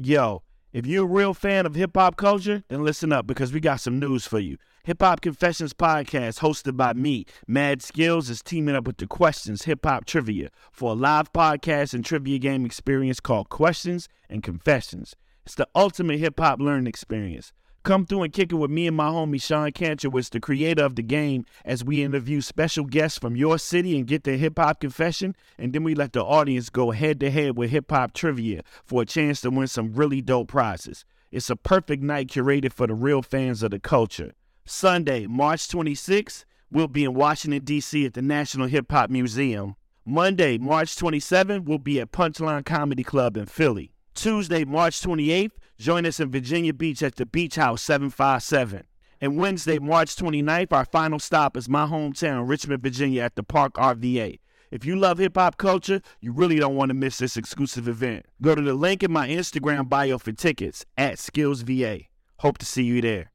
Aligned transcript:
Yo, 0.00 0.44
if 0.72 0.86
you're 0.86 1.02
a 1.02 1.08
real 1.08 1.34
fan 1.34 1.66
of 1.66 1.74
hip 1.74 1.96
hop 1.96 2.14
culture, 2.14 2.62
then 2.68 2.84
listen 2.84 3.12
up 3.12 3.26
because 3.26 3.52
we 3.52 3.58
got 3.58 3.80
some 3.80 3.98
news 3.98 4.24
for 4.24 4.38
you. 4.38 4.56
Hip 4.84 5.02
Hop 5.02 5.20
Confessions 5.20 5.74
podcast, 5.74 6.38
hosted 6.38 6.76
by 6.76 6.92
me, 6.92 7.26
Mad 7.48 7.82
Skills, 7.82 8.30
is 8.30 8.40
teaming 8.40 8.76
up 8.76 8.86
with 8.86 8.98
the 8.98 9.08
Questions 9.08 9.64
Hip 9.64 9.84
Hop 9.84 10.04
Trivia 10.04 10.50
for 10.70 10.92
a 10.92 10.94
live 10.94 11.32
podcast 11.32 11.94
and 11.94 12.04
trivia 12.04 12.38
game 12.38 12.64
experience 12.64 13.18
called 13.18 13.48
Questions 13.48 14.08
and 14.30 14.40
Confessions. 14.40 15.16
It's 15.44 15.56
the 15.56 15.66
ultimate 15.74 16.20
hip 16.20 16.38
hop 16.38 16.60
learning 16.60 16.86
experience. 16.86 17.52
Come 17.88 18.04
through 18.04 18.24
and 18.24 18.32
kick 18.34 18.52
it 18.52 18.56
with 18.56 18.70
me 18.70 18.86
and 18.86 18.94
my 18.94 19.08
homie 19.08 19.40
Sean 19.42 19.72
Kantrowitz, 19.72 20.28
the 20.28 20.40
creator 20.40 20.84
of 20.84 20.94
the 20.94 21.02
game, 21.02 21.46
as 21.64 21.82
we 21.82 22.02
interview 22.02 22.42
special 22.42 22.84
guests 22.84 23.18
from 23.18 23.34
your 23.34 23.58
city 23.58 23.96
and 23.96 24.06
get 24.06 24.24
their 24.24 24.36
hip 24.36 24.58
hop 24.58 24.80
confession. 24.80 25.34
And 25.56 25.72
then 25.72 25.84
we 25.84 25.94
let 25.94 26.12
the 26.12 26.22
audience 26.22 26.68
go 26.68 26.90
head 26.90 27.18
to 27.20 27.30
head 27.30 27.56
with 27.56 27.70
hip 27.70 27.90
hop 27.90 28.12
trivia 28.12 28.60
for 28.84 29.00
a 29.00 29.06
chance 29.06 29.40
to 29.40 29.48
win 29.48 29.68
some 29.68 29.94
really 29.94 30.20
dope 30.20 30.48
prizes. 30.48 31.06
It's 31.32 31.48
a 31.48 31.56
perfect 31.56 32.02
night 32.02 32.28
curated 32.28 32.74
for 32.74 32.86
the 32.86 32.92
real 32.92 33.22
fans 33.22 33.62
of 33.62 33.70
the 33.70 33.80
culture. 33.80 34.34
Sunday, 34.66 35.26
March 35.26 35.66
26th, 35.66 36.44
we'll 36.70 36.88
be 36.88 37.04
in 37.04 37.14
Washington, 37.14 37.64
D.C. 37.64 38.04
at 38.04 38.12
the 38.12 38.20
National 38.20 38.66
Hip 38.66 38.92
Hop 38.92 39.08
Museum. 39.08 39.76
Monday, 40.04 40.58
March 40.58 40.94
27th, 40.94 41.64
we'll 41.64 41.78
be 41.78 42.02
at 42.02 42.12
Punchline 42.12 42.66
Comedy 42.66 43.02
Club 43.02 43.38
in 43.38 43.46
Philly. 43.46 43.92
Tuesday, 44.14 44.64
March 44.64 45.00
28th, 45.00 45.52
join 45.78 46.04
us 46.04 46.20
in 46.20 46.30
Virginia 46.30 46.74
Beach 46.74 47.02
at 47.02 47.16
the 47.16 47.26
Beach 47.26 47.56
House 47.56 47.82
757. 47.82 48.84
And 49.20 49.36
Wednesday, 49.36 49.78
March 49.78 50.14
29th, 50.16 50.72
our 50.72 50.84
final 50.84 51.18
stop 51.18 51.56
is 51.56 51.68
my 51.68 51.86
hometown, 51.86 52.48
Richmond, 52.48 52.82
Virginia, 52.82 53.22
at 53.22 53.34
the 53.34 53.42
Park 53.42 53.74
RVA. 53.74 54.38
If 54.70 54.84
you 54.84 54.96
love 54.96 55.18
hip 55.18 55.36
hop 55.36 55.56
culture, 55.56 56.02
you 56.20 56.30
really 56.32 56.56
don't 56.56 56.76
want 56.76 56.90
to 56.90 56.94
miss 56.94 57.18
this 57.18 57.36
exclusive 57.36 57.88
event. 57.88 58.26
Go 58.42 58.54
to 58.54 58.60
the 58.60 58.74
link 58.74 59.02
in 59.02 59.10
my 59.10 59.28
Instagram 59.28 59.88
bio 59.88 60.18
for 60.18 60.32
tickets 60.32 60.84
at 60.96 61.16
SkillsVA. 61.16 62.06
Hope 62.40 62.58
to 62.58 62.66
see 62.66 62.84
you 62.84 63.00
there. 63.00 63.32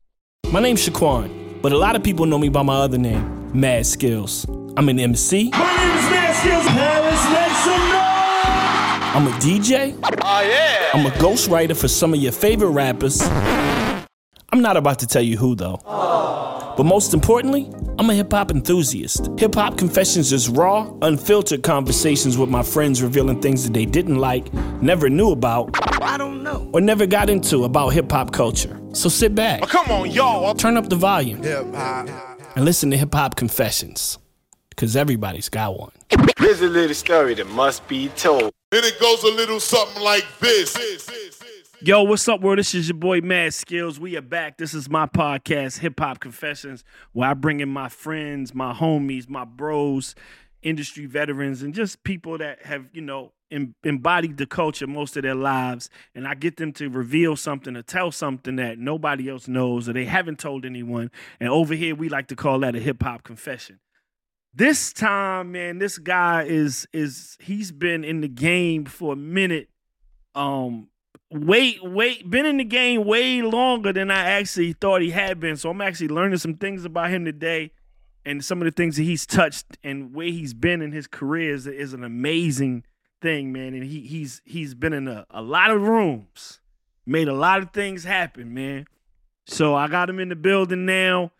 My 0.51 0.59
name's 0.59 0.87
Shaquan, 0.87 1.61
but 1.61 1.71
a 1.71 1.77
lot 1.77 1.95
of 1.95 2.03
people 2.03 2.25
know 2.27 2.37
me 2.37 2.49
by 2.49 2.61
my 2.61 2.75
other 2.75 2.99
name, 2.99 3.49
Mad 3.59 3.85
Skills. 3.85 4.45
I'm 4.77 4.87
an 4.89 4.99
MC. 4.99 5.49
My 5.49 5.57
name 5.57 5.97
is 5.97 6.11
Mad 6.11 6.35
Skills. 6.35 6.65
Paris, 6.67 7.29
make 7.31 7.57
some 7.63 7.89
noise. 7.89 7.92
I'm 9.15 9.27
a 9.27 9.31
DJ. 9.31 9.97
Oh, 10.21 10.41
yeah. 10.41 10.89
I'm 10.93 11.05
a 11.05 11.09
ghostwriter 11.11 11.77
for 11.77 11.87
some 11.87 12.13
of 12.13 12.19
your 12.19 12.31
favorite 12.31 12.69
rappers. 12.71 13.21
I'm 13.21 14.61
not 14.61 14.75
about 14.77 14.99
to 14.99 15.07
tell 15.07 15.21
you 15.21 15.37
who, 15.37 15.55
though. 15.55 15.79
But 16.75 16.85
most 16.85 17.13
importantly, 17.13 17.71
I'm 17.99 18.09
a 18.09 18.15
hip 18.15 18.31
hop 18.31 18.49
enthusiast. 18.49 19.29
Hip 19.37 19.53
Hop 19.53 19.77
Confessions 19.77 20.33
is 20.33 20.49
raw, 20.49 20.91
unfiltered 21.03 21.61
conversations 21.61 22.35
with 22.39 22.49
my 22.49 22.63
friends 22.63 23.03
revealing 23.03 23.39
things 23.41 23.63
that 23.65 23.73
they 23.73 23.85
didn't 23.85 24.15
like, 24.17 24.51
never 24.81 25.07
knew 25.09 25.29
about, 25.31 25.69
I 26.01 26.17
don't 26.17 26.41
know. 26.41 26.67
or 26.73 26.81
never 26.81 27.05
got 27.05 27.29
into 27.29 27.63
about 27.65 27.89
hip 27.89 28.11
hop 28.11 28.31
culture. 28.31 28.79
So 28.93 29.07
sit 29.09 29.35
back, 29.35 29.59
Oh, 29.61 29.67
come 29.67 29.91
on, 29.91 30.09
y'all. 30.09 30.55
turn 30.55 30.75
up 30.77 30.89
the 30.89 30.95
volume, 30.95 31.43
Hip 31.43 31.71
hop. 31.75 32.09
and 32.55 32.65
listen 32.65 32.89
to 32.89 32.97
Hip 32.97 33.13
Hop 33.13 33.35
Confessions. 33.35 34.17
Because 34.71 34.95
everybody's 34.95 35.49
got 35.49 35.77
one. 35.77 35.91
Here's 36.39 36.61
a 36.61 36.67
little 36.67 36.95
story 36.95 37.35
that 37.35 37.45
must 37.47 37.87
be 37.87 38.07
told. 38.09 38.51
Then 38.73 38.85
it 38.85 38.99
goes 38.99 39.21
a 39.21 39.27
little 39.27 39.59
something 39.59 40.01
like 40.01 40.25
this. 40.39 40.75
Yo, 41.83 42.01
what's 42.01 42.27
up, 42.27 42.41
world? 42.41 42.57
This 42.57 42.73
is 42.73 42.89
your 42.89 42.97
boy 42.97 43.21
Mad 43.21 43.53
Skills. 43.53 43.99
We 43.99 44.17
are 44.17 44.21
back. 44.21 44.57
This 44.57 44.73
is 44.73 44.89
my 44.89 45.05
podcast, 45.05 45.77
Hip 45.77 45.99
Hop 45.99 46.19
Confessions, 46.19 46.83
where 47.11 47.29
I 47.29 47.35
bring 47.35 47.59
in 47.59 47.69
my 47.69 47.87
friends, 47.87 48.55
my 48.55 48.73
homies, 48.73 49.29
my 49.29 49.45
bros, 49.45 50.15
industry 50.63 51.05
veterans, 51.05 51.61
and 51.61 51.75
just 51.75 52.03
people 52.03 52.39
that 52.39 52.65
have, 52.65 52.87
you 52.93 53.01
know, 53.01 53.33
em- 53.51 53.75
embodied 53.83 54.37
the 54.37 54.47
culture 54.47 54.87
most 54.87 55.15
of 55.17 55.21
their 55.21 55.35
lives. 55.35 55.91
And 56.15 56.27
I 56.27 56.33
get 56.33 56.57
them 56.57 56.73
to 56.73 56.89
reveal 56.89 57.35
something 57.35 57.77
or 57.77 57.83
tell 57.83 58.11
something 58.11 58.55
that 58.55 58.79
nobody 58.79 59.29
else 59.29 59.47
knows 59.47 59.87
or 59.87 59.93
they 59.93 60.05
haven't 60.05 60.39
told 60.39 60.65
anyone. 60.65 61.11
And 61.39 61.49
over 61.49 61.75
here, 61.75 61.93
we 61.93 62.09
like 62.09 62.27
to 62.29 62.35
call 62.35 62.57
that 62.61 62.75
a 62.75 62.79
hip 62.79 63.03
hop 63.03 63.21
confession. 63.21 63.81
This 64.55 64.93
time, 64.93 65.53
man, 65.53 65.79
this 65.79 65.97
guy 65.97 66.43
is 66.43 66.87
is 66.93 67.37
he's 67.41 67.71
been 67.71 68.03
in 68.03 68.21
the 68.21 68.27
game 68.27 68.85
for 68.85 69.13
a 69.13 69.15
minute. 69.15 69.69
Um, 70.35 70.89
wait, 71.31 71.83
wait, 71.83 72.29
been 72.29 72.45
in 72.45 72.57
the 72.57 72.63
game 72.63 73.03
way 73.03 73.41
longer 73.41 73.91
than 73.91 74.11
I 74.11 74.23
actually 74.23 74.73
thought 74.73 75.01
he 75.01 75.09
had 75.09 75.39
been. 75.39 75.57
So 75.57 75.71
I'm 75.71 75.81
actually 75.81 76.09
learning 76.09 76.37
some 76.37 76.55
things 76.55 76.85
about 76.85 77.09
him 77.09 77.25
today, 77.25 77.71
and 78.25 78.45
some 78.45 78.61
of 78.61 78.65
the 78.65 78.71
things 78.71 78.97
that 78.97 79.03
he's 79.03 79.25
touched 79.25 79.77
and 79.83 80.13
where 80.13 80.27
he's 80.27 80.53
been 80.53 80.83
in 80.83 80.91
his 80.91 81.07
career 81.07 81.53
is, 81.55 81.65
is 81.65 81.93
an 81.93 82.03
amazing 82.03 82.83
thing, 83.21 83.51
man. 83.51 83.73
And 83.73 83.83
he 83.83 84.01
he's 84.01 84.41
he's 84.45 84.75
been 84.75 84.93
in 84.93 85.07
a, 85.07 85.25
a 85.31 85.41
lot 85.41 85.71
of 85.71 85.81
rooms, 85.81 86.59
made 87.07 87.27
a 87.27 87.33
lot 87.33 87.63
of 87.63 87.71
things 87.71 88.03
happen, 88.03 88.53
man. 88.53 88.85
So 89.47 89.73
I 89.73 89.87
got 89.87 90.09
him 90.09 90.19
in 90.19 90.29
the 90.29 90.35
building 90.35 90.85
now. 90.85 91.31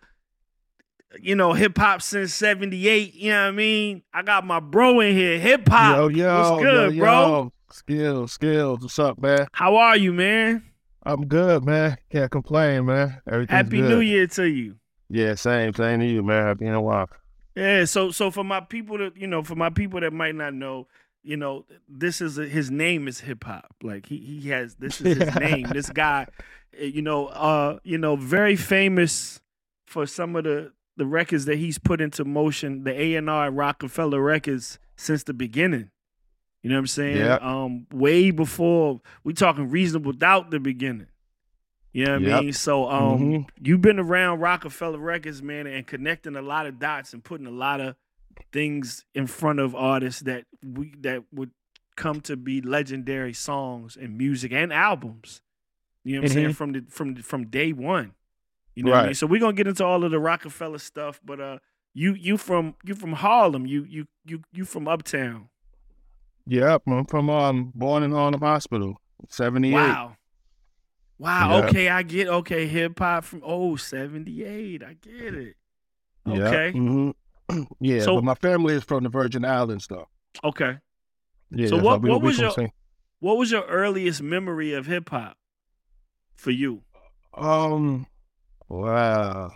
You 1.20 1.36
know, 1.36 1.54
hip 1.54 1.78
hop 1.78 2.02
since 2.02 2.34
'78. 2.34 3.14
You 3.14 3.32
know 3.32 3.42
what 3.44 3.48
I 3.48 3.52
mean? 3.52 4.04
I 4.14 4.22
got 4.24 4.46
my 4.46 4.60
bro 4.60 5.00
in 5.00 5.16
here. 5.16 5.40
Hip 5.40 5.68
hop. 5.68 5.96
Yo, 5.96 6.08
yo, 6.08 6.52
What's 6.52 6.64
good, 6.64 6.96
yo, 6.96 7.04
bro? 7.04 7.54
Skills, 7.72 8.32
skills. 8.34 8.82
What's 8.82 9.00
up, 9.00 9.22
man? 9.22 9.48
How 9.52 9.76
are 9.76 9.98
you, 9.98 10.14
man? 10.14 10.64
I'm 11.04 11.28
good, 11.28 11.66
man. 11.66 11.98
Can't 12.10 12.32
complain, 12.32 12.86
man. 12.86 13.22
Everything's 13.28 13.52
Happy 13.52 13.78
good. 13.78 13.90
New 13.90 14.00
Year 14.00 14.28
to 14.28 14.44
you. 14.46 14.76
Yeah, 15.10 15.36
same, 15.36 15.74
same 15.74 16.00
to 16.00 16.06
you, 16.06 16.24
man. 16.24 16.46
Happy 16.46 16.66
in 16.66 16.74
a 16.74 16.82
while. 16.82 17.10
Yeah, 17.56 17.86
so 17.86 18.12
so 18.12 18.32
for 18.32 18.44
my 18.44 18.62
people 18.62 18.98
that 18.98 19.16
you 19.18 19.28
know, 19.28 19.44
for 19.44 19.56
my 19.56 19.70
people 19.70 20.00
that 20.00 20.14
might 20.14 20.36
not 20.36 20.54
know, 20.54 20.88
you 21.22 21.38
know, 21.38 21.66
this 21.88 22.22
is 22.22 22.38
a, 22.38 22.46
his 22.46 22.72
name 22.72 23.08
is 23.08 23.20
hip 23.20 23.44
hop. 23.44 23.76
Like 23.84 24.08
he 24.08 24.18
he 24.18 24.50
has 24.50 24.76
this 24.76 25.02
is 25.02 25.18
his 25.18 25.36
name. 25.40 25.68
This 25.72 25.90
guy, 25.90 26.28
eh, 26.78 26.86
you 26.86 27.02
know, 27.02 27.28
uh, 27.28 27.80
you 27.84 27.98
know, 27.98 28.16
very 28.16 28.56
famous 28.56 29.40
for 29.86 30.08
some 30.08 30.36
of 30.36 30.46
the 30.46 30.72
the 30.98 31.06
records 31.06 31.46
that 31.46 31.58
he's 31.58 31.78
put 31.80 32.02
into 32.02 32.24
motion, 32.26 32.84
the 32.84 33.00
A 33.00 33.16
and 33.16 33.30
R 33.30 33.50
Roc-A-Fella 33.52 34.20
records 34.20 34.80
since 34.96 35.24
the 35.24 35.34
beginning. 35.34 35.90
You 36.62 36.70
know 36.70 36.76
what 36.76 36.80
I'm 36.82 36.88
saying? 36.88 37.18
Yeah. 37.18 37.36
Um, 37.42 37.88
way 37.92 38.32
before 38.32 39.02
we 39.24 39.34
talking 39.34 39.70
reasonable 39.70 40.14
doubt 40.14 40.52
the 40.52 40.60
beginning. 40.60 41.08
You 41.92 42.06
know 42.06 42.20
what 42.20 42.32
I 42.34 42.42
mean? 42.42 42.54
So 42.54 42.90
um 42.90 43.20
Mhm. 43.22 43.50
you've 43.62 43.82
been 43.82 44.00
around 44.00 44.40
Roc-A-Fella 44.40 44.98
Records, 44.98 45.44
man, 45.44 45.68
and 45.68 45.86
connecting 45.86 46.36
a 46.36 46.42
lot 46.42 46.66
of 46.66 46.80
dots 46.80 47.14
and 47.14 47.24
putting 47.24 47.46
a 47.48 47.52
lot 47.52 47.82
of 47.82 47.96
things 48.52 49.06
in 49.14 49.28
front 49.28 49.60
of 49.60 49.76
artists 49.76 50.22
that 50.22 50.46
we 50.64 50.94
that 51.02 51.24
would 51.32 51.52
come 51.96 52.20
to 52.22 52.36
be 52.36 52.62
legendary 52.62 53.34
songs 53.34 53.96
and 53.96 54.18
music 54.18 54.52
and 54.52 54.74
albums. 54.74 55.42
You 56.04 56.16
know 56.16 56.22
what 56.22 56.32
I'm 56.32 56.34
saying? 56.34 56.50
Mhm. 56.50 56.56
From 56.56 56.72
the 56.72 56.86
from 56.90 57.14
the, 57.16 57.22
from 57.24 57.46
day 57.48 57.74
one. 57.74 58.14
You 58.76 58.84
know 58.84 58.92
what 58.92 58.98
I 58.98 59.02
mean? 59.02 59.08
Right. 59.10 59.18
So 59.18 59.28
we're 59.28 59.40
gonna 59.40 59.54
get 59.54 59.68
into 59.68 59.86
all 59.86 60.04
of 60.04 60.12
the 60.12 60.20
Roc-A-Fella 60.20 60.80
stuff, 60.80 61.20
but 61.24 61.40
uh 61.40 61.58
you 61.94 62.14
you 62.16 62.38
from 62.38 62.76
you 62.84 62.96
from 62.96 63.14
Harlem, 63.14 63.66
you 63.68 63.84
you 63.84 64.08
you 64.26 64.42
you 64.52 64.66
from 64.66 64.88
uptown. 64.88 65.50
Yep, 66.48 66.84
I'm 66.88 67.06
from 67.06 67.30
um 67.30 67.72
born 67.76 68.04
in 68.04 68.12
Harlem 68.12 68.42
Hospital, 68.42 69.00
seventy 69.30 69.70
eight. 69.70 69.74
Wow. 69.76 70.18
Wow. 71.20 71.50
Yeah. 71.60 71.66
Okay, 71.68 71.90
I 71.90 72.04
get 72.04 72.28
okay. 72.28 72.66
Hip 72.68 72.98
hop 73.00 73.24
from 73.24 73.42
oh 73.46 73.76
78. 73.76 74.84
I 74.84 74.94
get 74.96 75.36
it. 75.36 75.56
Okay. 76.28 76.72
hmm 76.72 77.12
yeah, 77.80 78.02
So- 78.02 78.16
but 78.16 78.24
my 78.24 78.36
family 78.36 78.74
is 78.74 78.84
from 78.84 79.04
the 79.04 79.10
Virgin 79.10 79.46
Islands, 79.46 79.88
though. 79.88 80.08
Okay. 80.44 80.80
Yeah. 81.52 81.68
So 81.68 81.78
what- 81.78 82.02
what 82.02 82.22
was 82.22 82.40
your- 82.40 82.70
What 83.20 83.38
was 83.38 83.52
your 83.52 83.64
earliest 83.68 84.22
memory 84.22 84.74
of 84.74 84.86
hip 84.88 85.10
hop 85.10 85.38
for 86.36 86.52
you? 86.52 86.82
Um, 87.36 88.06
wow. 88.82 89.52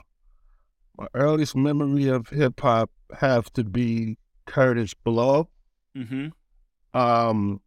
My 0.97 1.07
earliest 1.13 1.55
memory 1.55 2.07
of 2.07 2.29
hip 2.29 2.59
hop 2.59 2.89
have 3.19 3.51
to 3.53 3.63
be 3.63 4.17
Kurtis 4.47 4.94
Blow. 5.03 5.50
Mm-hmm. 5.95 6.28
Um, 6.97 7.61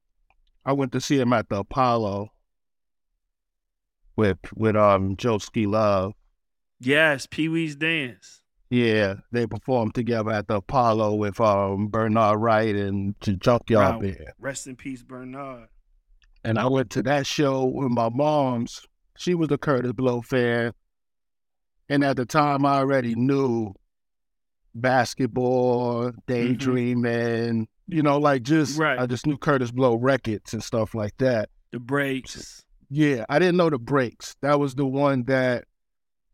I 0.65 0.73
went 0.73 0.93
to 0.93 1.01
see 1.01 1.19
him 1.19 1.33
at 1.33 1.49
the 1.49 1.61
Apollo 1.61 2.33
with 4.17 4.39
with 4.55 4.77
um 4.77 5.17
Joeski 5.17 5.67
Love. 5.67 6.13
Yes, 6.81 7.27
Pee 7.27 7.49
Wee's 7.49 7.77
Dance. 7.77 8.43
Yeah, 8.69 9.15
they 9.33 9.47
performed 9.47 9.95
together 9.95 10.31
at 10.31 10.49
the 10.49 10.57
Apollo 10.57 11.15
with 11.15 11.41
um 11.41 11.89
Bernard 11.89 12.41
Wright 12.41 12.75
and 12.75 13.15
the 13.21 13.35
Junkyard 13.35 13.97
Wow. 13.97 14.01
Band. 14.01 14.25
Rest 14.39 14.67
in 14.67 14.77
peace, 14.77 15.03
Bernard. 15.03 15.69
And 16.43 16.59
I 16.59 16.67
went 16.67 16.91
to 16.91 17.03
that 17.03 17.27
show 17.27 17.65
with 17.65 17.91
my 17.91 18.09
mom's. 18.09 18.87
She 19.17 19.35
was 19.35 19.51
a 19.51 19.59
Kurtis 19.59 19.95
Blow 19.95 20.23
fan. 20.23 20.73
And 21.91 22.05
at 22.05 22.17
the 22.17 22.25
time, 22.25 22.65
I 22.65 22.79
already 22.79 23.17
knew 23.17 23.75
basketball, 24.75 26.05
mm-hmm. 26.05 26.19
daydreaming, 26.27 27.69
you 27.89 28.03
know, 28.03 28.19
like 28.19 28.43
just, 28.43 28.79
Right. 28.79 28.99
I 28.99 29.07
just 29.07 29.27
knew 29.27 29.37
Kurtis 29.37 29.73
Blow 29.73 29.97
records 29.97 30.55
and 30.55 30.63
stuff 30.63 30.95
like 30.95 31.17
that. 31.19 31.51
The 31.73 31.81
breaks. 31.81 32.65
Yeah, 32.89 33.25
I 33.29 33.39
didn't 33.39 33.57
know 33.57 33.71
the 33.71 33.79
breaks. 33.79 34.37
That 34.41 34.59
was 34.59 34.77
the 34.77 34.87
one 34.87 35.25
that 35.25 35.65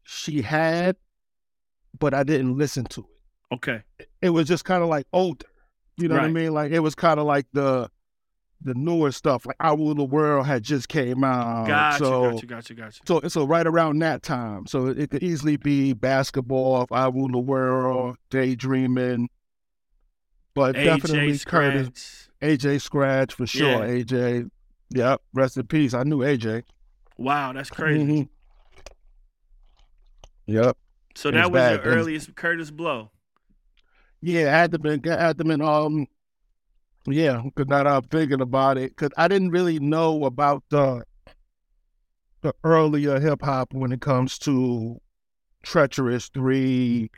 she 0.05 0.43
had, 0.43 0.97
but 1.99 2.15
I 2.15 2.23
didn't 2.23 2.57
listen 2.57 2.85
to 2.87 3.01
it. 3.01 3.55
Okay. 3.55 3.83
It 4.21 4.31
was 4.31 4.49
just 4.49 4.65
kind 4.65 4.83
of 4.83 4.89
like 4.89 5.07
older. 5.13 5.47
You 5.97 6.09
know 6.09 6.17
what 6.17 6.25
I 6.25 6.29
mean? 6.29 6.53
Like 6.53 6.73
it 6.73 6.81
was 6.81 6.95
kind 6.95 7.19
of 7.19 7.25
like 7.27 7.47
the 7.55 7.91
the 8.63 8.75
newer 8.75 9.13
stuff. 9.13 9.47
Like 9.47 9.57
Our 9.61 9.77
Little 9.77 10.09
World 10.09 10.47
had 10.47 10.63
just 10.63 10.89
came 10.89 11.23
out. 11.25 11.67
Gotcha, 11.67 11.99
so, 12.05 12.31
gotcha, 12.33 12.47
gotcha, 12.47 12.75
gotcha. 12.75 13.01
So 13.07 13.21
so 13.29 13.45
right 13.45 13.67
around 13.67 13.99
that 14.01 14.23
time. 14.23 14.67
So 14.67 14.87
it 14.89 15.11
could 15.11 15.23
easily 15.23 15.57
be 15.57 15.93
basketball, 15.93 16.87
rule 16.91 17.29
the 17.29 17.39
world, 17.39 18.17
daydreaming. 18.31 19.29
But 20.55 20.73
definitely 20.75 21.33
AJ 21.33 21.45
Kurtis 21.47 22.29
AJ 22.41 22.81
Scratch 22.81 23.35
for 23.35 23.47
sure. 23.47 23.69
Yeah. 23.69 24.03
AJ. 24.05 24.51
Yep. 24.91 25.21
Rest 25.35 25.57
in 25.59 25.67
peace. 25.67 25.93
I 25.95 26.03
knew 26.05 26.19
AJ. 26.21 26.63
Wow, 27.19 27.53
that's 27.53 27.71
crazy. 27.71 28.05
Mhm. 28.05 28.29
Yep. 30.47 30.77
So 31.15 31.29
It 31.29 31.33
that 31.33 31.51
was 31.51 31.61
was 31.61 31.71
your 31.71 31.79
bad. 31.79 31.87
And- 31.87 31.97
earliest 32.01 32.35
Kurtis 32.35 32.73
Blow. 32.73 33.11
Yeah, 34.23 34.49
I 34.49 34.59
had 34.59 34.73
to 34.73 34.79
been 34.79 35.03
had 35.05 35.39
to 35.39 35.45
been 35.45 35.61
um 35.61 36.07
yeah, 37.13 37.43
because 37.45 37.69
now 37.69 37.85
that 37.85 37.87
I'm 37.87 38.03
thinking 38.03 38.41
about 38.41 38.79
it, 38.79 38.91
because 38.91 39.11
I 39.17 39.29
didn't 39.29 39.51
really 39.51 39.79
know 39.79 40.25
about 40.25 40.63
the 40.71 41.05
the 42.43 42.55
earlier 42.65 43.19
hip 43.19 43.43
hop 43.43 43.73
when 43.73 43.93
it 43.93 44.01
comes 44.01 44.39
to 44.39 45.01
Treacherous 45.63 46.29
Three 46.29 47.11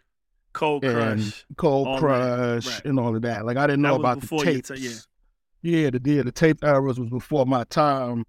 Cold 0.53 0.83
Crush. 0.83 1.45
Cold 1.57 1.99
Crush 1.99 2.67
right. 2.67 2.85
and 2.85 2.99
all 2.99 3.15
of 3.15 3.23
that. 3.23 3.45
Like 3.45 3.57
I 3.57 3.67
didn't 3.67 3.83
know 3.83 3.97
about 3.97 4.21
the 4.21 4.39
tapes. 4.39 4.71
yeah. 4.71 4.91
yeah, 5.63 5.91
the 5.91 6.01
yeah, 6.05 6.23
the 6.23 6.33
tape 6.33 6.65
eras 6.65 6.99
was 6.99 7.11
before 7.11 7.47
my 7.47 7.65
time. 7.65 8.25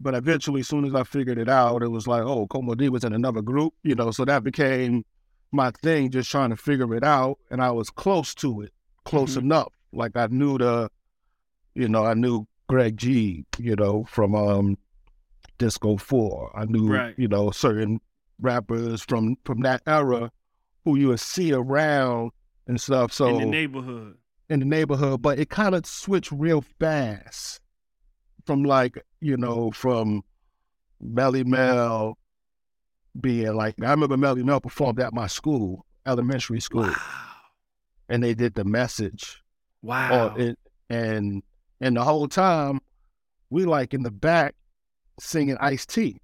But 0.00 0.14
eventually, 0.14 0.60
as 0.60 0.68
soon 0.68 0.84
as 0.84 0.94
I 0.94 1.04
figured 1.04 1.38
it 1.38 1.48
out, 1.48 1.82
it 1.82 1.88
was 1.88 2.08
like, 2.08 2.22
oh, 2.22 2.46
Kool 2.48 2.62
Moe 2.62 2.74
Dee 2.74 2.88
was 2.88 3.04
in 3.04 3.12
another 3.12 3.40
group, 3.40 3.72
you 3.84 3.94
know. 3.94 4.10
So 4.10 4.24
that 4.24 4.42
became 4.42 5.04
my 5.52 5.70
thing, 5.82 6.10
just 6.10 6.28
trying 6.30 6.50
to 6.50 6.56
figure 6.56 6.92
it 6.94 7.04
out. 7.04 7.38
And 7.50 7.62
I 7.62 7.70
was 7.70 7.88
close 7.88 8.34
to 8.36 8.62
it, 8.62 8.72
close 9.04 9.36
Mhm. 9.36 9.42
enough. 9.42 9.72
Like 9.92 10.16
I 10.16 10.26
knew 10.30 10.58
the, 10.58 10.90
you 11.74 11.88
know, 11.88 12.04
I 12.04 12.14
knew 12.14 12.46
Greg 12.68 12.96
G, 12.96 13.44
you 13.58 13.76
know, 13.76 14.04
from 14.04 14.34
um, 14.34 14.78
Disco 15.58 15.96
Four. 15.96 16.50
I 16.58 16.64
knew, 16.64 16.88
Right. 16.92 17.14
you 17.18 17.28
know, 17.28 17.50
certain 17.50 18.00
rappers 18.40 19.02
from 19.02 19.36
from 19.44 19.60
that 19.60 19.82
era 19.86 20.30
who 20.84 20.96
you 20.96 21.08
would 21.08 21.20
see 21.20 21.52
around 21.52 22.30
and 22.66 22.80
stuff. 22.80 23.12
So 23.12 23.26
in 23.28 23.38
the 23.38 23.46
neighborhood. 23.46 24.16
in 24.48 24.60
the 24.60 24.66
neighborhood, 24.66 25.22
but 25.22 25.38
it 25.38 25.48
kind 25.50 25.74
of 25.74 25.86
switched 25.86 26.32
real 26.32 26.62
fast 26.80 27.60
from 28.46 28.64
like, 28.64 28.98
you 29.20 29.36
know, 29.36 29.70
from 29.70 30.22
Melle 31.04 31.44
Mel 31.44 32.18
being 33.20 33.54
like, 33.54 33.74
I 33.82 33.90
remember 33.90 34.16
Melle 34.16 34.42
Mel 34.42 34.60
performed 34.60 34.98
at 35.00 35.12
my 35.12 35.26
school, 35.26 35.84
elementary 36.06 36.60
school, 36.60 36.82
Wow. 36.82 36.96
and 38.08 38.22
they 38.22 38.34
did 38.34 38.54
the 38.54 38.64
message. 38.64 39.41
Wow. 39.82 40.34
It, 40.36 40.58
and 40.90 41.42
and 41.80 41.96
the 41.96 42.02
whole 42.04 42.28
time, 42.28 42.80
we 43.50 43.64
like 43.64 43.94
in 43.94 44.02
the 44.02 44.10
back 44.10 44.54
singing 45.20 45.56
Ice 45.60 45.84
T. 45.86 46.18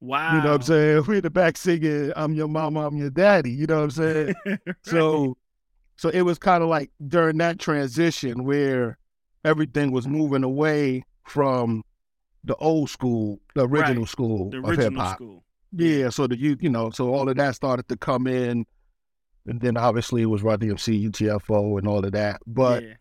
wow. 0.00 0.34
You 0.34 0.40
know 0.42 0.50
what 0.50 0.54
I'm 0.56 0.62
saying? 0.62 1.04
We 1.08 1.16
in 1.16 1.22
the 1.22 1.30
back 1.30 1.56
singing 1.56 2.12
I'm 2.16 2.34
your 2.34 2.48
mama, 2.48 2.86
I'm 2.86 2.96
your 2.96 3.10
daddy. 3.10 3.50
You 3.50 3.66
know 3.66 3.76
what 3.76 3.84
I'm 3.84 3.90
saying? 3.90 4.34
So, 4.82 5.36
so 5.96 6.08
it 6.08 6.22
was 6.22 6.38
kind 6.38 6.62
of 6.62 6.68
like 6.68 6.90
during 7.08 7.36
that 7.38 7.58
transition 7.58 8.44
where 8.44 8.98
everything 9.44 9.90
was 9.92 10.06
moving 10.08 10.44
away 10.44 11.04
from 11.24 11.84
the 12.44 12.54
old 12.56 12.88
school, 12.88 13.40
the 13.54 13.66
original 13.66 14.02
Right. 14.04 14.08
school 14.08 14.50
the 14.50 14.58
of 14.58 14.76
hip 14.76 14.94
hop. 14.96 15.20
Yeah, 15.72 16.08
so 16.08 16.26
the 16.26 16.38
you 16.38 16.56
you 16.60 16.70
know, 16.70 16.90
so 16.90 17.12
all 17.14 17.28
of 17.28 17.36
that 17.36 17.54
started 17.54 17.88
to 17.88 17.96
come 17.96 18.26
in, 18.26 18.64
and 19.48 19.60
then 19.60 19.76
obviously 19.76 20.22
it 20.22 20.26
was 20.26 20.42
Run 20.42 20.58
DMC, 20.58 21.10
UTFO, 21.10 21.78
and 21.78 21.88
all 21.88 22.04
of 22.04 22.12
that. 22.12 22.40
But 22.46 22.82
yeah. 22.82 22.94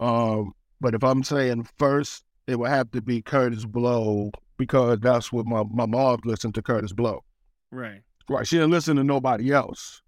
um, 0.00 0.52
but 0.80 0.94
if 0.94 1.02
I'm 1.02 1.22
saying 1.22 1.68
first, 1.78 2.24
it 2.46 2.58
would 2.58 2.70
have 2.70 2.90
to 2.92 3.00
be 3.00 3.22
Kurtis 3.22 3.66
Blow 3.66 4.30
because 4.56 5.00
that's 5.00 5.32
what 5.32 5.46
my 5.46 5.62
my 5.70 5.86
mom 5.86 6.20
listened 6.24 6.54
to 6.56 6.62
Kurtis 6.62 6.94
Blow. 6.94 7.24
Right. 7.70 8.02
Right, 8.28 8.46
she 8.46 8.56
didn't 8.56 8.72
listen 8.72 8.96
to 8.96 9.04
nobody 9.04 9.52
else. 9.52 10.02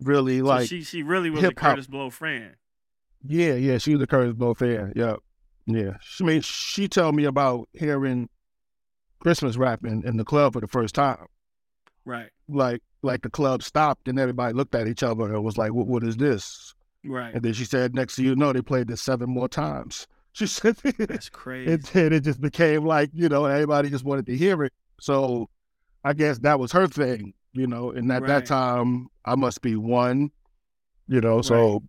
Really, 0.00 0.38
So 0.38 0.44
like 0.44 0.68
she 0.68 0.82
she 0.82 1.02
really 1.02 1.30
was 1.30 1.42
a 1.42 1.46
hip-hop. 1.46 1.78
Kurtis 1.78 1.88
Blow 1.88 2.10
fan. 2.10 2.54
Yeah, 3.26 3.54
yeah, 3.54 3.78
she 3.78 3.94
was 3.94 4.02
a 4.02 4.06
Kurtis 4.06 4.36
Blow 4.36 4.54
fan. 4.54 4.92
Yeah, 4.94 5.16
yeah. 5.66 5.96
She 6.00 6.22
I 6.22 6.26
mean, 6.26 6.40
she 6.42 6.86
told 6.86 7.16
me 7.16 7.24
about 7.24 7.68
hearing 7.72 8.28
Christmas 9.18 9.56
rapping 9.56 10.04
in 10.04 10.16
the 10.16 10.24
club 10.24 10.52
for 10.52 10.60
the 10.60 10.68
first 10.68 10.94
time. 10.94 11.26
Right. 12.04 12.30
Like, 12.48 12.82
like 13.02 13.22
the 13.22 13.30
club 13.30 13.62
stopped 13.62 14.08
and 14.08 14.18
everybody 14.18 14.54
looked 14.54 14.74
at 14.74 14.86
each 14.88 15.02
other 15.02 15.24
and 15.32 15.44
was 15.44 15.56
like, 15.58 15.72
"What? 15.72 15.86
What 15.86 16.02
is 16.04 16.16
this?" 16.16 16.74
Right. 17.04 17.32
And 17.34 17.42
then 17.42 17.52
she 17.52 17.64
said, 17.64 17.94
"Next 17.94 18.16
to 18.16 18.22
you 18.24 18.34
know, 18.36 18.52
they 18.52 18.62
played 18.62 18.88
this 18.88 19.02
seven 19.02 19.30
more 19.30 19.48
times." 19.48 20.06
She 20.36 20.46
said, 20.46 20.76
That's 20.98 21.28
crazy. 21.30 21.72
and 21.72 21.82
then 21.84 22.12
it 22.12 22.20
just 22.20 22.42
became 22.42 22.84
like 22.84 23.08
you 23.14 23.26
know 23.30 23.46
everybody 23.46 23.88
just 23.88 24.04
wanted 24.04 24.26
to 24.26 24.36
hear 24.36 24.64
it. 24.64 24.72
So, 25.00 25.48
I 26.04 26.12
guess 26.12 26.38
that 26.40 26.58
was 26.60 26.72
her 26.72 26.86
thing, 26.86 27.32
you 27.54 27.66
know. 27.66 27.90
And 27.90 28.12
at 28.12 28.20
Right. 28.20 28.28
that 28.28 28.44
time, 28.46 29.08
I 29.24 29.34
must 29.34 29.62
be 29.62 29.76
one, 29.76 30.30
you 31.08 31.22
know. 31.22 31.40
So, 31.40 31.82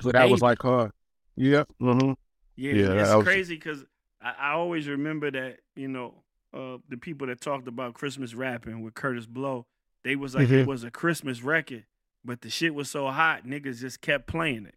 so 0.00 0.10
that 0.10 0.28
was 0.30 0.42
like 0.42 0.62
her. 0.62 0.90
Yeah. 1.36 1.62
hmm 1.78 2.14
Yeah, 2.56 2.72
Yeah, 2.74 3.02
it's 3.02 3.14
was- 3.14 3.24
crazy 3.24 3.54
because 3.54 3.84
I, 4.20 4.34
I 4.38 4.50
always 4.54 4.88
remember 4.88 5.30
that 5.30 5.58
you 5.76 5.86
know 5.86 6.24
uh, 6.52 6.78
the 6.88 6.96
people 6.96 7.28
that 7.28 7.40
talked 7.40 7.68
about 7.68 7.94
Christmas 7.94 8.34
rapping 8.34 8.82
with 8.82 8.94
Kurtis 8.94 9.28
Blow, 9.28 9.64
they 10.04 10.16
was 10.16 10.34
like 10.34 10.48
it 10.48 10.64
Mhm. 10.64 10.66
was 10.66 10.84
a 10.84 10.90
Christmas 10.90 11.42
record, 11.42 11.84
but 12.24 12.40
the 12.42 12.50
shit 12.50 12.74
was 12.74 12.90
so 12.90 13.08
hot, 13.10 13.44
niggas 13.46 13.80
just 13.80 14.00
kept 14.00 14.26
playing 14.26 14.66
it. 14.66 14.74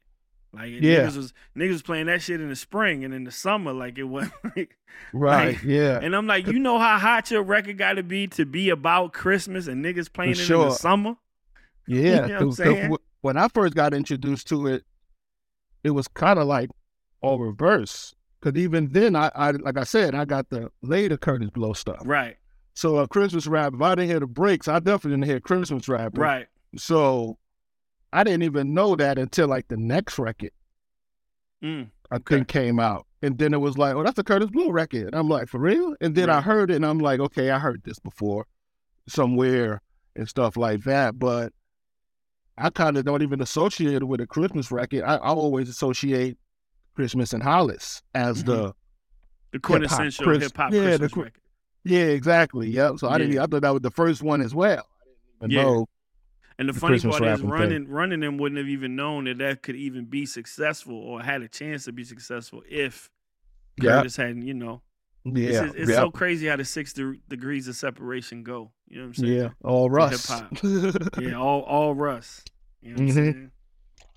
Like 0.52 0.70
Yeah. 0.72 1.08
niggas 1.08 1.18
was 1.18 1.34
niggas 1.58 1.72
was 1.72 1.82
playing 1.82 2.06
that 2.08 2.22
shit 2.22 2.40
in 2.42 2.50
the 2.50 2.56
spring 2.56 3.04
and 3.04 3.14
in 3.14 3.24
the 3.24 3.32
summer, 3.32 3.74
like 3.74 3.98
it 3.98 4.04
was. 4.04 4.30
Like, 4.56 4.78
Right. 5.12 5.56
Like, 5.56 5.64
yeah. 5.64 6.00
and 6.04 6.16
I'm 6.16 6.28
like, 6.28 6.46
you 6.46 6.60
know 6.60 6.78
how 6.78 7.00
hot 7.00 7.32
your 7.32 7.42
record 7.42 7.80
got 7.80 7.94
to 7.94 8.04
be 8.04 8.28
to 8.28 8.46
be 8.46 8.70
about 8.70 9.12
Christmas 9.14 9.66
and 9.68 9.84
niggas 9.84 10.14
playing 10.14 10.34
it 10.34 10.40
in 10.50 10.60
the 10.60 10.70
summer. 10.72 11.16
Yeah. 11.88 12.28
know 12.28 12.40
'cause- 12.40 12.58
'cause 12.58 12.58
saying? 12.58 12.96
when 13.22 13.36
I 13.38 13.48
first 13.48 13.74
got 13.74 13.94
introduced 13.96 14.48
to 14.50 14.68
it, 14.68 14.84
it 15.84 15.90
was 15.92 16.08
kind 16.08 16.38
of 16.38 16.46
like 16.48 16.70
all 17.22 17.40
reverse. 17.40 18.14
Because 18.40 18.60
even 18.62 18.90
then, 18.92 19.16
I, 19.16 19.32
I 19.34 19.52
like 19.52 19.78
I 19.78 19.84
said, 19.84 20.14
I 20.14 20.26
got 20.26 20.50
the 20.50 20.70
later 20.82 21.18
Kurtis 21.18 21.52
Blow 21.52 21.74
stuff. 21.74 22.02
Right, 22.06 22.38
So 22.74 22.98
a 22.98 23.08
Christmas 23.08 23.48
rap, 23.48 23.74
if 23.76 23.82
I 23.82 23.96
didn't 23.96 24.10
hear 24.10 24.20
the 24.20 24.28
breaks, 24.28 24.68
I 24.68 24.80
definitely 24.80 25.12
didn't 25.12 25.26
hear 25.26 25.40
Christmas 25.40 25.88
rap. 25.88 26.18
right. 26.18 26.48
So 26.76 27.38
I 28.12 28.24
didn't 28.24 28.44
even 28.44 28.74
know 28.74 28.96
that 28.96 29.20
until 29.20 29.48
like 29.48 29.68
the 29.68 29.78
next 29.78 30.18
record 30.18 30.52
Mm. 31.64 31.90
I 32.12 32.18
think 32.28 32.48
came 32.48 32.80
out. 32.80 33.08
And 33.22 33.38
then 33.38 33.54
it 33.54 33.62
was 33.62 33.78
like, 33.78 33.96
oh, 33.96 34.04
that's 34.04 34.20
a 34.20 34.24
Kurtis 34.24 34.52
Blow 34.52 34.70
record. 34.70 35.08
And 35.08 35.16
I'm 35.16 35.30
like, 35.30 35.48
for 35.48 35.60
real? 35.60 35.96
And 36.02 36.14
then 36.14 36.30
I 36.30 36.42
heard 36.42 36.70
it 36.70 36.76
and 36.76 36.86
I'm 36.86 37.00
like, 37.00 37.20
okay, 37.22 37.50
I 37.52 37.58
heard 37.58 37.82
this 37.86 38.00
before 38.00 38.46
somewhere 39.08 39.82
and 40.16 40.28
stuff 40.28 40.58
like 40.58 40.84
that. 40.84 41.18
But 41.18 41.54
I 42.58 42.70
kind 42.70 42.98
of 42.98 43.06
don't 43.06 43.22
even 43.22 43.42
associate 43.42 43.96
it 43.96 44.08
with 44.08 44.20
a 44.20 44.28
Christmas 44.28 44.72
record. 44.72 45.04
I, 45.04 45.16
I 45.16 45.30
always 45.30 45.70
associate 45.70 46.38
Christmas 46.96 47.32
and 47.32 47.42
Hollis 47.42 48.04
as 48.14 48.44
the, 48.44 48.74
The 49.52 49.60
quintessential 49.60 50.38
hip 50.38 50.56
hop 50.56 50.74
yeah, 50.74 50.98
the 50.98 50.98
Christmas 50.98 51.16
record. 51.16 51.34
Yeah, 51.86 52.06
exactly. 52.06 52.70
Yep. 52.70 53.00
So 53.00 53.10
I 53.10 53.18
didn't, 53.18 53.34
Yeah. 53.34 53.44
I 53.44 53.48
thought 53.48 53.62
that 53.62 53.74
was 53.74 53.82
the 53.82 53.92
first 53.92 54.22
one 54.24 54.42
as 54.42 54.54
well. 54.56 54.88
I 55.42 55.46
Yeah. 55.48 55.64
know. 55.64 55.88
And 56.60 56.70
the, 56.70 56.74
the 56.74 56.80
funny 56.80 56.94
Christmas 56.94 57.18
part 57.20 57.24
is, 57.24 57.42
rapping 57.42 57.42
thing. 57.42 57.50
running 57.50 57.88
running 57.90 58.20
them 58.20 58.38
wouldn't 58.38 58.60
have 58.60 58.68
even 58.70 58.96
known 58.96 59.26
that 59.26 59.40
that 59.40 59.64
could 59.64 59.76
even 59.76 60.06
be 60.06 60.26
successful 60.26 60.96
or 60.96 61.22
had 61.22 61.42
a 61.42 61.48
chance 61.48 61.86
to 61.86 61.92
be 61.92 62.04
successful 62.04 62.62
if 62.70 63.10
Yeah. 63.82 64.02
Kurtis 64.04 64.18
hadn't, 64.18 64.44
you 64.44 64.54
know. 64.54 64.82
Yeah. 65.26 65.66
It's, 65.66 65.76
it's, 65.76 65.90
yeah. 65.90 65.96
so 65.98 66.12
crazy 66.12 66.48
how 66.48 66.56
the 66.58 66.66
six 66.66 66.94
de- 66.94 67.18
degrees 67.28 67.68
of 67.68 67.76
separation 67.76 68.44
go. 68.44 68.72
You 68.88 68.98
know 68.98 69.04
what 69.04 69.08
I'm 69.08 69.14
saying? 69.16 69.34
yeah. 69.34 69.50
All 69.64 69.90
Russ. 69.90 70.30
Yeah, 71.20 71.34
all 71.36 71.62
all 71.62 71.96
Russ. 71.96 72.44
You 72.82 72.90
know 72.90 72.94
what 72.96 73.02
I'm 73.02 73.08
Mhm. 73.08 73.14
saying? 73.14 73.52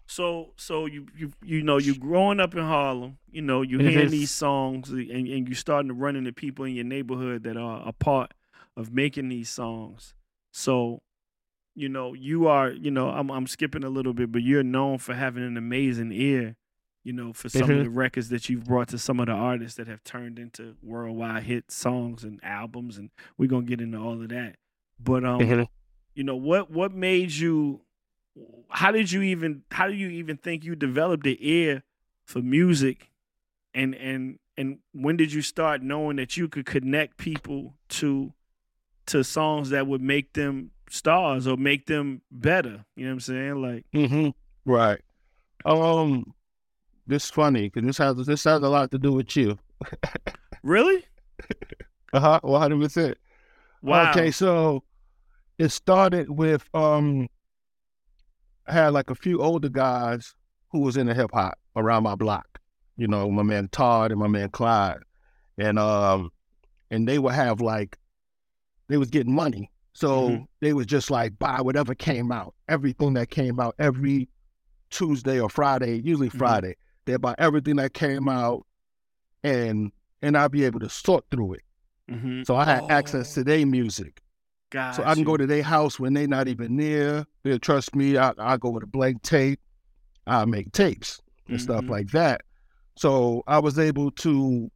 So 0.07 0.53
so 0.57 0.87
you 0.87 1.07
you 1.17 1.33
you 1.45 1.63
know 1.63 1.79
you 1.79 1.95
growing 1.97 2.41
up 2.41 2.55
in 2.55 2.63
Harlem, 2.63 3.19
you 3.31 3.43
know 3.43 3.63
you 3.63 3.79
hearing 3.79 4.09
Mhm. 4.09 4.11
these 4.13 4.31
songs 4.31 4.91
and, 4.91 5.11
and 5.11 5.49
you 5.49 5.55
starting 5.55 5.89
to 5.89 5.95
run 5.95 6.17
into 6.17 6.33
people 6.33 6.65
in 6.65 6.75
your 6.75 6.85
neighborhood 6.85 7.43
that 7.43 7.57
are 7.57 7.83
a 7.87 7.93
part 7.93 8.33
of 8.77 8.93
making 8.93 9.29
these 9.29 9.51
songs. 9.51 10.15
So 10.53 11.03
you 11.75 11.89
know 11.89 12.15
you 12.15 12.47
are 12.47 12.71
you 12.71 12.91
know 12.91 13.11
I'm 13.11 13.31
I'm 13.31 13.47
skipping 13.47 13.83
a 13.85 13.89
little 13.91 14.15
bit, 14.15 14.31
but 14.31 14.43
you're 14.43 14.63
known 14.63 14.99
for 14.99 15.15
having 15.15 15.45
an 15.45 15.57
amazing 15.57 16.13
ear. 16.13 16.57
You 17.03 17.13
know, 17.13 17.33
for 17.33 17.49
some 17.49 17.71
of 17.71 17.79
Mhm. 17.79 17.83
the 17.85 17.91
records 17.91 18.31
that 18.31 18.49
you've 18.49 18.65
brought 18.65 18.89
to 18.89 18.99
some 18.99 19.21
of 19.21 19.27
the 19.27 19.33
artists 19.33 19.77
that 19.77 19.87
have 19.87 20.03
turned 20.03 20.41
into 20.41 20.75
worldwide 20.83 21.45
hit 21.45 21.71
songs 21.71 22.25
and 22.25 22.41
albums, 22.43 22.99
and 22.99 23.11
we're 23.39 23.49
gonna 23.49 23.65
get 23.67 23.81
into 23.81 23.97
all 23.99 24.21
of 24.21 24.29
that. 24.31 24.57
But 24.99 25.25
um, 25.25 25.41
Mhm. 25.43 25.69
you 26.15 26.25
know 26.25 26.35
what 26.35 26.69
what 26.71 26.93
made 26.93 27.31
you 27.33 27.83
how 28.69 28.91
did 28.91 29.11
you 29.13 29.23
even 29.23 29.63
how 29.71 29.87
do 29.87 29.95
you 29.95 30.09
even 30.09 30.37
think 30.37 30.65
you 30.65 30.75
developed 30.75 31.25
the 31.25 31.39
ear 31.41 31.83
for 32.25 32.41
music 32.41 33.11
and 33.75 33.95
and 33.95 34.39
and 34.57 34.79
when 34.93 35.17
did 35.17 35.33
you 35.33 35.43
start 35.43 35.83
knowing 35.83 36.17
that 36.17 36.37
you 36.37 36.49
could 36.49 36.67
connect 36.67 37.17
people 37.17 37.75
to 37.89 38.33
to 39.07 39.23
songs 39.23 39.71
that 39.71 39.87
would 39.87 40.03
make 40.03 40.33
them 40.33 40.71
stars 40.89 41.47
or 41.47 41.57
make 41.57 41.87
them 41.87 42.23
better 42.31 42.85
you 42.95 43.05
know 43.05 43.11
what 43.11 43.15
i'm 43.15 43.21
saying 43.21 43.63
like 43.63 43.85
mm-hmm. 43.95 44.31
Right. 44.67 45.01
Um. 45.65 46.35
this 47.07 47.25
is 47.25 47.31
funny 47.31 47.71
because 47.71 47.87
this 47.87 47.99
has 47.99 48.17
this 48.27 48.45
has 48.45 48.63
a 48.63 48.69
lot 48.69 48.91
to 48.91 48.99
do 48.99 49.13
with 49.13 49.35
you. 49.37 49.59
Really? 50.63 51.05
Uh 52.13 52.19
huh. 52.19 52.41
One 52.43 52.61
hundred 52.61 52.81
percent. 52.81 53.19
Wow. 53.83 54.11
Okay, 54.11 54.33
so 54.33 54.83
it 55.59 55.69
started 55.69 56.29
with 56.29 56.69
um 56.75 57.29
had 58.69 58.93
like 58.93 59.11
a 59.11 59.15
few 59.15 59.41
older 59.41 59.69
guys 59.69 60.35
who 60.71 60.81
was 60.81 60.97
into 60.97 61.15
hip 61.15 61.31
hop 61.33 61.59
around 61.77 62.03
my 62.03 62.15
block. 62.15 62.59
You 62.97 63.07
know, 63.09 63.31
my 63.31 63.43
man 63.43 63.69
Todd 63.73 64.11
and 64.11 64.21
my 64.21 64.27
man 64.29 64.49
Clyde. 64.51 64.99
And 65.59 65.79
um 65.79 66.31
and 66.91 67.07
they 67.09 67.19
would 67.19 67.35
have 67.35 67.61
like 67.61 67.99
they 68.89 68.97
was 68.97 69.11
getting 69.11 69.35
money. 69.35 69.71
So 69.95 70.29
Mhm. 70.31 70.47
they 70.61 70.73
was 70.73 70.87
just 70.87 71.11
like 71.11 71.39
buy 71.39 71.61
whatever 71.61 71.95
came 71.95 72.31
out, 72.31 72.55
everything 72.69 73.15
that 73.15 73.31
came 73.31 73.59
out 73.61 73.75
every 73.79 74.29
Tuesday 74.91 75.41
or 75.41 75.49
Friday, 75.49 76.01
usually 76.05 76.29
Mhm. 76.31 76.39
Friday. 76.39 76.77
They'd 77.07 77.21
buy 77.21 77.35
everything 77.39 77.77
that 77.77 77.93
came 77.95 78.29
out 78.29 78.67
and 79.43 79.93
and 80.23 80.37
I'd 80.37 80.51
be 80.51 80.65
able 80.65 80.81
to 80.81 80.89
sort 80.89 81.25
through 81.31 81.55
it. 81.55 81.63
Mm-hmm. 82.11 82.43
So 82.45 82.57
I 82.57 82.65
had 82.65 82.85
access 82.91 83.35
to 83.35 83.45
their 83.45 83.67
music. 83.67 84.23
Got 84.71 84.97
So 84.97 85.05
I 85.05 85.11
can 85.11 85.21
you. 85.21 85.25
go 85.25 85.37
to 85.37 85.47
their 85.47 85.63
house 85.63 85.99
when 86.01 86.15
they're 86.15 86.27
not 86.27 86.49
even 86.49 86.77
there. 86.77 87.25
They'll 87.45 87.59
trust 87.59 87.95
me. 87.95 88.17
I 88.17 88.33
I 88.39 88.57
go 88.57 88.71
with 88.71 88.83
a 88.83 88.87
blank 88.89 89.23
tape. 89.23 89.61
I 90.27 90.45
make 90.45 90.73
tapes 90.73 91.21
and 91.49 91.61
stuff 91.61 91.85
Mhm. 91.85 91.91
like 91.91 92.11
that. 92.11 92.41
So 92.97 93.43
I 93.47 93.59
was 93.61 93.79
able 93.79 94.11
to 94.13 94.71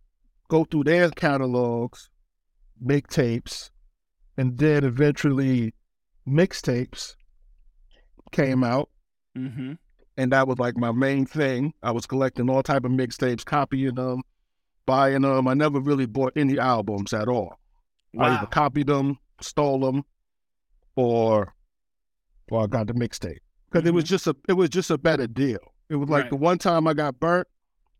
go 0.49 0.65
through 0.65 0.85
their 0.85 1.11
catalogs, 1.11 2.09
make 2.81 3.09
tapes, 3.09 3.71
and 4.37 4.59
then 4.59 4.85
eventually 4.85 5.75
mixtapes 6.27 7.15
came 8.31 8.63
out. 8.63 8.89
Mm-hmm. 9.37 9.73
And 10.17 10.33
that 10.33 10.47
was 10.47 10.59
like 10.59 10.77
my 10.77 10.93
main 10.93 11.27
thing. 11.27 11.73
I 11.83 11.91
was 11.91 12.07
collecting 12.07 12.49
all 12.51 12.63
type 12.63 12.85
of 12.85 12.93
mixtapes, 12.93 13.45
copying 13.45 13.95
them, 13.95 14.23
buying 14.87 15.23
them. 15.23 15.49
I 15.49 15.55
never 15.55 15.81
really 15.81 16.07
bought 16.07 16.33
any 16.37 16.59
albums 16.59 17.13
at 17.13 17.27
all. 17.29 17.59
I 18.15 18.19
Wow. 18.19 18.37
either 18.37 18.47
copied 18.47 18.87
them, 18.89 19.19
stole 19.41 19.81
them, 19.81 20.05
or 20.97 21.55
or 22.51 22.65
I 22.65 22.67
got 22.67 22.87
the 22.87 22.95
mixtape 22.95 23.39
because 23.71 23.87
it 23.89 23.95
was 23.95 24.05
mm-hmm. 24.05 24.11
just 24.11 24.27
a 24.27 24.37
it 24.49 24.55
was 24.55 24.69
just 24.71 24.91
a 24.91 24.99
better 24.99 25.27
deal. 25.27 25.61
It 25.89 25.97
was 25.97 26.09
like 26.09 26.25
Right. 26.25 26.31
the 26.31 26.37
one 26.37 26.59
time 26.59 26.87
I 26.87 26.95
got 26.95 27.19
burnt 27.19 27.49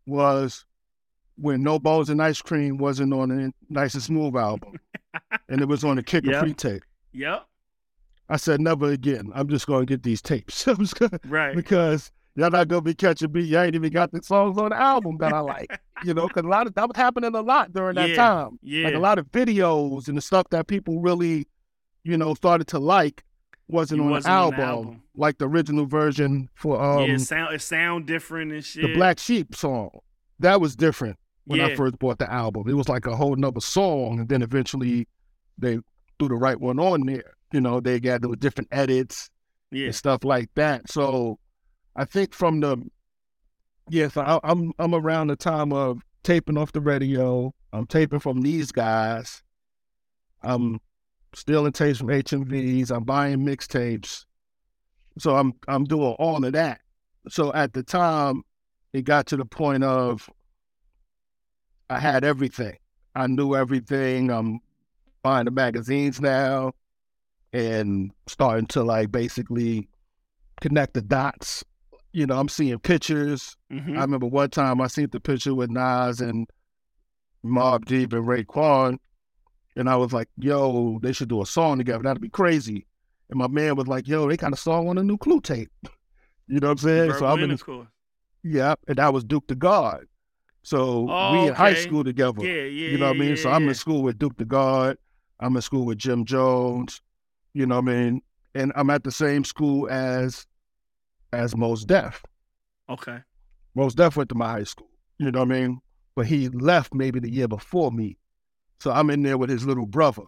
was 0.05 0.65
when 1.35 1.63
No 1.63 1.79
Balls 1.79 2.09
and 2.09 2.21
Ice 2.21 2.41
Cream 2.41 2.77
wasn't 2.77 3.13
on 3.13 3.29
the 3.29 3.51
Nice 3.69 3.93
and 3.93 4.03
Smooth 4.03 4.35
album, 4.35 4.79
and 5.49 5.61
it 5.61 5.67
was 5.67 5.83
on 5.83 5.95
the 5.97 6.03
Kick 6.03 6.23
Yeah. 6.25 6.39
Free 6.41 6.53
tape. 6.53 6.83
Yep. 7.13 7.45
I 8.29 8.37
said 8.37 8.61
never 8.61 8.89
again. 8.91 9.29
I'm 9.35 9.49
just 9.49 9.67
going 9.67 9.85
to 9.85 9.85
get 9.85 10.03
these 10.03 10.21
tapes. 10.21 10.67
I 10.67 10.73
was 10.73 10.93
gonna, 10.93 11.19
Right. 11.25 11.53
because 11.55 12.11
y'all 12.35 12.49
not 12.49 12.67
gonna 12.67 12.81
be 12.81 12.93
catching 12.93 13.31
me. 13.31 13.41
Y'all 13.41 13.61
ain't 13.61 13.75
even 13.75 13.91
got 13.91 14.11
the 14.11 14.21
songs 14.23 14.57
on 14.57 14.69
the 14.69 14.77
album 14.81 15.17
that 15.19 15.33
I 15.33 15.39
like. 15.39 15.79
you 16.03 16.13
know, 16.13 16.27
because 16.27 16.43
a 16.45 16.47
lot 16.47 16.67
of 16.67 16.73
that 16.75 16.87
was 16.87 16.95
happening 16.97 17.33
a 17.35 17.41
lot 17.41 17.71
during 17.73 17.95
that 17.95 18.09
Yeah, 18.09 18.15
time. 18.15 18.59
Yeah. 18.61 18.85
Like 18.85 18.95
a 18.95 18.99
lot 18.99 19.19
of 19.19 19.31
videos 19.31 20.07
and 20.07 20.17
the 20.17 20.21
stuff 20.21 20.47
that 20.51 20.67
people 20.67 20.99
really, 21.01 21.47
you 22.03 22.17
know, 22.17 22.33
started 22.33 22.67
to 22.69 22.79
like 22.79 23.23
wasn't, 23.67 24.01
on, 24.01 24.09
wasn't 24.09 24.25
the 24.25 24.31
on 24.31 24.37
album, 24.37 24.59
the 24.59 24.65
album. 24.65 25.03
like 25.15 25.37
the 25.37 25.47
original 25.47 25.85
version 25.85 26.49
for 26.55 26.81
um 26.81 27.07
yeah. 27.07 27.13
It 27.15 27.19
sound 27.21 27.53
it 27.55 27.61
sound 27.61 28.05
different 28.07 28.51
and 28.51 28.63
shit. 28.65 28.83
the 28.83 28.93
Black 28.93 29.19
Sheep 29.19 29.55
song. 29.55 29.91
That 30.39 30.59
was 30.59 30.75
different 30.75 31.17
when 31.45 31.61
I 31.61 31.75
first 31.75 31.99
bought 31.99 32.17
the 32.19 32.31
album. 32.31 32.67
It 32.67 32.73
was 32.73 32.89
like 32.89 33.05
a 33.05 33.15
whole 33.15 33.35
nother 33.35 33.59
song, 33.61 34.19
and 34.19 34.27
then 34.29 34.41
eventually 34.41 35.07
they 35.57 35.79
threw 36.17 36.29
the 36.29 36.35
right 36.35 36.59
one 36.59 36.79
on 36.79 37.05
there. 37.05 37.33
You 37.53 37.61
know, 37.61 37.79
they 37.79 37.99
got 37.99 38.21
the 38.21 38.35
different 38.37 38.69
edits 38.71 39.29
Yeah. 39.71 39.85
and 39.87 39.95
stuff 39.95 40.23
like 40.23 40.49
that. 40.55 40.89
So 40.89 41.37
I 41.95 42.05
think 42.05 42.33
from 42.33 42.59
the 42.61 42.77
yes, 43.89 44.17
I, 44.17 44.39
I'm 44.43 44.73
I'm 44.79 44.95
around 44.95 45.27
the 45.27 45.35
time 45.35 45.73
of 45.73 46.01
taping 46.23 46.57
off 46.57 46.71
the 46.71 46.81
radio. 46.81 47.53
I'm 47.73 47.85
taping 47.85 48.19
from 48.19 48.41
these 48.41 48.71
guys. 48.71 49.43
I'm 50.41 50.79
stealing 51.33 51.71
tapes 51.71 51.99
from 51.99 52.07
HMVs. 52.07 52.91
I'm 52.91 53.03
buying 53.03 53.39
mixtapes. 53.39 54.25
So 55.17 55.35
I'm 55.35 55.53
I'm 55.67 55.85
doing 55.85 56.15
all 56.19 56.43
of 56.43 56.53
that. 56.53 56.81
So 57.29 57.53
at 57.53 57.73
the 57.73 57.83
time, 57.83 58.43
it 58.93 59.03
got 59.03 59.27
to 59.27 59.37
the 59.37 59.45
point 59.45 59.83
of 59.83 60.29
I 61.89 61.99
had 61.99 62.23
everything. 62.23 62.77
I 63.15 63.27
knew 63.27 63.55
everything. 63.55 64.31
I'm 64.31 64.59
buying 65.23 65.45
the 65.45 65.51
magazines 65.51 66.21
now 66.21 66.73
and 67.53 68.11
starting 68.27 68.65
to 68.67 68.83
like 68.83 69.11
basically 69.11 69.89
connect 70.61 70.93
the 70.93 71.01
dots. 71.01 71.63
You 72.13 72.25
know, 72.25 72.37
I'm 72.37 72.49
seeing 72.49 72.77
pictures. 72.79 73.55
Mhm. 73.71 73.97
I 73.97 74.01
remember 74.01 74.27
one 74.27 74.49
time 74.49 74.81
I 74.81 74.87
seen 74.87 75.07
the 75.11 75.19
picture 75.19 75.55
with 75.55 75.69
Nas 75.69 76.19
and 76.19 76.47
Mobb 77.43 77.85
Deep 77.85 78.13
and 78.13 78.25
Raekwon, 78.25 78.97
and 79.75 79.89
I 79.89 79.95
was 79.95 80.11
like, 80.13 80.27
"Yo, 80.37 80.99
they 81.01 81.13
should 81.13 81.29
do 81.29 81.41
a 81.41 81.45
song 81.45 81.77
together. 81.77 82.03
That'd 82.03 82.21
be 82.21 82.29
crazy." 82.29 82.85
And 83.29 83.39
my 83.39 83.47
man 83.47 83.75
was 83.75 83.87
like, 83.87 84.07
"Yo, 84.07 84.27
they 84.27 84.35
kind 84.37 84.53
of 84.53 84.59
song 84.59 84.89
on 84.89 84.97
a 84.97 85.03
new 85.03 85.17
Clue 85.17 85.41
tape." 85.41 85.71
You 86.47 86.59
know 86.59 86.67
what 86.67 86.83
I'm 86.83 86.87
saying? 86.89 87.13
So 87.13 87.25
I'm 87.27 87.37
in, 87.39 87.51
intercourse. 87.51 87.87
yeah, 88.43 88.75
and 88.85 88.97
that 88.97 89.13
was 89.13 89.23
Duke 89.23 89.47
the 89.47 89.55
God. 89.55 90.05
So 90.63 91.03
we 91.03 91.47
in 91.47 91.53
high 91.53 91.75
school 91.75 92.03
together. 92.03 92.43
Yeah, 92.45 92.63
yeah. 92.63 92.89
You 92.89 92.97
know 92.97 93.05
what 93.05 93.15
I 93.15 93.19
yeah, 93.19 93.25
mean? 93.25 93.37
So 93.37 93.47
yeah, 93.47 93.55
I'm 93.55 93.69
in 93.69 93.73
school 93.75 94.03
with 94.03 94.19
Duke 94.19 94.35
the 94.37 94.43
God. 94.43 94.97
I'm 95.39 95.55
in 95.55 95.61
school 95.61 95.85
with 95.85 95.97
Jim 95.97 96.25
Jones. 96.25 97.01
You 97.53 97.65
know 97.67 97.79
what 97.79 97.89
I 97.89 97.95
mean? 97.95 98.21
And 98.53 98.73
I'm 98.75 98.89
at 98.89 99.05
the 99.05 99.11
same 99.13 99.45
school 99.45 99.89
as 99.89 100.45
as 101.33 101.55
Mos 101.55 101.85
Def. 101.85 102.23
Okay. 102.89 103.19
Mos 103.75 103.93
Def 103.93 104.17
went 104.17 104.29
to 104.29 104.35
my 104.35 104.51
high 104.51 104.63
school. 104.63 104.89
You 105.17 105.31
know 105.31 105.39
what 105.39 105.51
I 105.51 105.59
mean? 105.59 105.79
But 106.15 106.25
he 106.25 106.49
left 106.49 106.93
maybe 106.93 107.19
the 107.19 107.31
year 107.31 107.47
before 107.47 107.91
me. 107.91 108.17
So 108.79 108.91
I'm 108.91 109.09
in 109.09 109.23
there 109.23 109.37
with 109.37 109.49
his 109.49 109.65
little 109.65 109.85
brother, 109.85 110.23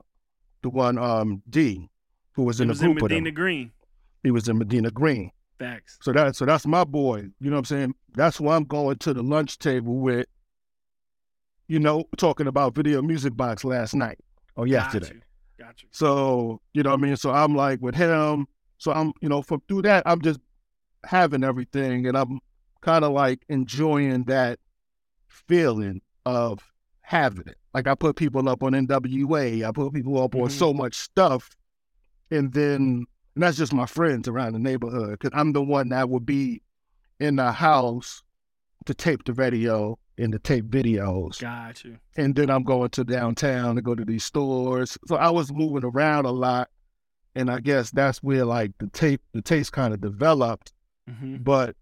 the 0.61 0.69
one 0.69 0.97
um 0.97 1.41
D, 1.49 1.89
who 2.33 2.43
was 2.43 2.61
in 2.61 2.67
was 2.67 2.79
the 2.79 2.85
in 2.85 2.91
group 2.93 3.03
with 3.03 3.11
Medina. 3.11 3.31
Green. 3.31 3.71
He 4.23 4.31
was 4.31 4.47
in 4.47 4.57
Medina 4.57 4.91
Green. 4.91 5.31
Facts. 5.59 5.97
So 6.01 6.13
that 6.13 6.35
so 6.35 6.45
that's 6.45 6.65
my 6.65 6.83
boy. 6.83 7.23
You 7.39 7.49
know 7.49 7.55
what 7.55 7.59
I'm 7.59 7.65
saying? 7.65 7.95
That's 8.15 8.37
who 8.37 8.49
I'm 8.49 8.63
going 8.63 8.97
to 8.97 9.13
the 9.13 9.23
lunch 9.23 9.59
table 9.59 9.95
with. 9.95 10.27
You 11.67 11.79
know, 11.79 12.03
talking 12.17 12.47
about 12.47 12.75
video 12.75 13.01
music 13.01 13.35
box 13.35 13.63
last 13.63 13.95
night 13.95 14.19
or 14.55 14.67
yesterday. 14.67 15.07
Got 15.07 15.15
you. 15.15 15.65
Got 15.65 15.83
you. 15.83 15.89
So, 15.91 16.61
you 16.73 16.83
know 16.83 16.91
what 16.91 16.99
I 16.99 17.03
mean? 17.03 17.15
So 17.15 17.31
I'm 17.31 17.55
like 17.55 17.79
with 17.81 17.95
him. 17.95 18.47
So 18.77 18.91
I'm, 18.91 19.13
you 19.21 19.29
know, 19.29 19.41
from 19.41 19.61
through 19.67 19.83
that, 19.83 20.03
I'm 20.05 20.21
just 20.21 20.39
having 21.05 21.43
everything 21.43 22.07
and 22.07 22.17
I'm 22.17 22.39
kind 22.81 23.03
of 23.05 23.11
like 23.11 23.43
enjoying 23.49 24.23
that 24.25 24.59
feeling 25.27 26.01
of 26.25 26.59
having 27.01 27.47
it. 27.47 27.57
Like 27.73 27.87
I 27.87 27.95
put 27.95 28.15
people 28.15 28.47
up 28.47 28.63
on 28.63 28.73
NWA, 28.73 29.67
I 29.67 29.71
put 29.71 29.93
people 29.93 30.21
up 30.21 30.35
on 30.35 30.43
Mhm. 30.47 30.51
so 30.51 30.73
much 30.73 30.95
stuff. 30.95 31.55
And 32.31 32.53
then, 32.53 33.05
and 33.35 33.43
that's 33.43 33.57
just 33.57 33.73
my 33.73 33.85
friends 33.85 34.27
around 34.27 34.53
the 34.53 34.59
neighborhood 34.59 35.19
because 35.19 35.31
I'm 35.37 35.53
the 35.53 35.63
one 35.63 35.89
that 35.89 36.09
would 36.09 36.25
be 36.25 36.61
in 37.19 37.35
the 37.37 37.51
house 37.51 38.23
to 38.85 38.93
tape 38.93 39.23
the 39.25 39.33
radio 39.33 39.97
and 40.17 40.31
to 40.31 40.39
tape 40.39 40.65
videos 40.65 41.39
Got 41.41 41.83
you. 41.83 41.97
and 42.15 42.35
then 42.35 42.49
I'm 42.49 42.63
going 42.63 42.89
to 42.91 43.03
downtown 43.03 43.75
to 43.75 43.81
go 43.81 43.95
to 43.95 44.05
these 44.05 44.23
stores. 44.23 44.97
So 45.07 45.15
I 45.15 45.29
was 45.29 45.51
moving 45.51 45.83
around 45.83 46.25
a 46.25 46.31
lot, 46.31 46.69
and 47.35 47.49
I 47.49 47.59
guess 47.59 47.89
that's 47.91 48.21
where 48.21 48.45
like 48.45 48.71
the 48.77 48.87
tape, 48.87 49.21
the 49.33 49.41
taste 49.41 49.71
kind 49.71 49.93
of 49.93 50.01
developed. 50.01 50.71
Hmm 51.07 51.37
But 51.37 51.75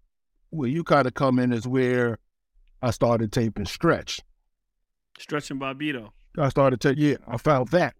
where 0.50 0.68
you 0.68 0.84
kind 0.84 1.06
of 1.06 1.14
come 1.14 1.38
in 1.38 1.52
is 1.52 1.66
where 1.66 2.18
I 2.82 2.90
started 2.90 3.32
taping 3.32 3.66
Stretch. 3.66 4.20
Stretching 5.18 5.58
Bobbito. 5.58 6.10
I 6.38 6.48
started 6.48 6.80
to 6.82 6.96
yeah, 6.98 7.16
I 7.28 7.36
found 7.36 7.68
that. 7.68 7.94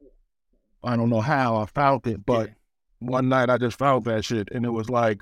I 0.83 0.97
don't 0.97 1.11
know 1.11 1.21
how 1.21 1.57
I 1.57 1.67
found 1.67 2.07
it, 2.07 2.25
but 2.27 2.49
Yeah. 2.49 2.55
one 2.99 3.29
night 3.29 3.51
I 3.51 3.59
just 3.59 3.79
found 3.79 4.05
that 4.07 4.25
shit, 4.25 4.49
and 4.51 4.65
it 4.65 4.71
was 4.71 4.89
like 4.91 5.21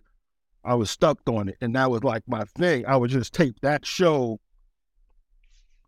I 0.65 0.75
was 0.75 0.91
stuck 0.91 1.19
on 1.27 1.49
it, 1.49 1.57
and 1.61 1.75
that 1.77 1.91
was 1.91 2.03
like 2.05 2.23
my 2.27 2.45
thing. 2.57 2.87
I 2.87 2.97
would 2.97 3.11
just 3.11 3.33
tape 3.35 3.57
that 3.63 3.85
show, 3.87 4.41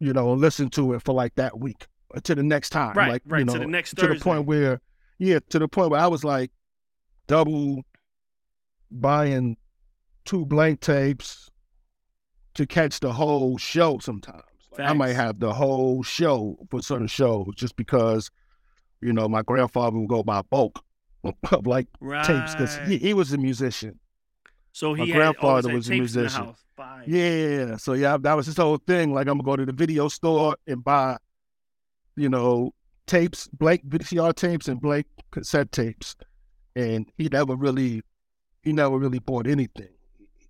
you 0.00 0.12
know, 0.12 0.32
and 0.32 0.40
listen 0.40 0.68
to 0.70 0.92
it 0.94 1.02
for 1.02 1.12
like 1.14 1.34
that 1.36 1.58
week 1.58 1.86
to 2.24 2.34
the 2.34 2.42
next 2.42 2.70
time, 2.70 2.94
Right, 2.94 3.08
like 3.08 3.22
right, 3.26 3.40
you 3.40 3.46
to 3.46 3.58
the 3.58 3.66
next 3.66 3.94
to 3.96 4.06
the 4.06 4.16
point 4.16 4.46
where, 4.46 4.80
yeah, 5.18 5.38
to 5.50 5.58
the 5.58 5.68
point 5.68 5.90
where 5.90 6.00
I 6.00 6.06
was 6.08 6.24
like 6.24 6.50
double 7.26 7.82
buying 8.90 9.56
two 10.24 10.44
blank 10.46 10.80
tapes 10.80 11.50
to 12.54 12.66
catch 12.66 13.00
the 13.00 13.12
whole 13.12 13.56
show. 13.58 13.98
Sometimes 13.98 14.42
Like, 14.78 14.88
I 14.88 14.92
might 14.92 15.14
have 15.14 15.40
the 15.40 15.52
whole 15.52 16.02
show 16.02 16.56
for 16.70 16.82
certain 16.82 17.06
shows 17.06 17.48
just 17.56 17.76
because, 17.76 18.30
you 19.00 19.12
know, 19.12 19.28
my 19.28 19.42
grandfather 19.42 19.98
would 19.98 20.08
go 20.08 20.22
by 20.22 20.42
bulk 20.42 20.82
of 21.52 21.66
like 21.66 21.88
Right. 22.00 22.24
tapes 22.24 22.54
because 22.54 22.80
he, 22.86 22.98
he 22.98 23.14
was 23.14 23.32
a 23.32 23.38
musician. 23.38 23.98
so 24.72 24.94
he 24.94 25.06
my 25.06 25.12
grandfather 25.12 25.68
was 25.70 25.88
a 25.88 25.92
tapes 25.92 26.14
in 26.14 26.16
the 26.16 26.22
musician. 26.22 26.54
Yeah, 27.06 27.76
so 27.76 27.92
yeah, 27.94 28.16
that 28.18 28.34
was 28.34 28.46
his 28.46 28.56
whole 28.56 28.78
thing. 28.78 29.12
Like 29.12 29.26
I'm 29.28 29.38
gonna 29.38 29.44
go 29.44 29.56
to 29.56 29.66
the 29.66 29.72
video 29.72 30.08
store 30.08 30.56
and 30.66 30.82
buy, 30.84 31.16
you 32.16 32.28
know, 32.28 32.72
tapes, 33.06 33.48
blank 33.48 33.84
VCR 33.86 34.32
tapes 34.34 34.68
and 34.68 34.80
blank 34.80 35.06
cassette 35.30 35.72
tapes, 35.72 36.16
and 36.76 37.10
he 37.16 37.28
never 37.28 37.54
really, 37.56 38.02
he 38.62 38.72
never 38.72 38.98
really 38.98 39.18
bought 39.18 39.46
anything. 39.46 39.88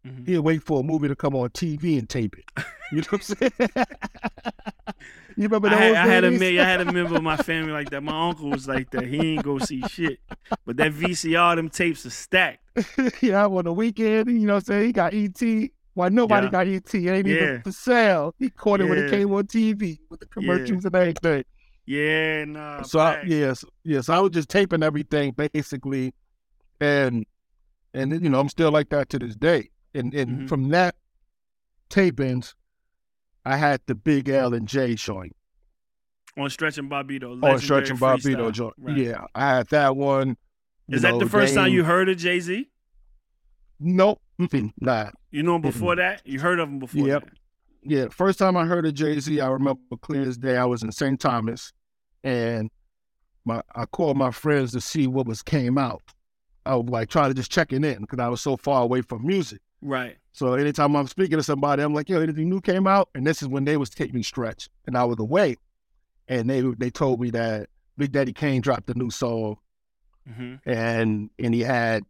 Mhm. 0.06 0.26
He'd 0.26 0.38
wait 0.40 0.62
for 0.62 0.80
a 0.80 0.82
movie 0.82 1.08
to 1.08 1.14
come 1.16 1.34
on 1.36 1.48
TV 1.50 1.98
and 1.98 2.08
tape 2.08 2.34
it. 2.36 2.64
You 2.92 2.98
know 2.98 3.06
what 3.10 3.12
I'm 3.12 3.20
saying? 3.36 3.52
you 5.36 5.44
remember 5.44 5.68
I 5.68 5.74
had, 5.76 5.94
I 5.94 6.06
had 6.06 6.24
a 6.24 6.30
me- 6.30 6.58
I 6.58 6.64
had 6.64 6.80
a 6.80 6.92
member 6.92 7.14
of 7.16 7.22
my 7.22 7.36
family 7.38 7.72
like 7.72 7.88
that. 7.90 8.02
My 8.02 8.28
uncle 8.28 8.50
was 8.50 8.68
like 8.68 8.90
that. 8.90 9.04
He 9.06 9.34
ain't 9.34 9.44
go 9.44 9.58
see 9.58 9.82
shit. 9.88 10.18
But 10.66 10.76
that 10.76 10.92
VCR, 10.92 11.56
them 11.56 11.70
tapes 11.70 12.04
are 12.04 12.10
stacked. 12.10 12.60
yeah, 13.22 13.46
on 13.46 13.64
the 13.64 13.72
weekend, 13.72 14.28
you 14.28 14.46
know 14.46 14.54
what 14.54 14.64
I'm 14.64 14.64
saying? 14.66 14.86
He 14.86 14.92
got 14.92 15.14
ET. 15.14 15.70
Why 15.94 16.08
nobody 16.08 16.46
Yeah. 16.46 16.50
got 16.50 16.66
ET? 16.66 16.94
It 16.94 17.08
ain't 17.08 17.26
Yeah. 17.26 17.34
even 17.34 17.62
for 17.62 17.72
sale. 17.72 18.34
He 18.38 18.50
caught 18.50 18.80
it 18.80 18.84
when 18.88 18.98
it 18.98 19.04
Yeah. 19.04 19.10
came 19.18 19.32
on 19.32 19.44
TV 19.46 19.98
with 20.10 20.20
the 20.20 20.26
commercials 20.26 20.84
and 20.84 20.94
everything. 20.94 21.44
Yeah, 21.86 22.44
nah. 22.44 22.82
so 22.82 22.98
I, 23.00 23.22
yes, 23.26 23.64
yes, 23.84 24.08
I 24.08 24.18
was 24.20 24.30
just 24.32 24.48
taping 24.48 24.82
everything 24.82 25.32
basically, 25.32 26.14
and 26.80 27.26
and 27.92 28.12
you 28.22 28.30
know 28.30 28.38
I'm 28.38 28.48
still 28.48 28.70
like 28.70 28.88
that 28.90 29.08
to 29.10 29.18
this 29.18 29.34
day. 29.34 29.70
And 29.94 30.14
and 30.14 30.40
Mhm. 30.42 30.48
from 30.48 30.68
that 30.70 30.96
tapings, 31.90 32.54
I 33.44 33.56
had 33.56 33.80
the 33.86 33.94
Big 33.94 34.28
L 34.28 34.54
and 34.54 34.66
J 34.68 34.94
joint. 34.94 35.36
on 36.38 36.48
Stretch 36.48 36.78
and 36.78 36.90
Bobbito. 36.90 37.42
on 37.44 37.58
Stretch 37.58 37.90
and 37.90 38.54
joint. 38.54 38.74
Right. 38.78 38.96
Yeah, 38.96 39.26
I 39.34 39.56
had 39.56 39.66
that 39.68 39.96
one. 39.96 40.38
Is 40.88 41.02
that 41.02 41.12
know, 41.12 41.18
the 41.18 41.28
first 41.28 41.54
time 41.54 41.72
you 41.72 41.84
heard 41.84 42.08
of 42.08 42.16
Jay 42.16 42.40
Z? 42.40 42.70
Nope. 43.78 44.20
Nah. 44.80 45.10
You 45.30 45.42
know 45.42 45.56
him 45.56 45.62
before 45.62 45.94
that? 45.96 46.22
You 46.26 46.40
heard 46.40 46.58
of 46.58 46.68
him 46.68 46.78
before 46.78 47.06
Yep. 47.06 47.24
that? 47.24 47.32
Yeah, 47.84 48.08
first 48.08 48.38
time 48.38 48.56
I 48.56 48.64
heard 48.64 48.86
of 48.86 48.94
Jay 48.94 49.18
Z, 49.20 49.40
I 49.40 49.48
remember 49.48 49.80
clear 50.00 50.22
as 50.22 50.38
day. 50.38 50.56
I 50.56 50.64
was 50.64 50.82
in 50.82 50.90
St. 50.92 51.20
Thomas, 51.20 51.72
and 52.24 52.70
my 53.44 53.62
I 53.74 53.86
called 53.86 54.16
my 54.16 54.30
friends 54.30 54.72
to 54.72 54.80
see 54.80 55.06
what 55.06 55.26
was 55.26 55.42
came 55.42 55.76
out. 55.78 56.02
I 56.64 56.76
was 56.76 56.88
like 56.88 57.08
trying 57.10 57.28
to 57.30 57.34
just 57.34 57.50
checking 57.50 57.84
in 57.84 58.00
because 58.02 58.20
I 58.20 58.28
was 58.28 58.40
so 58.40 58.56
far 58.56 58.82
away 58.82 59.02
from 59.02 59.26
music. 59.26 59.60
Right. 59.82 60.16
So 60.32 60.54
anytime 60.54 60.96
I'm 60.96 61.08
speaking 61.08 61.36
to 61.36 61.42
somebody, 61.42 61.82
I'm 61.82 61.92
like, 61.92 62.08
"Yo, 62.08 62.20
anything 62.20 62.48
new 62.48 62.60
came 62.60 62.86
out?" 62.86 63.08
And 63.14 63.26
this 63.26 63.42
is 63.42 63.48
when 63.48 63.64
they 63.64 63.76
was 63.76 63.90
taking 63.90 64.22
stretch, 64.22 64.68
and 64.86 64.96
I 64.96 65.04
was 65.04 65.18
away, 65.18 65.56
and 66.28 66.48
they 66.48 66.60
they 66.62 66.88
told 66.90 67.20
me 67.20 67.30
that 67.30 67.68
Big 67.98 68.12
Daddy 68.12 68.32
Kane 68.32 68.62
dropped 68.62 68.88
a 68.88 68.94
new 68.94 69.10
song, 69.10 69.56
hmm 70.26 70.54
and 70.64 71.28
and 71.38 71.52
he 71.52 71.60
had, 71.60 72.04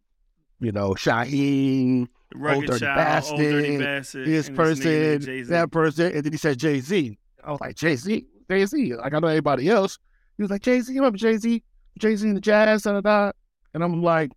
you 0.59 0.71
know, 0.71 0.91
Shyheim, 0.91 2.07
The 2.31 2.37
Rugged 2.37 2.67
Dirty 2.67 2.85
Old 2.85 2.85
Dirty 2.85 2.85
Bastard, 2.85 3.79
Bastard, 3.79 4.27
this 4.27 4.49
person, 4.49 5.45
that 5.47 5.71
person, 5.71 6.15
and 6.15 6.23
then 6.23 6.31
he 6.31 6.37
said 6.37 6.59
Jay 6.59 6.79
Z. 6.79 7.17
I 7.43 7.51
was 7.51 7.59
like, 7.59 7.75
Jay 7.75 7.95
Z, 7.95 8.25
Jay 8.49 8.65
Z. 8.65 8.95
Like 8.95 9.13
I 9.13 9.19
know 9.19 9.27
everybody 9.27 9.67
else. 9.69 9.97
He 10.37 10.43
was 10.43 10.51
like, 10.51 10.61
Jay 10.61 10.79
Z, 10.79 10.93
you 10.93 10.99
remember 11.01 11.17
Jay 11.17 11.37
Z? 11.37 11.61
Jay 11.99 12.15
Z 12.15 12.27
and 12.27 12.37
the 12.37 12.41
Jaz, 12.41 12.83
da 12.83 12.93
da 12.93 13.01
da. 13.01 13.31
And 13.73 13.83
I'm 13.83 14.01
like, 14.01 14.31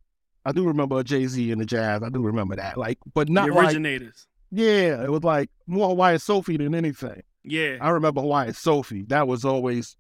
I 0.47 0.53
do 0.53 0.65
remember 0.65 0.97
uh, 0.97 1.03
Jay 1.03 1.27
Z 1.27 1.51
and 1.53 1.61
the 1.61 1.67
Jaz. 1.67 2.03
I 2.03 2.09
do 2.09 2.23
remember 2.23 2.57
that. 2.57 2.79
Like, 2.79 2.99
but 3.15 3.29
not 3.29 3.49
the 3.49 3.55
like, 3.55 3.67
originators. 3.67 4.27
yeah, 4.51 5.03
it 5.03 5.11
was 5.11 5.25
like 5.25 5.51
more 5.67 5.89
Hawaiian 5.89 6.19
Sophie 6.21 6.57
than 6.57 6.75
anything. 6.75 7.23
yeah. 7.45 7.77
I 7.81 7.91
remember 7.91 8.21
Hawaiian 8.23 8.55
Sophie. 8.55 9.03
That 9.09 9.27
was 9.29 9.45
always, 9.45 9.97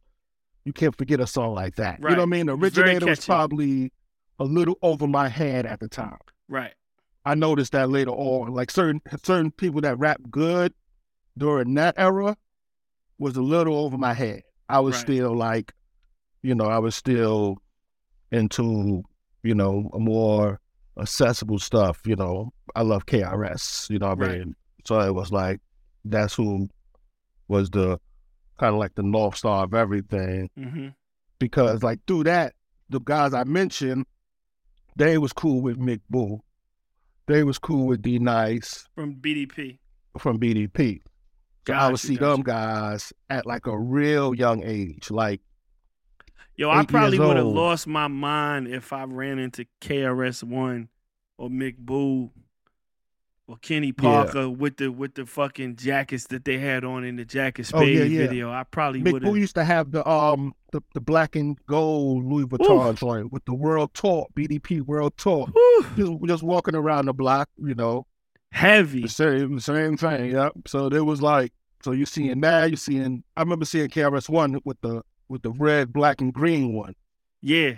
you 0.65 0.73
can't 0.73 0.97
forget 0.97 1.21
a 1.21 1.27
song 1.27 1.55
like 1.55 1.75
that. 1.77 1.99
You 1.99 2.05
know 2.11 2.17
what 2.17 2.23
I 2.23 2.27
mean? 2.27 2.47
The 2.47 2.53
It 2.55 2.61
was 2.61 2.73
very 2.73 2.91
originator 2.93 3.07
was 3.11 3.25
probably 3.27 3.93
a 4.39 4.45
little 4.45 4.79
over 4.83 5.07
my 5.09 5.29
head 5.29 5.67
at 5.67 5.81
the 5.81 5.89
time. 5.89 6.19
right. 6.49 6.73
I 7.25 7.35
noticed 7.35 7.73
that 7.73 7.91
later 7.91 8.13
on. 8.13 8.55
Like 8.55 8.71
certain 8.71 9.03
certain 9.25 9.51
people 9.51 9.81
that 9.81 9.99
rap 9.99 10.21
good 10.31 10.73
during 11.37 11.75
that 11.75 11.95
era 11.99 12.37
was 13.19 13.37
a 13.37 13.43
little 13.43 13.77
over 13.79 13.99
my 13.99 14.15
head. 14.15 14.43
I 14.69 14.79
was 14.79 14.95
Right. 14.95 15.01
still 15.01 15.35
like, 15.35 15.73
you 16.43 16.55
know, 16.55 16.67
I 16.67 16.79
was 16.79 16.95
still 16.95 17.57
into, 18.31 19.03
you 19.47 19.55
know, 19.55 19.91
a 19.95 19.99
more 19.99 20.61
accessible 21.01 21.59
stuff. 21.59 22.01
You 22.07 22.17
know, 22.17 22.53
I 22.75 22.83
love 22.83 23.07
KRS. 23.07 23.89
You 23.91 23.99
know 23.99 24.09
what 24.09 24.19
I 24.19 24.27
Right. 24.27 24.39
mean? 24.41 24.57
So 24.85 25.01
it 25.01 25.15
was 25.15 25.33
like 25.33 25.61
that's 26.05 26.35
who 26.35 26.69
was 27.49 27.71
the 27.71 27.99
kind 28.59 28.73
of 28.75 28.79
like 28.79 28.95
the 28.95 29.03
north 29.03 29.37
star 29.37 29.65
of 29.65 29.75
everything 29.75 30.49
hmm 30.57 30.89
because 31.39 31.83
like 31.83 31.99
through 32.07 32.25
that, 32.25 32.55
the 32.89 32.99
guys 33.01 33.35
I 33.35 33.45
mentioned, 33.45 34.07
they 34.97 35.19
was 35.19 35.33
cool 35.33 35.61
with 35.61 35.79
Mick 35.79 36.01
Boo. 36.09 36.41
They 37.27 37.43
was 37.45 37.59
cool 37.59 37.87
with 37.87 38.01
D 38.03 38.19
Nice 38.19 38.87
From 38.95 39.17
BDP. 39.17 39.79
from 40.19 40.39
BDP. 40.39 41.01
I 41.69 41.91
would 41.91 42.01
see 42.01 42.17
them 42.17 42.43
guys 42.43 43.13
at 43.29 43.45
like 43.45 43.67
a 43.67 43.77
real 43.79 44.35
young 44.35 44.63
age. 44.65 45.11
Like 45.11 45.41
Yo, 46.57 46.71
I 46.71 46.85
probably 46.85 47.19
would 47.19 47.37
have 47.37 47.47
lost 47.47 47.87
my 47.87 48.09
mind 48.09 48.69
if 48.69 48.93
I 48.93 49.05
ran 49.05 49.39
into 49.39 49.67
KRS 49.83 50.43
One 50.43 50.89
or 51.37 51.51
Mick 51.51 51.77
Boo 51.77 52.31
or 53.47 53.57
Kenny 53.59 53.93
Parker 53.93 54.49
with 54.49 54.79
the 54.79 54.91
with 54.91 55.15
the 55.15 55.27
fucking 55.27 55.77
jackets 55.77 56.27
that 56.29 56.45
they 56.47 56.59
had 56.59 56.83
on 56.83 57.05
in 57.05 57.17
the 57.17 57.25
Jacket 57.25 57.71
Oh, 57.75 57.83
yeah, 57.83 58.05
yeah. 58.05 58.19
video. 58.27 58.51
I 58.51 58.65
probably 58.65 59.03
Mick 59.03 59.13
would 59.13 59.23
Boo 59.23 59.29
have. 59.29 59.37
used 59.37 59.55
to 59.57 59.65
have 59.65 59.91
the 59.93 60.09
um 60.09 60.55
the, 60.73 60.81
the 60.95 61.01
black 61.01 61.37
and 61.37 61.59
gold 61.67 62.25
Louis 62.25 62.47
Vuitton 62.47 62.97
joint 62.97 63.33
with 63.33 63.45
the 63.45 63.55
world 63.55 63.93
tour, 63.95 64.27
BDP 64.35 64.81
world 64.81 65.13
tour. 65.17 65.47
Just, 65.97 66.13
just 66.27 66.43
walking 66.43 66.75
around 66.75 67.07
the 67.07 67.13
block, 67.13 67.49
you 67.63 67.75
know, 67.75 68.07
Heavy. 68.51 69.03
the 69.03 69.09
same 69.09 69.61
same 69.61 69.97
thing. 69.99 70.33
Yep. 70.33 70.53
So 70.67 70.89
there 70.89 71.05
was 71.05 71.21
like 71.21 71.53
so 71.83 71.93
you 71.93 72.07
seeing 72.07 72.41
that, 72.41 72.71
you 72.71 72.77
seeing 72.77 73.23
I 73.37 73.43
remember 73.43 73.67
seeing 73.67 73.89
KRS 73.89 74.29
one 74.31 74.59
with 74.65 74.81
the 74.81 75.03
with 75.29 75.43
the 75.43 75.51
red, 75.51 75.93
black, 75.93 76.21
and 76.21 76.33
green 76.33 76.73
one. 76.73 76.95
Yeah. 77.43 77.75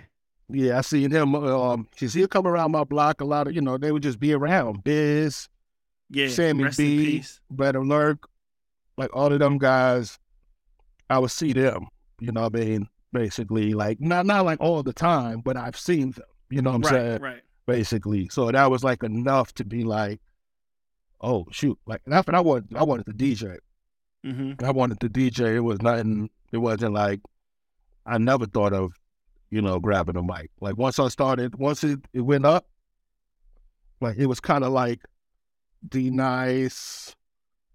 Yeah, 0.51 0.79
I 0.79 0.81
seen 0.81 1.11
him. 1.11 1.35
Um, 1.35 1.87
cause 1.99 2.13
he'll 2.13 2.27
come 2.27 2.47
around 2.47 2.71
my 2.71 2.83
block 2.83 3.21
a 3.21 3.25
lot 3.25 3.47
of, 3.47 3.53
you 3.53 3.61
know, 3.61 3.77
they 3.77 3.91
would 3.91 4.03
just 4.03 4.19
be 4.19 4.33
around. 4.33 4.83
Biz, 4.83 5.47
Yeah. 6.09 6.27
Sammy 6.29 6.65
B, 6.75 7.19
peace. 7.19 7.39
Lurk, 7.51 8.27
like 8.97 9.15
all 9.15 9.31
of 9.31 9.39
them 9.39 9.57
guys. 9.57 10.17
I 11.09 11.19
would 11.19 11.31
see 11.31 11.53
them. 11.53 11.87
You 12.19 12.31
know, 12.31 12.41
what 12.43 12.55
I 12.55 12.59
mean, 12.59 12.89
basically, 13.13 13.73
like 13.73 13.99
not 14.01 14.25
not 14.25 14.45
like 14.45 14.59
all 14.59 14.83
the 14.83 14.93
time, 14.93 15.41
but 15.41 15.55
I've 15.55 15.77
seen 15.77 16.11
them. 16.11 16.25
You 16.49 16.61
know 16.61 16.71
what 16.71 16.75
I'm 16.77 16.81
right, 16.81 16.91
saying? 16.91 17.21
right. 17.21 17.41
Basically, 17.65 18.29
so 18.29 18.51
that 18.51 18.69
was 18.71 18.83
like 18.83 19.03
enough 19.03 19.53
to 19.53 19.63
be 19.65 19.83
like, 19.83 20.19
oh 21.21 21.45
shoot, 21.51 21.77
like 21.85 22.01
that's 22.05 22.27
what 22.27 22.35
I 22.35 22.41
wanted. 22.41 22.75
I 22.75 22.83
wanted 22.83 23.05
to 23.05 23.13
DJ. 23.13 23.57
Mm-hmm. 24.25 24.65
I 24.65 24.71
wanted 24.71 24.99
to 24.99 25.09
DJ. 25.09 25.55
It 25.55 25.59
was 25.61 25.81
nothing. 25.81 26.29
It 26.51 26.57
wasn't 26.57 26.93
like 26.93 27.21
I 28.05 28.17
never 28.17 28.45
thought 28.45 28.73
of, 28.73 28.93
you 29.49 29.61
know, 29.61 29.79
grabbing 29.79 30.15
a 30.15 30.23
mic. 30.23 30.51
Like 30.59 30.77
once 30.77 30.99
I 30.99 31.07
started, 31.09 31.55
once 31.55 31.83
it, 31.83 31.99
it 32.13 32.21
went 32.21 32.45
up, 32.45 32.67
like 34.01 34.17
it 34.17 34.27
was 34.27 34.39
kind 34.39 34.63
of 34.63 34.71
like 34.71 35.01
D 35.87 36.09
Nice, 36.09 37.15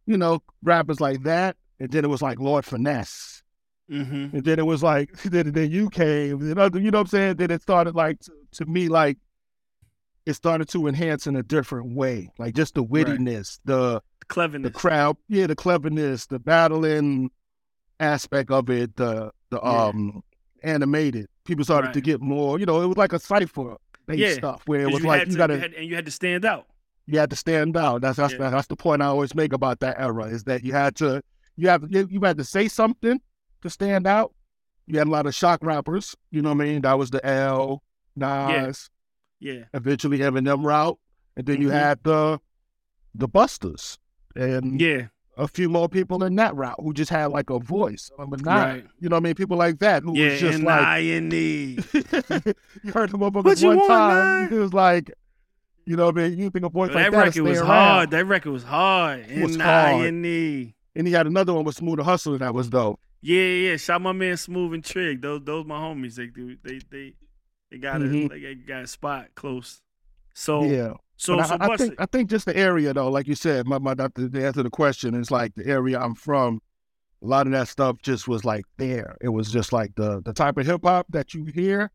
you 0.07 0.17
know, 0.17 0.43
rappers 0.63 1.01
like 1.01 1.23
that, 1.25 1.57
and 1.81 1.91
then 1.91 2.05
it 2.05 2.09
was 2.09 2.23
like 2.23 2.39
Lord 2.39 2.65
Finesse, 2.65 3.43
hmm 3.89 4.29
and 4.33 4.45
then 4.45 4.59
it 4.59 4.67
was 4.67 4.83
like 4.83 5.13
then 5.25 5.53
then 5.53 5.71
you 5.71 5.91
came, 5.91 6.41
you 6.41 6.55
know, 6.55 6.71
you 6.75 6.91
know 6.91 6.99
what 6.99 7.03
I'm 7.03 7.07
saying? 7.09 7.37
Then 7.37 7.51
it 7.51 7.63
started 7.63 7.95
like 7.95 8.21
to, 8.21 8.33
to 8.53 8.67
me 8.67 8.89
like 8.89 9.19
it 10.27 10.35
started 10.35 10.69
to 10.71 10.87
enhance 10.87 11.27
in 11.27 11.37
a 11.37 11.43
different 11.43 11.95
way, 11.95 12.31
like 12.39 12.55
just 12.55 12.75
the 12.75 12.85
wittiness, 12.85 13.59
the 13.65 14.03
the 14.21 14.27
Cleverness. 14.29 14.73
The 14.73 14.73
crowd, 14.73 15.17
yeah, 15.29 15.47
the 15.47 15.55
cleverness, 15.55 16.27
the 16.27 16.39
battling 16.39 17.31
aspect 18.01 18.51
of 18.51 18.71
it, 18.71 18.97
the 18.97 19.31
the 19.55 19.61
Yeah. 19.63 19.85
um 19.87 20.23
animated. 20.63 21.27
People 21.45 21.65
started 21.65 21.93
to 21.93 22.01
get 22.01 22.21
more, 22.21 22.59
you 22.59 22.67
know, 22.67 22.81
it 22.83 22.87
was 22.87 22.97
like 22.97 23.13
a 23.13 23.19
cipher 23.19 23.77
based 24.07 24.19
Yeah, 24.21 24.33
stuff 24.35 24.63
where 24.67 24.81
it 24.83 24.91
was 24.93 25.03
you 25.03 25.09
like 25.09 25.27
you 25.27 25.33
to- 25.33 25.39
gotta 25.39 25.55
you 25.55 25.61
had, 25.61 25.73
and 25.75 25.87
you 25.89 25.95
had 25.95 26.05
to 26.07 26.11
stand 26.11 26.45
out. 26.45 26.67
you 27.07 27.19
had 27.19 27.31
to 27.31 27.37
stand 27.37 27.77
out. 27.77 28.01
That's 28.01 28.17
that's 28.17 28.33
Yeah. 28.35 28.51
that's 28.51 28.67
the 28.69 28.77
point 28.77 29.03
I 29.03 29.07
always 29.07 29.35
make 29.35 29.53
about 29.53 29.81
that 29.81 29.99
era 30.01 30.25
is 30.25 30.45
that 30.45 30.65
you 30.65 30.73
had 30.73 30.97
to 30.97 31.23
you 31.57 31.69
have 31.69 31.85
you, 31.91 32.07
you 32.11 32.21
had 32.21 32.39
to 32.39 32.45
say 32.45 32.69
something 32.69 33.21
to 33.63 33.71
stand 33.71 34.07
out. 34.07 34.33
You 34.87 34.99
had 34.99 35.07
a 35.07 35.11
lot 35.11 35.27
of 35.27 35.35
shock 35.35 35.61
rappers, 35.63 36.15
you 36.31 36.43
know 36.43 36.53
what 36.55 36.63
I 36.63 36.65
mean? 36.69 36.83
That 36.83 36.99
was 36.99 37.11
the 37.11 37.25
L, 37.25 37.83
Nas, 38.17 38.91
Yeah. 39.41 39.65
eventually 39.73 40.19
Eminem 40.19 40.65
route, 40.65 40.99
and 41.37 41.47
then 41.47 41.61
you 41.63 41.69
Mhm. 41.69 41.73
had 41.73 41.99
the 42.05 42.41
the 43.15 43.29
Busters 43.29 43.99
and 44.35 44.81
Yeah. 44.81 45.07
A 45.37 45.49
few 45.49 45.69
more 45.69 45.89
people 45.89 46.23
in 46.25 46.37
that 46.37 46.55
route 46.55 46.77
who 46.79 46.93
just 46.93 47.11
had 47.11 47.27
like 47.27 47.51
a 47.51 47.59
voice. 47.59 48.11
Number 48.19 48.37
nine. 48.37 48.69
Right. 48.75 48.85
You 49.01 49.09
know 49.09 49.17
what 49.17 49.23
I 49.23 49.25
mean? 49.25 49.35
People 49.35 49.57
like 49.57 49.79
that 49.81 50.03
who 50.05 50.17
Yeah. 50.17 50.31
was 50.33 50.41
just 50.41 50.63
like 50.63 50.81
I 50.81 50.99
and 50.99 51.33
E. 51.35 51.79
you 52.83 52.93
heard 52.93 53.11
the 53.11 53.19
motherfuckers 53.19 53.65
one 53.67 53.77
want, 53.79 53.89
time. 53.89 54.45
man? 54.51 54.53
It 54.53 54.61
was 54.61 54.73
like, 54.73 55.11
you 55.87 55.97
know 55.97 56.07
what 56.07 56.19
I 56.19 56.29
mean? 56.29 56.39
You 56.39 56.51
think 56.51 56.65
a 56.65 56.69
voice 56.69 56.89
That 56.91 56.95
like 56.95 57.11
that 57.13 57.17
record 57.19 57.43
was 57.43 57.59
stay 57.59 57.67
hard. 57.67 57.99
around. 58.05 58.11
That 58.13 58.25
record 58.27 58.53
was 58.53 58.63
hard. 58.65 59.27
It 59.29 59.43
was 59.45 59.57
hard. 59.57 60.07
and. 60.07 60.73
And 60.97 61.09
he 61.09 61.13
had 61.13 61.27
another 61.27 61.53
one 61.53 61.65
with 61.65 61.75
Smooth 61.75 61.99
Hustler 62.01 62.39
that 62.39 62.55
was 62.55 62.69
dope. 62.69 63.01
Yeah, 63.21 63.41
yeah. 63.43 63.77
Shout 63.77 64.01
my 64.01 64.13
man 64.13 64.37
Smooth 64.37 64.75
and 64.75 64.85
Trig. 64.85 65.21
Those 65.23 65.41
those 65.45 65.67
my 65.67 65.77
homies. 65.77 66.15
They 66.15 66.27
do 66.29 66.57
they 66.63 66.79
they 66.91 67.15
they 67.73 67.79
got 67.79 68.01
a 68.01 68.05
Mhm. 68.05 68.29
they 68.31 68.55
got 68.55 68.83
a 68.83 68.87
spot 68.87 69.29
close. 69.35 69.81
So 70.35 70.63
yeah. 70.65 70.93
So 71.17 71.41
so 71.43 71.57
I, 71.61 71.73
I 71.73 71.77
think. 71.77 71.95
I 71.99 72.07
think 72.07 72.31
just 72.31 72.47
the 72.47 72.57
area 72.57 72.93
though, 72.93 73.11
like 73.11 73.29
you 73.29 73.35
said, 73.35 73.67
my 73.67 73.79
my 73.79 73.95
the 73.95 74.09
answer 74.17 74.53
to 74.53 74.63
the 74.65 74.71
question 74.71 75.15
is 75.15 75.31
like 75.31 75.55
the 75.55 75.67
area 75.67 75.99
I'm 75.99 76.15
from. 76.15 76.61
A 77.23 77.27
lot 77.27 77.47
of 77.47 77.53
that 77.53 77.69
stuff 77.69 77.97
just 78.03 78.29
was 78.29 78.45
like 78.45 78.65
there. 78.77 79.17
It 79.23 79.31
was 79.31 79.51
just 79.51 79.73
like 79.73 79.95
the 79.95 80.21
the 80.23 80.33
type 80.35 80.59
of 80.59 80.67
hip 80.67 80.83
hop 80.85 81.07
that 81.11 81.33
you 81.33 81.47
hear 81.47 81.91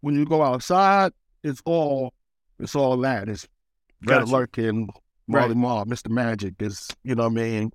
when 0.00 0.14
you 0.14 0.24
go 0.24 0.42
outside. 0.42 1.12
It's 1.42 1.60
all 1.64 2.14
it's 2.60 2.76
all 2.76 2.96
that. 2.98 3.28
It's 3.28 3.48
Red 4.06 4.20
Gotcha. 4.20 4.32
Lurkin, 4.32 4.88
Marley 5.26 5.48
Right. 5.48 5.56
Marl, 5.56 5.86
Mr. 5.86 6.08
Magic 6.08 6.54
is, 6.60 6.88
you 7.02 7.14
know 7.14 7.24
what 7.24 7.32
I 7.32 7.42
mean, 7.42 7.72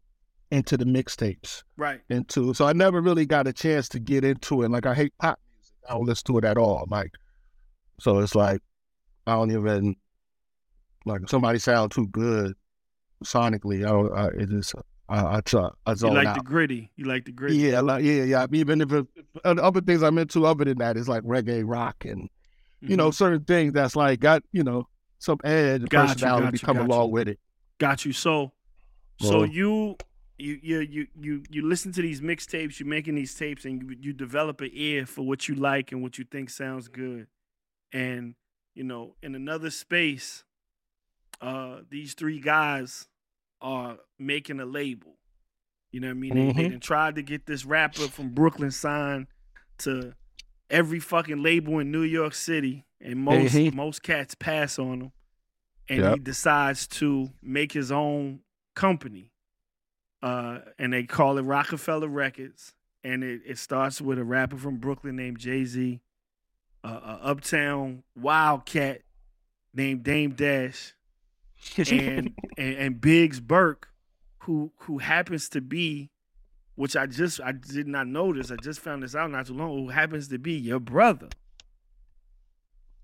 into 0.52 0.78
the 0.78 0.86
mixtapes. 0.86 1.64
Right. 1.78 2.00
Into 2.10 2.54
so 2.54 2.66
I 2.66 2.74
never 2.74 3.02
really 3.02 3.26
got 3.26 3.48
a 3.48 3.54
chance 3.54 3.90
to 3.90 4.00
get 4.00 4.24
into 4.24 4.62
it. 4.64 4.72
Like 4.72 4.86
I 4.86 4.94
hate 4.94 5.14
pop 5.20 5.40
music. 5.52 5.76
I 5.90 5.94
don't 5.94 6.06
listen 6.06 6.26
to 6.28 6.38
it 6.38 6.46
at 6.46 6.58
all. 6.58 6.86
Like 6.90 7.12
so 8.00 8.20
it's 8.20 8.36
like 8.36 8.62
I 9.28 9.34
don't 9.34 9.52
even 9.52 9.96
like 11.06 11.28
somebody 11.30 11.60
sound 11.60 11.92
too 11.92 12.08
good 12.08 12.54
sonically. 13.24 13.86
I 13.86 13.90
don't 13.90 14.14
I 14.14 14.28
it 14.42 14.50
just 14.50 14.76
I 15.10 15.38
I, 15.38 15.42
try, 15.42 15.70
I 15.86 15.92
You 15.92 15.96
zone 15.98 16.14
like 16.16 16.28
out. 16.28 16.36
the 16.36 16.42
gritty. 16.42 16.92
You 16.96 17.06
like 17.06 17.26
the 17.26 17.32
gritty. 17.32 17.58
Yeah, 17.58 17.82
like 17.82 18.04
yeah, 18.04 18.24
yeah. 18.24 18.46
Even 18.52 18.82
if 18.82 18.92
it, 18.92 19.06
other 19.44 19.82
things 19.82 20.02
I'm 20.02 20.18
into 20.18 20.46
other 20.46 20.66
than 20.66 20.78
that 20.80 20.98
is 20.98 21.10
like 21.10 21.24
reggae, 21.24 21.64
rock, 21.66 22.06
and 22.06 22.30
you 22.82 22.96
know 22.98 23.10
Mhm. 23.10 23.14
certain 23.14 23.44
things 23.44 23.74
that's 23.74 23.96
like 23.96 24.20
got 24.20 24.44
you 24.52 24.64
know 24.64 24.88
some 25.20 25.40
edge, 25.44 25.82
and 25.82 25.90
Got 25.90 26.02
you, 26.02 26.08
personality 26.14 26.46
got 26.46 26.62
you, 26.62 26.66
come 26.66 26.78
got 26.78 26.86
along 26.86 27.08
you. 27.08 27.14
with 27.14 27.28
it. 27.30 27.40
Got 27.80 28.06
you. 28.06 28.14
So, 28.14 28.52
so 29.20 29.44
you, 29.44 29.96
you, 30.38 30.60
you, 30.62 30.80
you, 30.80 31.08
you, 31.20 31.44
you 31.50 31.66
listen 31.68 31.92
to 31.94 32.02
these 32.02 32.22
mixtapes. 32.22 32.80
You're 32.80 32.88
making 32.90 33.16
these 33.16 33.34
tapes, 33.34 33.66
and 33.66 33.82
you, 33.82 33.96
you 34.00 34.14
develop 34.14 34.62
an 34.62 34.70
ear 34.74 35.06
for 35.06 35.22
what 35.22 35.48
you 35.48 35.56
like 35.56 35.92
and 35.92 36.02
what 36.02 36.18
you 36.18 36.26
think 36.26 36.50
sounds 36.50 36.88
good. 36.88 37.28
And 37.94 38.36
you 38.74 38.84
know, 38.84 39.16
in 39.22 39.36
another 39.36 39.70
space, 39.70 40.44
uh, 41.42 41.82
these 41.90 42.14
three 42.14 42.40
guys 42.40 43.08
are 43.62 43.98
making 44.20 44.60
a 44.60 44.66
label. 44.66 45.18
You 45.92 46.00
know 46.00 46.08
what 46.08 46.12
I 46.16 46.20
mean? 46.20 46.34
They, 46.34 46.64
they 46.64 46.76
Mhm. 46.76 46.82
tried 46.82 47.16
to 47.16 47.22
get 47.22 47.46
this 47.46 47.66
rapper 47.66 48.08
from 48.08 48.30
Brooklyn 48.30 48.72
signed 48.72 49.28
to 49.80 50.14
every 50.70 51.00
fucking 51.00 51.42
label 51.44 51.80
in 51.80 51.92
New 51.92 52.02
York 52.04 52.34
City, 52.34 52.86
and 53.00 53.20
most 53.20 53.54
Mhm. 53.54 53.74
most 53.74 54.02
cats 54.02 54.34
pass 54.36 54.80
on 54.80 55.02
him, 55.02 55.12
and 55.90 56.00
Yep. 56.04 56.14
he 56.14 56.20
decides 56.20 56.88
to 56.88 57.30
make 57.42 57.74
his 57.74 57.92
own 57.92 58.40
company, 58.76 59.32
uh, 60.22 60.60
and 60.80 60.94
they 60.94 61.04
call 61.04 61.38
it 61.38 61.42
Roc-A-Fella 61.44 62.08
Records, 62.08 62.74
and 63.04 63.24
it, 63.24 63.42
it 63.46 63.58
starts 63.58 64.02
with 64.02 64.18
a 64.18 64.24
rapper 64.24 64.58
from 64.58 64.78
Brooklyn 64.78 65.16
named 65.16 65.38
Jay 65.38 65.64
Z, 65.66 66.02
uh, 66.84 66.88
a 67.04 67.20
uptown 67.28 68.04
wildcat 68.16 69.04
named 69.74 70.04
Dame 70.04 70.32
Dash, 70.34 70.94
and, 71.78 72.34
and 72.58 72.76
and 72.76 73.02
Biggs 73.02 73.40
Burke, 73.40 73.90
who 74.40 74.72
who 74.80 74.98
happens 75.00 75.50
to 75.50 75.62
be, 75.62 76.10
which 76.76 76.96
I 76.96 77.06
just 77.06 77.40
I 77.42 77.52
did 77.54 77.88
not 77.88 78.08
notice. 78.08 78.52
I 78.52 78.56
just 78.58 78.80
found 78.80 79.04
this 79.04 79.16
out 79.16 79.32
not 79.32 79.48
too 79.48 79.54
long. 79.54 79.70
Who 79.78 79.90
happens 79.90 80.28
to 80.30 80.38
be 80.38 80.54
your 80.54 80.80
brother? 80.80 81.30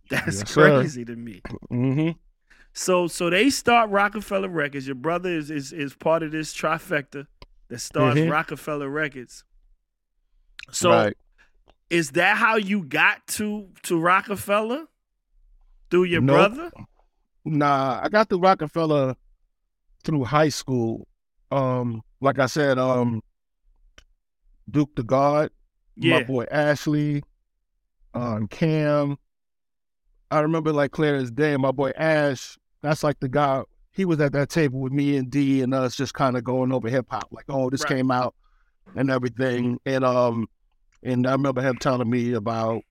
That's 0.09 0.39
Yes, 0.39 0.49
sir. 0.51 0.79
crazy 0.79 1.05
to 1.05 1.15
me. 1.15 1.41
hmm 1.69 2.09
So 2.73 3.07
so 3.07 3.29
they 3.29 3.49
start 3.49 3.89
Roc-A-Fella 3.89 4.49
Records. 4.49 4.87
Your 4.87 4.95
brother 4.95 5.29
is 5.29 5.51
is, 5.51 5.71
is 5.71 5.93
part 5.95 6.23
of 6.23 6.31
this 6.31 6.53
trifecta 6.53 7.27
that 7.69 7.79
starts 7.79 8.19
Mhm. 8.19 8.29
Roc-A-Fella 8.31 8.89
Records. 8.89 9.43
So 10.71 10.89
right. 10.91 11.17
is 11.89 12.11
that 12.11 12.37
how 12.37 12.55
you 12.55 12.83
got 12.83 13.25
to 13.37 13.69
to 13.83 13.99
Roc-A-Fella? 13.99 14.87
Through 15.91 16.03
your 16.03 16.21
Nope. 16.21 16.35
brother? 16.53 16.71
Nah, 17.45 17.99
I 18.03 18.09
got 18.09 18.29
the 18.29 18.39
Roc-A-Fella 18.39 19.15
through 20.03 20.23
high 20.25 20.49
school. 20.49 21.07
Um, 21.51 22.03
like 22.21 22.39
I 22.39 22.45
said, 22.45 22.77
um, 22.77 23.21
Duke 24.69 24.95
the 24.95 25.03
God, 25.03 25.49
Yeah. 25.95 26.19
my 26.19 26.23
boy 26.23 26.45
Ashley, 26.51 27.23
um, 28.13 28.47
Cam. 28.47 29.17
I 30.31 30.41
remember 30.41 30.71
like 30.71 30.91
clear 30.91 31.15
as 31.15 31.31
day, 31.31 31.57
my 31.57 31.71
boy 31.71 31.89
Ash. 31.95 32.57
That's 32.81 33.03
like 33.03 33.19
the 33.19 33.29
guy. 33.29 33.63
He 33.91 34.05
was 34.05 34.19
at 34.21 34.31
that 34.33 34.49
table 34.49 34.79
with 34.79 34.93
me 34.93 35.17
and 35.17 35.29
D 35.29 35.61
and 35.63 35.73
us, 35.73 35.95
just 35.95 36.13
kind 36.13 36.37
of 36.37 36.43
going 36.43 36.71
over 36.71 36.87
hip 36.87 37.07
hop. 37.09 37.29
Like, 37.31 37.45
oh, 37.49 37.69
this 37.69 37.81
Right. 37.81 37.97
came 37.97 38.11
out 38.11 38.35
and 38.95 39.09
everything. 39.09 39.79
And 39.85 40.05
um, 40.05 40.47
and 41.01 41.25
I 41.25 41.31
remember 41.31 41.61
him 41.61 41.77
telling 41.77 42.09
me 42.09 42.33
about 42.33 42.83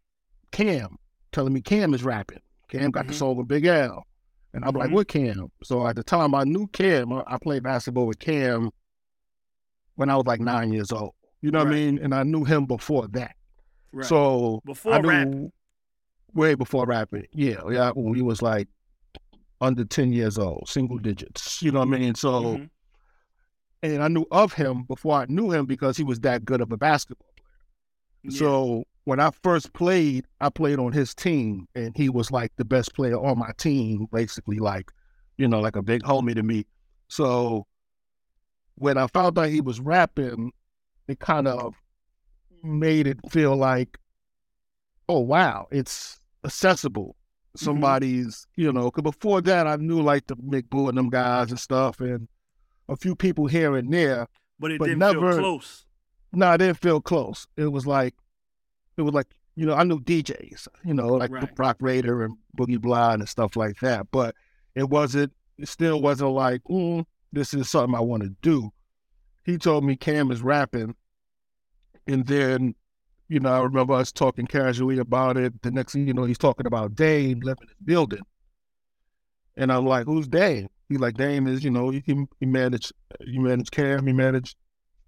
Cam, 0.50 0.96
telling 1.30 1.52
me 1.52 1.60
Cam 1.60 1.94
is 1.94 2.02
rapping. 2.02 2.40
Cam 2.68 2.90
got 2.90 3.06
the 3.06 3.12
Mhm. 3.12 3.18
song 3.18 3.36
with 3.36 3.46
Big 3.48 3.64
L. 3.66 4.04
And 4.54 4.64
I'm 4.64 4.74
like, 4.74 4.90
Mhm. 4.90 4.94
what 4.94 5.08
Cam? 5.08 5.50
So 5.62 5.86
at 5.86 5.96
the 5.96 6.02
time 6.02 6.34
I 6.34 6.44
knew 6.44 6.66
Cam. 6.68 7.12
I 7.12 7.38
played 7.38 7.62
basketball 7.62 8.06
with 8.06 8.18
Cam 8.18 8.70
when 9.96 10.08
I 10.10 10.16
was 10.16 10.26
like 10.26 10.40
nine 10.40 10.72
years 10.72 10.90
old. 10.92 11.12
You 11.42 11.50
know 11.50 11.58
what 11.60 11.68
I 11.68 11.72
mean? 11.72 11.98
And 11.98 12.14
I 12.14 12.22
knew 12.22 12.44
him 12.44 12.66
before 12.66 13.06
that. 13.08 13.36
Right. 13.92 14.06
So 14.06 14.60
Before 14.64 14.94
I 14.94 15.00
knew 15.00 15.08
rapping. 15.08 15.52
way 16.34 16.54
before 16.54 16.86
rapping. 16.86 17.26
Yeah, 17.32 17.60
yeah. 17.70 17.90
When 17.90 18.14
he 18.14 18.22
was 18.22 18.42
like 18.42 18.68
under 19.60 19.84
ten 19.84 20.12
years 20.12 20.38
old, 20.38 20.68
single 20.68 20.98
digits. 20.98 21.62
You 21.62 21.70
know 21.72 21.80
what 21.80 21.88
I 21.94 21.98
mean? 21.98 22.14
So 22.14 22.42
Mhm. 22.56 22.70
and 23.82 24.02
I 24.02 24.08
knew 24.08 24.26
of 24.30 24.52
him 24.54 24.82
before 24.84 25.14
I 25.20 25.26
knew 25.28 25.52
him 25.52 25.66
because 25.66 25.96
he 25.96 26.04
was 26.04 26.20
that 26.20 26.44
good 26.44 26.60
of 26.60 26.72
a 26.72 26.76
basketball 26.76 27.28
player. 27.36 28.32
Yeah. 28.34 28.38
So 28.38 28.84
when 29.08 29.20
I 29.20 29.30
first 29.42 29.72
played, 29.72 30.26
I 30.38 30.50
played 30.50 30.78
on 30.78 30.92
his 30.92 31.14
team, 31.14 31.66
and 31.74 31.96
he 31.96 32.10
was 32.10 32.30
like 32.30 32.52
the 32.56 32.64
best 32.66 32.94
player 32.94 33.16
on 33.16 33.38
my 33.38 33.52
team, 33.56 34.06
basically 34.12 34.58
like, 34.58 34.90
you 35.38 35.48
know, 35.48 35.60
like 35.60 35.76
a 35.76 35.82
big 35.82 36.02
homie 36.02 36.34
to 36.34 36.42
me. 36.42 36.66
So 37.08 37.66
when 38.74 38.98
I 38.98 39.06
found 39.06 39.38
out 39.38 39.48
he 39.48 39.62
was 39.62 39.80
rapping, 39.80 40.52
it 41.06 41.20
kind 41.20 41.48
of 41.48 41.74
made 42.62 43.06
it 43.06 43.18
feel 43.30 43.56
like, 43.56 43.96
oh 45.08 45.20
wow, 45.20 45.68
it's 45.70 46.20
accessible. 46.44 47.16
Mm-hmm. 47.56 47.64
Somebody's, 47.64 48.46
you 48.56 48.70
know, 48.70 48.90
because 48.90 49.10
before 49.10 49.40
that 49.40 49.66
I 49.66 49.76
knew 49.76 50.02
like 50.02 50.26
the 50.26 50.36
Mick 50.36 50.68
Boo 50.68 50.90
and 50.90 50.98
them 50.98 51.08
guys 51.08 51.48
and 51.48 51.58
stuff, 51.58 51.98
and 52.00 52.28
a 52.90 52.96
few 52.96 53.16
people 53.16 53.46
here 53.46 53.74
and 53.74 53.90
there. 53.90 54.26
but 54.58 54.70
it 54.70 54.78
but 54.78 54.84
didn't 54.84 54.98
never- 54.98 55.32
feel 55.32 55.40
close. 55.40 55.86
No, 56.30 56.48
I 56.48 56.58
didn't 56.58 56.76
feel 56.76 57.00
close. 57.00 57.46
It 57.56 57.72
was 57.72 57.86
like, 57.86 58.14
it 58.98 59.02
was 59.02 59.14
like, 59.14 59.28
you 59.54 59.64
know, 59.64 59.74
I 59.74 59.84
knew 59.84 60.00
DJs, 60.00 60.68
you 60.84 60.92
know, 60.92 61.08
like 61.14 61.30
Right. 61.30 61.58
Roc 61.58 61.78
Raida 61.78 62.24
and 62.24 62.36
Boogie 62.56 62.80
Blind 62.80 63.22
and 63.22 63.28
stuff 63.28 63.56
like 63.56 63.78
that. 63.80 64.08
But 64.10 64.34
it 64.74 64.88
wasn't, 64.88 65.32
it 65.56 65.68
still 65.68 66.02
wasn't 66.02 66.32
like, 66.32 66.62
mm, 66.64 67.04
this 67.32 67.54
is 67.54 67.70
something 67.70 67.94
I 67.94 68.00
want 68.00 68.24
to 68.24 68.30
do. 68.42 68.70
He 69.44 69.56
told 69.56 69.84
me 69.84 69.96
Cam 69.96 70.30
is 70.30 70.42
rapping. 70.42 70.94
And 72.06 72.26
then, 72.26 72.74
you 73.28 73.40
know, 73.40 73.50
I 73.50 73.60
remember 73.60 73.94
us 73.94 74.12
talking 74.12 74.46
casually 74.46 74.98
about 74.98 75.36
it. 75.36 75.60
The 75.62 75.70
next 75.70 75.92
thing 75.92 76.06
you 76.06 76.14
know, 76.14 76.24
he's 76.24 76.38
talking 76.38 76.66
about 76.66 76.94
Dame 76.94 77.40
living 77.40 77.62
in 77.62 77.68
his 77.68 77.76
building. 77.84 78.22
And 79.56 79.72
I'm 79.72 79.86
like, 79.86 80.06
who's 80.06 80.28
Dame? 80.28 80.68
He's 80.88 81.00
like, 81.00 81.16
Dame 81.16 81.46
is, 81.46 81.62
you 81.62 81.70
know, 81.70 81.90
he, 81.90 82.02
he 82.40 82.46
managed, 82.46 82.92
he 83.24 83.38
managed 83.38 83.72
Cam, 83.72 84.06
he 84.06 84.12
managed 84.12 84.56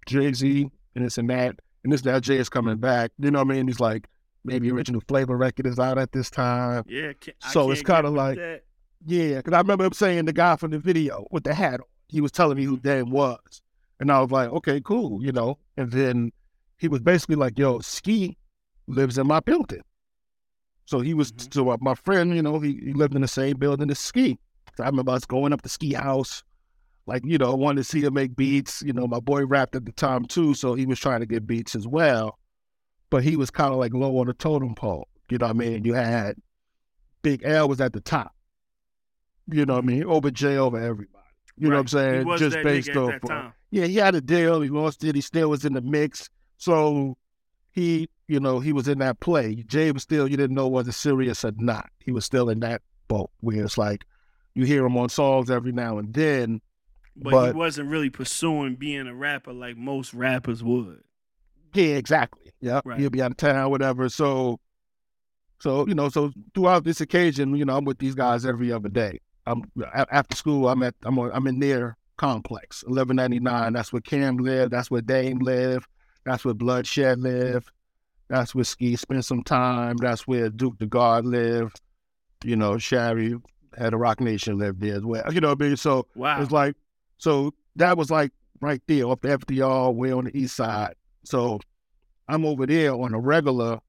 Jay 0.05 0.31
Z, 0.33 0.69
and 0.95 1.05
this 1.05 1.17
and 1.17 1.29
that. 1.29 1.59
And 1.83 1.91
this 1.91 2.03
now 2.05 2.19
Jay 2.19 2.37
is 2.37 2.49
coming 2.49 2.77
back. 2.77 3.11
You 3.17 3.31
know 3.31 3.39
what 3.43 3.51
I 3.51 3.55
mean? 3.55 3.67
He's 3.67 3.79
like, 3.79 4.07
maybe 4.43 4.71
original 4.71 5.01
flavor 5.07 5.35
record 5.37 5.65
is 5.67 5.79
out 5.79 5.97
at 5.97 6.11
this 6.11 6.29
time. 6.29 6.83
Yeah. 6.87 7.13
ca- 7.19 7.33
I 7.43 7.51
So 7.51 7.71
it's 7.71 7.81
can't 7.81 8.05
kinda 8.05 8.09
like- 8.11 8.37
that. 8.37 8.63
Yeah, 9.05 9.37
because 9.37 9.53
I 9.53 9.57
remember 9.59 9.85
him 9.85 9.93
saying 9.93 10.25
the 10.25 10.33
guy 10.33 10.55
from 10.57 10.71
the 10.71 10.77
video 10.79 11.25
with 11.31 11.43
the 11.43 11.53
hat 11.55 11.79
on. 11.79 11.85
He 12.07 12.21
was 12.21 12.31
telling 12.31 12.57
me 12.57 12.65
who 12.65 12.77
Dame 12.77 13.09
was. 13.09 13.61
And 13.99 14.11
I 14.11 14.19
was 14.19 14.29
like, 14.31 14.49
okay, 14.49 14.79
cool, 14.81 15.23
you 15.23 15.31
know. 15.31 15.57
And 15.77 15.91
then 15.91 16.31
he 16.77 16.87
was 16.87 17.01
basically 17.01 17.35
like, 17.35 17.57
yo, 17.57 17.79
Ski 17.79 18.37
lives 18.87 19.17
in 19.17 19.25
my 19.27 19.39
building. 19.39 19.81
So 20.85 20.99
he 20.99 21.13
was, 21.13 21.31
Mhm. 21.31 21.53
so 21.53 21.69
uh, 21.69 21.77
my 21.81 21.95
friend, 21.95 22.35
you 22.35 22.41
know, 22.41 22.59
he, 22.59 22.73
he 22.83 22.93
lived 22.93 23.15
in 23.15 23.21
the 23.21 23.27
same 23.27 23.57
building 23.57 23.89
as 23.89 23.97
Ski. 23.99 24.37
So 24.77 24.83
I 24.83 24.87
remember 24.87 25.11
us 25.13 25.25
going 25.25 25.53
up 25.53 25.61
to 25.63 25.69
Ski 25.69 25.93
House, 25.93 26.43
like, 27.05 27.23
you 27.25 27.37
know, 27.37 27.51
I 27.51 27.55
wanted 27.55 27.81
to 27.81 27.83
see 27.83 28.01
him 28.01 28.13
make 28.13 28.35
beats. 28.35 28.81
You 28.81 28.93
know, 28.93 29.07
my 29.07 29.19
boy 29.19 29.45
rapped 29.45 29.75
at 29.75 29.85
the 29.85 29.91
time 29.91 30.25
too, 30.25 30.53
so 30.53 30.73
he 30.73 30.85
was 30.85 30.99
trying 30.99 31.21
to 31.21 31.25
get 31.25 31.47
beats 31.47 31.75
as 31.75 31.87
well. 31.87 32.37
But 33.09 33.23
he 33.23 33.35
was 33.35 33.51
kind 33.51 33.73
of 33.73 33.79
like 33.79 33.93
low 33.93 34.17
on 34.19 34.27
the 34.27 34.33
totem 34.33 34.75
pole. 34.75 35.07
You 35.29 35.37
know 35.37 35.47
what 35.47 35.55
I 35.55 35.59
mean? 35.59 35.83
You 35.83 35.93
had 35.93 36.35
Big 37.21 37.41
L 37.43 37.67
was 37.67 37.81
at 37.81 37.93
the 37.93 38.01
top. 38.01 38.33
You 39.47 39.65
know 39.65 39.75
what 39.75 39.83
I 39.83 39.87
mean? 39.87 40.03
Over 40.05 40.31
J, 40.31 40.57
over 40.57 40.77
everybody. 40.77 41.07
You 41.57 41.69
know 41.69 41.75
what 41.75 41.81
I'm 41.81 41.87
saying? 41.87 42.37
Just 42.37 42.57
based 42.63 42.89
off. 42.91 43.11
that 43.11 43.23
of- 43.23 43.29
time. 43.29 43.53
yeah, 43.69 43.85
he 43.85 43.95
had 43.97 44.15
a 44.15 44.21
deal. 44.21 44.61
He 44.61 44.69
lost 44.69 45.03
it. 45.03 45.15
He 45.15 45.21
still 45.21 45.49
was 45.49 45.65
in 45.65 45.73
the 45.73 45.81
mix. 45.81 46.29
So 46.57 47.17
he, 47.71 48.09
you 48.27 48.39
know, 48.39 48.59
he 48.59 48.73
was 48.73 48.87
in 48.87 48.99
that 48.99 49.19
play. 49.19 49.55
Jay 49.67 49.91
was 49.91 50.03
still, 50.03 50.27
you 50.27 50.37
didn't 50.37 50.55
know 50.55 50.67
was 50.67 50.87
it 50.87 50.93
serious 50.93 51.43
or 51.43 51.51
not. 51.57 51.89
He 51.99 52.11
was 52.11 52.25
still 52.25 52.49
in 52.49 52.61
that 52.61 52.81
boat 53.07 53.29
where 53.41 53.63
it's 53.63 53.77
like 53.77 54.05
you 54.53 54.65
hear 54.65 54.85
him 54.85 54.97
on 54.97 55.09
songs 55.09 55.49
every 55.51 55.71
now 55.71 55.97
and 55.97 56.13
then. 56.13 56.61
But, 57.15 57.47
he 57.47 57.57
wasn't 57.57 57.89
really 57.89 58.09
pursuing 58.09 58.75
being 58.75 59.07
a 59.07 59.13
rapper 59.13 59.53
like 59.53 59.77
most 59.77 60.13
rappers 60.13 60.63
would. 60.63 61.03
Yeah, 61.73 61.95
exactly. 61.95 62.51
Yeah, 62.61 62.81
Right. 62.85 62.99
he'll 62.99 63.09
be 63.09 63.21
out 63.21 63.31
of 63.31 63.37
town, 63.37 63.69
whatever. 63.71 64.07
So, 64.09 64.59
so 65.59 65.87
you 65.87 65.93
know, 65.95 66.09
so 66.09 66.31
throughout 66.53 66.83
this 66.83 67.01
occasion, 67.01 67.55
you 67.55 67.65
know, 67.65 67.77
I'm 67.77 67.85
with 67.85 67.99
these 67.99 68.15
guys 68.15 68.45
every 68.45 68.71
other 68.71 68.89
day. 68.89 69.19
I'm 69.45 69.63
after 69.93 70.35
school. 70.35 70.69
I'm 70.69 70.83
at 70.83 70.95
I'm 71.03 71.17
I'm 71.17 71.47
in 71.47 71.59
their 71.59 71.97
complex, 72.17 72.83
1199. 72.83 73.73
That's 73.73 73.91
where 73.91 74.01
Cam 74.01 74.37
lived. 74.37 74.71
That's 74.71 74.91
where 74.91 75.01
Dame 75.01 75.39
lived. 75.39 75.87
That's 76.25 76.45
where 76.45 76.53
Bloodshed 76.53 77.19
lived. 77.19 77.69
That's 78.29 78.53
where 78.55 78.63
Ski 78.63 78.95
spent 78.95 79.25
some 79.25 79.43
time. 79.43 79.97
That's 79.97 80.27
where 80.27 80.49
Duke 80.49 80.77
the 80.77 80.85
God 80.85 81.25
lived. 81.25 81.81
You 82.43 82.55
know, 82.55 82.77
Sherry, 82.77 83.35
had 83.77 83.93
a 83.93 83.97
Roc 83.97 84.19
Nation 84.21 84.57
lived 84.57 84.81
there 84.81 84.95
as 84.95 85.03
well. 85.03 85.31
You 85.33 85.41
know 85.41 85.49
what 85.49 85.61
I 85.61 85.67
mean? 85.67 85.77
So 85.77 86.05
Wow. 86.15 86.41
it's 86.41 86.51
like, 86.51 86.75
so 87.21 87.53
that 87.75 87.97
was 87.97 88.09
like 88.09 88.31
right 88.61 88.81
there 88.87 89.05
off 89.05 89.21
the 89.21 89.37
FDR 89.37 89.93
way 89.93 90.11
on 90.11 90.25
the 90.25 90.35
east 90.35 90.55
side. 90.55 90.95
So 91.23 91.59
I'm 92.27 92.45
over 92.45 92.65
there 92.65 92.95
on 92.95 93.13
a 93.13 93.19
regular, 93.19 93.79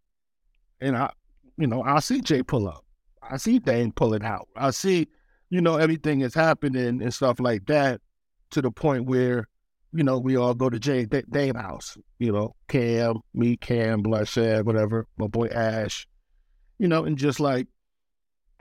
and 0.83 0.95
I, 0.95 1.11
you 1.57 1.67
know, 1.67 1.83
I 1.83 2.01
see 2.01 2.21
Jay 2.21 2.43
pull 2.43 2.69
up. 2.69 2.85
I 3.23 3.39
see 3.39 3.59
Dame 3.59 3.91
pulling 3.91 4.23
out. 4.23 4.49
I 4.55 4.71
see, 4.71 5.09
you 5.49 5.63
know, 5.63 5.77
everything 5.77 6.21
is 6.21 6.35
happening 6.35 7.01
and 7.01 7.15
stuff 7.15 7.41
like 7.41 7.65
that 7.67 8.03
to 8.51 8.61
the 8.61 8.71
point 8.71 9.07
where, 9.07 9.49
you 9.95 10.05
know, 10.05 10.19
we 10.19 10.37
all 10.37 10.53
go 10.53 10.69
to 10.69 10.79
Jay 10.79 11.07
D- 11.07 11.23
Dame 11.31 11.55
house. 11.55 11.97
You 12.19 12.33
know, 12.33 12.55
Cam, 12.69 13.21
me, 13.33 13.57
Cam, 13.57 14.03
Bloodshed, 14.03 14.67
whatever, 14.67 15.07
my 15.17 15.27
boy 15.27 15.47
Ash, 15.47 16.07
you 16.79 16.87
know, 16.87 17.05
and 17.05 17.17
just 17.17 17.41
like 17.41 17.67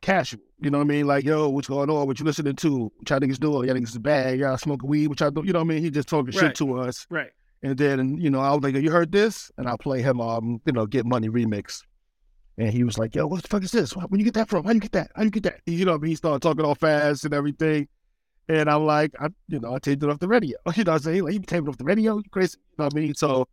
casual. 0.01 0.41
You 0.59 0.69
know 0.69 0.77
what 0.79 0.85
I 0.85 0.87
mean? 0.87 1.07
Like, 1.07 1.23
yo, 1.23 1.49
what's 1.49 1.67
going 1.67 1.89
on? 1.89 2.07
What 2.07 2.19
you 2.19 2.25
listening 2.25 2.55
to? 2.57 2.91
What 2.95 3.09
y'all 3.09 3.19
niggas 3.19 3.39
doing? 3.39 3.67
Y'all 3.67 3.77
niggas 3.77 3.89
is 3.89 3.97
bad. 3.97 4.39
Y'all 4.39 4.57
smoking 4.57 4.89
weed? 4.89 5.07
What 5.07 5.19
y'all 5.19 5.31
do? 5.31 5.43
You 5.45 5.53
know 5.53 5.59
what 5.59 5.65
I 5.65 5.67
mean? 5.75 5.83
He 5.83 5.89
just 5.89 6.07
talking 6.09 6.27
Right. 6.35 6.35
shit 6.35 6.55
to 6.55 6.79
us. 6.79 7.05
right. 7.09 7.29
And 7.63 7.77
then, 7.77 8.17
you 8.17 8.31
know, 8.31 8.39
I 8.39 8.53
was 8.55 8.63
like, 8.63 8.75
you 8.75 8.89
heard 8.89 9.11
this? 9.11 9.51
And 9.57 9.67
I 9.67 9.75
play 9.79 10.01
him, 10.01 10.19
um, 10.19 10.59
you 10.65 10.73
know, 10.73 10.87
Get 10.87 11.05
Money 11.05 11.29
remix. 11.29 11.81
And 12.57 12.69
he 12.73 12.83
was 12.83 12.97
like, 12.97 13.13
yo, 13.13 13.27
what 13.27 13.43
the 13.43 13.47
fuck 13.47 13.63
is 13.63 13.71
this? 13.71 13.95
Where 13.95 14.07
you 14.11 14.23
get 14.23 14.33
that 14.33 14.49
from? 14.49 14.63
How 14.65 14.71
you 14.71 14.79
get 14.79 14.91
that? 14.93 15.11
How 15.15 15.23
you 15.23 15.29
get 15.29 15.43
that? 15.43 15.61
You 15.67 15.85
know, 15.85 15.91
what 15.91 15.99
I 15.99 16.01
mean? 16.01 16.09
he 16.09 16.15
started 16.15 16.41
talking 16.41 16.65
all 16.65 16.73
fast 16.75 17.23
and 17.23 17.33
everything. 17.35 17.87
And 18.49 18.67
I'm 18.69 18.85
like, 18.85 19.11
I, 19.19 19.27
you 19.47 19.59
know, 19.59 19.75
I 19.75 19.79
taped 19.79 20.03
it 20.03 20.09
off 20.09 20.19
the 20.19 20.27
radio. 20.27 20.57
You 20.75 20.83
know 20.83 20.93
what 20.93 21.01
I'm 21.01 21.03
saying? 21.03 21.23
Like, 21.23 21.33
you 21.33 21.39
taped 21.41 21.67
it 21.67 21.69
off 21.69 21.77
the 21.77 21.83
radio? 21.85 22.17
You 22.17 22.23
crazy? 22.31 22.57
You 22.59 22.75
know 22.79 22.85
what 22.85 22.93
I 22.95 22.99
mean? 22.99 23.13
So 23.13 23.47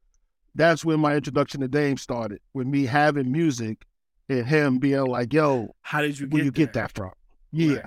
that's 0.54 0.84
when 0.86 1.00
my 1.00 1.14
introduction 1.14 1.60
to 1.60 1.68
Dame 1.68 1.98
started, 1.98 2.40
with 2.54 2.66
me 2.66 2.86
having 2.86 3.30
music 3.30 3.84
and 4.28 4.46
him 4.46 4.78
being 4.78 5.04
like, 5.06 5.32
yo, 5.32 5.74
How 5.82 6.02
did 6.02 6.18
you 6.18 6.26
get 6.26 6.34
where 6.34 6.44
you 6.44 6.50
get 6.52 6.72
that 6.74 6.92
from? 6.92 7.12
Yeah. 7.52 7.74
Right. 7.74 7.84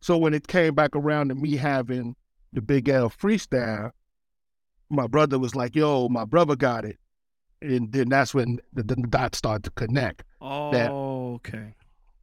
So 0.00 0.16
when 0.16 0.34
it 0.34 0.46
came 0.46 0.74
back 0.74 0.94
around 0.94 1.28
to 1.28 1.34
me 1.34 1.56
having 1.56 2.14
the 2.52 2.62
Big 2.62 2.88
L 2.88 3.10
freestyle, 3.10 3.90
my 4.90 5.06
brother 5.06 5.38
was 5.38 5.54
like, 5.54 5.74
"Yo, 5.76 6.08
my 6.08 6.24
brother 6.24 6.56
got 6.56 6.84
it," 6.84 6.98
and 7.60 7.92
then 7.92 8.08
that's 8.08 8.32
when 8.32 8.58
the, 8.72 8.82
the 8.82 8.96
dots 8.96 9.38
started 9.38 9.64
to 9.64 9.70
connect. 9.72 10.24
Oh, 10.40 10.70
that- 10.72 10.90
okay. 10.90 11.74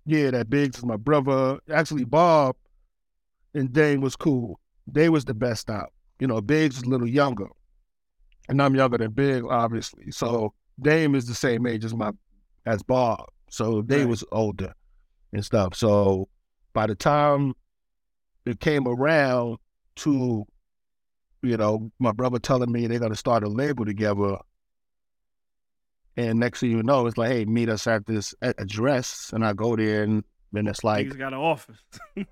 Yeah, 0.07 0.31
that 0.31 0.49
Biggs 0.49 0.77
is 0.77 0.85
my 0.85 0.97
brother. 0.97 1.59
Actually, 1.71 2.05
Bob 2.05 2.55
and 3.53 3.71
Dame 3.73 4.01
was 4.01 4.15
cool. 4.15 4.59
They 4.87 5.09
was 5.09 5.25
the 5.25 5.33
best 5.33 5.69
out. 5.69 5.91
You 6.19 6.27
know, 6.27 6.41
Biggs 6.41 6.77
is 6.77 6.83
a 6.83 6.89
little 6.89 7.07
younger, 7.07 7.47
and 8.47 8.61
I'm 8.61 8.75
younger 8.75 8.97
than 8.97 9.11
Big, 9.11 9.43
obviously. 9.43 10.11
So 10.11 10.53
Dame 10.81 11.13
is 11.15 11.27
the 11.27 11.35
same 11.35 11.65
age 11.67 11.83
as 11.85 11.93
my 11.93 12.11
as 12.65 12.81
Bob. 12.83 13.25
So 13.49 13.81
they 13.81 13.99
Right. 13.99 14.07
was 14.09 14.23
older 14.31 14.73
and 15.33 15.43
stuff. 15.45 15.75
So 15.75 16.27
by 16.73 16.87
the 16.87 16.95
time 16.95 17.53
it 18.45 18.59
came 18.59 18.87
around 18.87 19.57
to, 19.97 20.45
you 21.41 21.57
know, 21.57 21.91
my 21.99 22.11
brother 22.11 22.39
telling 22.39 22.71
me 22.71 22.87
they're 22.87 22.99
gonna 22.99 23.15
start 23.15 23.43
a 23.43 23.47
label 23.49 23.85
together. 23.85 24.37
And 26.17 26.39
next 26.39 26.61
thing 26.61 26.71
you 26.71 26.81
know, 26.83 27.05
it's 27.07 27.17
like, 27.17 27.31
hey, 27.31 27.45
meet 27.45 27.69
us 27.69 27.87
at 27.87 28.05
this 28.05 28.33
address, 28.41 29.31
and 29.33 29.45
I 29.45 29.51
go 29.53 29.75
there, 29.75 30.03
and 30.03 30.23
then 30.53 30.65
it's 30.67 30.81
like, 30.83 31.07
he's 31.07 31.15
got 31.15 31.33
an 31.33 31.39
office. 31.39 31.77
yeah, 32.15 32.25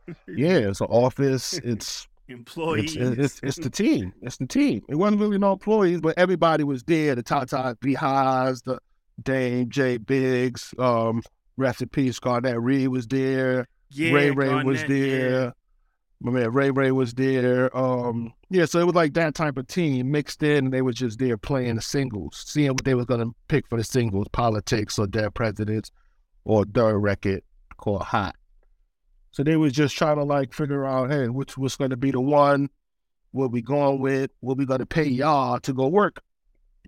it's 0.70 0.80
an 0.82 0.88
office. 0.88 1.54
It's 1.64 2.08
Employees. 2.30 2.96
it's, 2.96 3.18
it's 3.20 3.40
it's 3.44 3.58
the 3.58 3.70
team. 3.70 4.14
It's 4.22 4.38
the 4.38 4.48
team. 4.48 4.82
It 4.88 4.96
wasn't 4.96 5.20
really 5.20 5.38
no 5.38 5.52
employees, 5.52 6.00
but 6.00 6.18
everybody 6.18 6.64
was 6.64 6.82
there. 6.84 7.16
The 7.16 7.24
Tata 7.24 7.78
Beehives, 7.82 8.62
the 8.62 8.80
Dame 9.22 9.70
J 9.70 9.98
Biggs, 9.98 10.74
um, 10.80 11.22
rest 11.58 11.82
in 11.82 11.90
peace, 11.90 12.20
Garnett 12.20 12.60
Reed 12.60 12.88
was 12.88 13.08
there. 13.08 13.68
yeah, 13.90 14.12
Ray 14.12 14.32
Ray 14.32 14.64
was 14.64 14.82
Garnett, 14.82 14.88
there. 14.88 15.54
My 16.22 16.32
man 16.32 16.54
Ray 16.54 16.72
Ray 16.72 16.92
was 16.92 17.14
there. 17.14 17.76
Um, 17.78 18.34
yeah, 18.50 18.66
so 18.66 18.80
it 18.80 18.86
was 18.86 18.96
like 18.96 19.14
that 19.16 19.36
type 19.36 19.58
of 19.58 19.68
team 19.68 20.10
mixed 20.12 20.42
in, 20.42 20.66
and 20.66 20.74
they 20.74 20.82
were 20.82 20.94
just 20.94 21.20
there 21.20 21.38
playing 21.38 21.76
the 21.76 21.82
singles, 21.82 22.44
seeing 22.48 22.70
what 22.70 22.86
they 22.86 22.96
was 22.96 23.06
gonna 23.06 23.28
pick 23.50 23.68
for 23.68 23.78
the 23.78 23.84
singles, 23.84 24.28
politics 24.32 24.98
or 24.98 25.06
their 25.06 25.30
presidents, 25.30 25.92
or 26.46 26.66
their 26.66 26.98
record 26.98 27.42
called 27.78 28.04
Hot. 28.04 28.36
So 29.32 29.44
they 29.44 29.58
was 29.58 29.74
just 29.74 29.98
trying 29.98 30.18
to 30.18 30.24
like 30.24 30.54
figure 30.54 30.86
out, 30.86 31.12
hey, 31.12 31.28
which 31.28 31.58
was 31.58 31.76
gonna 31.76 31.98
be 31.98 32.12
the 32.12 32.22
one, 32.22 32.70
what 33.32 33.52
we 33.52 33.62
going 33.62 34.00
with, 34.00 34.32
what 34.40 34.58
we 34.58 34.66
gonna 34.66 34.86
pay 34.86 35.06
y'all 35.08 35.60
to 35.60 35.74
go 35.74 35.88
work. 35.88 36.22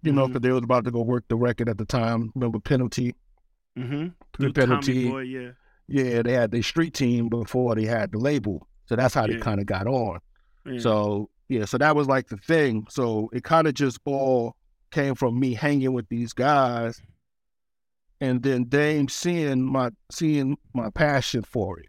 You 0.05 0.13
know, 0.13 0.27
because 0.27 0.41
they 0.41 0.51
was 0.51 0.63
about 0.63 0.85
to 0.85 0.91
go 0.91 1.01
work 1.01 1.25
the 1.27 1.35
record 1.35 1.67
at 1.69 1.77
the 1.77 1.85
time. 1.85 2.31
Remember 2.35 2.59
penalty, 2.59 3.15
Mm-hmm. 3.77 4.07
the 4.43 4.53
penalty. 4.53 5.09
Boy, 5.09 5.21
yeah. 5.21 5.49
Yeah, 5.87 6.21
they 6.21 6.31
had 6.33 6.51
their 6.51 6.63
street 6.63 6.93
team 6.93 7.27
before 7.29 7.75
they 7.75 7.85
had 7.85 8.11
the 8.11 8.17
label. 8.17 8.67
So 8.85 8.95
that's 8.95 9.13
how 9.13 9.27
they 9.27 9.37
kind 9.37 9.59
of 9.59 9.65
got 9.65 9.85
on. 9.87 10.19
yeah. 10.65 10.79
So 10.79 11.29
yeah, 11.49 11.65
so 11.65 11.77
that 11.77 11.95
was 11.95 12.07
like 12.07 12.27
the 12.29 12.37
thing. 12.37 12.87
So 12.89 13.29
it 13.33 13.43
kind 13.43 13.67
of 13.67 13.73
just 13.73 13.99
all 14.05 14.55
came 14.91 15.13
from 15.15 15.39
me 15.39 15.53
hanging 15.53 15.93
with 15.93 16.07
these 16.09 16.33
guys, 16.33 17.01
and 18.21 18.41
then 18.41 18.63
Dame 18.65 19.07
seeing 19.09 19.61
my 19.61 19.89
seeing 20.11 20.57
my 20.73 20.89
passion 20.89 21.43
for 21.43 21.79
it. 21.79 21.87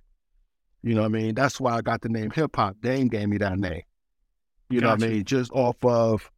You 0.82 0.94
know 0.94 1.02
what 1.02 1.06
I 1.06 1.20
mean? 1.20 1.34
That's 1.34 1.58
why 1.60 1.74
I 1.76 1.80
got 1.82 2.00
the 2.02 2.08
name 2.08 2.30
hip 2.30 2.54
hop. 2.56 2.76
Dame 2.82 3.08
gave 3.08 3.28
me 3.28 3.38
that 3.38 3.58
name. 3.58 3.82
You 4.68 4.80
know 4.80 4.90
what 4.90 5.02
I 5.02 5.06
mean? 5.08 5.24
Just 5.24 5.50
off 5.52 5.82
of 5.84 6.30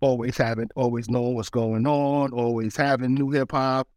always 0.00 0.36
having, 0.36 0.68
always 0.76 1.08
knowing 1.08 1.34
what's 1.34 1.50
going 1.50 1.86
on, 1.86 2.32
always 2.32 2.76
having 2.76 3.14
new 3.14 3.30
hip 3.30 3.52
hop, 3.52 3.88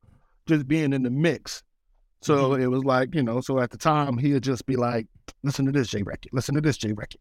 just 0.47 0.67
being 0.67 0.93
in 0.93 1.03
the 1.03 1.09
mix. 1.09 1.63
So 2.21 2.51
Mm-hmm. 2.51 2.61
it 2.63 2.67
was 2.67 2.83
like, 2.83 3.15
you 3.15 3.23
know, 3.23 3.41
so 3.41 3.59
at 3.59 3.69
the 3.71 3.77
time 3.77 4.17
he'd 4.17 4.43
just 4.43 4.65
be 4.65 4.75
like, 4.75 5.07
listen 5.43 5.65
to 5.65 5.71
this 5.71 5.87
J 5.89 6.01
record, 6.03 6.29
listen 6.33 6.55
to 6.55 6.61
this 6.61 6.77
J 6.77 6.91
record. 6.93 7.19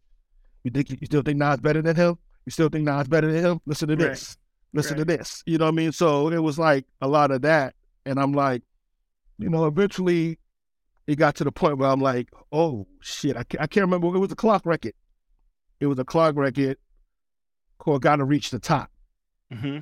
You 0.63 0.71
think 0.71 0.89
you 0.89 0.97
still 1.05 1.21
think 1.21 1.37
Nas 1.37 1.59
better 1.61 1.81
than 1.81 1.95
him? 1.95 2.17
You 2.45 2.51
still 2.51 2.69
think 2.69 2.83
Nas 2.85 3.07
better 3.07 3.31
than 3.31 3.43
him? 3.43 3.61
Listen 3.65 3.87
to 3.89 3.95
Right. 3.95 4.09
this. 4.11 4.37
Listen 4.73 4.97
Right. 4.97 5.07
to 5.07 5.17
this. 5.17 5.41
You 5.45 5.57
know 5.57 5.65
what 5.65 5.73
I 5.73 5.75
mean? 5.75 5.91
So 5.93 6.29
it 6.29 6.39
was 6.39 6.59
like 6.59 6.85
a 7.01 7.07
lot 7.07 7.31
of 7.31 7.41
that. 7.43 7.75
And 8.05 8.19
I'm 8.19 8.33
like, 8.33 8.61
you 9.37 9.49
know, 9.49 9.65
eventually 9.67 10.37
it 11.07 11.15
got 11.15 11.35
to 11.35 11.43
the 11.45 11.51
point 11.51 11.77
where 11.77 11.89
I'm 11.89 12.01
like, 12.01 12.29
oh 12.51 12.85
shit, 13.01 13.37
I 13.37 13.43
can't, 13.43 13.61
I 13.63 13.67
can't 13.67 13.85
remember. 13.85 14.07
It 14.15 14.19
was 14.19 14.31
a 14.31 14.35
clock 14.35 14.65
record. 14.65 14.93
It 15.79 15.87
was 15.87 15.97
a 15.97 16.03
clock 16.05 16.35
record 16.35 16.77
called 17.79 18.03
Gotta 18.03 18.23
Reach 18.23 18.51
the 18.51 18.59
Top. 18.59 18.91
Mm-hmm. 19.51 19.79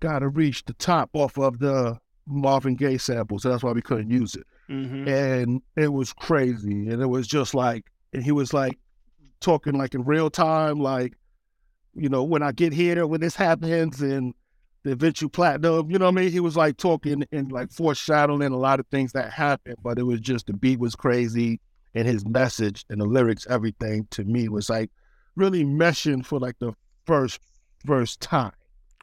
Gotta 0.00 0.28
Reach 0.28 0.64
the 0.64 0.74
Top 0.74 1.10
off 1.14 1.36
of 1.38 1.58
the 1.58 1.98
Marvin 2.26 2.76
Gaye 2.76 2.98
sample. 2.98 3.38
So 3.38 3.50
that's 3.50 3.62
why 3.62 3.72
we 3.72 3.82
couldn't 3.82 4.10
use 4.10 4.36
it. 4.36 4.46
Mm-hmm. 4.70 5.08
And 5.08 5.62
it 5.76 5.92
was 5.92 6.12
crazy. 6.12 6.88
And 6.88 7.02
it 7.02 7.06
was 7.06 7.26
just 7.26 7.54
like, 7.54 7.90
and 8.12 8.22
he 8.22 8.32
was 8.32 8.54
like 8.54 8.78
talking 9.40 9.74
like 9.74 9.94
in 9.94 10.04
real 10.04 10.30
time, 10.30 10.78
like, 10.78 11.14
you 11.94 12.08
know, 12.08 12.22
when 12.24 12.42
I 12.42 12.52
get 12.52 12.72
here, 12.72 13.06
when 13.06 13.20
this 13.20 13.36
happens, 13.36 14.00
and 14.00 14.34
the 14.82 14.92
eventual 14.92 15.30
platinum, 15.30 15.90
you 15.90 15.98
know 15.98 16.06
what 16.06 16.18
I 16.18 16.22
mean? 16.22 16.30
He 16.30 16.40
was 16.40 16.56
like 16.56 16.76
talking 16.76 17.24
and 17.32 17.50
like 17.50 17.70
foreshadowing 17.72 18.52
a 18.52 18.56
lot 18.56 18.80
of 18.80 18.86
things 18.88 19.12
that 19.12 19.32
happened, 19.32 19.76
but 19.82 19.98
it 19.98 20.02
was 20.02 20.20
just 20.20 20.46
the 20.46 20.52
beat 20.52 20.78
was 20.78 20.94
crazy 20.94 21.60
and 21.94 22.06
his 22.06 22.26
message 22.26 22.84
and 22.90 23.00
the 23.00 23.06
lyrics, 23.06 23.46
everything 23.48 24.06
to 24.10 24.24
me 24.24 24.48
was 24.48 24.68
like 24.68 24.90
really 25.36 25.64
meshing 25.64 26.24
for 26.24 26.38
like 26.38 26.58
the 26.58 26.72
first 27.06 27.40
first 27.84 28.20
time 28.20 28.52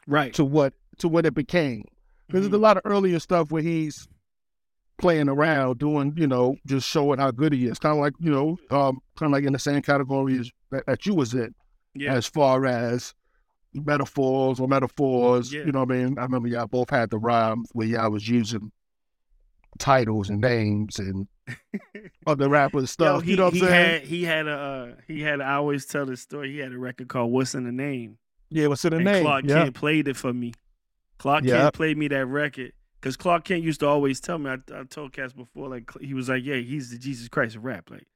Right. 0.06 0.34
to 0.34 0.44
what 0.44 0.74
to 0.98 1.08
what 1.08 1.24
it 1.26 1.34
became. 1.34 1.84
Because 2.26 2.40
Mhm. 2.46 2.50
there's 2.50 2.58
a 2.60 2.62
lot 2.62 2.76
of 2.76 2.82
earlier 2.84 3.18
stuff 3.18 3.50
where 3.50 3.62
he's 3.62 4.08
playing 4.98 5.28
around, 5.28 5.78
doing, 5.78 6.12
you 6.16 6.26
know, 6.26 6.56
just 6.66 6.88
showing 6.88 7.18
how 7.18 7.30
good 7.30 7.52
he 7.52 7.66
is. 7.66 7.78
Kind 7.78 7.94
of 7.96 8.00
like, 8.00 8.14
you 8.20 8.30
know, 8.30 8.50
um, 8.70 9.00
kind 9.16 9.28
of 9.28 9.32
like 9.32 9.44
in 9.44 9.52
the 9.52 9.58
same 9.58 9.82
category 9.82 10.38
as 10.38 10.50
that, 10.70 10.86
that 10.86 11.06
you 11.06 11.14
was 11.14 11.34
in, 11.34 11.54
Yeah. 11.94 12.14
as 12.14 12.26
far 12.26 12.64
as 12.66 13.14
metaphors 13.74 14.60
or 14.60 14.68
metaphors. 14.68 15.52
Yeah. 15.52 15.64
You 15.64 15.72
know 15.72 15.80
what 15.84 15.92
I 15.92 16.04
mean? 16.04 16.18
I 16.18 16.22
remember 16.22 16.48
y'all 16.48 16.66
both 16.66 16.90
had 16.90 17.10
the 17.10 17.18
rhymes 17.18 17.68
where 17.72 17.86
y'all 17.86 18.10
was 18.10 18.28
using 18.28 18.70
titles 19.78 20.28
and 20.30 20.40
names 20.40 20.98
and 20.98 21.26
other 22.26 22.44
the 22.44 22.50
rapper 22.50 22.86
stuff. 22.86 23.22
he, 23.22 23.32
you 23.32 23.36
know 23.36 23.44
what 23.46 23.54
I'm 23.54 23.60
saying? 23.60 24.00
had 24.00 24.02
he 24.08 24.24
had 24.24 24.46
a 24.46 24.52
uh, 24.52 24.94
he 25.06 25.22
had 25.22 25.40
I 25.40 25.54
always 25.54 25.86
tell 25.86 26.06
this 26.06 26.20
story. 26.20 26.52
He 26.52 26.58
had 26.58 26.72
a 26.72 26.78
record 26.78 27.08
called 27.08 27.32
"What's 27.32 27.54
in 27.54 27.64
the 27.64 27.72
Name," 27.72 28.18
yeah, 28.50 28.66
what's 28.68 28.84
in 28.84 28.90
the 28.90 28.96
and 28.96 29.04
name? 29.04 29.22
Clark 29.24 29.44
yeah. 29.46 29.62
Kent 29.64 29.74
played 29.74 30.08
it 30.08 30.16
for 30.16 30.32
me. 30.32 30.52
Clark 31.18 31.44
Yeah. 31.44 31.62
Kent 31.62 31.74
played 31.74 31.98
me 31.98 32.08
that 32.08 32.26
record 32.26 32.72
because 33.00 33.16
Clark 33.16 33.44
Kent 33.44 33.62
used 33.62 33.80
to 33.80 33.86
always 33.88 34.20
tell 34.20 34.38
me. 34.38 34.50
I, 34.50 34.58
I 34.74 34.84
told 34.84 35.12
Cass 35.12 35.32
before, 35.32 35.68
like 35.68 35.90
he 36.00 36.14
was 36.14 36.28
like, 36.28 36.44
"Yeah, 36.44 36.56
he's 36.56 36.90
the 36.90 36.98
Jesus 36.98 37.28
Christ 37.28 37.56
of 37.56 37.64
rap." 37.64 37.90
Like, 37.90 38.06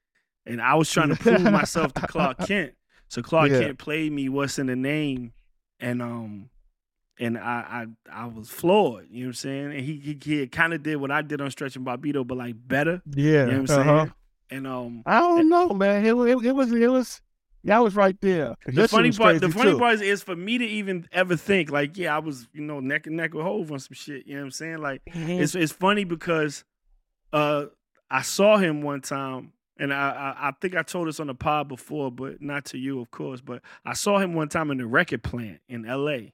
and 0.47 0.61
I 0.61 0.75
was 0.75 0.91
trying 0.91 1.09
to 1.09 1.17
prove 1.17 1.43
myself 1.43 1.93
to 1.95 2.07
Clark 2.07 2.39
Kent. 2.47 2.75
So 3.09 3.23
Clark 3.23 3.51
Yeah. 3.51 3.61
Kent 3.61 3.79
played 3.79 4.13
me 4.13 4.29
"What's 4.29 4.59
in 4.59 4.67
the 4.67 4.77
Name," 4.77 5.33
and 5.81 6.01
um, 6.03 6.51
and 7.19 7.39
I 7.39 7.87
I 8.13 8.23
I 8.25 8.27
was 8.27 8.49
floored. 8.49 9.07
You 9.11 9.21
know 9.21 9.27
what 9.27 9.31
I'm 9.31 9.35
saying? 9.35 9.65
And 9.73 9.81
he 9.81 9.97
he, 9.97 10.19
he 10.23 10.47
kind 10.47 10.75
of 10.75 10.83
did 10.83 10.97
what 10.97 11.11
I 11.11 11.23
did 11.23 11.41
on 11.41 11.51
Stretch 11.51 11.77
and 11.77 11.87
Bobbito, 11.87 12.27
but 12.27 12.37
like 12.39 12.55
better. 12.67 13.03
Yeah. 13.15 13.25
You 13.25 13.37
know 13.39 13.47
what 13.47 13.57
I'm 13.59 13.67
saying? 13.67 13.89
uh-huh. 13.89 14.07
And 14.51 14.67
um, 14.67 15.03
I 15.07 15.19
don't 15.21 15.49
know, 15.49 15.71
man. 15.71 16.05
It, 16.07 16.15
it, 16.15 16.45
it 16.47 16.53
was, 16.53 16.71
it 16.73 16.87
was, 16.89 17.21
yeah, 17.65 17.79
I 17.79 17.81
was 17.81 17.97
right 17.97 18.17
there. 18.21 18.55
the 18.65 18.87
funny 18.87 19.11
part, 19.11 19.41
the 19.41 19.49
funny 19.51 19.73
too. 19.73 19.79
part 19.81 19.95
is, 19.95 20.01
is 20.03 20.23
for 20.23 20.37
me 20.37 20.57
to 20.59 20.65
even 20.65 21.09
ever 21.11 21.35
think 21.37 21.69
like, 21.73 21.97
yeah, 21.99 22.15
I 22.15 22.21
was, 22.21 22.47
you 22.53 22.61
know, 22.63 22.79
neck 22.79 23.09
and 23.09 23.17
neck 23.17 23.35
with 23.35 23.43
Hove 23.43 23.73
on 23.73 23.81
some 23.81 23.95
shit. 23.95 24.25
You 24.25 24.35
know 24.35 24.43
what 24.43 24.45
I'm 24.45 24.51
saying? 24.53 24.79
Like, 24.79 25.03
Mm-hmm. 25.11 25.31
it's 25.43 25.57
it's 25.57 25.73
funny 25.73 26.05
because, 26.05 26.65
uh, 27.33 27.65
I 28.09 28.23
saw 28.23 28.57
him 28.57 28.83
one 28.83 29.01
time, 29.01 29.53
and 29.81 29.93
I, 29.93 30.11
I 30.39 30.49
I 30.49 30.53
think 30.61 30.77
I 30.77 30.83
told 30.85 31.09
this 31.09 31.19
on 31.19 31.27
the 31.27 31.35
pod 31.35 31.67
before, 31.67 32.13
but 32.13 32.41
not 32.41 32.67
to 32.67 32.79
you, 32.79 33.01
of 33.01 33.11
course. 33.11 33.41
But 33.41 33.63
I 33.85 33.95
saw 33.95 34.19
him 34.19 34.35
one 34.35 34.49
time 34.49 34.71
in 34.71 34.79
the 34.79 34.87
record 34.87 35.25
plant 35.25 35.59
in 35.69 35.87
L.A. 35.87 36.33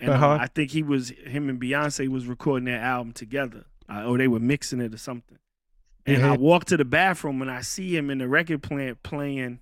And 0.00 0.10
uh, 0.10 0.14
Uh-huh. 0.14 0.38
I 0.40 0.46
think 0.46 0.70
he 0.70 0.82
was 0.82 1.10
him 1.10 1.48
and 1.48 1.60
Beyonce 1.60 2.08
was 2.08 2.26
recording 2.26 2.66
their 2.66 2.80
album 2.80 3.12
together, 3.12 3.64
uh, 3.88 4.04
or 4.04 4.16
they 4.18 4.28
were 4.28 4.38
mixing 4.40 4.80
it 4.80 4.94
or 4.94 4.98
something. 4.98 5.38
And 6.06 6.24
I 6.24 6.36
Mhm. 6.36 6.40
walk 6.40 6.64
to 6.66 6.76
the 6.76 6.84
bathroom 6.84 7.42
and 7.42 7.50
I 7.50 7.60
see 7.60 7.94
him 7.96 8.08
in 8.08 8.18
the 8.18 8.28
record 8.28 8.62
plant 8.62 9.02
playing 9.02 9.60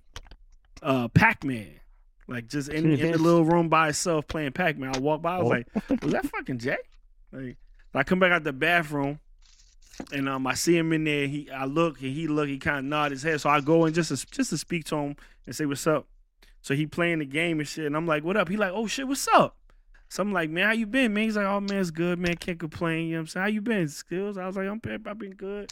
uh, 0.83 1.07
Pac 1.09 1.43
Man. 1.43 1.71
Like 2.27 2.47
just 2.47 2.69
in, 2.69 2.91
in 2.91 3.11
the 3.11 3.17
little 3.17 3.45
room 3.45 3.67
by 3.69 3.85
himself 3.85 4.27
playing 4.27 4.51
Pac 4.51 4.77
Man. 4.77 4.95
I 4.95 4.99
walk 4.99 5.21
by, 5.21 5.35
I 5.35 5.37
was 5.39 5.45
Oh. 5.45 5.49
like, 5.49 6.01
was 6.03 6.13
that 6.13 6.25
fucking 6.27 6.59
Jay? 6.59 6.77
Like, 7.31 7.57
I 7.93 8.03
come 8.03 8.19
back 8.19 8.31
out 8.31 8.43
the 8.43 8.53
bathroom 8.53 9.19
and 10.13 10.29
um 10.29 10.45
I 10.45 10.53
see 10.53 10.77
him 10.77 10.93
in 10.93 11.03
there. 11.03 11.27
He 11.27 11.49
I 11.49 11.65
look 11.65 11.99
and 12.01 12.11
he 12.13 12.27
look, 12.27 12.47
he 12.47 12.59
kind 12.59 12.77
of 12.79 12.85
nod 12.85 13.11
his 13.11 13.23
head. 13.23 13.41
So 13.41 13.49
I 13.49 13.59
go 13.59 13.85
in 13.85 13.93
just 13.93 14.09
to 14.15 14.27
just 14.31 14.51
to 14.51 14.57
speak 14.57 14.85
to 14.85 14.95
him 14.97 15.15
and 15.47 15.55
say 15.55 15.65
what's 15.65 15.87
up. 15.87 16.05
So 16.61 16.75
he 16.75 16.85
playing 16.85 17.19
the 17.19 17.25
game 17.25 17.59
and 17.59 17.67
shit, 17.67 17.85
and 17.85 17.95
I'm 17.95 18.05
like, 18.05 18.23
what 18.23 18.37
up? 18.37 18.49
He 18.49 18.57
like, 18.57 18.71
oh 18.73 18.87
shit, 18.87 19.07
what's 19.07 19.27
up? 19.29 19.57
So 20.09 20.23
I'm 20.23 20.31
like, 20.31 20.49
man, 20.49 20.65
how 20.65 20.73
you 20.73 20.85
been, 20.85 21.13
man? 21.13 21.25
He's 21.25 21.37
like, 21.37 21.45
oh 21.45 21.59
man, 21.59 21.79
it's 21.79 21.91
good, 21.91 22.19
man. 22.19 22.35
Can't 22.35 22.59
complain. 22.59 23.07
You 23.07 23.13
know 23.13 23.17
what 23.17 23.21
I'm 23.21 23.27
saying? 23.27 23.41
How 23.41 23.49
you 23.49 23.61
been? 23.61 23.87
Skills? 23.87 24.37
I 24.37 24.47
was 24.47 24.55
like, 24.55 24.67
I'm 24.67 24.81
I've 25.05 25.19
been 25.19 25.35
good. 25.35 25.71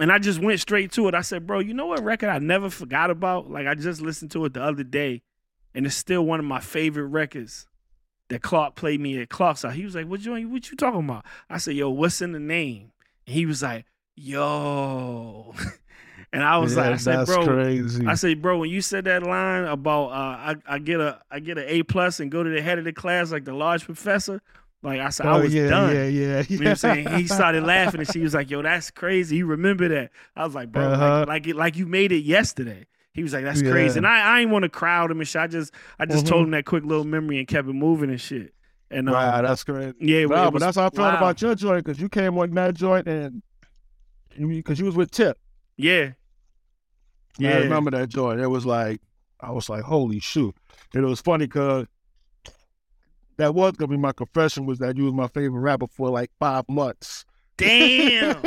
And 0.00 0.10
I 0.10 0.18
just 0.18 0.40
went 0.40 0.60
straight 0.60 0.92
to 0.92 1.08
it. 1.08 1.14
I 1.14 1.20
said, 1.20 1.46
bro, 1.46 1.60
you 1.60 1.74
know 1.74 1.86
what 1.86 2.02
record 2.02 2.28
I 2.28 2.38
never 2.38 2.70
forgot 2.70 3.10
about? 3.10 3.50
Like 3.50 3.66
I 3.66 3.74
just 3.74 4.00
listened 4.00 4.30
to 4.32 4.44
it 4.44 4.54
the 4.54 4.62
other 4.62 4.84
day, 4.84 5.22
and 5.74 5.86
it's 5.86 5.96
still 5.96 6.24
one 6.24 6.40
of 6.40 6.46
my 6.46 6.60
favorite 6.60 7.08
records 7.08 7.66
that 8.28 8.42
Clark 8.42 8.74
played 8.74 9.00
me 9.00 9.20
at 9.20 9.28
Clark's. 9.28 9.64
He 9.72 9.84
was 9.84 9.94
like, 9.94 10.06
what 10.06 10.24
you 10.24 10.32
what 10.48 10.70
you 10.70 10.76
talking 10.76 11.00
about? 11.00 11.24
I 11.50 11.58
said, 11.58 11.74
yo, 11.74 11.90
what's 11.90 12.22
in 12.22 12.32
the 12.32 12.40
name? 12.40 12.92
And 13.26 13.34
he 13.34 13.46
was 13.46 13.62
like, 13.62 13.84
yo. 14.14 15.54
and 16.32 16.42
I 16.42 16.58
was 16.58 16.74
Yeah, 16.74 16.82
like, 16.82 16.92
I 16.92 16.96
said, 16.96 17.26
bro, 17.26 17.44
crazy. 17.44 18.06
I 18.06 18.14
say, 18.14 18.34
bro, 18.34 18.58
when 18.58 18.70
you 18.70 18.80
said 18.80 19.04
that 19.04 19.22
line 19.22 19.64
about 19.64 20.06
uh, 20.08 20.12
I, 20.14 20.56
I 20.66 20.78
get 20.78 21.00
a 21.00 21.20
I 21.30 21.40
get 21.40 21.58
an 21.58 21.64
A 21.66 21.82
plus 21.82 22.20
and 22.20 22.30
go 22.30 22.42
to 22.42 22.50
the 22.50 22.62
head 22.62 22.78
of 22.78 22.84
the 22.84 22.92
class 22.92 23.30
like 23.32 23.44
the 23.44 23.54
large 23.54 23.84
professor, 23.84 24.40
like 24.82 25.00
I 25.00 25.10
said, 25.10 25.26
I 25.26 25.34
Oh, 25.36 25.42
was 25.42 25.54
yeah, 25.54 25.68
done. 25.68 25.94
yeah, 25.94 26.04
yeah, 26.04 26.08
yeah. 26.38 26.44
You 26.48 26.58
know 26.58 26.64
what 26.64 26.70
I'm 26.70 26.76
saying? 26.76 27.08
He 27.08 27.26
started 27.26 27.64
laughing 27.64 28.00
and 28.00 28.08
she 28.08 28.20
was 28.20 28.34
like, 28.34 28.50
"Yo, 28.50 28.62
that's 28.62 28.90
crazy." 28.90 29.36
You 29.36 29.46
remember 29.46 29.88
that? 29.88 30.10
I 30.34 30.44
was 30.44 30.54
like, 30.54 30.72
"Bro, 30.72 30.90
Uh-huh. 30.92 31.18
like, 31.20 31.28
like 31.28 31.46
it, 31.48 31.56
like 31.56 31.76
you 31.76 31.86
made 31.86 32.12
it 32.12 32.24
yesterday." 32.24 32.86
He 33.14 33.22
was 33.22 33.34
like, 33.34 33.44
"That's 33.44 33.60
Yeah. 33.60 33.70
crazy," 33.70 33.98
and 33.98 34.06
I, 34.06 34.36
I 34.38 34.40
ain't 34.40 34.50
want 34.50 34.62
to 34.62 34.68
crowd 34.70 35.10
him 35.10 35.20
and 35.20 35.28
shit. 35.28 35.40
I 35.42 35.46
just 35.46 35.72
I 35.98 36.06
just 36.06 36.26
told 36.26 36.42
Mhm. 36.42 36.44
him 36.46 36.50
that 36.52 36.64
quick 36.64 36.84
little 36.84 37.04
memory 37.04 37.38
and 37.38 37.46
kept 37.46 37.68
it 37.68 37.72
moving 37.74 38.08
and 38.10 38.20
shit. 38.20 38.54
And 38.90 39.08
um, 39.08 39.14
Wow, 39.14 39.42
that's 39.42 39.64
great. 39.64 39.94
yeah, 40.00 40.24
was- 40.24 40.50
but 40.50 40.58
that's 40.60 40.76
how 40.76 40.86
I 40.86 40.90
felt 40.90 41.12
wow. 41.12 41.16
about 41.18 41.40
your 41.42 41.54
joint 41.54 41.84
because 41.84 42.00
you 42.00 42.08
came 42.08 42.36
on 42.38 42.50
that 42.54 42.74
joint 42.74 43.06
and 43.06 43.42
because 44.36 44.78
you 44.78 44.86
was 44.86 44.94
with 44.96 45.10
Tip. 45.10 45.38
yeah, 45.76 46.12
I 47.38 47.42
yeah. 47.42 47.56
remember 47.58 47.90
that 47.92 48.08
joint. 48.08 48.40
It 48.40 48.48
was 48.48 48.66
like 48.66 49.00
I 49.40 49.50
was 49.50 49.68
like, 49.68 49.82
holy 49.82 50.20
shoot! 50.20 50.54
And 50.94 51.04
it 51.04 51.08
was 51.08 51.20
funny 51.20 51.46
because 51.46 51.86
that 53.38 53.54
was 53.54 53.72
gonna 53.72 53.88
be 53.88 53.96
my 53.96 54.12
confession 54.12 54.66
was 54.66 54.78
that 54.78 54.96
you 54.96 55.04
was 55.04 55.14
my 55.14 55.28
favorite 55.28 55.60
rapper 55.60 55.86
for 55.88 56.10
like 56.10 56.30
five 56.38 56.68
months. 56.68 57.24
Damn, 57.56 58.42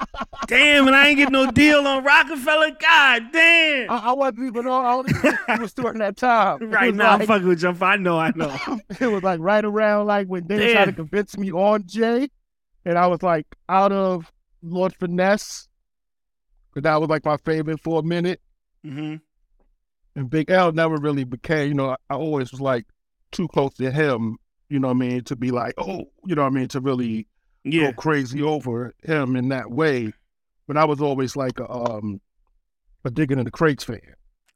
damn, 0.46 0.86
and 0.86 0.94
I 0.94 1.08
ain't 1.08 1.16
get 1.16 1.32
no 1.32 1.50
deal 1.50 1.86
on 1.86 2.04
Roc-A-Fella. 2.04 2.72
God 2.80 3.22
damn. 3.32 3.90
I, 3.90 3.96
I 3.96 4.12
wasn't 4.12 4.46
even 4.46 4.66
on. 4.66 4.84
I 4.84 4.92
only 4.92 5.12
it 5.48 5.60
was 5.60 5.72
during 5.72 5.98
that 5.98 6.16
time. 6.16 6.58
Right 6.70 6.94
now, 6.94 7.12
I'm 7.12 7.26
fucking 7.26 7.48
with 7.48 7.62
you. 7.62 7.74
I 7.80 7.96
know, 7.96 8.18
I 8.18 8.32
know. 8.36 8.54
it 9.00 9.06
was 9.06 9.22
like 9.22 9.40
right 9.40 9.64
around 9.64 10.06
like 10.06 10.26
when 10.28 10.46
they 10.46 10.72
tried 10.72 10.86
to 10.86 10.92
convince 10.92 11.36
me 11.38 11.50
on 11.50 11.84
Jay, 11.86 12.28
and 12.84 12.98
I 12.98 13.06
was 13.06 13.22
like 13.22 13.46
out 13.68 13.92
of 13.92 14.30
Lord 14.62 14.94
Finesse, 14.94 15.68
because 16.72 16.84
that 16.84 17.00
was 17.00 17.08
like 17.10 17.24
my 17.24 17.36
favorite 17.38 17.80
for 17.80 18.00
a 18.00 18.02
minute. 18.02 18.40
hmm 18.84 19.16
And 20.16 20.28
Big 20.28 20.50
L 20.50 20.72
never 20.72 20.96
really 20.96 21.24
became, 21.24 21.68
you 21.68 21.74
know, 21.74 21.90
I, 21.90 21.96
I 22.10 22.14
always 22.14 22.50
was 22.52 22.60
like 22.60 22.84
too 23.32 23.48
close 23.48 23.74
to 23.74 23.90
him, 23.90 24.36
you 24.68 24.78
know 24.80 24.88
what 24.88 24.94
I 24.96 24.98
mean, 24.98 25.24
to 25.24 25.36
be 25.36 25.50
like, 25.50 25.74
oh, 25.78 26.10
you 26.26 26.34
know 26.34 26.42
what 26.42 26.52
I 26.52 26.54
mean, 26.54 26.68
to 26.68 26.80
really 26.80 27.26
Yeah, 27.64 27.92
go 27.92 27.92
crazy 27.92 28.42
over 28.42 28.94
him 29.04 29.36
in 29.36 29.48
that 29.50 29.70
way. 29.70 30.12
But 30.66 30.76
I 30.76 30.84
was 30.84 31.00
always 31.00 31.36
like 31.36 31.58
a, 31.60 31.70
um, 31.70 32.20
a 33.04 33.10
digging 33.10 33.38
in 33.38 33.44
the 33.44 33.50
crates 33.50 33.84
fan. 33.84 34.00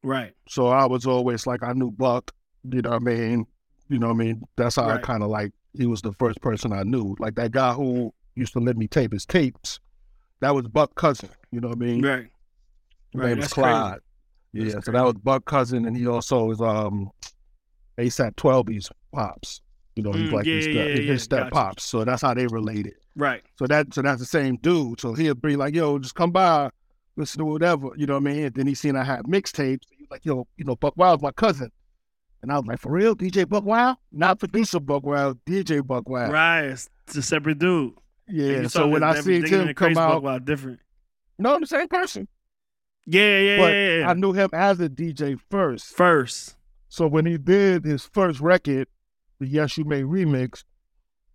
right. 0.02 0.34
So 0.48 0.68
I 0.68 0.86
was 0.86 1.06
always 1.06 1.46
like, 1.46 1.62
I 1.62 1.72
knew 1.72 1.90
Buck, 1.90 2.32
you 2.64 2.82
know 2.82 2.90
what 2.90 3.02
I 3.02 3.04
mean? 3.04 3.46
You 3.88 3.98
know 3.98 4.08
what 4.08 4.14
I 4.14 4.18
mean? 4.18 4.42
That's 4.56 4.76
how 4.76 4.88
I 4.88 4.98
kind 4.98 5.22
of 5.22 5.30
like, 5.30 5.52
he 5.72 5.86
was 5.86 6.02
the 6.02 6.12
first 6.12 6.40
person 6.40 6.72
I 6.72 6.82
knew. 6.84 7.16
Like 7.18 7.34
that 7.36 7.52
guy 7.52 7.72
who 7.74 8.12
used 8.34 8.52
to 8.54 8.60
let 8.60 8.76
me 8.76 8.86
tape 8.88 9.12
his 9.12 9.26
tapes, 9.26 9.80
that 10.40 10.54
was 10.54 10.66
Buck 10.68 10.94
Cousin, 10.94 11.30
you 11.50 11.60
know 11.60 11.68
what 11.68 11.78
I 11.78 11.80
mean? 11.80 12.02
Right. 12.02 12.26
His 13.12 13.20
Right, 13.20 13.28
name 13.28 13.38
was 13.38 13.48
crazy. 13.48 13.70
Clyde. 13.70 13.98
Yeah, 14.52 14.80
so 14.80 14.92
that 14.92 15.02
was 15.04 15.14
Buck 15.14 15.44
Cousin, 15.46 15.84
and 15.86 15.96
he 15.96 16.06
also 16.06 16.50
is 16.50 16.60
um 16.60 17.10
ASAP 17.98 18.34
12's 18.36 18.90
pops. 19.12 19.60
You 19.96 20.02
know, 20.02 20.12
he's 20.12 20.30
Mm, 20.30 20.32
like 20.32 20.46
his 20.50 20.64
yeah, 20.66 20.70
step, 20.70 20.86
yeah, 20.88 20.94
his 20.94 21.06
yeah, 21.06 21.16
step 21.16 21.40
gotcha. 21.40 21.54
pops. 21.54 21.84
So 21.84 22.04
that's 22.04 22.22
how 22.22 22.34
they 22.34 22.46
related. 22.48 22.94
Right. 23.16 23.42
So 23.58 23.66
that 23.66 23.94
so 23.94 24.02
that's 24.02 24.20
the 24.20 24.26
same 24.26 24.56
dude. 24.56 25.00
So 25.00 25.14
he'll 25.14 25.34
be 25.34 25.56
like, 25.56 25.74
yo, 25.74 25.98
just 25.98 26.14
come 26.14 26.32
by, 26.32 26.70
listen 27.16 27.38
to 27.38 27.44
whatever, 27.44 27.90
you 27.96 28.06
know 28.06 28.14
what 28.14 28.28
I 28.28 28.32
mean? 28.32 28.44
And 28.46 28.54
then 28.54 28.66
he 28.66 28.74
seen 28.74 28.96
I 28.96 29.04
had 29.04 29.24
mixtapes. 29.24 29.82
He 29.90 30.02
was 30.02 30.10
like, 30.10 30.24
yo, 30.24 30.46
you 30.56 30.64
know, 30.64 30.76
Buck 30.76 30.94
Wild's 30.96 31.22
my 31.22 31.30
cousin. 31.32 31.70
And 32.42 32.52
I 32.52 32.56
was 32.58 32.66
like, 32.66 32.80
for 32.80 32.90
real, 32.92 33.14
DJ 33.16 33.48
Buck 33.48 33.64
Wild? 33.64 33.96
Not 34.12 34.38
producer 34.38 34.78
Buck 34.80 35.04
Wild, 35.04 35.42
DJ 35.46 35.86
Buck 35.86 36.08
Wild. 36.08 36.32
Right. 36.32 36.64
It's 36.64 36.88
a 37.16 37.22
separate 37.22 37.58
dude. 37.58 37.94
Yeah. 38.28 38.66
So 38.68 38.88
when 38.88 39.02
I 39.02 39.14
that- 39.14 39.24
seen 39.24 39.42
digging 39.42 39.60
in 39.62 39.68
him 39.68 39.74
come 39.74 39.96
out, 39.98 40.22
wow, 40.22 40.38
different. 40.38 40.80
no, 41.38 41.54
I'm 41.54 41.60
the 41.60 41.66
same 41.66 41.88
person. 41.88 42.28
Yeah, 43.06 43.38
yeah, 43.38 43.56
But 43.58 43.72
yeah, 43.72 43.98
yeah. 43.98 44.10
I 44.10 44.14
knew 44.14 44.32
him 44.32 44.48
as 44.54 44.80
a 44.80 44.88
DJ 44.88 45.38
first. 45.50 45.94
First. 45.94 46.56
So 46.88 47.06
when 47.06 47.26
he 47.26 47.36
did 47.36 47.84
his 47.84 48.04
first 48.06 48.40
record, 48.40 48.88
the 49.40 49.46
Yes 49.46 49.76
You 49.76 49.84
May 49.84 50.02
remix, 50.02 50.64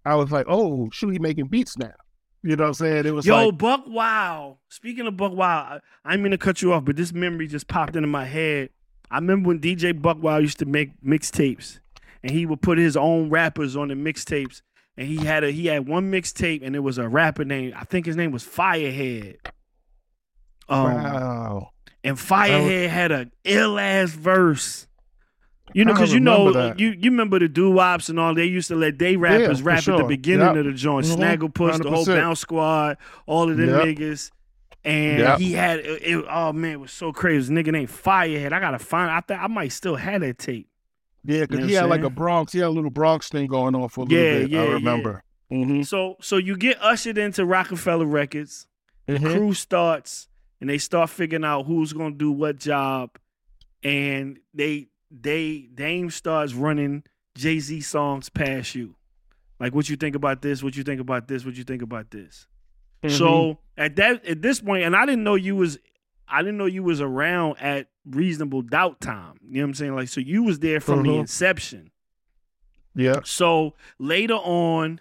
I 0.05 0.15
was 0.15 0.31
like, 0.31 0.47
oh, 0.49 0.89
shoot, 0.91 1.11
he 1.11 1.19
making 1.19 1.47
beats 1.47 1.77
now. 1.77 1.93
You 2.41 2.55
know 2.55 2.63
what 2.63 2.67
I'm 2.69 2.73
saying? 2.75 3.05
It 3.05 3.13
was 3.13 3.25
Yo, 3.25 3.47
like, 3.49 3.57
Buck 3.57 3.83
Wild. 3.85 4.57
Speaking 4.69 5.05
of 5.05 5.17
Buck 5.17 5.33
Wild, 5.33 5.81
I, 6.05 6.13
I 6.13 6.17
mean 6.17 6.31
to 6.31 6.37
cut 6.37 6.61
you 6.61 6.73
off, 6.73 6.85
but 6.85 6.95
this 6.95 7.13
memory 7.13 7.47
just 7.47 7.67
popped 7.67 7.95
into 7.95 8.07
my 8.07 8.25
head. 8.25 8.69
I 9.11 9.15
remember 9.15 9.49
when 9.49 9.59
DJ 9.59 9.99
Buck 10.01 10.23
Wild 10.23 10.41
used 10.41 10.59
to 10.59 10.65
make 10.65 10.91
mixtapes, 11.03 11.79
and 12.23 12.31
he 12.31 12.45
would 12.45 12.61
put 12.61 12.77
his 12.77 12.95
own 12.95 13.29
rappers 13.29 13.75
on 13.75 13.89
the 13.89 13.95
mixtapes. 13.95 14.61
And 14.99 15.07
he 15.07 15.15
had 15.23 15.45
a 15.45 15.49
he 15.51 15.67
had 15.67 15.87
one 15.87 16.11
mixtape, 16.11 16.59
and 16.61 16.75
it 16.75 16.79
was 16.79 16.97
a 16.97 17.07
rapper 17.07 17.45
named 17.45 17.73
I 17.73 17.85
think 17.85 18.05
his 18.05 18.17
name 18.17 18.31
was 18.31 18.43
Firehead. 18.43 19.37
Um, 20.67 20.83
wow. 20.93 21.69
and 22.03 22.17
Firehead 22.17 22.89
had 22.89 23.11
a 23.13 23.31
ill 23.45 23.79
ass 23.79 24.11
verse. 24.11 24.87
You 25.73 25.85
know, 25.85 25.93
because 25.93 26.11
you 26.13 26.19
know, 26.19 26.51
that. 26.51 26.79
you 26.79 26.89
you 26.89 27.11
remember 27.11 27.39
the 27.39 27.47
doo 27.47 27.71
wops 27.71 28.09
and 28.09 28.19
all. 28.19 28.33
They 28.35 28.45
used 28.45 28.67
to 28.69 28.75
let 28.75 28.99
they 28.99 29.15
rappers 29.15 29.59
for 29.59 29.65
rap 29.67 29.87
at 29.87 29.97
the 29.97 30.03
beginning 30.03 30.47
Yep. 30.47 30.55
of 30.57 30.65
the 30.65 30.73
joint. 30.73 31.05
Mhm. 31.05 31.15
Snagglepuss, 31.17 31.81
the 31.83 31.89
whole 31.89 32.03
100%. 32.05 32.15
Bounce 32.17 32.39
Squad, 32.41 32.97
all 33.25 33.49
of 33.49 33.57
them 33.57 33.69
Yep. 33.69 33.81
niggas. 33.83 34.31
And 34.83 35.19
Yep. 35.19 35.39
he 35.39 35.53
had 35.53 35.79
it, 35.79 36.01
it- 36.03 36.25
Oh 36.29 36.51
man, 36.53 36.71
it 36.71 36.79
was 36.79 36.91
so 36.91 37.13
crazy. 37.13 37.53
This 37.53 37.63
nigga 37.65 37.71
named 37.71 37.89
Firehead. 37.89 38.51
I 38.51 38.59
gotta 38.59 38.79
find. 38.79 39.11
I 39.11 39.21
think 39.21 39.39
I 39.41 39.47
might 39.47 39.71
still 39.71 39.95
have 39.95 40.21
that 40.21 40.39
tape. 40.39 40.67
Yeah, 41.29 41.41
because 41.41 41.57
You 41.57 41.61
know 41.61 41.67
he 41.67 41.73
had 41.75 41.83
I'm 41.83 41.89
like 41.89 42.03
a? 42.03 42.09
Bronx, 42.09 42.51
he 42.53 42.59
had 42.59 42.67
a 42.67 42.69
little 42.69 42.89
Bronx 42.89 43.29
thing 43.29 43.47
going 43.47 43.75
on 43.75 43.87
for 43.89 44.01
a 44.01 44.03
little 44.05 44.17
Yeah, 44.17 44.39
bit. 44.39 44.49
yeah, 44.49 44.61
I 44.61 44.65
yeah. 44.65 44.71
remember. 44.73 45.23
Mm-hmm. 45.51 45.81
So 45.83 46.15
so 46.21 46.37
you 46.37 46.57
get 46.57 46.81
ushered 46.81 47.17
into 47.17 47.45
Roc-A-Fella 47.45 48.05
Records. 48.05 48.67
Mhm. 49.07 49.33
crew 49.35 49.53
starts 49.53 50.27
and 50.61 50.69
they 50.69 50.77
start 50.77 51.09
figuring 51.09 51.43
out 51.43 51.65
who's 51.65 51.93
gonna 51.93 52.13
do 52.15 52.31
what 52.31 52.57
job, 52.59 53.17
and 53.83 54.39
they 54.53 54.87
they 55.11 55.67
Dame 55.73 56.09
starts 56.11 56.53
running 56.53 57.03
Jay 57.35 57.59
Z 57.59 57.81
songs 57.81 58.29
past 58.29 58.75
you, 58.75 58.95
like 59.59 59.73
what 59.73 59.89
you 59.89 59.95
think 59.95 60.15
about 60.15 60.41
this, 60.41 60.61
what 60.61 60.75
you 60.75 60.83
think 60.83 61.01
about 61.01 61.27
this, 61.27 61.45
what 61.45 61.55
you 61.55 61.63
think 61.63 61.81
about 61.81 62.11
this. 62.11 62.45
Mm-hmm. 63.03 63.15
So 63.15 63.59
at 63.77 63.95
that 63.95 64.25
at 64.25 64.41
this 64.41 64.59
point, 64.61 64.83
and 64.83 64.95
I 64.95 65.05
didn't 65.05 65.23
know 65.23 65.35
you 65.35 65.55
was 65.55 65.79
I 66.31 66.41
didn't 66.41 66.57
know 66.57 66.65
you 66.65 66.83
was 66.83 67.01
around 67.01 67.57
at 67.59 67.87
reasonable 68.05 68.61
doubt 68.61 69.01
time. 69.01 69.39
You 69.47 69.55
know 69.55 69.61
what 69.61 69.67
I'm 69.69 69.73
saying? 69.75 69.95
Like 69.95 70.09
so 70.09 70.19
you 70.21 70.43
was 70.43 70.59
there 70.59 70.79
from 70.79 71.03
the 71.03 71.09
Mhm. 71.09 71.19
inception. 71.21 71.91
yeah, 72.95 73.19
So 73.23 73.75
later 73.97 74.33
on, 74.35 74.99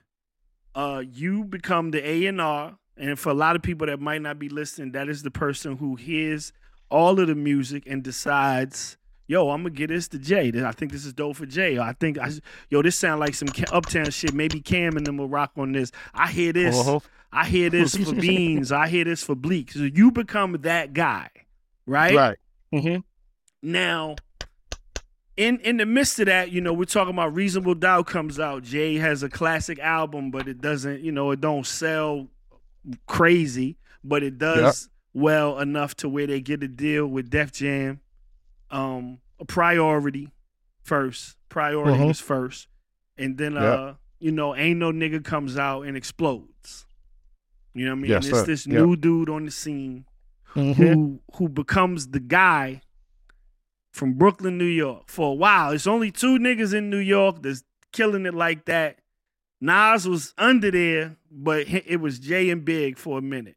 uh, 0.75 1.03
you 1.11 1.45
become 1.45 1.91
the 1.91 2.07
A 2.07 2.27
and 2.27 2.41
R, 2.41 2.79
and 2.97 3.19
for 3.19 3.31
a 3.31 3.35
lot 3.35 3.57
of 3.57 3.63
people 3.63 3.87
that 3.89 4.01
might 4.01 4.23
not 4.23 4.39
be 4.39 4.49
listening, 4.49 4.93
that 4.93 5.09
is 5.09 5.23
the 5.23 5.31
person 5.31 5.79
who 5.79 5.97
hears 5.97 6.53
all 6.91 7.19
of 7.19 7.27
the 7.29 7.35
music 7.35 7.85
and 7.87 8.03
decides, 8.03 8.97
"Yo, 9.29 9.51
I'm 9.51 9.63
gonna 9.63 9.71
get 9.71 9.89
this 9.89 10.09
to 10.09 10.19
Jay. 10.19 10.51
I 10.65 10.73
think 10.73 10.91
this 10.91 11.05
is 11.05 11.13
dope 11.13 11.37
for 11.37 11.47
Jay. 11.47 11.79
I 11.79 11.93
think, 11.93 12.19
I, 12.19 12.31
yo, 12.71 12.83
this 12.83 12.97
sound 12.97 13.21
like 13.21 13.35
some 13.35 13.49
Uptown 13.71 14.11
shit. 14.11 14.35
Maybe 14.35 14.61
Cam 14.61 14.97
and 14.97 15.07
them 15.07 15.19
will 15.19 15.29
rock 15.29 15.53
on 15.57 15.73
this. 15.73 15.93
I 16.15 16.29
hear 16.29 16.53
this. 16.53 16.77
Uh-huh. 16.77 16.99
I 17.31 17.47
hear 17.47 17.69
this 17.69 17.95
for 17.95 18.15
Beans. 18.21 18.73
I 18.73 18.89
hear 18.89 19.05
this 19.05 19.23
for 19.23 19.35
Bleak. 19.35 19.71
So 19.73 19.81
you 19.81 20.11
become 20.11 20.57
that 20.63 20.95
guy, 20.95 21.29
right? 21.87 22.15
right. 22.17 22.39
Mm-hmm. 22.73 23.01
Now, 23.63 24.17
in 25.37 25.61
in 25.61 25.77
the 25.77 25.87
midst 25.87 26.19
of 26.21 26.27
that, 26.27 26.51
you 26.51 26.61
know, 26.61 26.73
we're 26.73 26.85
talking 26.85 27.13
about 27.13 27.35
Reasonable 27.35 27.75
Doubt 27.75 28.07
comes 28.07 28.41
out. 28.41 28.63
Jay 28.63 28.97
has 28.97 29.23
a 29.23 29.29
classic 29.29 29.79
album, 29.79 30.31
but 30.31 30.49
it 30.49 30.61
doesn't, 30.61 31.03
you 31.03 31.13
know, 31.13 31.31
it 31.31 31.41
don't 31.41 31.67
sell 31.67 32.29
crazy, 33.07 33.77
but 34.03 34.23
it 34.23 34.39
does 34.39 34.89
well 35.13 35.59
enough 35.59 35.95
to 35.97 36.09
where 36.09 36.27
they 36.27 36.41
get 36.41 36.63
a 36.63 36.69
deal 36.69 37.07
with 37.07 37.31
Def 37.31 37.53
Jam. 37.53 38.01
Um, 38.71 39.21
a 39.41 39.45
priority 39.45 40.31
first. 40.83 41.37
Priority 41.49 42.05
was 42.05 42.21
first. 42.21 42.69
And 43.17 43.39
then 43.39 43.55
Yep. 43.55 43.63
uh, 43.63 43.95
you 44.21 44.33
know, 44.33 44.55
ain't 44.55 44.79
no 44.79 44.93
nigga 44.93 45.25
comes 45.25 45.57
out 45.57 45.83
and 45.83 45.97
explodes. 45.97 46.87
You 47.75 47.85
know 47.87 47.93
what 47.93 47.99
I 47.99 48.01
mean? 48.03 48.11
Yes, 48.11 48.25
And 48.27 48.33
it's 48.35 48.41
sir. 48.41 48.47
this 48.47 48.67
Yep. 48.67 48.77
new 48.77 48.97
dude 48.97 49.29
on 49.29 49.45
the 49.45 49.51
scene 49.51 50.05
Mhm. 50.55 50.75
who 50.77 51.21
who 51.35 51.49
becomes 51.49 52.09
the 52.09 52.21
guy 52.21 52.83
from 53.93 54.15
Brooklyn, 54.15 54.59
New 54.59 54.65
York. 54.65 55.09
For 55.09 55.31
a 55.33 55.35
while, 55.35 55.71
it's 55.73 55.87
only 55.87 56.11
two 56.11 56.39
niggas 56.39 56.75
in 56.75 56.91
New 56.91 56.99
York 56.99 57.43
that's 57.43 57.63
killing 57.93 58.27
it 58.27 58.35
like 58.35 58.65
that. 58.67 58.99
Nas 59.61 60.07
was 60.07 60.35
under 60.39 60.71
there, 60.71 61.17
but 61.31 61.67
it 61.69 62.01
was 62.01 62.19
Jay 62.19 62.51
and 62.51 62.65
Big 62.65 62.97
for 62.99 63.19
a 63.19 63.23
minute. 63.23 63.57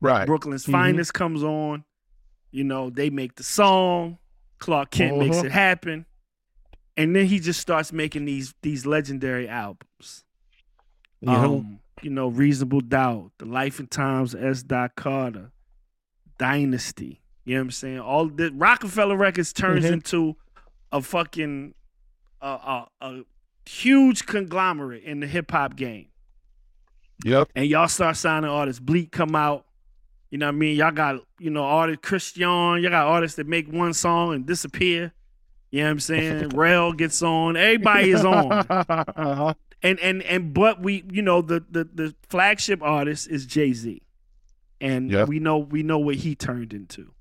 Right. 0.00 0.26
Brooklyn's 0.26 0.64
Mhm. 0.66 0.72
finest 0.72 1.12
comes 1.14 1.42
on. 1.42 1.84
You 2.50 2.64
know, 2.64 2.88
they 2.90 3.10
make 3.10 3.34
the 3.36 3.42
song. 3.42 4.18
Clark 4.60 4.90
Kent 4.92 5.18
makes 5.18 5.36
Mhm. 5.38 5.44
it 5.46 5.52
happen, 5.52 6.06
and 6.96 7.14
then 7.16 7.26
he 7.26 7.40
just 7.40 7.60
starts 7.60 7.92
making 7.92 8.24
these 8.26 8.54
these 8.62 8.86
legendary 8.86 9.48
albums. 9.48 10.24
Mhm. 11.24 11.28
Um, 11.58 11.80
you 12.02 12.10
know, 12.10 12.28
Reasonable 12.28 12.80
Doubt, 12.80 13.32
The 13.38 13.44
Life 13.46 13.78
and 13.80 13.90
Times 13.90 14.32
of 14.34 14.42
S. 14.44 14.62
Dot 14.62 14.94
Carter, 14.96 15.50
Dynasty. 16.38 17.20
You 17.44 17.54
know 17.56 17.60
what 17.62 17.64
I'm 17.66 17.70
saying? 17.72 17.98
All 18.00 18.26
the 18.28 18.50
Roc-A-Fella 18.52 19.16
Records 19.16 19.52
turns 19.52 19.84
Mhm. 19.84 19.92
into 19.92 20.36
a 20.92 21.02
fucking 21.02 21.74
a, 22.42 22.46
a, 22.46 22.88
a 23.02 23.22
huge 23.66 24.24
conglomerate 24.24 25.02
in 25.02 25.20
the 25.20 25.26
hip 25.26 25.50
hop 25.50 25.76
game. 25.76 26.06
Yep. 27.24 27.50
And 27.54 27.66
y'all 27.66 27.86
start 27.88 28.16
signing 28.16 28.48
artists. 28.48 28.80
Bleak 28.80 29.12
come 29.12 29.34
out. 29.36 29.66
You 30.30 30.38
know 30.38 30.46
what 30.46 30.54
I 30.54 30.58
mean? 30.58 30.76
Y'all 30.76 30.92
got, 30.92 31.16
you 31.38 31.50
know, 31.50 31.64
artists 31.64 32.08
Christión, 32.08 32.80
y'all 32.82 32.90
got 32.90 33.06
artists 33.06 33.36
that 33.36 33.46
make 33.48 33.70
one 33.70 33.92
song 33.92 34.34
and 34.34 34.46
disappear. 34.46 35.12
You 35.70 35.80
know 35.80 35.86
what 35.86 35.90
I'm 35.92 36.00
saying? 36.00 36.48
Rel 36.54 36.92
gets 36.92 37.22
on. 37.22 37.56
Everybody 37.56 38.10
is 38.10 38.24
on 38.24 38.64
and 39.82 39.98
and 40.00 40.22
and 40.22 40.52
but 40.54 40.80
we 40.82 41.04
you 41.10 41.22
know 41.22 41.42
the 41.42 41.64
the 41.70 41.84
the 41.92 42.14
flagship 42.28 42.82
artist 42.82 43.28
is 43.28 43.46
Jay 43.46 43.72
Z, 43.72 44.02
and 44.80 45.10
Yep. 45.10 45.28
we 45.28 45.38
know 45.40 45.58
we 45.58 45.82
know 45.82 45.98
what 45.98 46.16
he 46.16 46.34
turned 46.34 46.72
into. 46.72 47.12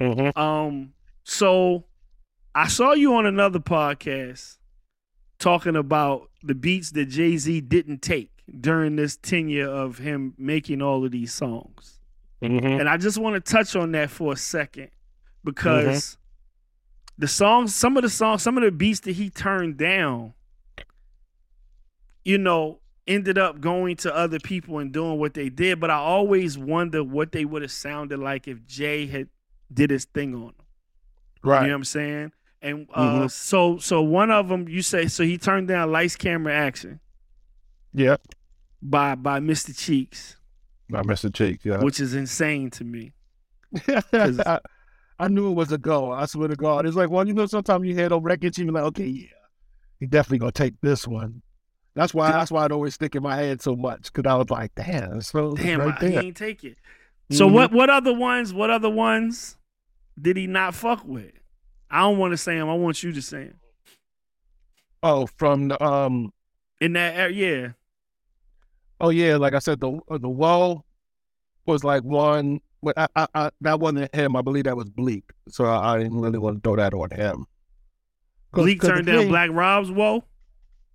Mhm. 0.00 0.36
Um, 0.36 0.92
so 1.24 1.84
I 2.54 2.68
saw 2.68 2.92
you 2.92 3.14
on 3.14 3.26
another 3.26 3.58
podcast 3.60 4.58
talking 5.38 5.76
about 5.76 6.28
the 6.42 6.54
beats 6.54 6.90
that 6.92 7.06
Jay 7.06 7.36
Z 7.36 7.60
didn't 7.62 8.02
take 8.02 8.30
during 8.60 8.96
this 8.96 9.16
tenure 9.16 9.68
of 9.68 9.98
him 9.98 10.34
making 10.36 10.82
all 10.82 11.04
of 11.04 11.12
these 11.12 11.32
songs, 11.32 11.99
Mhm. 12.42 12.80
and 12.80 12.88
I 12.88 12.96
just 12.96 13.18
want 13.18 13.34
to 13.42 13.52
touch 13.52 13.76
on 13.76 13.92
that 13.92 14.10
for 14.10 14.32
a 14.32 14.36
second 14.36 14.90
because 15.44 16.16
the 17.18 17.28
songs, 17.28 17.74
some 17.74 17.96
of 17.96 18.02
the 18.02 18.08
songs, 18.08 18.42
some 18.42 18.56
of 18.56 18.64
the 18.64 18.70
beats 18.72 19.00
that 19.00 19.12
he 19.12 19.28
turned 19.30 19.76
down 19.76 20.34
you 22.24 22.36
know, 22.36 22.80
ended 23.06 23.38
up 23.38 23.60
going 23.60 23.96
to 23.96 24.14
other 24.14 24.38
people 24.38 24.78
and 24.78 24.92
doing 24.92 25.18
what 25.18 25.32
they 25.32 25.48
did. 25.48 25.80
But 25.80 25.90
I 25.90 25.94
always 25.96 26.58
wonder 26.58 27.02
what 27.02 27.32
they 27.32 27.46
would 27.46 27.62
have 27.62 27.70
sounded 27.72 28.18
like 28.20 28.46
if 28.46 28.66
Jay 28.66 29.06
had 29.06 29.28
did 29.72 29.90
his 29.90 30.04
thing 30.04 30.34
on 30.34 30.40
them. 30.48 30.54
Right. 31.42 31.62
You 31.62 31.68
know 31.68 31.72
what 31.74 31.76
I'm 31.78 31.84
saying? 31.84 32.32
And 32.60 32.86
uh, 32.92 33.26
so, 33.28 33.78
so 33.78 34.02
one 34.02 34.30
of 34.30 34.48
them, 34.48 34.68
you 34.68 34.82
say, 34.82 35.06
so 35.06 35.24
he 35.24 35.38
turned 35.38 35.68
down 35.68 35.90
Lights, 35.90 36.14
Camera, 36.16 36.52
Action 36.52 37.00
Yep. 37.94 38.20
by 38.82 39.14
by 39.14 39.40
Mr. 39.40 39.76
Cheeks, 39.76 40.36
Not 40.90 41.06
Mr. 41.06 41.32
Cheek. 41.32 41.60
Yeah. 41.64 41.78
which 41.82 42.00
is 42.00 42.14
insane 42.14 42.70
to 42.70 42.84
me. 42.84 43.12
I, 44.12 44.58
I 45.18 45.28
knew 45.28 45.50
it 45.50 45.54
was 45.54 45.70
a 45.72 45.78
go. 45.78 46.10
I 46.10 46.26
swear 46.26 46.48
to 46.48 46.56
God. 46.56 46.86
It's 46.86 46.96
like, 46.96 47.10
well, 47.10 47.26
you 47.26 47.34
know, 47.34 47.46
sometimes 47.46 47.86
you 47.86 47.94
hear 47.94 48.08
those 48.08 48.22
records, 48.22 48.58
you 48.58 48.64
be 48.64 48.70
like, 48.72 48.84
okay, 48.84 49.04
yeah, 49.06 49.26
he 50.00 50.06
definitely 50.06 50.38
gonna 50.38 50.52
take 50.52 50.74
this 50.80 51.06
one. 51.06 51.42
That's 51.94 52.14
why. 52.14 52.32
That's 52.32 52.50
why 52.50 52.64
it 52.66 52.72
always 52.72 52.94
stick 52.94 53.14
in 53.14 53.22
my 53.22 53.36
head 53.36 53.60
so 53.60 53.76
much 53.76 54.12
because 54.12 54.28
I 54.30 54.34
was 54.36 54.48
like, 54.50 54.74
damn, 54.74 55.20
so 55.20 55.52
Damn, 55.54 55.80
right 55.80 55.94
I, 56.00 56.06
he 56.06 56.12
there. 56.12 56.22
ain't 56.24 56.36
take 56.36 56.64
it. 56.64 56.78
So 57.30 57.48
Mhm. 57.48 57.52
what? 57.52 57.72
What 57.72 57.90
other 57.90 58.14
ones? 58.14 58.52
What 58.54 58.70
other 58.70 58.90
ones 58.90 59.56
did 60.20 60.36
he 60.36 60.46
not 60.46 60.74
fuck 60.74 61.04
with? 61.04 61.32
I 61.90 62.00
don't 62.00 62.18
want 62.18 62.32
to 62.32 62.36
say 62.36 62.56
him. 62.56 62.68
I 62.68 62.74
want 62.74 63.02
you 63.02 63.12
to 63.12 63.20
say 63.22 63.44
him. 63.44 63.60
Oh, 65.02 65.26
from 65.26 65.68
the 65.68 65.82
um. 65.82 66.32
In 66.80 66.94
that 66.94 67.34
yeah. 67.34 67.72
Oh 69.00 69.10
yeah, 69.10 69.36
like 69.36 69.54
I 69.54 69.58
said, 69.58 69.80
the 69.80 69.98
uh, 70.10 70.18
the 70.18 70.28
wall 70.28 70.84
was 71.66 71.84
like 71.84 72.02
one. 72.04 72.60
But 72.82 72.96
I, 72.98 73.08
I, 73.14 73.26
I, 73.34 73.50
that 73.60 73.78
wasn't 73.78 74.14
him. 74.14 74.34
I 74.36 74.40
believe 74.42 74.64
that 74.64 74.76
was 74.76 74.88
Bleak. 74.88 75.24
So 75.48 75.66
I, 75.66 75.94
I 75.94 75.98
didn't 75.98 76.18
really 76.18 76.38
want 76.38 76.56
to 76.56 76.60
throw 76.66 76.76
that 76.76 76.94
on 76.94 77.10
him. 77.10 77.44
'Cause- 78.52 78.64
Bleak 78.64 78.80
'cause 78.80 78.88
turned 78.90 79.06
down 79.06 79.18
thing- 79.18 79.28
Black 79.28 79.50
Rob's 79.52 79.90
Whoa. 79.90 80.24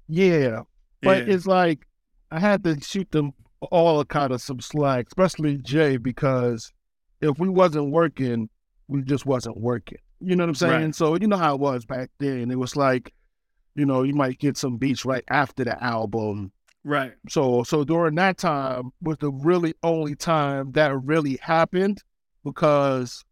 Yeah, 0.07 0.61
but 1.01 1.27
Yeah. 1.27 1.33
it's 1.35 1.45
like 1.45 1.87
I 2.31 2.39
had 2.39 2.63
to 2.63 2.79
shoot 2.81 3.11
them 3.11 3.33
all 3.71 4.03
kind 4.05 4.31
of 4.31 4.41
some 4.41 4.59
slack, 4.61 5.07
especially 5.07 5.57
Jay, 5.57 5.97
because 5.97 6.71
if 7.21 7.37
we 7.39 7.49
wasn't 7.49 7.91
working, 7.91 8.49
we 8.87 9.01
just 9.03 9.25
wasn't 9.25 9.57
working. 9.57 9.97
You 10.19 10.35
know 10.35 10.43
what 10.43 10.49
I'm 10.49 10.55
saying? 10.55 10.83
Right. 10.85 10.95
So 10.95 11.15
you 11.15 11.27
know 11.27 11.37
how 11.37 11.53
it 11.55 11.59
was 11.61 11.85
back 11.85 12.09
then. 12.19 12.49
It 12.51 12.57
was 12.59 12.75
like, 12.75 13.13
you 13.75 13.85
know, 13.85 14.01
you 14.03 14.13
might 14.15 14.39
get 14.39 14.57
some 14.57 14.77
beats 14.77 15.05
right 15.05 15.23
after 15.29 15.63
the 15.63 15.81
album. 15.83 16.51
Right. 16.87 17.13
So 17.29 17.63
so 17.63 17.83
during 17.83 18.13
that 18.15 18.37
time 18.37 18.91
was 19.01 19.17
the 19.17 19.31
really 19.31 19.73
only 19.83 20.15
time 20.15 20.71
that 20.73 20.95
really 21.03 21.39
happened 21.41 22.03
because 22.43 23.25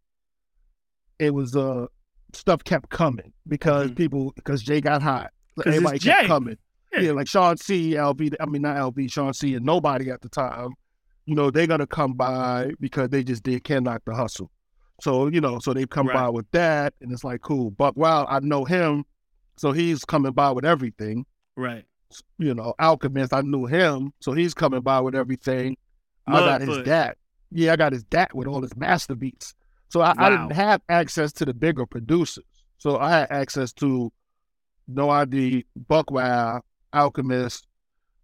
it 1.20 1.32
was 1.32 1.54
uh 1.54 1.86
stuff 2.32 2.64
kept 2.64 2.90
coming 2.90 3.32
because 3.46 3.90
Mhm. 3.92 3.96
people 3.96 4.32
because 4.34 4.60
Jay 4.62 4.80
got 4.80 5.02
hot. 5.02 5.30
Everybody 5.64 6.00
kept 6.00 6.22
Jay. 6.22 6.26
coming. 6.26 6.58
Yeah. 6.92 7.00
Yeah. 7.00 7.12
like 7.12 7.28
Sean 7.28 7.56
C, 7.56 7.92
LV, 7.94 8.34
I 8.40 8.46
mean 8.46 8.62
not 8.62 8.76
LV, 8.76 9.08
Sean 9.10 9.32
C, 9.32 9.54
and 9.54 9.64
Knobody 9.64 10.10
at 10.10 10.20
the 10.20 10.28
time. 10.28 10.70
You 11.26 11.34
know, 11.36 11.50
they're 11.50 11.68
gonna 11.68 11.86
come 11.86 12.14
by 12.14 12.72
because 12.80 13.10
they 13.10 13.22
just 13.22 13.44
did 13.44 13.62
Can 13.64 13.84
Knock 13.84 14.02
the 14.04 14.14
Hustle. 14.16 14.50
So, 15.00 15.28
you 15.28 15.40
know, 15.40 15.58
so 15.60 15.72
they 15.72 15.86
come 15.86 16.08
Right. 16.08 16.14
by 16.14 16.28
with 16.28 16.50
that 16.50 16.94
and 17.00 17.12
it's 17.12 17.22
like 17.24 17.40
cool. 17.42 17.70
But 17.70 17.96
wow, 17.96 18.26
I 18.28 18.40
know 18.40 18.64
him, 18.64 19.04
so 19.56 19.70
he's 19.70 20.04
coming 20.04 20.32
by 20.32 20.50
with 20.50 20.64
everything 20.64 21.24
Right. 21.56 21.84
You 22.38 22.54
know, 22.54 22.74
Alchemist. 22.78 23.32
I 23.32 23.40
knew 23.42 23.66
him, 23.66 24.12
so 24.20 24.32
he's 24.32 24.54
coming 24.54 24.80
by 24.80 25.00
with 25.00 25.14
everything. 25.14 25.76
I 26.26 26.40
got 26.40 26.60
his 26.62 26.78
dad. 26.84 27.16
Yeah, 27.50 27.72
I 27.72 27.76
got 27.76 27.92
his 27.92 28.04
dad 28.04 28.28
with 28.34 28.48
all 28.48 28.62
his 28.62 28.74
master 28.76 29.14
beats. 29.14 29.54
So 29.88 30.00
I, 30.00 30.14
I 30.16 30.30
didn't 30.30 30.52
have 30.52 30.80
access 30.88 31.32
to 31.34 31.44
the 31.44 31.54
bigger 31.54 31.86
producers. 31.86 32.44
So 32.78 32.98
I 32.98 33.10
had 33.10 33.30
access 33.30 33.72
to 33.74 34.12
No 34.88 35.10
ID, 35.10 35.64
Buckwild, 35.88 36.62
Alchemist, 36.92 37.66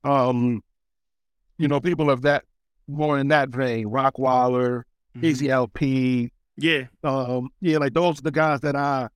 um, 0.05 0.63
you 1.59 1.69
know, 1.69 1.81
people 1.81 2.11
of 2.11 2.23
that 2.23 2.45
more 2.89 3.19
in 3.19 3.29
that 3.29 3.51
vein, 3.51 3.87
Rockwilder, 3.89 4.83
Mhm. 5.17 5.25
Ez 5.25 5.41
Elpee, 5.43 6.31
Yeah. 6.57 6.85
um, 7.05 7.51
yeah, 7.61 7.79
like 7.79 7.93
those 7.95 8.19
are 8.19 8.23
the 8.23 8.31
guys 8.31 8.61
that 8.61 8.77
I 8.77 9.09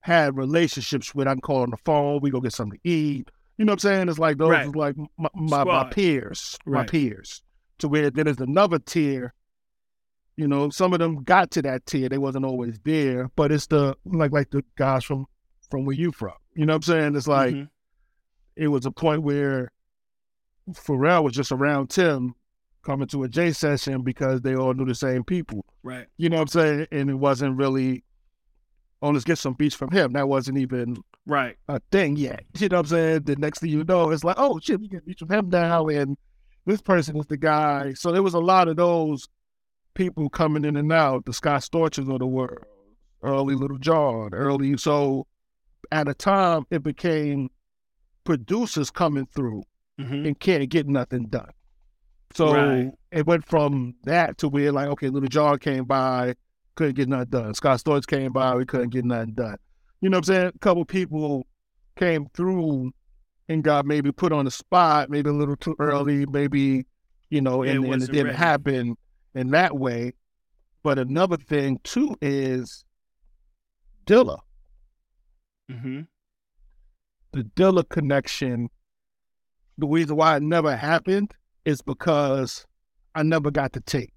had 0.00 0.36
relationships 0.36 1.14
with. 1.14 1.26
I 1.28 1.32
can 1.32 1.40
call 1.40 1.62
on 1.62 1.70
the 1.70 1.76
phone. 1.84 2.20
We 2.20 2.30
go 2.30 2.40
get 2.40 2.52
something 2.52 2.78
to 2.82 2.88
eat. 2.88 3.30
You 3.58 3.64
know 3.64 3.72
what 3.72 3.84
I'm 3.84 3.90
saying? 3.90 4.08
It's 4.08 4.18
like 4.18 4.36
those 4.38 4.50
Right. 4.50 4.66
is 4.66 4.74
like 4.74 4.96
my, 5.18 5.28
my, 5.34 5.64
my 5.64 5.84
peers, 5.90 6.58
my 6.66 6.84
peers. 6.84 7.42
To 7.78 7.88
where 7.88 8.10
then 8.10 8.24
there's 8.24 8.40
another 8.40 8.78
tier. 8.78 9.34
You 10.36 10.46
know, 10.48 10.68
some 10.70 10.92
of 10.92 10.98
them 10.98 11.22
got 11.24 11.50
to 11.52 11.62
that 11.62 11.86
tier. 11.86 12.08
They 12.08 12.18
wasn't 12.18 12.44
always 12.44 12.78
there, 12.84 13.30
but 13.36 13.50
it's 13.52 13.66
the 13.66 13.96
like 14.04 14.32
like 14.32 14.50
the 14.50 14.62
guys 14.76 15.04
from 15.04 15.26
from 15.70 15.84
where 15.84 15.96
you 15.96 16.12
from. 16.12 16.34
You 16.54 16.66
know 16.66 16.72
what 16.74 16.88
I'm 16.88 16.94
saying? 16.94 17.16
It's 17.16 17.26
like 17.28 17.54
Mhm. 17.54 17.68
it 18.56 18.68
was 18.68 18.84
a 18.86 18.90
point 18.90 19.22
where 19.22 19.72
Pharrell 20.72 21.22
was 21.22 21.34
just 21.34 21.52
around 21.52 21.90
Tim 21.90 22.34
coming 22.82 23.08
to 23.08 23.24
a 23.24 23.28
J 23.28 23.52
session 23.52 24.02
because 24.02 24.40
they 24.42 24.54
all 24.56 24.74
knew 24.74 24.84
the 24.86 24.94
same 24.94 25.24
people. 25.24 25.64
Right. 25.82 26.06
You 26.16 26.28
know 26.28 26.36
what 26.36 26.42
I'm 26.42 26.48
saying? 26.48 26.86
And 26.92 27.10
it 27.10 27.14
wasn't 27.14 27.56
really, 27.56 28.04
oh, 29.02 29.10
let's 29.10 29.24
get 29.24 29.38
some 29.38 29.54
beats 29.54 29.74
from 29.74 29.90
him. 29.90 30.12
That 30.14 30.28
wasn't 30.28 30.58
even 30.58 30.96
Right. 31.26 31.56
a 31.68 31.80
thing 31.90 32.16
yet. 32.16 32.44
You 32.58 32.68
know 32.68 32.76
what 32.76 32.86
I'm 32.86 32.88
saying? 32.88 33.22
The 33.24 33.36
next 33.36 33.60
thing 33.60 33.70
you 33.70 33.84
know, 33.84 34.10
it's 34.10 34.24
like, 34.24 34.36
oh, 34.38 34.58
shit, 34.60 34.80
we 34.80 34.88
get 34.88 35.04
beats 35.06 35.20
from 35.20 35.30
him 35.30 35.48
now. 35.50 35.86
And 35.88 36.16
this 36.66 36.80
person 36.80 37.16
was 37.16 37.26
the 37.26 37.36
guy. 37.36 37.92
So 37.94 38.12
there 38.12 38.22
was 38.22 38.34
a 38.34 38.38
lot 38.40 38.68
of 38.68 38.76
those 38.76 39.26
people 39.94 40.28
coming 40.28 40.64
in 40.64 40.76
and 40.76 40.92
out, 40.92 41.24
the 41.24 41.32
Scott 41.32 41.62
Storches 41.62 42.12
of 42.12 42.18
the 42.18 42.26
world, 42.26 42.64
early 43.22 43.54
Lil 43.54 43.78
Jon, 43.78 44.30
early. 44.34 44.76
So 44.76 45.26
at 45.92 46.08
a 46.08 46.14
time, 46.14 46.66
it 46.70 46.82
became 46.82 47.50
producers 48.24 48.90
coming 48.90 49.26
through 49.34 49.62
hmm 49.98 50.26
and 50.26 50.38
can't 50.38 50.68
get 50.68 50.86
nothing 50.86 51.26
done. 51.26 51.50
So 52.34 52.52
Right. 52.52 52.90
it 53.12 53.26
went 53.26 53.46
from 53.46 53.94
that 54.04 54.36
to 54.38 54.48
where 54.48 54.72
like, 54.72 54.88
okay, 54.88 55.08
Lil 55.08 55.22
Jon 55.28 55.58
came 55.58 55.84
by, 55.84 56.34
couldn't 56.76 56.94
get 56.94 57.08
nothing 57.08 57.30
done. 57.30 57.54
Scott 57.54 57.80
Storch 57.80 58.06
came 58.06 58.32
by, 58.32 58.54
we 58.54 58.64
couldn't 58.64 58.90
get 58.90 59.04
nothing 59.04 59.32
done. 59.34 59.56
You 60.00 60.10
know 60.10 60.18
what 60.18 60.28
I'm 60.28 60.34
saying? 60.34 60.52
A 60.54 60.58
couple 60.60 60.84
people 60.84 61.46
came 61.96 62.26
through 62.34 62.92
and 63.48 63.64
got 63.64 63.86
maybe 63.86 64.12
put 64.12 64.32
on 64.32 64.44
the 64.44 64.50
spot, 64.50 65.10
maybe 65.10 65.30
a 65.30 65.32
little 65.32 65.56
too 65.56 65.74
early, 65.78 66.26
maybe, 66.26 66.86
you 67.30 67.40
know, 67.40 67.62
Yeah, 67.64 67.72
it 67.72 67.76
and, 67.76 67.84
and 67.86 68.02
it 68.02 68.06
didn't 68.12 68.26
ready. 68.26 68.38
happen 68.38 68.96
in 69.34 69.50
that 69.50 69.76
way. 69.76 70.12
But 70.82 70.98
another 70.98 71.36
thing 71.36 71.80
too 71.82 72.16
is 72.20 72.84
Dilla. 74.06 74.38
Mm-hmm. 75.70 76.02
The 77.32 77.42
Dilla 77.42 77.88
connection. 77.88 78.68
The 79.78 79.86
reason 79.86 80.16
why 80.16 80.36
it 80.36 80.42
never 80.42 80.74
happened 80.76 81.32
is 81.64 81.82
because 81.82 82.64
I 83.14 83.22
never 83.22 83.50
got 83.50 83.72
the 83.72 83.80
tape. 83.80 84.12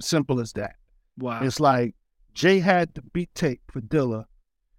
Simple 0.00 0.40
as 0.40 0.52
that. 0.52 0.76
Wow. 1.18 1.42
It's 1.42 1.60
like 1.60 1.94
Jay 2.34 2.58
had 2.58 2.94
the 2.94 3.02
beat 3.02 3.34
tape 3.34 3.60
for 3.70 3.80
Dilla, 3.80 4.24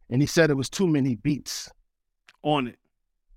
and 0.09 0.21
he 0.21 0.25
said 0.27 0.49
it 0.49 0.57
was 0.57 0.69
too 0.69 0.87
many 0.87 1.15
beats. 1.15 1.69
On 2.43 2.67
it. 2.67 2.77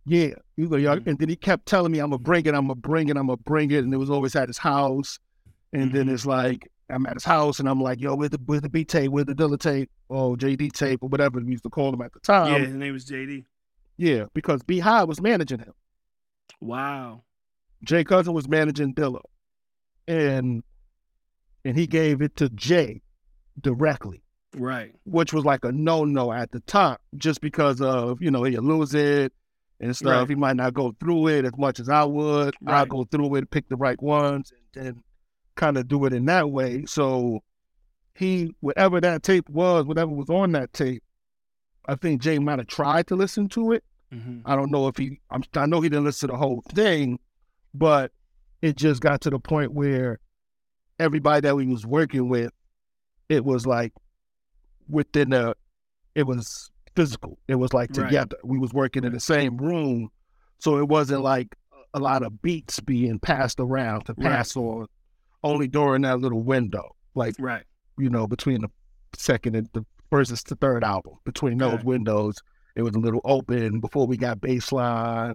Yeah, 0.07 0.35
he 0.57 0.67
go, 0.67 0.77
Mhm. 0.77 1.07
and 1.07 1.19
then 1.19 1.29
he 1.29 1.37
kept 1.37 1.67
telling 1.67 1.93
me, 1.93 1.99
"I'm 1.99 2.11
gonna 2.11 2.19
bring 2.23 2.47
it, 2.47 2.55
I'm 2.55 2.67
gonna 2.67 2.75
bring 2.75 3.09
it, 3.09 3.17
I'm 3.17 3.27
gonna 3.27 3.37
bring 3.39 3.71
it," 3.71 3.85
and 3.85 3.93
it 3.93 3.97
was 3.99 4.11
always 4.11 4.35
at 4.37 4.49
his 4.49 4.59
house. 4.59 5.19
And 5.73 5.93
then 5.93 6.07
Mhm. 6.07 6.13
it's 6.15 6.27
like 6.27 6.69
I'm 6.89 7.07
at 7.07 7.15
his 7.15 7.25
house, 7.25 7.61
and 7.61 7.69
I'm 7.69 7.81
like, 7.81 8.01
"Yo, 8.01 8.17
where's 8.17 8.31
the 8.31 8.41
where's 8.47 8.63
the 8.63 8.69
beat 8.69 8.89
tape? 8.89 9.11
Where's 9.13 9.27
the 9.27 9.35
Dilla 9.35 9.59
tape? 9.59 9.91
Or 10.09 10.37
JD 10.37 10.71
tape, 10.71 11.03
or 11.03 11.09
whatever 11.09 11.39
we 11.41 11.53
used 11.53 11.63
to 11.63 11.71
call 11.71 11.95
him 11.95 12.03
at 12.03 12.13
the 12.13 12.21
time." 12.21 12.53
yeah, 12.53 12.59
his 12.67 12.75
name 12.75 12.93
was 12.93 13.05
JD. 13.05 13.45
Yeah, 13.97 14.25
because 14.35 14.63
B 14.63 14.81
High 14.81 15.05
was 15.05 15.21
managing 15.21 15.61
him. 15.61 15.73
Wow. 16.61 17.23
Jay 17.85 18.03
Cousin 18.05 18.35
was 18.35 18.49
managing 18.49 18.95
Dilla, 18.95 19.23
and 20.09 20.63
and 21.65 21.77
he 21.77 21.87
gave 21.87 22.23
it 22.23 22.37
to 22.37 22.49
Jay 22.51 23.03
directly. 23.61 24.23
Right. 24.57 24.93
which 25.05 25.33
was 25.33 25.45
like 25.45 25.65
a 25.65 25.71
no 25.71 26.05
no 26.05 26.33
at 26.33 26.51
the 26.51 26.59
top 26.59 27.01
just 27.17 27.41
because 27.41 27.81
of 27.81 28.21
you 28.21 28.33
know 28.33 28.43
he'll 28.43 28.63
lose 28.63 28.95
it 28.95 29.33
and 29.79 29.97
stuff. 29.97 30.23
Right. 30.23 30.29
He 30.29 30.35
might 30.35 30.57
not 30.57 30.75
go 30.75 30.95
through 30.99 31.29
it 31.29 31.45
as 31.45 31.57
much 31.57 31.81
as 31.81 31.89
I 31.89 32.05
would. 32.05 32.55
I'll 32.67 32.87
go 32.87 33.05
through 33.05 33.35
it, 33.37 33.51
pick 33.51 33.69
the 33.69 33.77
right 33.77 34.01
ones, 34.03 34.53
and, 34.75 34.87
and 34.87 35.03
kind 35.55 35.77
of 35.77 35.89
do 35.89 36.05
it 36.05 36.13
in 36.13 36.27
that 36.27 36.51
way. 36.51 36.85
So 36.87 37.41
he, 38.15 38.55
whatever 38.61 39.01
that 39.01 39.23
tape 39.23 39.49
was, 39.49 39.87
whatever 39.87 40.11
was 40.11 40.29
on 40.29 40.53
that 40.53 40.73
tape, 40.73 41.03
I 41.87 41.95
think 41.95 42.21
Jay 42.21 42.39
might 42.39 42.59
have 42.59 42.69
tried 42.69 43.07
to 43.09 43.17
listen 43.17 43.49
to 43.51 43.73
it. 43.73 43.85
Mm-hmm. 44.13 44.41
I 44.45 44.57
don't 44.57 44.71
know 44.71 44.89
if 44.89 44.97
he. 44.97 45.21
I'm, 45.31 45.43
I 45.55 45.67
know 45.67 45.81
he 45.81 45.89
didn't 45.89 46.05
listen 46.05 46.29
to 46.29 46.33
the 46.33 46.39
whole 46.39 46.63
thing, 46.73 47.19
but 47.73 48.13
it 48.61 48.77
just 48.77 49.01
got 49.01 49.21
to 49.23 49.31
the 49.31 49.39
point 49.39 49.73
where 49.73 50.19
everybody 51.01 51.41
that 51.43 51.57
we 51.57 51.67
was 51.67 51.87
working 51.87 52.29
with, 52.29 52.53
it 53.29 53.45
was 53.45 53.67
like 53.67 53.93
within 54.89 55.33
a, 55.33 55.55
it 56.15 56.25
was 56.25 56.71
physical. 56.95 57.39
It 57.49 57.55
was 57.57 57.73
like 57.73 57.91
Right. 57.97 58.07
together. 58.07 58.37
We 58.45 58.59
was 58.59 58.73
working 58.73 59.05
in 59.05 59.13
the 59.13 59.21
same 59.21 59.57
room, 59.57 60.11
so 60.59 60.79
it 60.79 60.89
wasn't 60.89 61.23
like 61.23 61.57
a 61.95 61.99
lot 62.01 62.23
of 62.23 62.43
beats 62.43 62.81
being 62.81 63.19
passed 63.19 63.59
around 63.61 64.05
to 64.07 64.15
Right. 64.15 64.27
pass 64.27 64.57
on. 64.57 64.87
Only 65.43 65.69
during 65.69 66.03
that 66.03 66.21
little 66.21 66.43
window, 66.43 66.95
like 67.15 67.35
Right. 67.39 67.65
you 67.99 68.11
know, 68.11 68.27
between 68.27 68.61
the 68.61 68.71
second 69.17 69.57
and 69.57 69.69
the 69.73 69.85
first 70.11 70.31
and 70.31 70.39
the 70.39 70.57
third 70.57 70.85
album, 70.85 71.15
between 71.25 71.59
those 71.59 71.83
windows, 71.85 72.37
it 72.77 72.83
was 72.83 72.95
a 72.95 72.99
little 72.99 73.21
open 73.25 73.81
before 73.81 74.07
we 74.07 74.17
got 74.17 74.41
baseline, 74.41 75.35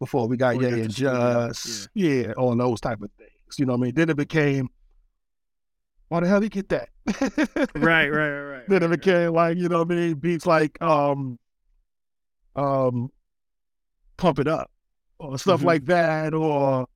before 0.00 0.26
we 0.26 0.36
got 0.36 0.58
Before 0.58 0.76
Yeah 0.76 0.82
and 0.84 0.90
Just, 0.92 1.88
yeah. 1.94 2.32
all 2.36 2.56
those 2.56 2.80
type 2.80 3.00
of 3.00 3.10
things. 3.12 3.30
You 3.58 3.66
know 3.66 3.74
what 3.74 3.82
I 3.82 3.84
mean? 3.84 3.94
Then 3.94 4.10
it 4.10 4.16
became, 4.16 4.68
why 6.08 6.20
the 6.20 6.28
hell 6.28 6.40
did 6.40 6.54
you 6.54 6.62
get 6.62 6.68
that? 6.70 6.88
Right. 7.74 8.08
Right. 8.08 8.08
Right. 8.08 8.40
Right. 8.54 8.68
then 8.68 8.82
it 8.82 8.88
became 8.90 9.32
like, 9.32 9.58
you 9.58 9.68
know 9.68 9.78
what 9.82 9.92
I 9.92 9.94
mean? 9.94 10.14
Beats 10.14 10.46
like, 10.46 10.80
um, 10.80 11.38
um, 12.56 13.10
Pump 14.16 14.38
It 14.38 14.48
Up 14.48 14.70
or 15.18 15.38
stuff 15.38 15.60
Mhm. 15.60 15.64
like 15.64 15.84
that 15.86 16.34
or, 16.34 16.86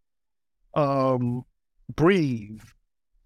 um, 0.74 1.44
Breathe 1.94 2.62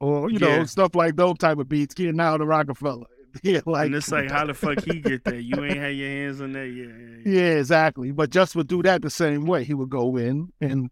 or, 0.01 0.31
you 0.31 0.39
know, 0.39 0.65
stuff 0.65 0.95
like 0.95 1.17
those 1.17 1.39
type 1.39 1.59
of 1.59 1.69
beats, 1.69 1.95
getting 1.95 2.21
out 2.21 2.35
of 2.35 2.41
the 2.41 2.47
Roc-A-Fella. 2.47 3.07
Yeah, 3.43 3.61
like 3.65 3.87
and 3.87 3.95
it's 3.95 4.13
like, 4.13 4.31
how 4.31 4.45
the 4.45 4.53
fuck 4.53 4.85
he 4.85 5.01
get 5.01 5.25
that? 5.25 5.43
You 5.43 5.65
ain't 5.65 5.79
had 5.79 5.97
your 5.97 6.09
hands 6.11 6.43
on 6.43 6.53
that. 6.53 6.67
Yeah. 6.67 6.85
Yeah. 6.85 7.17
yeah. 7.25 7.41
Yeah, 7.53 7.59
exactly. 7.61 8.11
But 8.11 8.29
Just 8.31 8.55
would 8.57 8.67
do 8.69 8.83
that 8.83 9.01
the 9.01 9.09
same 9.09 9.47
way. 9.47 9.65
He 9.65 9.73
would 9.73 9.89
go 9.89 10.17
in 10.19 10.53
and 10.61 10.91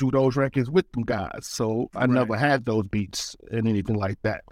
do 0.00 0.10
those 0.10 0.36
records 0.36 0.70
with 0.70 0.90
them 0.92 1.04
guys. 1.04 1.46
So 1.46 1.88
I 1.94 2.00
Right. 2.00 2.10
never 2.10 2.36
had 2.36 2.64
those 2.64 2.84
beats 2.84 3.36
and 3.52 3.68
anything 3.68 3.96
like 3.96 4.18
that. 4.22 4.42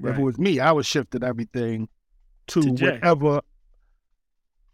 If 0.00 0.16
it 0.16 0.22
was 0.22 0.38
me, 0.38 0.60
I 0.60 0.70
would 0.70 0.86
shifted 0.86 1.24
everything 1.24 1.88
to, 2.48 2.62
To 2.62 2.70
whatever 2.84 3.40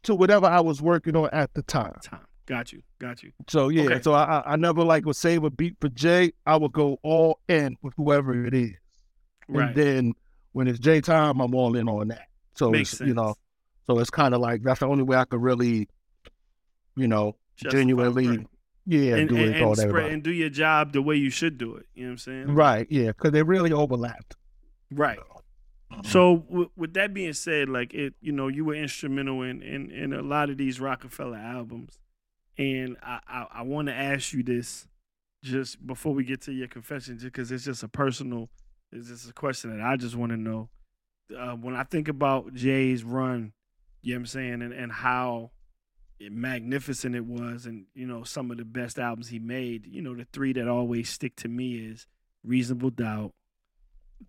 to 0.03 0.15
whatever 0.15 0.47
I 0.47 0.61
was 0.61 0.83
working 0.83 1.17
on 1.17 1.31
at 1.33 1.55
the 1.55 1.63
time. 1.63 1.95
Time. 2.03 2.27
Got 2.47 2.73
you. 2.75 2.83
Got 2.99 3.23
you. 3.23 3.33
So 3.49 3.71
yeah, 3.71 3.85
Okay. 3.85 4.03
so 4.03 4.13
I, 4.13 4.43
I 4.45 4.57
never 4.57 4.85
like 4.85 5.07
would 5.07 5.17
save 5.17 5.45
a 5.45 5.51
beat 5.51 5.77
for 5.81 5.89
Jay. 5.89 6.33
I 6.45 6.57
would 6.57 6.73
go 6.73 6.99
all 7.03 7.41
in 7.49 7.77
with 7.81 7.95
whoever 7.97 8.45
it 8.45 8.53
is. 8.53 8.75
Right. 9.49 9.69
And 9.69 9.75
then 9.75 10.13
when 10.53 10.69
it's 10.69 10.79
Jay 10.79 11.01
time, 11.01 11.41
I'm 11.41 11.55
all 11.55 11.75
in 11.75 11.89
on 11.89 12.09
that. 12.09 12.27
So 12.55 12.71
Makes 12.71 12.95
it's, 12.95 13.01
you 13.01 13.15
know, 13.15 13.35
so 13.87 13.99
it's 13.99 14.11
kind 14.11 14.35
of 14.35 14.41
like 14.43 14.63
that's 14.63 14.81
the 14.81 14.87
only 14.87 15.05
way 15.05 15.17
I 15.17 15.25
could 15.25 15.41
really, 15.41 15.89
you 16.97 17.09
know, 17.09 17.37
Justify, 17.57 17.79
genuinely, 17.81 18.29
right. 18.29 18.47
Yeah, 18.87 19.17
and, 19.17 19.29
do 19.29 19.37
and, 19.37 19.55
it 19.55 19.63
and, 19.63 19.77
spread, 19.77 20.13
and 20.13 20.23
do 20.23 20.31
your 20.31 20.51
job 20.51 20.93
the 20.93 21.01
way 21.01 21.17
you 21.17 21.31
should 21.31 21.57
do 21.57 21.75
it. 21.77 21.87
You 21.95 22.05
know 22.05 22.09
what 22.09 22.13
I'm 22.13 22.19
saying? 22.19 22.55
Right, 22.55 22.87
yeah, 22.91 23.09
because 23.09 23.33
they 23.33 23.43
really 23.43 23.73
overlapped. 23.73 24.37
Right. 24.91 25.19
So 26.03 26.39
w- 26.51 26.71
with 26.77 26.95
that 26.95 27.15
being 27.15 27.33
said, 27.33 27.69
like 27.69 27.95
it, 27.95 28.15
you 28.21 28.33
know, 28.33 28.49
you 28.49 28.65
were 28.65 28.75
instrumental 28.75 29.43
in 29.43 29.63
in, 29.63 29.91
in 29.91 30.13
a 30.13 30.23
lot 30.23 30.51
of 30.51 30.59
these 30.59 30.81
Roc-A-Fella 30.81 31.39
albums, 31.39 31.99
and 32.59 32.97
I 33.03 33.21
I, 33.27 33.47
I 33.53 33.63
want 33.63 33.89
to 33.89 33.95
ask 33.95 34.33
you 34.33 34.43
this 34.43 34.87
just 35.43 35.87
before 35.87 36.13
we 36.13 36.25
get 36.25 36.41
to 36.43 36.53
your 36.53 36.69
confession, 36.69 37.15
just 37.19 37.33
because 37.33 37.53
it's 37.53 37.65
just 37.65 37.83
a 37.83 37.89
personal, 37.89 38.49
it's 38.93 39.09
just 39.09 39.29
a 39.29 39.33
question 39.33 39.77
that 39.77 39.85
I 39.85 39.97
just 39.97 40.17
want 40.17 40.33
to 40.33 40.37
know. 40.37 40.69
Uh, 41.35 41.53
when 41.53 41.75
I 41.75 41.85
think 41.85 42.09
about 42.09 42.53
Jay's 42.55 43.05
run, 43.05 43.53
you 44.03 44.15
know 44.15 44.19
what 44.19 44.21
I'm 44.21 44.27
saying, 44.27 44.63
and 44.63 44.73
and 44.73 44.93
how 44.93 45.53
magnificent 46.21 47.15
it 47.15 47.25
was, 47.27 47.67
and 47.67 47.87
you 47.95 48.07
know 48.07 48.25
some 48.25 48.51
of 48.51 48.57
the 48.57 48.65
best 48.65 48.99
albums 48.99 49.29
he 49.29 49.39
made. 49.39 49.87
You 49.87 50.03
know, 50.03 50.15
the 50.15 50.27
three 50.33 50.53
that 50.55 50.69
always 50.69 51.09
stick 51.09 51.37
to 51.37 51.49
me 51.49 51.77
is 51.77 52.07
Reasonable 52.43 52.91
Doubt, 52.91 53.33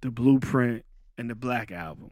The 0.02 0.12
Blueprint, 0.12 0.84
and 1.18 1.30
the 1.30 1.36
Black 1.36 1.72
Album. 1.72 2.12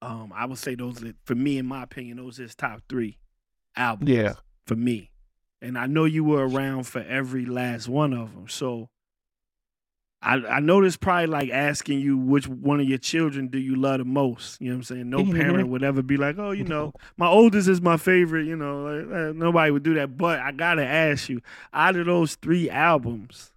Um, 0.00 0.32
I 0.34 0.46
would 0.46 0.58
say 0.58 0.74
those 0.74 1.02
are, 1.04 1.12
for 1.24 1.34
me, 1.36 1.58
in 1.58 1.66
my 1.66 1.84
opinion, 1.84 2.16
those 2.16 2.40
is 2.40 2.54
top 2.54 2.80
three 2.88 3.18
albums. 3.76 4.10
Yeah. 4.10 4.34
for 4.66 4.76
me. 4.76 5.10
And 5.60 5.78
I 5.78 5.86
know 5.86 6.04
you 6.06 6.24
were 6.24 6.46
around 6.46 6.84
for 6.84 7.00
every 7.00 7.44
last 7.44 7.88
one 7.88 8.12
of 8.12 8.34
them. 8.34 8.48
So 8.48 8.88
I 10.22 10.34
I 10.34 10.60
know 10.60 10.80
this 10.82 10.96
probably 10.96 11.26
like 11.26 11.50
asking 11.50 12.00
you 12.00 12.16
which 12.16 12.46
one 12.48 12.78
of 12.80 12.88
your 12.88 12.98
children 12.98 13.48
do 13.48 13.58
you 13.58 13.74
love 13.76 13.98
the 13.98 14.04
most. 14.04 14.60
You 14.60 14.68
know 14.68 14.74
what 14.74 14.78
I'm 14.78 14.82
saying? 14.84 15.10
No 15.10 15.24
Mhm. 15.24 15.34
parent 15.34 15.68
would 15.68 15.82
ever 15.82 16.00
be 16.02 16.16
like, 16.16 16.38
oh, 16.38 16.52
you 16.52 16.64
know, 16.64 16.92
my 17.16 17.26
oldest 17.26 17.68
is 17.68 17.80
my 17.82 17.96
favorite. 17.96 18.46
You 18.46 18.56
know, 18.56 18.84
like, 18.84 19.12
uh, 19.12 19.32
nobody 19.34 19.70
would 19.72 19.82
do 19.82 19.94
that. 19.94 20.16
But 20.16 20.38
I 20.40 20.52
gotta 20.52 20.86
ask 20.86 21.28
you, 21.28 21.40
out 21.74 21.96
of 21.96 22.06
those 22.06 22.36
three 22.36 22.70
albums, 22.70 23.52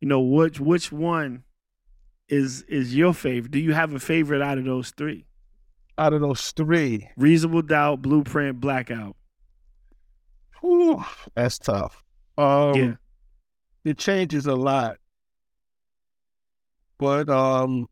you 0.00 0.08
know, 0.08 0.20
which 0.20 0.60
which 0.60 0.92
one 0.92 1.44
is 2.28 2.62
is 2.62 2.94
your 2.94 3.14
favorite? 3.14 3.50
Do 3.50 3.58
you 3.58 3.72
have 3.72 3.94
a 3.94 3.98
favorite 3.98 4.42
out 4.42 4.58
of 4.58 4.64
those 4.64 4.90
three? 4.90 5.24
Out 5.98 6.12
of 6.12 6.20
those 6.20 6.50
three, 6.52 7.08
Reasonable 7.16 7.62
Doubt, 7.62 8.02
Blueprint, 8.02 8.60
Blackout. 8.60 9.16
whew, 10.60 11.04
that's 11.34 11.58
tough. 11.58 12.02
Um, 12.38 12.74
Yeah. 12.74 12.94
it 13.84 13.98
changes 13.98 14.46
a 14.46 14.54
lot, 14.54 14.96
but 17.02 17.28
um, 17.28 17.88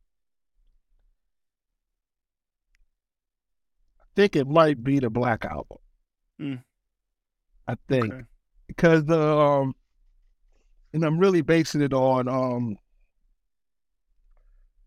I 4.01 4.05
think 4.15 4.37
it 4.37 4.47
might 4.47 4.85
be 4.85 5.01
the 5.01 5.11
Black 5.11 5.45
Album. 5.45 5.79
Mm. 6.41 6.63
I 7.67 7.75
think 7.89 8.15
Okay. 8.15 8.25
because 8.69 9.05
the 9.07 9.21
um, 9.21 9.75
and 10.93 11.05
I'm 11.05 11.19
really 11.19 11.43
basing 11.43 11.83
it 11.83 11.93
on 11.93 12.29
um, 12.29 12.79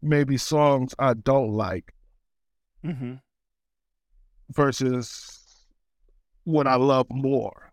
maybe 0.02 0.38
songs 0.38 0.96
I 0.98 1.14
don't 1.16 1.52
like 1.52 1.94
Mm-hmm. 2.86 3.14
versus 4.52 5.66
what 6.46 6.66
I 6.68 6.76
love 6.76 7.08
more, 7.10 7.72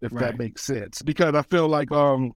if 0.00 0.12
Right. 0.12 0.20
that 0.20 0.38
makes 0.38 0.62
sense. 0.62 1.02
Because 1.02 1.34
I 1.34 1.42
feel 1.42 1.68
like 1.68 1.92
um 1.92 2.32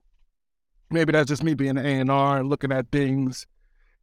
maybe 0.90 1.12
that's 1.12 1.28
just 1.28 1.42
me 1.44 1.54
being 1.54 1.76
an 1.78 1.84
A 1.84 2.00
and 2.00 2.10
R 2.10 2.38
and 2.38 2.48
looking 2.48 2.72
at 2.72 2.90
things 2.90 3.46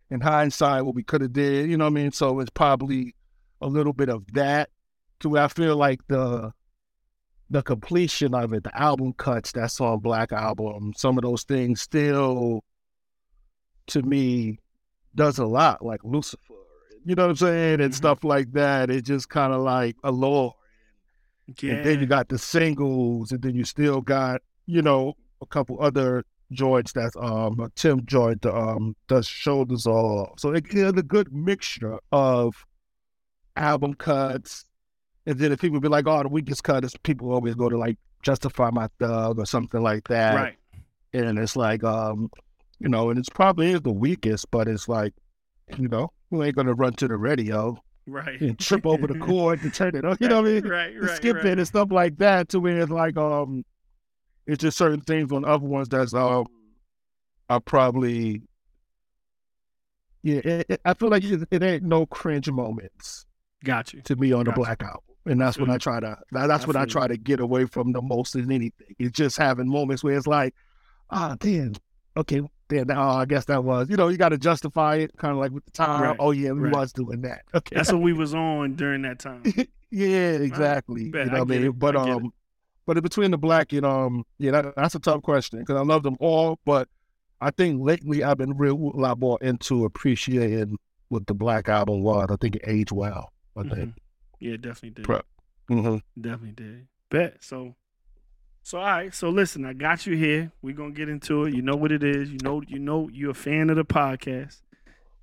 in 0.10 0.22
hindsight 0.22 0.86
what 0.86 0.96
we 0.96 1.04
could 1.04 1.22
have 1.22 1.34
did, 1.34 1.70
you 1.70 1.78
know 1.78 1.86
what 1.86 1.92
I 1.92 1.94
mean? 1.94 2.12
So 2.12 2.40
it's 2.40 2.50
probably 2.52 3.16
a 3.62 3.68
little 3.68 3.94
bit 3.94 4.10
of 4.10 4.32
that 4.34 4.70
to 5.20 5.30
where 5.30 5.44
I 5.44 5.48
feel 5.48 5.76
like 5.76 6.02
the 6.08 6.52
the 7.50 7.62
completion 7.62 8.34
of 8.34 8.54
it, 8.54 8.64
the 8.64 8.76
album 8.76 9.14
cuts 9.14 9.52
that's 9.52 9.80
on 9.80 10.00
Black 10.00 10.32
Album, 10.32 10.94
some 10.98 11.18
of 11.18 11.22
those 11.24 11.44
things 11.44 11.80
still 11.82 12.64
to 13.88 14.02
me 14.02 14.58
does 15.14 15.38
a 15.38 15.46
lot, 15.46 15.86
like 15.86 16.04
Lucifer. 16.04 16.54
You 17.06 17.14
know 17.14 17.24
what 17.26 17.30
I'm 17.30 17.36
saying? 17.36 17.82
And 17.82 17.94
Mhm. 17.94 17.96
stuff 17.96 18.24
like 18.24 18.52
that. 18.54 18.90
It 18.90 19.06
just 19.06 19.30
kind 19.30 19.54
of 19.54 19.62
like 19.62 19.96
allure. 20.04 20.56
Yeah. 21.62 21.74
And 21.74 21.86
then 21.86 22.00
you 22.00 22.08
got 22.08 22.30
the 22.30 22.40
singles, 22.40 23.32
and 23.32 23.44
then 23.44 23.54
you 23.54 23.64
still 23.64 24.02
got, 24.02 24.42
you 24.66 24.82
know, 24.82 25.14
a 25.40 25.46
couple 25.46 25.80
other 25.80 26.26
joints 26.52 26.94
that's 26.94 27.16
um 27.18 27.72
Tim 27.76 28.06
that 28.06 28.52
um 28.54 28.96
does 29.08 29.28
shoulders 29.28 29.86
all. 29.88 30.36
So 30.38 30.54
it 30.54 30.68
gives 30.70 30.98
a 30.98 31.04
good 31.04 31.34
mixture 31.34 32.00
of 32.12 32.66
album 33.56 33.94
cuts. 33.94 34.66
And 35.26 35.40
then 35.40 35.52
if 35.52 35.62
people 35.62 35.80
be 35.80 35.88
like, 35.88 36.08
oh, 36.08 36.22
the 36.22 36.30
weakest 36.30 36.64
cut 36.64 36.84
is 36.84 36.94
people 37.04 37.32
always 37.32 37.56
go 37.56 37.70
to 37.70 37.78
like 37.78 37.98
Justify 38.22 38.70
My 38.72 38.90
Thug 39.00 39.40
or 39.40 39.46
something 39.46 39.82
like 39.82 40.08
that. 40.08 40.36
Right. 40.36 40.56
And 41.14 41.40
it's 41.40 41.56
like, 41.56 41.84
um, 41.84 42.30
you 42.80 42.90
know, 42.90 43.10
and 43.10 43.18
it's 43.18 43.30
probably 43.30 43.72
is 43.72 43.82
the 43.82 43.92
weakest, 43.92 44.52
but 44.52 44.68
it's 44.68 44.88
like, 44.88 45.14
you 45.78 45.88
know, 45.88 46.12
we 46.30 46.46
ain't 46.46 46.56
gonna 46.56 46.74
run 46.74 46.94
to 46.94 47.08
the 47.08 47.18
radio 47.18 47.78
Right. 48.08 48.40
and 48.40 48.60
trip 48.60 48.86
over 48.86 49.08
the 49.08 49.18
cord 49.20 49.62
to 49.62 49.70
turn 49.72 49.96
it 49.96 50.06
on. 50.06 50.18
You 50.20 50.28
know 50.28 50.42
what 50.42 50.50
I 50.50 50.54
mean? 50.54 50.68
Right, 50.68 50.94
right. 51.00 51.16
skip 51.16 51.38
right. 51.38 51.46
it 51.46 51.58
and 51.58 51.68
stuff 51.68 51.92
like 51.92 52.18
that 52.18 52.50
to 52.50 52.60
where 52.60 52.80
it's 52.80 52.92
like 52.92 53.18
um 53.18 53.64
it's 54.48 54.62
just 54.62 54.78
certain 54.78 55.02
things 55.02 55.32
on 55.32 55.44
other 55.46 55.66
ones 55.66 55.90
that's 55.90 56.14
um 56.14 56.46
are 57.50 57.60
probably 57.60 58.42
yeah 60.24 60.42
it, 60.44 60.66
it- 60.70 60.82
I 60.86 60.94
feel 60.94 61.10
like 61.10 61.24
it, 61.24 61.48
it 61.52 61.64
ain't 61.64 61.84
no 61.84 62.06
cringe 62.06 62.50
moments 62.50 63.26
Got 63.64 63.94
you. 63.94 64.02
to 64.04 64.16
me 64.16 64.32
on 64.32 64.40
the 64.46 64.52
Gotcha. 64.52 64.60
Black 64.60 64.84
Album 64.84 65.02
and 65.28 65.42
that's 65.42 65.58
what 65.58 65.70
I 65.70 65.78
try 65.78 66.00
to 66.00 66.18
that- 66.32 66.48
that's 66.48 66.68
what 66.68 66.76
I 66.76 66.86
try 66.86 67.08
to 67.08 67.18
get 67.18 67.40
away 67.40 67.66
from 67.66 67.92
the 67.92 68.02
most 68.02 68.34
than 68.34 68.52
anything 68.52 68.96
it's 69.00 69.12
just 69.16 69.38
having 69.38 69.68
moments 69.68 70.04
where 70.04 70.16
it's 70.18 70.28
like 70.28 70.54
ah 71.10 71.36
damn 71.40 71.74
okay 72.18 72.42
then 72.70 72.90
oh 72.92 73.10
I 73.10 73.26
guess 73.26 73.46
that 73.46 73.64
was 73.64 73.90
you 73.90 73.98
know 73.98 74.08
you 74.08 74.18
got 74.18 74.30
to 74.30 74.38
justify 74.40 74.96
it 74.98 75.12
kind 75.18 75.32
of 75.32 75.38
like 75.38 75.52
with 75.52 75.66
the 75.66 75.72
time 75.72 76.02
Right, 76.02 76.16
oh 76.20 76.32
yeah 76.32 76.52
we 76.52 76.62
right. 76.62 76.74
was 76.74 76.92
doing 76.94 77.22
that 77.22 77.44
okay 77.54 77.76
That's 77.76 77.92
what 77.92 78.02
we 78.02 78.14
was 78.14 78.34
on 78.34 78.76
during 78.76 79.02
that 79.04 79.20
time. 79.20 79.44
Yeah, 79.92 80.32
exactly. 80.32 81.10
bet. 81.10 81.28
You 81.28 81.32
know 81.32 81.38
I 81.38 81.40
what 81.44 81.52
I 81.56 81.60
mean? 81.60 81.72
But 81.72 81.96
I 81.96 82.12
um, 82.12 82.34
but 82.86 82.98
in 82.98 83.04
between 83.04 83.32
the 83.32 83.38
black 83.38 83.74
and 83.74 83.86
um, 83.86 84.26
yeah, 84.38 84.52
that, 84.52 84.76
that's 84.76 84.96
a 84.96 85.00
tough 85.00 85.22
question 85.22 85.60
because 85.60 85.76
I 85.76 85.82
love 85.84 86.04
them 86.04 86.18
all, 86.20 86.60
but 86.66 86.88
I 87.42 87.52
think 87.52 87.82
lately 87.84 88.24
I've 88.24 88.38
been 88.38 88.58
real 88.58 88.76
a 88.76 89.00
lot 89.00 89.20
more 89.20 89.38
into 89.42 89.86
appreciating 89.86 90.78
what 91.10 91.28
the 91.28 91.34
black 91.34 91.70
album 91.70 92.02
was. 92.02 92.28
I 92.30 92.36
think 92.38 92.56
it 92.56 92.64
aged 92.66 92.92
well. 92.92 93.32
I 93.58 93.64
think. 93.64 93.96
Yeah, 94.40 94.58
definitely 94.58 94.92
did. 94.92 95.06
Pro- 95.06 95.22
hmm 95.68 95.98
Definitely 96.20 96.52
did. 96.52 96.88
Bet. 97.10 97.44
So 97.44 97.76
so 98.64 98.80
all 98.80 98.86
right. 98.86 99.14
So 99.14 99.30
listen, 99.30 99.66
I 99.66 99.74
got 99.74 100.06
you 100.06 100.16
here. 100.16 100.52
We're 100.62 100.76
gonna 100.76 100.92
get 100.92 101.10
into 101.10 101.46
it. 101.46 101.54
You 101.54 101.62
know 101.62 101.76
what 101.76 101.92
it 101.92 102.04
is. 102.04 102.32
You 102.32 102.40
know, 102.44 102.62
you 102.68 102.80
know 102.80 103.10
you're 103.12 103.32
a 103.32 103.36
fan 103.36 103.70
of 103.70 103.76
the 103.76 103.86
podcast. 103.86 104.62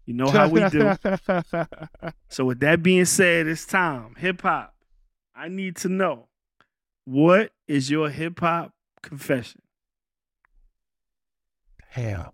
You 0.06 0.14
know 0.14 0.28
how 0.28 0.48
we 0.48 0.68
do. 0.68 0.94
So 2.28 2.44
with 2.46 2.60
that 2.60 2.82
being 2.82 3.04
said, 3.04 3.46
it's 3.46 3.66
time. 3.66 4.14
Hip 4.16 4.40
hop. 4.40 4.74
I 5.34 5.48
need 5.48 5.76
to 5.76 5.88
know 5.88 6.28
what 7.04 7.52
is 7.66 7.90
your 7.90 8.10
hip 8.10 8.40
hop 8.40 8.72
confession? 9.02 9.62
Damn. 11.94 12.30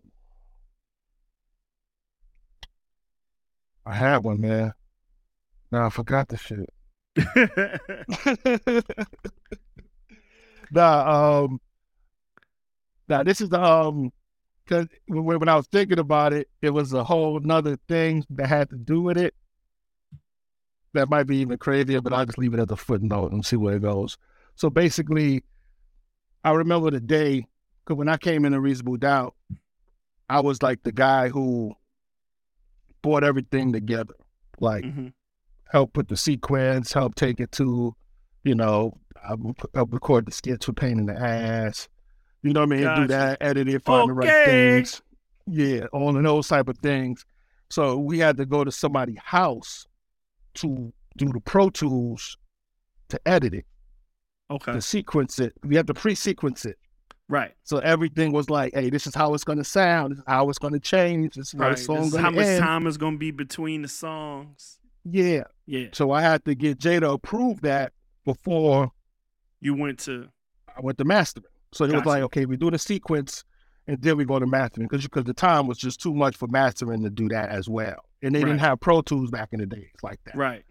I 3.84 3.94
had 3.94 4.22
one, 4.22 4.40
man. 4.40 4.74
No, 5.72 5.86
I 5.86 5.90
forgot 5.90 6.28
the 6.28 6.36
shit. 6.36 6.68
nah, 10.70 11.42
um, 11.44 11.60
nah, 13.08 13.22
this 13.22 13.40
is 13.40 13.52
um, 13.52 14.12
cause 14.68 14.86
when, 15.06 15.38
when 15.40 15.48
I 15.48 15.56
was 15.56 15.66
thinking 15.66 15.98
about 15.98 16.32
it, 16.32 16.48
it 16.62 16.70
was 16.70 16.92
a 16.92 17.02
whole 17.02 17.40
nother 17.40 17.78
thing 17.88 18.24
that 18.30 18.46
had 18.46 18.70
to 18.70 18.76
do 18.76 19.00
with 19.00 19.16
it. 19.16 19.34
That 20.94 21.08
might 21.10 21.26
be 21.26 21.38
even 21.38 21.58
crazier, 21.58 22.00
but 22.00 22.12
I'll 22.12 22.26
just 22.26 22.38
leave 22.38 22.54
it 22.54 22.60
as 22.60 22.70
a 22.70 22.76
footnote 22.76 23.32
and 23.32 23.44
see 23.44 23.56
where 23.56 23.76
it 23.76 23.82
goes. 23.82 24.16
So 24.58 24.68
basically, 24.68 25.44
I 26.44 26.50
remember 26.50 26.90
the 26.90 26.98
day 27.00 27.46
because 27.84 27.96
when 27.96 28.08
I 28.08 28.16
came 28.16 28.44
in 28.44 28.52
a 28.54 28.60
reasonable 28.60 28.96
doubt, 28.96 29.36
I 30.28 30.40
was 30.40 30.62
like 30.62 30.82
the 30.82 30.90
guy 30.90 31.28
who 31.28 31.74
brought 33.00 33.22
everything 33.22 33.72
together, 33.72 34.14
like 34.58 34.84
Mhm. 34.84 35.12
help 35.70 35.92
put 35.92 36.08
the 36.08 36.16
sequence, 36.16 36.92
help 36.92 37.14
take 37.14 37.38
it 37.38 37.52
to, 37.52 37.94
you 38.42 38.56
know, 38.56 38.98
I 39.24 39.34
would 39.34 39.56
help 39.74 39.92
record 39.92 40.26
the 40.26 40.32
skits 40.32 40.66
with 40.66 40.76
pain 40.76 40.98
in 40.98 41.06
the 41.06 41.16
ass. 41.16 41.88
You 42.42 42.52
know 42.52 42.60
what 42.60 42.66
I 42.72 42.74
mean? 42.74 42.82
Gotcha. 42.82 43.00
Do 43.02 43.06
that, 43.08 43.38
edit 43.40 43.68
it, 43.68 43.84
find 43.84 44.08
the 44.08 44.12
right 44.12 44.44
things. 44.44 45.00
Yeah, 45.46 45.86
all 45.92 46.16
of 46.16 46.22
those 46.22 46.48
type 46.48 46.68
of 46.68 46.78
things. 46.78 47.24
So 47.70 47.96
we 47.96 48.18
had 48.18 48.36
to 48.38 48.44
go 48.44 48.64
to 48.64 48.72
somebody's 48.72 49.18
house 49.18 49.86
to 50.54 50.92
do 51.16 51.26
the 51.32 51.40
Pro 51.40 51.70
Tools 51.70 52.36
to 53.08 53.20
edit 53.24 53.54
it, 53.54 53.66
Okay. 54.50 54.72
to 54.72 54.80
sequence 54.80 55.38
it. 55.38 55.52
We 55.62 55.76
had 55.76 55.86
to 55.88 55.94
pre-sequence 55.94 56.64
it. 56.64 56.78
Right. 57.28 57.52
So 57.64 57.78
everything 57.78 58.32
was 58.32 58.48
like, 58.48 58.72
hey, 58.74 58.88
this 58.88 59.06
is 59.06 59.14
how 59.14 59.34
it's 59.34 59.44
gonna 59.44 59.64
sound, 59.64 60.12
this 60.12 60.18
is 60.20 60.24
how 60.26 60.48
it's 60.48 60.58
gonna 60.58 60.80
change, 60.80 61.34
this 61.34 61.48
is 61.48 61.52
how 61.52 61.58
Right. 61.66 61.70
the 61.70 61.76
This 61.76 61.84
song 61.86 61.96
is 61.98 62.12
gonna 62.12 62.22
how 62.22 62.30
much 62.30 62.46
end. 62.46 62.62
time 62.62 62.86
is 62.86 62.96
gonna 62.96 63.18
be 63.18 63.30
between 63.30 63.82
the 63.82 63.88
songs. 63.88 64.78
Yeah. 65.04 65.42
Yeah. 65.66 65.88
So 65.92 66.10
I 66.12 66.22
had 66.22 66.44
to 66.46 66.54
get 66.54 66.78
Jay 66.78 66.98
to 66.98 67.10
approve 67.10 67.60
that 67.62 67.92
before 68.24 68.90
You 69.60 69.74
went 69.74 69.98
to 70.00 70.28
I 70.76 70.80
went 70.80 70.96
to 70.98 71.04
mastering. 71.04 71.44
So 71.72 71.84
it 71.84 71.92
was 71.92 72.06
like, 72.06 72.22
okay, 72.22 72.46
we 72.46 72.56
do 72.56 72.70
the 72.70 72.78
sequence 72.78 73.44
and 73.86 74.00
then 74.00 74.16
we 74.16 74.24
go 74.24 74.38
to 74.38 74.46
mastering 74.46 74.86
because 74.88 75.02
because 75.04 75.24
the 75.24 75.34
time 75.34 75.66
was 75.66 75.76
just 75.76 76.00
too 76.00 76.14
much 76.14 76.36
for 76.36 76.46
mastering 76.48 77.02
to 77.02 77.10
do 77.10 77.28
that 77.28 77.50
as 77.50 77.68
well. 77.68 77.96
And 78.22 78.34
they 78.34 78.40
didn't 78.40 78.58
have 78.60 78.80
Pro 78.80 79.02
Tools 79.02 79.30
back 79.30 79.50
in 79.52 79.60
the 79.60 79.66
days 79.66 79.90
like 80.02 80.20
that. 80.24 80.34
right. 80.36 80.64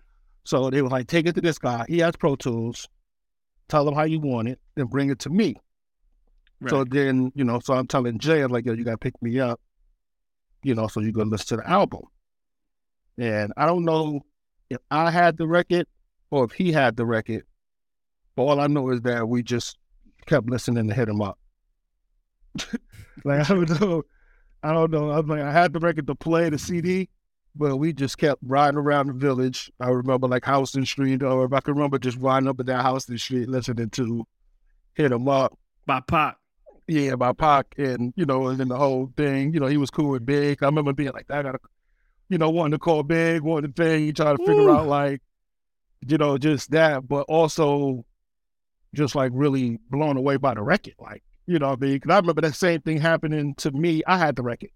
So 0.46 0.70
they 0.72 0.82
were 0.82 0.90
like, 0.90 1.08
take 1.08 1.28
it 1.28 1.36
to 1.36 1.42
this 1.42 1.60
guy. 1.60 1.86
He 1.90 2.00
has 2.00 2.16
Pro 2.16 2.36
Tools. 2.36 2.88
Tell 3.70 3.86
them 3.86 3.96
how 3.96 4.04
you 4.04 4.20
want 4.20 4.48
it, 4.48 4.60
then 4.76 4.86
bring 4.86 5.10
it 5.10 5.20
to 5.20 5.30
me. 5.30 5.56
Right. 6.60 6.70
So 6.70 6.84
then, 6.84 7.32
you 7.36 7.44
know, 7.44 7.60
so 7.60 7.74
I'm 7.74 7.88
telling 7.88 8.20
Jay, 8.20 8.42
I'm 8.42 8.52
like, 8.52 8.66
yo, 8.66 8.74
you 8.74 8.84
gotta 8.84 8.98
pick 8.98 9.22
me 9.22 9.40
up, 9.40 9.60
you 10.64 10.74
know, 10.74 10.88
so 10.88 11.02
you 11.02 11.12
go 11.12 11.24
listen 11.24 11.58
to 11.58 11.58
the 11.58 11.70
album. 11.70 12.04
And 13.18 13.54
I 13.58 13.66
don't 13.66 13.86
know 13.86 14.22
if 14.70 14.80
I 14.90 15.12
had 15.12 15.38
the 15.38 15.48
record 15.48 15.88
or 16.32 16.46
if 16.46 16.52
he 16.52 16.72
had 16.72 16.96
the 16.96 17.06
record, 17.06 17.44
but 18.36 18.44
all 18.44 18.60
I 18.60 18.68
know 18.68 18.90
is 18.90 19.02
that 19.02 19.28
we 19.28 19.44
just 19.44 19.78
kept 20.26 20.50
listening 20.50 20.88
to 20.88 20.94
hit 20.94 21.10
him 21.10 21.22
up. 21.22 21.38
like 23.24 23.50
I 23.50 23.54
don't 23.54 23.82
know, 23.82 24.04
I 24.64 24.74
don't 24.74 24.92
know. 24.92 25.12
I'm 25.12 25.28
like, 25.28 25.42
I 25.42 25.52
had 25.52 25.74
the 25.74 25.80
record 25.80 26.08
to 26.08 26.16
play 26.16 26.50
the 26.50 26.58
CD, 26.58 27.10
but 27.58 27.78
we 27.78 27.94
just 27.94 28.18
kept 28.18 28.42
riding 28.46 28.78
around 28.78 29.08
the 29.08 29.14
village. 29.14 29.72
I 29.80 29.90
remember 29.90 30.28
like 30.28 30.46
Houston 30.46 30.86
Street, 30.86 31.24
or 31.24 31.46
if 31.46 31.54
I 31.54 31.60
can 31.60 31.74
remember 31.74 32.00
just 32.00 32.18
riding 32.18 32.48
up 32.48 32.60
and 32.60 32.68
down 32.68 32.86
Houston 32.86 33.18
Street 33.18 33.50
listening 33.50 33.90
to 33.92 34.26
hit 34.94 35.12
him 35.12 35.28
up. 35.28 35.58
By 35.86 36.02
Pac. 36.02 36.38
Yeah, 36.88 37.16
by 37.16 37.34
Pac 37.34 37.76
and 37.78 38.14
you 38.16 38.26
know, 38.26 38.48
and 38.48 38.58
then 38.60 38.70
the 38.70 38.78
whole 38.78 39.12
thing, 39.18 39.54
you 39.54 39.60
know, 39.60 39.68
he 39.68 39.78
was 39.78 39.90
cool 39.90 40.12
with 40.12 40.26
Big. 40.26 40.64
I 40.64 40.68
remember 40.68 40.94
being 40.94 41.12
like, 41.12 41.30
I 41.30 41.44
gotta, 41.44 41.60
you 42.30 42.38
know, 42.38 42.50
wanting 42.50 42.72
to 42.72 42.80
call 42.80 43.04
Big, 43.04 43.42
wanting 43.42 43.74
to 43.74 43.84
thing, 43.84 44.14
trying 44.14 44.38
to 44.38 44.46
figure 44.46 44.64
Woo. 44.64 44.72
out 44.72 44.88
like, 44.88 45.22
you 46.08 46.18
know, 46.18 46.38
just 46.38 46.72
that, 46.72 47.08
but 47.08 47.26
also 47.28 48.06
just 48.94 49.16
like 49.16 49.32
really 49.34 49.80
blown 49.90 50.16
away 50.16 50.38
by 50.38 50.54
the 50.54 50.62
record, 50.64 50.94
like, 51.00 51.24
you 51.46 51.60
know, 51.60 51.70
what 51.70 51.80
I 51.84 51.86
mean, 51.86 52.00
'Cause 52.00 52.12
I 52.12 52.18
remember 52.20 52.42
that 52.42 52.56
same 52.56 52.82
thing 52.82 53.00
happening 53.00 53.54
to 53.56 53.72
me. 53.72 54.02
I 54.08 54.18
had 54.18 54.36
the 54.38 54.44
record, 54.44 54.70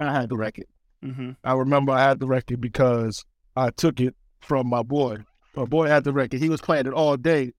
I 0.00 0.12
had 0.12 0.28
the 0.30 0.36
record. 0.36 0.66
Mm-hmm. 1.04 1.30
I 1.44 1.52
remember 1.54 1.92
I 1.92 2.02
had 2.02 2.20
the 2.20 2.26
record 2.26 2.60
because 2.60 3.24
I 3.56 3.70
took 3.70 4.00
it 4.00 4.14
from 4.40 4.68
my 4.68 4.82
boy. 4.82 5.18
My 5.56 5.64
boy 5.64 5.86
had 5.88 6.04
the 6.04 6.12
record. 6.12 6.40
He 6.40 6.48
was 6.48 6.60
playing 6.60 6.86
it 6.86 6.92
all 6.92 7.16
day 7.16 7.52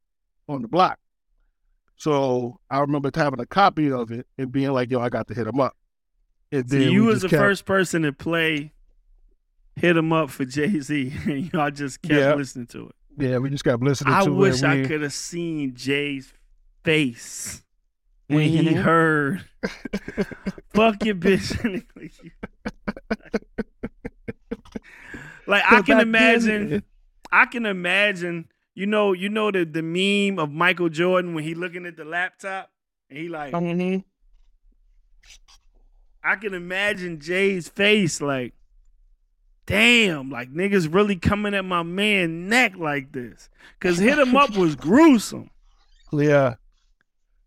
on 0.47 0.61
the 0.61 0.67
block. 0.67 0.97
So 1.97 2.59
I 2.69 2.79
remember 2.79 3.11
having 3.13 3.39
a 3.39 3.45
copy 3.45 3.91
of 3.91 4.11
it 4.11 4.27
and 4.37 4.51
being 4.51 4.71
like, 4.71 4.91
yo, 4.91 4.99
I 4.99 5.09
got 5.09 5.27
to 5.27 5.33
hit 5.33 5.47
him 5.47 5.59
up. 5.59 5.73
And 6.51 6.69
So 6.69 6.77
then 6.77 6.91
you 6.91 7.03
was 7.05 7.21
the 7.21 7.29
kept- 7.29 7.41
first 7.41 7.65
person 7.65 8.01
to 8.03 8.13
play 8.13 8.73
hit 9.75 9.97
him 9.97 10.13
up 10.13 10.29
for 10.29 10.45
Jay 10.45 10.79
Z 10.79 11.13
and 11.25 11.51
y'all 11.51 11.71
just 11.71 12.01
kept 12.01 12.13
Yeah. 12.13 12.33
listening 12.35 12.67
to 12.67 12.89
it. 12.89 12.95
Yeah, 13.17 13.37
we 13.37 13.49
just 13.49 13.63
kept 13.63 13.81
listening 13.83 14.13
I 14.13 14.25
to 14.25 14.31
wish 14.31 14.57
it. 14.59 14.63
I 14.65 14.75
We- 14.77 14.85
could 14.87 15.01
have 15.01 15.13
seen 15.13 15.75
Jay's 15.75 16.33
face 16.83 17.62
when 18.33 18.49
he 18.49 18.73
heard 18.73 19.43
fuck 20.73 21.03
your 21.05 21.15
bitch. 21.15 22.31
like 25.47 25.63
I 25.71 25.81
can 25.81 25.99
imagine 25.99 26.83
I 27.31 27.45
can 27.45 27.65
imagine, 27.65 28.47
you 28.75 28.85
know, 28.85 29.13
you 29.13 29.29
know 29.29 29.51
the 29.51 29.65
the 29.65 29.81
meme 29.81 30.39
of 30.39 30.51
Michael 30.51 30.89
Jordan 30.89 31.33
when 31.33 31.43
he 31.43 31.55
looking 31.55 31.85
at 31.85 31.97
the 31.97 32.05
laptop 32.05 32.69
and 33.09 33.17
he 33.19 33.29
like 33.29 33.53
Mhm. 33.53 34.03
I 36.23 36.35
can 36.37 36.53
imagine 36.53 37.19
Jay's 37.19 37.67
face 37.67 38.21
like 38.21 38.53
damn, 39.65 40.29
like 40.29 40.51
niggas 40.51 40.93
really 40.93 41.15
coming 41.15 41.53
at 41.53 41.65
my 41.65 41.83
man 41.83 42.47
neck 42.49 42.75
like 42.77 43.11
this. 43.13 43.49
Cause 43.79 43.97
hit 43.97 44.19
him 44.19 44.35
up 44.35 44.55
was 44.55 44.75
gruesome. 44.75 45.49
Yeah. 46.11 46.55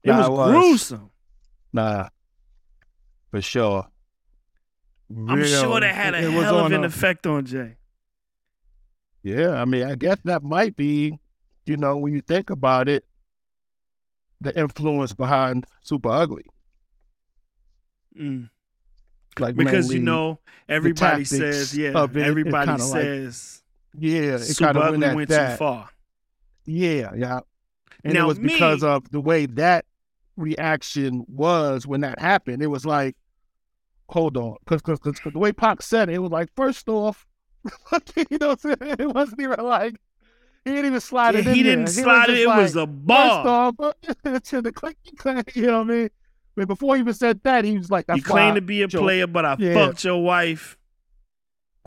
It 0.06 0.10
Nah, 0.12 0.18
was, 0.18 0.26
it 0.28 0.32
was. 0.32 0.50
gruesome. 0.52 1.10
Nah. 1.72 2.08
For 3.32 3.42
sure. 3.42 3.88
I'm 5.10 5.44
sure 5.44 5.80
that 5.80 5.94
had 5.94 6.14
a 6.14 6.22
it 6.22 6.34
was 6.34 6.44
hell 6.44 6.60
of 6.66 6.72
an 6.72 6.84
a- 6.84 6.86
effect 6.86 7.26
on 7.26 7.44
Jay. 7.44 7.76
Yeah, 9.22 9.60
I 9.60 9.64
mean, 9.64 9.82
I 9.84 9.96
guess 9.96 10.18
that 10.24 10.42
might 10.44 10.76
be, 10.76 11.18
you 11.64 11.76
know, 11.76 11.96
when 11.96 12.12
you 12.12 12.20
think 12.20 12.50
about 12.50 12.88
it, 12.88 13.04
the 14.40 14.56
influence 14.56 15.12
behind 15.12 15.66
Super 15.82 16.10
Ugly. 16.10 16.44
Mm. 18.18 18.48
Like 19.38 19.56
Because 19.56 19.92
you 19.92 20.00
know 20.00 20.38
everybody 20.68 21.24
says 21.24 21.76
yeah. 21.76 21.90
it, 22.04 22.16
it 22.16 22.22
everybody 22.22 22.66
kinda 22.70 22.84
like- 22.84 23.02
says 23.02 23.62
yeah, 23.98 24.20
it 24.36 24.38
Super 24.40 24.66
kind 24.66 24.76
of 24.78 24.82
Ugly 24.84 24.98
went 25.00 25.16
went 25.16 25.28
that. 25.30 25.50
too 25.52 25.56
far. 25.56 25.88
Yeah, 26.64 27.12
yeah. 27.16 27.40
And 28.04 28.14
Now, 28.14 28.24
it 28.24 28.28
was 28.28 28.38
because 28.38 28.82
me- 28.82 28.88
of 28.88 29.10
the 29.10 29.20
way 29.20 29.46
that 29.46 29.84
reaction 30.36 31.24
was 31.28 31.86
when 31.86 32.00
that 32.02 32.18
happened. 32.18 32.62
It 32.62 32.66
was 32.68 32.84
like, 32.86 33.16
hold 34.08 34.36
on, 34.36 34.56
because 34.66 35.00
the 35.00 35.38
way 35.38 35.52
Pac 35.52 35.82
said 35.82 36.08
it, 36.08 36.14
it 36.14 36.18
was 36.18 36.30
like, 36.30 36.48
first 36.54 36.88
off, 36.88 37.26
you 38.16 38.38
know, 38.40 38.48
what 38.48 38.64
I'm 38.64 38.76
saying? 38.78 38.96
it 38.98 39.14
wasn't 39.14 39.40
even 39.40 39.58
like 39.64 39.96
he 40.64 40.72
didn't 40.72 40.86
even 40.86 41.00
slide 41.00 41.34
Yeah, 41.34 41.40
it 41.40 41.46
in 41.48 41.54
he 41.54 41.62
didn't 41.62 41.82
was 41.84 41.94
slide 41.96 42.24
it. 42.30 42.32
just 42.32 42.42
It 42.42 42.46
like, 42.48 42.58
was 42.62 42.76
a 42.76 42.86
bar. 42.86 43.44
First 43.78 43.80
off, 44.24 44.42
to 44.44 44.62
the 44.62 44.72
click, 44.72 44.96
click, 45.16 45.54
you 45.56 45.66
know 45.66 45.78
what 45.78 45.90
I 45.90 45.90
mean? 45.90 46.10
But 46.56 46.68
before 46.68 46.96
he 46.96 47.00
even 47.00 47.14
said 47.14 47.40
that, 47.44 47.64
he 47.64 47.76
was 47.78 47.90
like, 47.90 48.06
You 48.14 48.22
claim 48.22 48.54
to 48.56 48.60
be 48.60 48.82
a 48.82 48.88
player, 48.88 49.26
but 49.26 49.44
I 49.44 49.56
Yeah. 49.58 49.74
fucked 49.74 50.04
your 50.04 50.22
wife. 50.22 50.76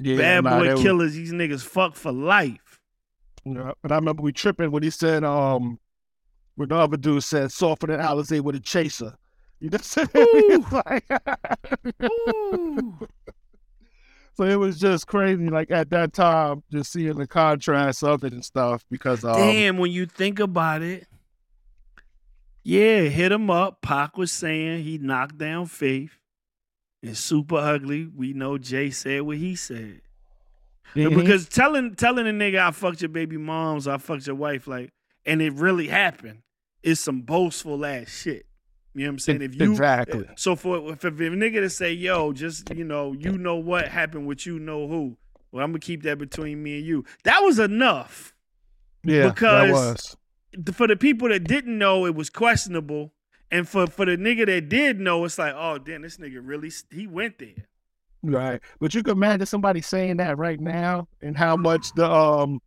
yeah, 0.01 0.15
Bad 0.17 0.43
nah, 0.43 0.59
boy 0.59 0.65
that 0.67 0.73
was- 0.75 0.81
killers. 0.83 1.13
These 1.13 1.33
niggas 1.33 1.61
fuck 1.65 1.95
for 1.95 2.11
life. 2.11 2.79
Yeah, 3.45 3.71
but 3.81 3.91
I 3.91 3.95
remember 3.95 4.21
we 4.21 4.31
tripping 4.31 4.69
when 4.71 4.83
he 4.83 4.89
said, 4.91 5.23
um, 5.23 5.79
when 6.59 6.67
the 6.67 6.75
other 6.75 6.97
dude 6.97 7.23
said, 7.23 7.53
softer 7.53 7.87
than 7.87 8.01
Alizé 8.01 8.41
with 8.41 8.53
a 8.53 8.59
chaser. 8.59 9.15
You 9.61 9.69
said, 9.81 10.09
Ooh. 10.17 10.65
like, 10.71 11.05
Ooh. 12.03 13.07
so 14.33 14.43
it 14.43 14.57
was 14.57 14.77
just 14.77 15.07
crazy. 15.07 15.47
Like 15.49 15.71
at 15.71 15.89
that 15.91 16.11
time, 16.11 16.63
just 16.69 16.91
seeing 16.91 17.15
the 17.17 17.27
contrast 17.27 18.03
of 18.03 18.25
it 18.25 18.33
and 18.33 18.43
stuff 18.43 18.83
because, 18.91 19.23
um, 19.23 19.37
Damn, 19.37 19.77
when 19.77 19.91
you 19.91 20.05
think 20.05 20.41
about 20.41 20.81
it, 20.81 21.07
yeah, 22.61 23.03
hit 23.03 23.31
him 23.31 23.49
up. 23.49 23.81
Pac 23.81 24.17
was 24.17 24.33
saying 24.33 24.83
he 24.83 24.97
knocked 24.97 25.37
down 25.37 25.65
Faith. 25.65 26.11
And 27.01 27.17
super 27.17 27.55
ugly. 27.55 28.05
We 28.13 28.33
know 28.33 28.57
Jay 28.57 28.89
said 28.89 29.21
what 29.21 29.37
he 29.37 29.55
said. 29.55 30.01
mhm. 30.93 31.15
Because 31.15 31.47
telling 31.47 31.95
telling 31.95 32.27
a 32.27 32.31
nigga 32.31 32.59
I 32.59 32.71
fucked 32.71 33.01
your 33.01 33.07
baby 33.07 33.37
moms, 33.37 33.87
I 33.87 33.97
fucked 33.97 34.27
your 34.27 34.35
wife, 34.35 34.67
like, 34.67 34.91
and 35.25 35.41
it 35.41 35.53
really 35.53 35.87
happened, 35.87 36.39
is 36.83 36.99
some 36.99 37.21
boastful 37.21 37.85
ass 37.85 38.09
shit. 38.09 38.45
You 38.93 39.05
know 39.05 39.09
what 39.09 39.13
I'm 39.13 39.19
saying? 39.19 39.41
If 39.41 39.55
you 39.55 39.71
Exactly. 39.71 40.27
so 40.35 40.55
for 40.55 40.91
if, 40.91 41.05
if 41.05 41.19
a 41.19 41.23
nigga 41.23 41.61
to 41.61 41.69
say, 41.69 41.93
yo, 41.93 42.33
just 42.33 42.73
you 42.73 42.83
know, 42.83 43.13
you 43.13 43.37
know 43.37 43.55
what 43.55 43.87
happened 43.87 44.25
with 44.25 44.45
you 44.45 44.59
know 44.59 44.87
who. 44.87 45.17
Well, 45.51 45.63
I'm 45.63 45.71
gonna 45.71 45.79
keep 45.79 46.03
that 46.03 46.17
between 46.17 46.61
me 46.61 46.77
and 46.79 46.85
you. 46.85 47.05
That 47.23 47.39
was 47.39 47.59
enough. 47.59 48.33
yeah, 49.03 49.29
because-. 49.29 50.15
For 50.73 50.87
the 50.87 50.95
people 50.95 51.29
that 51.29 51.43
didn't 51.43 51.77
know, 51.77 52.07
it 52.07 52.15
was 52.15 52.31
questionable. 52.31 53.13
And 53.51 53.69
for, 53.69 53.85
for 53.85 54.05
the 54.05 54.17
nigga 54.17 54.47
that 54.47 54.67
did 54.67 54.99
know, 54.99 55.23
it's 55.25 55.37
like, 55.37 55.53
oh 55.55 55.77
damn, 55.77 56.01
this 56.01 56.17
nigga 56.17 56.39
really 56.41 56.71
he 56.91 57.05
went 57.05 57.37
there. 57.37 57.67
Right. 58.23 58.59
But 58.79 58.93
you 58.93 59.03
can 59.03 59.13
imagine 59.13 59.45
somebody 59.45 59.81
saying 59.81 60.17
that 60.17 60.37
right 60.37 60.59
now 60.59 61.07
and 61.21 61.37
how 61.37 61.55
much 61.55 61.93
the 61.93 62.09
um 62.09 62.61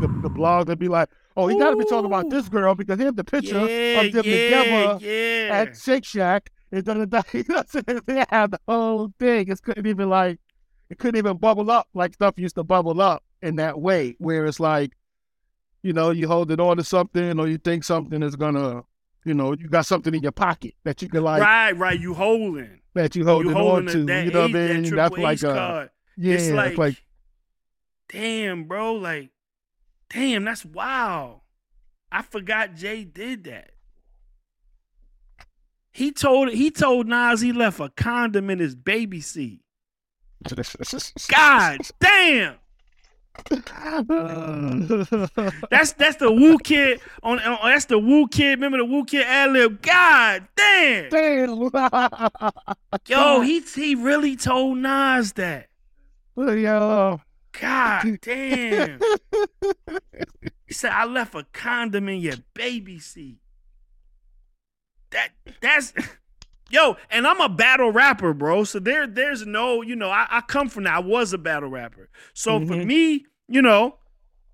the, 0.00 0.08
the 0.22 0.28
blog 0.30 0.68
would 0.68 0.78
be 0.78 0.88
like, 0.88 1.08
oh, 1.36 1.48
he 1.48 1.58
gotta 1.58 1.76
be 1.76 1.84
talking 1.84 2.06
about 2.06 2.30
this 2.30 2.48
girl 2.48 2.74
because 2.74 2.98
here's 2.98 3.14
the 3.14 3.24
picture 3.24 3.66
Yeah, 3.66 4.00
of 4.02 4.12
them 4.12 4.24
yeah, 4.24 4.44
together 4.62 5.06
yeah. 5.06 5.48
at 5.52 5.76
Shake 5.76 6.04
Shack. 6.04 6.50
It 6.70 6.84
doesn't 6.86 7.12
you 7.32 7.44
know 7.48 7.62
what 7.72 7.84
I'm? 7.88 8.00
They 8.06 8.24
have 8.30 8.52
the 8.52 8.60
whole 8.66 9.12
thing. 9.18 9.48
It 9.48 9.62
couldn't 9.62 9.86
even 9.86 10.08
like 10.08 10.38
it 10.88 10.98
couldn't 10.98 11.18
even 11.18 11.36
bubble 11.36 11.70
up 11.70 11.88
like 11.94 12.14
stuff 12.14 12.34
used 12.38 12.54
to 12.56 12.64
bubble 12.64 13.00
up 13.00 13.22
in 13.42 13.56
that 13.56 13.80
way, 13.80 14.14
where 14.18 14.46
it's 14.46 14.60
like, 14.60 14.92
you 15.82 15.92
know, 15.92 16.10
you 16.10 16.28
hold 16.28 16.50
it 16.50 16.60
on 16.60 16.76
to 16.76 16.84
something 16.84 17.38
or 17.38 17.48
you 17.48 17.58
think 17.58 17.84
something 17.84 18.22
is 18.22 18.36
gonna 18.36 18.84
you 19.24 19.34
know, 19.34 19.52
you 19.52 19.68
got 19.68 19.86
something 19.86 20.14
in 20.14 20.22
your 20.22 20.32
pocket 20.32 20.74
that 20.84 21.00
you 21.02 21.08
can 21.08 21.22
like 21.22 21.42
right, 21.42 21.72
right. 21.72 22.00
You 22.00 22.14
holding. 22.14 22.80
that 22.94 23.14
you 23.14 23.24
holding 23.24 23.50
you 23.50 23.56
on 23.56 23.62
holding 23.62 23.88
to. 23.88 24.04
that 24.06 24.24
you 24.26 24.30
know 24.32 24.42
what 24.42 24.50
I 24.50 24.52
mean? 24.52 24.94
That's 24.96 25.18
like 25.18 25.42
a 25.42 25.54
card. 25.54 25.90
yeah, 26.16 26.34
it's 26.34 26.50
like, 26.50 26.70
it's 26.70 26.78
like 26.78 27.04
damn, 28.08 28.64
bro, 28.64 28.94
like, 28.94 29.30
damn, 30.12 30.44
that's 30.44 30.64
wow. 30.64 31.42
I 32.10 32.22
forgot 32.22 32.74
Jay 32.74 33.04
did 33.04 33.44
that. 33.44 33.70
He 35.92 36.10
told 36.10 36.50
he 36.50 36.70
told 36.70 37.06
Nas 37.06 37.40
he 37.40 37.52
left 37.52 37.78
a 37.80 37.90
condom 37.90 38.50
in 38.50 38.58
his 38.58 38.74
baby 38.74 39.20
seat. 39.20 39.60
God 41.28 41.78
damn. 42.00 42.56
That's 45.70 45.92
that's 45.92 46.16
the 46.16 46.30
Woo 46.30 46.58
Kid 46.58 47.00
on, 47.22 47.38
on 47.40 47.70
that's 47.70 47.86
the 47.86 47.98
Woo 47.98 48.26
Kid. 48.28 48.58
Remember 48.58 48.78
the 48.78 48.84
Woo 48.84 49.04
Kid 49.04 49.24
ad 49.26 49.52
lib? 49.52 49.82
God 49.82 50.46
damn. 50.56 51.08
Damn. 51.10 51.70
Yo, 53.06 53.40
he 53.40 53.60
he 53.60 53.94
really 53.94 54.36
told 54.36 54.78
Nas 54.78 55.32
that. 55.34 55.68
Yo. 56.36 57.20
God 57.60 58.18
damn. 58.22 58.98
he 60.66 60.74
said 60.74 60.90
I 60.92 61.04
left 61.04 61.34
a 61.34 61.44
condom 61.52 62.08
in 62.08 62.20
your 62.20 62.36
baby 62.54 62.98
seat. 62.98 63.38
That 65.10 65.28
that's 65.60 65.92
yo, 66.70 66.96
and 67.10 67.26
I'm 67.26 67.40
a 67.40 67.48
battle 67.48 67.90
rapper, 67.92 68.32
bro. 68.32 68.64
So 68.64 68.78
there 68.78 69.06
there's 69.06 69.46
no, 69.46 69.82
you 69.82 69.94
know, 69.96 70.08
I, 70.10 70.26
I 70.30 70.40
come 70.40 70.68
from 70.68 70.84
that. 70.84 70.94
I 70.94 70.98
was 71.00 71.32
a 71.32 71.38
battle 71.38 71.68
rapper. 71.68 72.08
So 72.32 72.58
for 72.60 72.74
Mhm. 72.74 72.86
me, 72.86 73.26
you 73.48 73.60
know, 73.62 73.98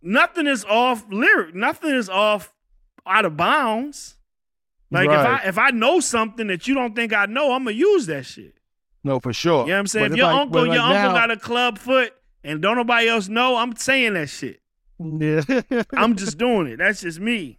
nothing 0.02 0.46
is 0.46 0.64
off 0.64 1.04
lyric, 1.10 1.54
nothing 1.54 1.94
is 1.94 2.08
off 2.08 2.52
out 3.06 3.24
of 3.24 3.36
bounds. 3.36 4.16
Like 4.90 5.08
Right. 5.08 5.20
if 5.20 5.26
I 5.44 5.48
if 5.48 5.58
I 5.58 5.70
know 5.70 6.00
something 6.00 6.48
that 6.48 6.66
you 6.66 6.74
don't 6.74 6.96
think 6.96 7.12
I 7.12 7.26
know, 7.26 7.52
I'm 7.52 7.64
gonna 7.64 7.76
use 7.76 8.06
that 8.06 8.26
shit. 8.26 8.54
No, 9.04 9.20
for 9.20 9.32
sure. 9.32 9.62
You 9.62 9.68
know 9.68 9.74
what 9.74 9.78
I'm 9.80 9.86
saying? 9.86 10.04
But 10.06 10.12
if 10.12 10.16
your 10.18 10.26
like- 10.26 10.40
uncle, 10.40 10.66
your 10.66 10.68
like 10.76 10.80
uncle 10.80 11.12
now- 11.12 11.14
got 11.14 11.30
a 11.30 11.36
club 11.36 11.78
foot 11.78 12.12
and 12.48 12.62
don't 12.62 12.76
nobody 12.76 13.08
else 13.08 13.28
know, 13.28 13.56
I'm 13.56 13.76
saying 13.76 14.14
that 14.14 14.28
shit. 14.28 14.60
Yeah. 14.98 15.42
I'm 15.92 16.16
just 16.16 16.38
doing 16.38 16.66
it. 16.66 16.78
That's 16.78 17.02
just 17.02 17.20
me. 17.20 17.58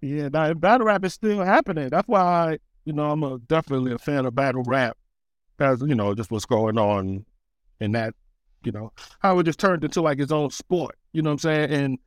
yeah, 0.00 0.28
now, 0.28 0.54
battle 0.54 0.86
rap 0.86 1.04
is 1.04 1.14
still 1.14 1.44
happening. 1.44 1.88
That's 1.88 2.08
why, 2.08 2.20
I, 2.20 2.58
you 2.84 2.92
know, 2.92 3.10
I'm 3.10 3.22
a, 3.22 3.38
definitely 3.38 3.92
a 3.92 3.98
fan 3.98 4.26
of 4.26 4.34
battle 4.34 4.62
rap. 4.62 4.96
As, 5.58 5.82
you 5.82 5.94
know, 5.94 6.14
just 6.14 6.30
what's 6.30 6.46
going 6.46 6.78
on 6.78 7.26
in 7.80 7.92
that, 7.92 8.14
you 8.64 8.72
know, 8.72 8.92
how 9.18 9.38
it 9.38 9.44
just 9.44 9.58
turned 9.58 9.84
into 9.84 10.00
like 10.00 10.18
its 10.18 10.32
own 10.32 10.50
sport. 10.50 10.96
You 11.12 11.22
know 11.22 11.30
what 11.30 11.34
I'm 11.34 11.38
saying? 11.38 11.70
And 11.70 11.98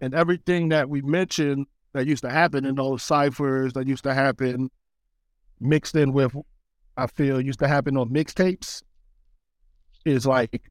and 0.00 0.14
everything 0.14 0.68
that 0.68 0.88
we 0.88 1.02
mentioned 1.02 1.66
that 1.92 2.06
used 2.06 2.22
to 2.22 2.30
happen 2.30 2.64
in 2.64 2.76
those 2.76 3.02
ciphers 3.02 3.72
that 3.72 3.88
used 3.88 4.04
to 4.04 4.14
happen 4.14 4.70
mixed 5.60 5.94
in 5.94 6.12
with 6.12 6.34
I 6.96 7.06
feel 7.06 7.40
used 7.40 7.58
to 7.60 7.68
happen 7.68 7.96
on 7.96 8.10
mixtapes 8.10 8.82
is 10.04 10.26
like 10.26 10.70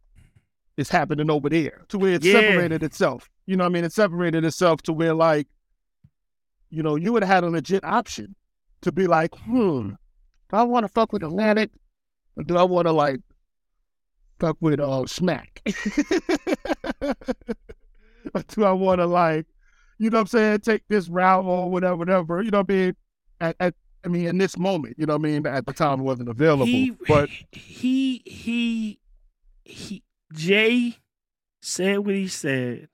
it's 0.79 0.89
happening 0.89 1.29
over 1.29 1.49
there 1.49 1.81
to 1.89 1.97
where 1.99 2.13
it 2.13 2.23
Yeah. 2.23 2.33
separated 2.33 2.83
itself. 2.83 3.29
You 3.45 3.57
know 3.57 3.63
what 3.65 3.71
I 3.71 3.73
mean? 3.73 3.83
It 3.83 3.93
separated 3.93 4.45
itself 4.45 4.81
to 4.83 4.93
where 4.93 5.13
like, 5.13 5.47
you 6.69 6.83
know, 6.83 6.95
you 6.95 7.11
would 7.13 7.23
have 7.23 7.33
had 7.33 7.43
a 7.43 7.49
legit 7.49 7.83
option 7.83 8.35
to 8.81 8.91
be 8.91 9.07
like, 9.07 9.35
hmm, 9.35 9.89
do 9.89 9.95
I 10.53 10.63
want 10.63 10.83
to 10.85 10.87
fuck 10.87 11.11
with 11.11 11.23
Atlantic 11.23 11.71
or 12.37 12.43
do 12.43 12.57
I 12.57 12.63
want 12.63 12.87
to 12.87 12.91
like 12.91 13.19
fuck 14.39 14.57
with 14.61 14.79
uh 14.79 15.05
Smack? 15.05 15.61
or 17.01 18.43
do 18.47 18.63
I 18.63 18.71
want 18.71 18.99
to 18.99 19.05
like, 19.05 19.45
you 19.97 20.09
know 20.09 20.17
what 20.17 20.21
I'm 20.21 20.27
saying, 20.27 20.59
take 20.59 20.83
this 20.87 21.09
route 21.09 21.45
or 21.45 21.69
whatever, 21.69 21.95
whatever. 21.97 22.41
You 22.41 22.51
know 22.51 22.59
what 22.59 22.71
I 22.71 22.73
mean? 22.73 22.95
At, 23.41 23.55
at 23.59 23.73
I 24.05 24.07
mean, 24.07 24.27
in 24.27 24.37
this 24.37 24.57
moment, 24.57 24.95
you 24.97 25.05
know 25.05 25.17
what 25.17 25.27
I 25.27 25.31
mean? 25.31 25.45
At 25.45 25.65
the 25.65 25.73
time, 25.73 25.99
it 25.99 26.03
wasn't 26.03 26.29
available. 26.29 26.65
He, 26.65 26.91
but 27.07 27.29
he, 27.51 28.21
he, 28.25 28.99
he, 29.65 30.03
Jay 30.33 30.97
said 31.61 31.99
what 31.99 32.15
he 32.15 32.27
said. 32.27 32.87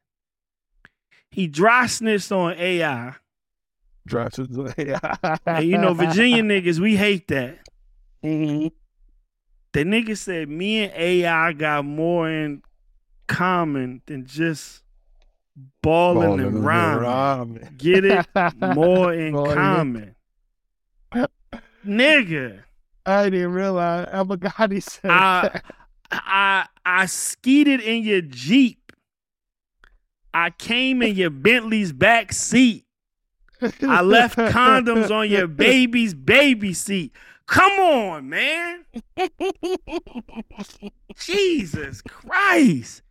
He 1.30 1.48
dry 1.48 1.88
snitched 1.88 2.32
on 2.32 2.54
AI. 2.58 3.16
And 5.46 5.66
you 5.66 5.78
know, 5.78 5.94
Virginia 5.94 6.44
niggas, 6.44 6.80
we 6.80 6.96
hate 6.96 7.28
that. 7.30 7.60
Mhm. 8.24 8.72
The 9.74 9.84
nigga 9.84 10.18
said 10.18 10.48
me 10.48 10.84
and 10.86 10.94
AI 10.94 11.52
got 11.54 11.84
more 11.84 12.30
in 12.30 12.62
common 13.28 14.02
than 14.06 14.26
just 14.26 14.84
balling, 15.82 16.40
and 16.40 16.64
rhyming. 16.64 17.76
Get 17.78 18.06
it? 18.06 18.26
More 18.76 19.14
in 19.14 19.36
in- 19.36 19.54
common. 19.54 20.16
Nigga. 21.86 22.62
I 23.06 23.30
didn't 23.30 23.52
realize. 23.54 24.08
I 24.12 24.24
forgot 24.24 24.72
he 24.72 24.80
said 24.80 25.12
I, 25.12 25.42
that. 25.42 25.66
I 26.12 26.68
I 26.86 27.08
skeeted 27.08 27.82
in 27.82 28.04
your 28.04 28.22
Jeep. 28.22 28.92
I 30.34 30.50
came 30.52 31.02
in 31.02 31.16
your 31.16 31.30
Bentley's 31.30 31.92
back 31.94 32.32
seat. 32.34 32.86
I 33.82 34.02
left 34.02 34.38
condoms 34.38 35.10
on 35.10 35.30
your 35.30 35.48
baby's 35.48 36.14
baby 36.14 36.74
seat. 36.74 37.14
Come 37.48 37.72
on, 37.80 38.30
man. 38.30 38.86
Jesus 41.18 42.02
Christ. 42.02 43.02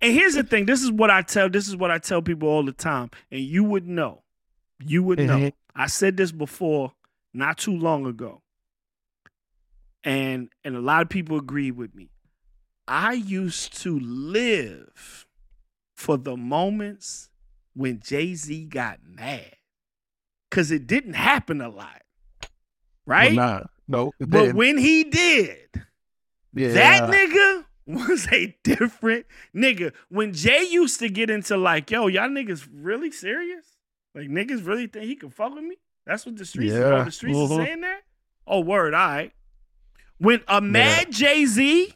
And 0.00 0.12
here's 0.12 0.34
the 0.34 0.42
thing. 0.42 0.66
This 0.66 0.82
is 0.82 0.90
what 0.90 1.10
I 1.10 1.22
tell. 1.22 1.48
This 1.48 1.68
is 1.68 1.76
what 1.76 1.90
I 1.90 1.98
tell 1.98 2.22
people 2.22 2.48
all 2.48 2.64
the 2.64 2.72
time. 2.72 3.10
And 3.30 3.40
you 3.42 3.62
would 3.64 3.86
know. 3.86 4.22
You 4.84 5.02
would 5.02 5.18
know. 5.18 5.36
Mhm. 5.38 5.52
I 5.76 5.86
said 5.86 6.16
this 6.16 6.32
before, 6.32 6.92
not 7.32 7.58
too 7.58 7.76
long 7.76 8.06
ago. 8.06 8.42
and 10.02 10.48
and 10.64 10.74
a 10.74 10.80
lot 10.80 11.02
of 11.02 11.10
people 11.10 11.36
agree 11.36 11.70
with 11.70 11.94
me. 11.94 12.08
I 12.92 13.12
used 13.12 13.80
to 13.82 13.98
live 14.00 15.26
for 15.96 16.16
the 16.16 16.36
moments 16.36 17.30
when 17.74 18.00
Jay 18.00 18.34
Z 18.34 18.64
got 18.64 18.98
mad, 19.04 19.54
cause 20.50 20.72
it 20.72 20.88
didn't 20.88 21.12
happen 21.14 21.60
a 21.60 21.68
lot, 21.68 22.02
right? 23.06 23.36
Well, 23.36 23.46
nah, 23.46 23.60
no, 23.86 24.12
but 24.18 24.54
when 24.56 24.76
he 24.76 25.04
did, 25.04 25.68
yeah, 26.52 26.72
that 26.72 27.02
nigga 27.10 27.64
was 28.08 28.26
a 28.32 28.56
different 28.64 29.26
nigga. 29.54 29.92
When 30.08 30.32
Jay 30.32 30.64
used 30.68 30.98
to 30.98 31.08
get 31.08 31.30
into 31.30 31.56
like, 31.56 31.92
yo, 31.92 32.08
y'all 32.08 32.28
niggas 32.28 32.68
really 32.72 33.12
serious? 33.12 33.66
Like 34.16 34.26
niggas 34.28 34.66
really 34.66 34.88
think 34.88 35.04
he 35.04 35.14
can 35.14 35.30
fuck 35.30 35.54
with 35.54 35.62
me? 35.62 35.76
That's 36.06 36.26
what 36.26 36.36
the 36.36 36.44
streets, 36.44 36.72
Yeah. 36.72 36.80
oh, 36.86 37.04
the 37.04 37.12
streets 37.12 37.38
Mhm. 37.38 37.44
is 37.44 37.56
saying 37.66 37.80
that. 37.82 38.00
Oh, 38.48 38.60
word, 38.60 38.94
all 38.94 39.06
right. 39.08 39.32
When 40.18 40.42
a 40.48 40.60
mad 40.60 41.12
Jay 41.12 41.46
Z, 41.46 41.94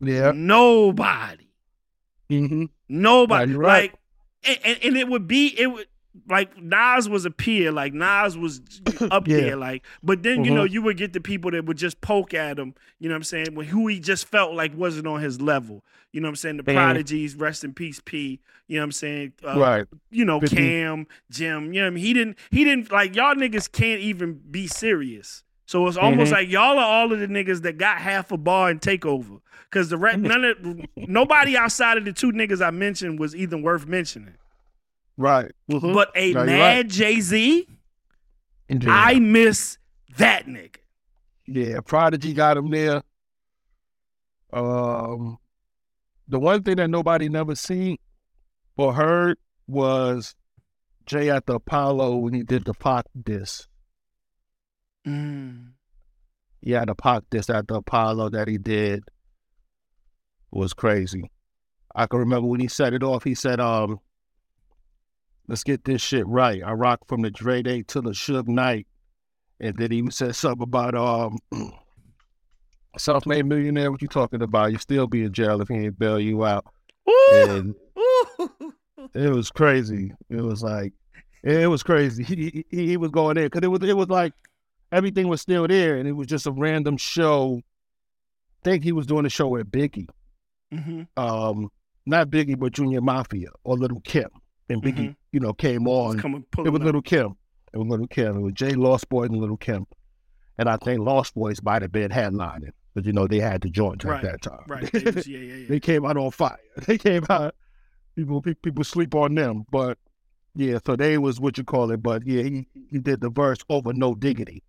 yeah, 0.00 0.32
nobody, 0.34 1.46
hmm 2.30 2.64
nobody, 2.88 3.52
Yeah, 3.52 3.58
right. 3.58 3.92
like, 4.44 4.58
and, 4.64 4.78
and, 4.82 4.96
it 4.96 5.08
would 5.08 5.26
be 5.26 5.48
it 5.58 5.66
would. 5.68 5.86
Like 6.28 6.60
Nas 6.60 7.08
was 7.08 7.24
a 7.26 7.30
peer, 7.30 7.70
like 7.70 7.92
Nas 7.94 8.36
was 8.36 8.60
up 9.12 9.28
Yeah. 9.28 9.36
there, 9.36 9.56
like. 9.56 9.84
But 10.02 10.24
then 10.24 10.44
you 10.44 10.50
Mhm. 10.50 10.54
know 10.54 10.64
you 10.64 10.82
would 10.82 10.96
get 10.96 11.12
the 11.12 11.20
people 11.20 11.52
that 11.52 11.66
would 11.66 11.76
just 11.76 12.00
poke 12.00 12.34
at 12.34 12.58
him. 12.58 12.74
You 12.98 13.08
know 13.08 13.14
what 13.14 13.18
I'm 13.18 13.24
saying? 13.24 13.54
When 13.54 13.66
who 13.66 13.86
he 13.86 14.00
just 14.00 14.26
felt 14.26 14.52
like 14.54 14.74
wasn't 14.76 15.06
on 15.06 15.20
his 15.20 15.40
level. 15.40 15.84
You 16.12 16.20
know 16.20 16.26
what 16.26 16.30
I'm 16.30 16.36
saying? 16.36 16.56
The 16.56 16.64
prodigies, 16.64 17.36
rest 17.36 17.62
in 17.62 17.72
peace, 17.72 18.00
P. 18.04 18.40
You 18.66 18.76
know 18.76 18.80
what 18.80 18.84
I'm 18.86 18.92
saying? 18.92 19.32
Uh, 19.46 19.58
right. 19.60 19.86
You 20.10 20.24
know 20.24 20.40
50. 20.40 20.56
Cam, 20.56 21.06
Jim. 21.30 21.72
You 21.72 21.82
know 21.82 21.86
what 21.86 21.86
I 21.88 21.90
mean? 21.90 22.04
He 22.04 22.14
didn't. 22.14 22.38
He 22.50 22.64
didn't 22.64 22.90
like 22.90 23.14
y'all 23.14 23.34
niggas 23.36 23.70
can't 23.70 24.00
even 24.00 24.40
be 24.50 24.66
serious. 24.66 25.44
So 25.68 25.86
it's 25.86 25.98
almost 25.98 26.30
Mhm. 26.32 26.34
like 26.34 26.48
y'all 26.48 26.78
are 26.78 26.82
all 26.84 27.12
of 27.12 27.20
the 27.20 27.26
niggas 27.26 27.60
that 27.60 27.76
got 27.76 27.98
half 27.98 28.32
a 28.32 28.38
bar 28.38 28.70
and 28.70 28.80
take 28.80 29.04
over. 29.04 29.34
Cause 29.70 29.90
the 29.90 29.98
re- 29.98 30.16
none 30.16 30.42
of 30.42 30.56
nobody 30.96 31.58
outside 31.58 31.98
of 31.98 32.06
the 32.06 32.12
two 32.14 32.32
niggas 32.32 32.66
I 32.66 32.70
mentioned 32.70 33.18
was 33.20 33.36
even 33.36 33.60
worth 33.60 33.86
mentioning. 33.86 34.32
Right. 35.18 35.52
Mhm. 35.70 35.92
But 35.92 36.10
a 36.14 36.32
No, 36.32 36.44
mad 36.46 36.76
right. 36.76 36.88
Jay 36.88 37.20
Z, 37.20 37.68
I 38.86 39.18
miss 39.18 39.76
that 40.16 40.46
nigga. 40.46 40.76
Yeah, 41.46 41.80
Prodigy 41.84 42.32
got 42.32 42.56
him 42.56 42.70
there. 42.70 43.02
Um, 44.54 45.36
the 46.28 46.38
one 46.38 46.62
thing 46.62 46.76
that 46.76 46.88
nobody 46.88 47.28
never 47.28 47.54
seen 47.54 47.98
or 48.78 48.94
heard 48.94 49.36
was 49.66 50.34
Jay 51.04 51.28
at 51.28 51.44
the 51.44 51.56
Apollo 51.56 52.16
when 52.16 52.32
he 52.32 52.42
did 52.42 52.64
the 52.64 52.72
Pac 52.72 53.04
diss. 53.22 53.67
Mm. 55.08 55.68
He 56.60 56.72
had 56.72 56.88
a 56.88 56.94
Pac 56.94 57.22
diss 57.30 57.50
at 57.50 57.68
the 57.68 57.76
Apollo 57.76 58.30
that 58.30 58.48
he 58.48 58.58
did 58.58 59.04
was 60.50 60.72
crazy. 60.72 61.30
I 61.94 62.06
can 62.06 62.20
remember 62.20 62.48
when 62.48 62.60
he 62.60 62.68
set 62.68 62.92
it 62.94 63.02
off. 63.02 63.24
He 63.24 63.34
said, 63.34 63.60
"Um, 63.60 64.00
let's 65.46 65.64
get 65.64 65.84
this 65.84 66.02
shit 66.02 66.26
right. 66.26 66.62
I 66.64 66.72
rock 66.72 67.00
from 67.06 67.22
the 67.22 67.30
Dre 67.30 67.62
Day 67.62 67.82
to 67.84 68.00
the 68.00 68.10
Suge 68.10 68.48
Knight." 68.48 68.86
And 69.60 69.76
then 69.76 69.90
he 69.90 70.08
said 70.10 70.36
something 70.36 70.62
about 70.62 70.94
um 70.94 71.38
self-made 72.98 73.46
millionaire. 73.46 73.90
What 73.90 74.02
you 74.02 74.08
talking 74.08 74.42
about? 74.42 74.72
You 74.72 74.78
still 74.78 75.06
be 75.06 75.24
in 75.24 75.32
jail 75.32 75.60
if 75.60 75.68
he 75.68 75.74
ain't 75.74 75.98
bail 75.98 76.20
you 76.20 76.44
out. 76.44 76.64
Ooh, 77.08 77.28
And 77.32 77.74
ooh. 77.98 78.72
it 79.14 79.30
was 79.30 79.50
crazy. 79.50 80.12
It 80.30 80.42
was 80.42 80.62
like 80.62 80.92
it 81.42 81.68
was 81.68 81.82
crazy. 81.82 82.22
He 82.24 82.64
he, 82.70 82.86
he 82.86 82.96
was 82.96 83.10
going 83.10 83.36
there 83.36 83.46
because 83.48 83.64
it 83.64 83.68
was 83.68 83.82
it 83.82 83.96
was 83.96 84.08
like 84.08 84.32
everything 84.92 85.28
was 85.28 85.40
still 85.40 85.66
there, 85.68 85.96
and 85.96 86.08
it 86.08 86.12
was 86.12 86.26
just 86.26 86.46
a 86.46 86.52
random 86.52 86.96
show. 86.96 87.60
I 87.60 88.64
think 88.64 88.84
he 88.84 88.92
was 88.92 89.06
doing 89.06 89.24
a 89.26 89.30
show 89.30 89.48
with 89.48 89.70
Biggie, 89.70 90.08
Mhm. 90.72 91.06
um, 91.16 91.70
not 92.06 92.28
Biggie, 92.30 92.58
but 92.58 92.72
Junior 92.72 93.00
Mafia 93.00 93.48
or 93.64 93.76
Lil' 93.76 94.00
Kim, 94.00 94.28
and 94.68 94.82
Biggie, 94.82 95.14
you 95.32 95.40
know, 95.40 95.52
came 95.52 95.86
on. 95.86 96.18
It 96.18 96.70
was 96.70 96.80
up. 96.80 96.86
Lil' 96.92 97.02
Kim. 97.02 97.34
It 97.72 97.78
was 97.78 97.86
Lil' 97.88 98.06
Kim. 98.08 98.36
It 98.36 98.40
was 98.40 98.52
Jay 98.54 98.72
Lost 98.74 99.08
Boyz 99.08 99.26
and 99.26 99.36
Lil' 99.40 99.56
Kim. 99.56 99.86
And 100.58 100.68
I 100.68 100.76
think 100.76 101.00
Lost 101.00 101.34
Boyz 101.36 101.62
might 101.62 101.82
have 101.82 101.92
been 101.92 102.10
headlining, 102.10 102.72
but 102.94 103.04
you 103.04 103.12
know 103.12 103.26
they 103.28 103.38
had 103.38 103.60
the 103.60 103.70
joint 103.70 104.02
Right, 104.02 104.24
at 104.24 104.32
that 104.32 104.42
time. 104.42 104.64
Right. 104.66 104.90
They 104.92 105.10
was- 105.10 105.26
yeah, 105.28 105.38
yeah, 105.38 105.54
yeah. 105.54 105.68
they 105.68 105.78
came 105.80 106.04
out 106.04 106.16
on 106.16 106.30
fire. 106.32 106.58
They 106.86 106.98
came 106.98 107.24
out. 107.30 107.54
People 108.16 108.42
people 108.42 108.82
sleep 108.82 109.14
on 109.14 109.36
them, 109.36 109.64
but 109.70 109.96
yeah. 110.56 110.78
So 110.84 110.96
they 110.96 111.16
was 111.18 111.38
what 111.38 111.56
you 111.56 111.62
call 111.62 111.92
it. 111.92 112.02
But 112.02 112.26
yeah, 112.26 112.42
he 112.42 112.66
he 112.90 112.98
did 112.98 113.20
the 113.20 113.30
verse 113.30 113.58
over 113.68 113.92
no 113.92 114.16
diggity. 114.16 114.64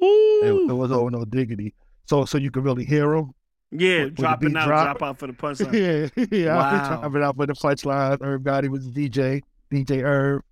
It, 0.00 0.70
it 0.70 0.72
was 0.72 0.92
over 0.92 1.10
no 1.10 1.24
diggity. 1.24 1.74
So 2.06 2.24
so 2.24 2.38
you 2.38 2.50
could 2.50 2.64
really 2.64 2.84
hear 2.84 3.14
him. 3.14 3.32
Yeah, 3.70 4.04
with 4.04 4.14
dropping 4.14 4.50
beat 4.50 4.56
out, 4.58 4.66
drop. 4.66 4.98
drop 4.98 5.02
out 5.10 5.18
for 5.18 5.26
the 5.26 5.32
punchline. 5.34 6.10
yeah, 6.16 6.24
yeah. 6.30 6.54
I 6.54 6.56
Wow. 6.56 6.78
was 6.80 6.88
dropping 7.00 7.22
out 7.22 7.36
for 7.36 7.46
the 7.46 7.52
punchline. 7.54 8.22
Everybody 8.22 8.68
was 8.68 8.88
DJ, 8.88 9.42
DJ 9.72 10.02
Herb. 10.02 10.42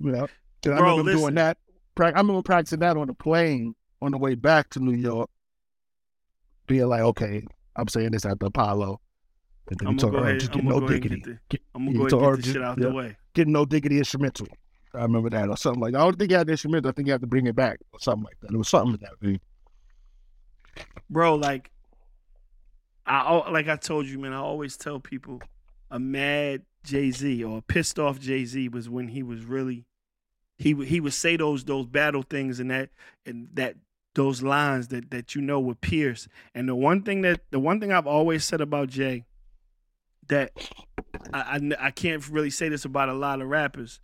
You 0.00 0.10
know, 0.12 0.26
and 0.64 0.74
I 0.74 0.78
Bro, 0.78 0.90
remember 0.90 1.02
listen. 1.04 1.20
doing 1.20 1.34
that. 1.36 1.58
Prac- 1.94 2.14
I 2.16 2.18
remember 2.18 2.42
practicing 2.42 2.80
that 2.80 2.96
on 2.96 3.06
the 3.06 3.14
plane 3.14 3.74
on 4.02 4.10
the 4.12 4.18
way 4.18 4.34
back 4.34 4.68
to 4.70 4.80
New 4.80 4.92
York. 4.92 5.30
Being 6.66 6.88
like, 6.88 7.00
okay, 7.02 7.44
I'm 7.76 7.86
saying 7.88 8.10
this 8.10 8.26
at 8.26 8.40
the 8.40 8.46
Apollo. 8.46 9.00
And 9.70 9.78
then 9.78 9.88
I'm 9.88 9.94
you 9.94 9.98
gonna 10.00 10.00
talk 10.00 10.12
go 10.12 10.18
about 10.18 10.28
ahead. 10.28 10.40
just 10.40 10.52
I'm 10.52 10.60
get 10.62 10.68
gonna 10.68 10.74
no 10.74 10.80
go 10.80 10.86
ahead 10.86 10.94
and 10.94 11.02
diggity. 11.02 11.20
get 11.20 11.24
the. 11.24 11.38
Get, 11.48 11.60
I'm 11.74 11.86
gonna 11.86 11.98
go 11.98 12.04
ahead 12.04 12.12
and 12.12 12.22
her 12.24 12.36
get 12.36 12.44
this 12.44 12.52
shit 12.54 12.62
out 12.62 12.78
yeah, 12.78 12.88
the 12.88 12.94
way. 12.94 13.16
Getting 13.34 13.52
no 13.52 13.64
diggity 13.64 13.98
instrumental. 13.98 14.48
I 14.96 15.02
remember 15.02 15.30
that 15.30 15.48
or 15.48 15.56
something 15.56 15.80
like 15.80 15.92
that. 15.92 16.00
I 16.00 16.04
don't 16.04 16.18
think 16.18 16.30
you 16.30 16.36
had 16.36 16.46
the 16.46 16.52
instrumental. 16.52 16.88
I 16.88 16.92
think 16.92 17.06
you 17.06 17.12
have 17.12 17.20
to 17.20 17.26
bring 17.26 17.46
it 17.46 17.56
back 17.56 17.78
or 17.92 18.00
something 18.00 18.24
like 18.24 18.38
that. 18.40 18.52
It 18.52 18.56
was 18.56 18.68
something 18.68 18.98
that. 19.00 19.40
bro 21.08 21.34
like 21.36 21.70
i 23.06 23.32
like 23.50 23.68
i 23.68 23.76
told 23.76 24.06
you 24.06 24.18
man 24.18 24.32
i 24.32 24.38
always 24.38 24.76
tell 24.76 25.00
people 25.00 25.40
a 25.90 25.98
mad 25.98 26.62
jay-z 26.84 27.42
or 27.44 27.58
a 27.58 27.62
pissed 27.62 27.98
off 27.98 28.18
jay-z 28.18 28.68
was 28.68 28.88
when 28.90 29.08
he 29.08 29.22
was 29.22 29.44
really 29.44 29.86
he 30.58 30.74
he 30.84 31.00
would 31.00 31.14
say 31.14 31.36
those 31.36 31.64
those 31.64 31.86
battle 31.86 32.22
things 32.22 32.60
and 32.60 32.70
that 32.70 32.90
and 33.24 33.48
that 33.54 33.76
those 34.14 34.42
lines 34.42 34.88
that 34.88 35.10
that 35.10 35.34
you 35.34 35.40
know 35.40 35.60
would 35.60 35.80
pierce 35.80 36.28
and 36.54 36.68
the 36.68 36.74
one 36.74 37.02
thing 37.02 37.22
that 37.22 37.40
the 37.50 37.58
one 37.60 37.80
thing 37.80 37.92
i've 37.92 38.06
always 38.06 38.44
said 38.44 38.60
about 38.60 38.88
jay 38.88 39.24
that 40.28 40.50
I 41.32 41.60
I 41.78 41.90
can't 41.90 42.26
really 42.28 42.50
say 42.50 42.68
this 42.68 42.84
about 42.84 43.08
a 43.08 43.14
lot 43.14 43.40
of 43.40 43.48
rappers 43.48 44.00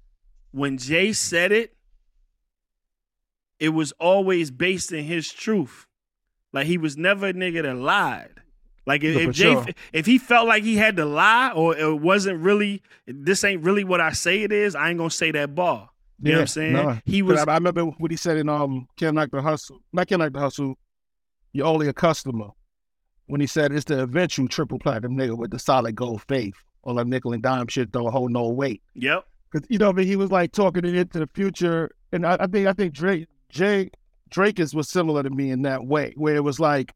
when 0.52 0.78
jay 0.78 1.12
said 1.12 1.50
it 1.52 1.74
it 3.58 3.70
was 3.70 3.92
always 3.92 4.50
based 4.50 4.92
in 4.92 5.04
his 5.04 5.32
truth 5.32 5.86
like 6.52 6.66
he 6.66 6.78
was 6.78 6.96
never 6.96 7.28
a 7.28 7.32
nigga 7.32 7.62
that 7.62 7.76
lied. 7.76 8.30
Like 8.84 9.04
if, 9.04 9.16
if 9.16 9.30
Jay, 9.30 9.52
sure. 9.52 9.66
if 9.92 10.06
he 10.06 10.18
felt 10.18 10.48
like 10.48 10.64
he 10.64 10.76
had 10.76 10.96
to 10.96 11.04
lie 11.04 11.52
or 11.52 11.76
it 11.76 12.00
wasn't 12.00 12.40
really, 12.40 12.82
this 13.06 13.44
ain't 13.44 13.62
really 13.62 13.84
what 13.84 14.00
I 14.00 14.12
say 14.12 14.42
it 14.42 14.52
is. 14.52 14.74
I 14.74 14.90
ain't 14.90 14.98
gonna 14.98 15.10
say 15.10 15.30
that 15.32 15.54
bar. 15.54 15.88
You 16.20 16.32
know 16.32 16.38
what 16.38 16.40
I'm 16.42 16.46
saying? 16.46 17.02
He 17.04 17.22
was 17.22 17.40
I, 17.40 17.50
I 17.50 17.54
remember 17.54 17.84
what 17.84 18.10
he 18.10 18.16
said 18.16 18.36
in 18.36 18.48
um 18.48 18.88
Can't 18.96 19.16
Like 19.16 19.30
the 19.30 19.40
Hustle. 19.40 19.78
Not 19.92 20.08
Can't 20.08 20.20
Like 20.20 20.32
the 20.32 20.40
Hustle. 20.40 20.76
You're 21.52 21.66
only 21.66 21.88
a 21.88 21.92
customer. 21.92 22.48
When 23.26 23.40
he 23.40 23.46
said 23.46 23.72
it's 23.72 23.84
the 23.84 24.02
eventual 24.02 24.48
triple 24.48 24.78
platinum 24.78 25.16
nigga 25.16 25.36
with 25.36 25.52
the 25.52 25.58
solid 25.58 25.94
gold 25.94 26.22
faith. 26.22 26.56
All 26.82 26.94
that 26.96 27.06
nickel 27.06 27.32
and 27.32 27.42
dime 27.42 27.68
shit 27.68 27.92
don't 27.92 28.10
hold 28.10 28.32
no 28.32 28.48
weight. 28.48 28.82
yep. 28.94 29.26
Cause 29.52 29.62
you 29.68 29.78
know, 29.78 29.92
mean, 29.92 30.06
he 30.06 30.16
was 30.16 30.30
like 30.30 30.52
talking 30.52 30.84
it 30.84 30.94
into 30.94 31.18
the 31.18 31.28
future, 31.34 31.90
and 32.12 32.26
I, 32.26 32.36
I 32.40 32.46
think 32.46 32.66
I 32.66 32.72
think 32.72 32.94
Drake 32.94 33.26
Jay 33.50 33.90
Drake 34.30 34.58
is 34.58 34.74
was 34.74 34.88
similar 34.88 35.22
to 35.22 35.30
me 35.30 35.50
in 35.50 35.62
that 35.62 35.84
way, 35.84 36.14
where 36.16 36.36
it 36.36 36.42
was 36.44 36.58
like, 36.58 36.94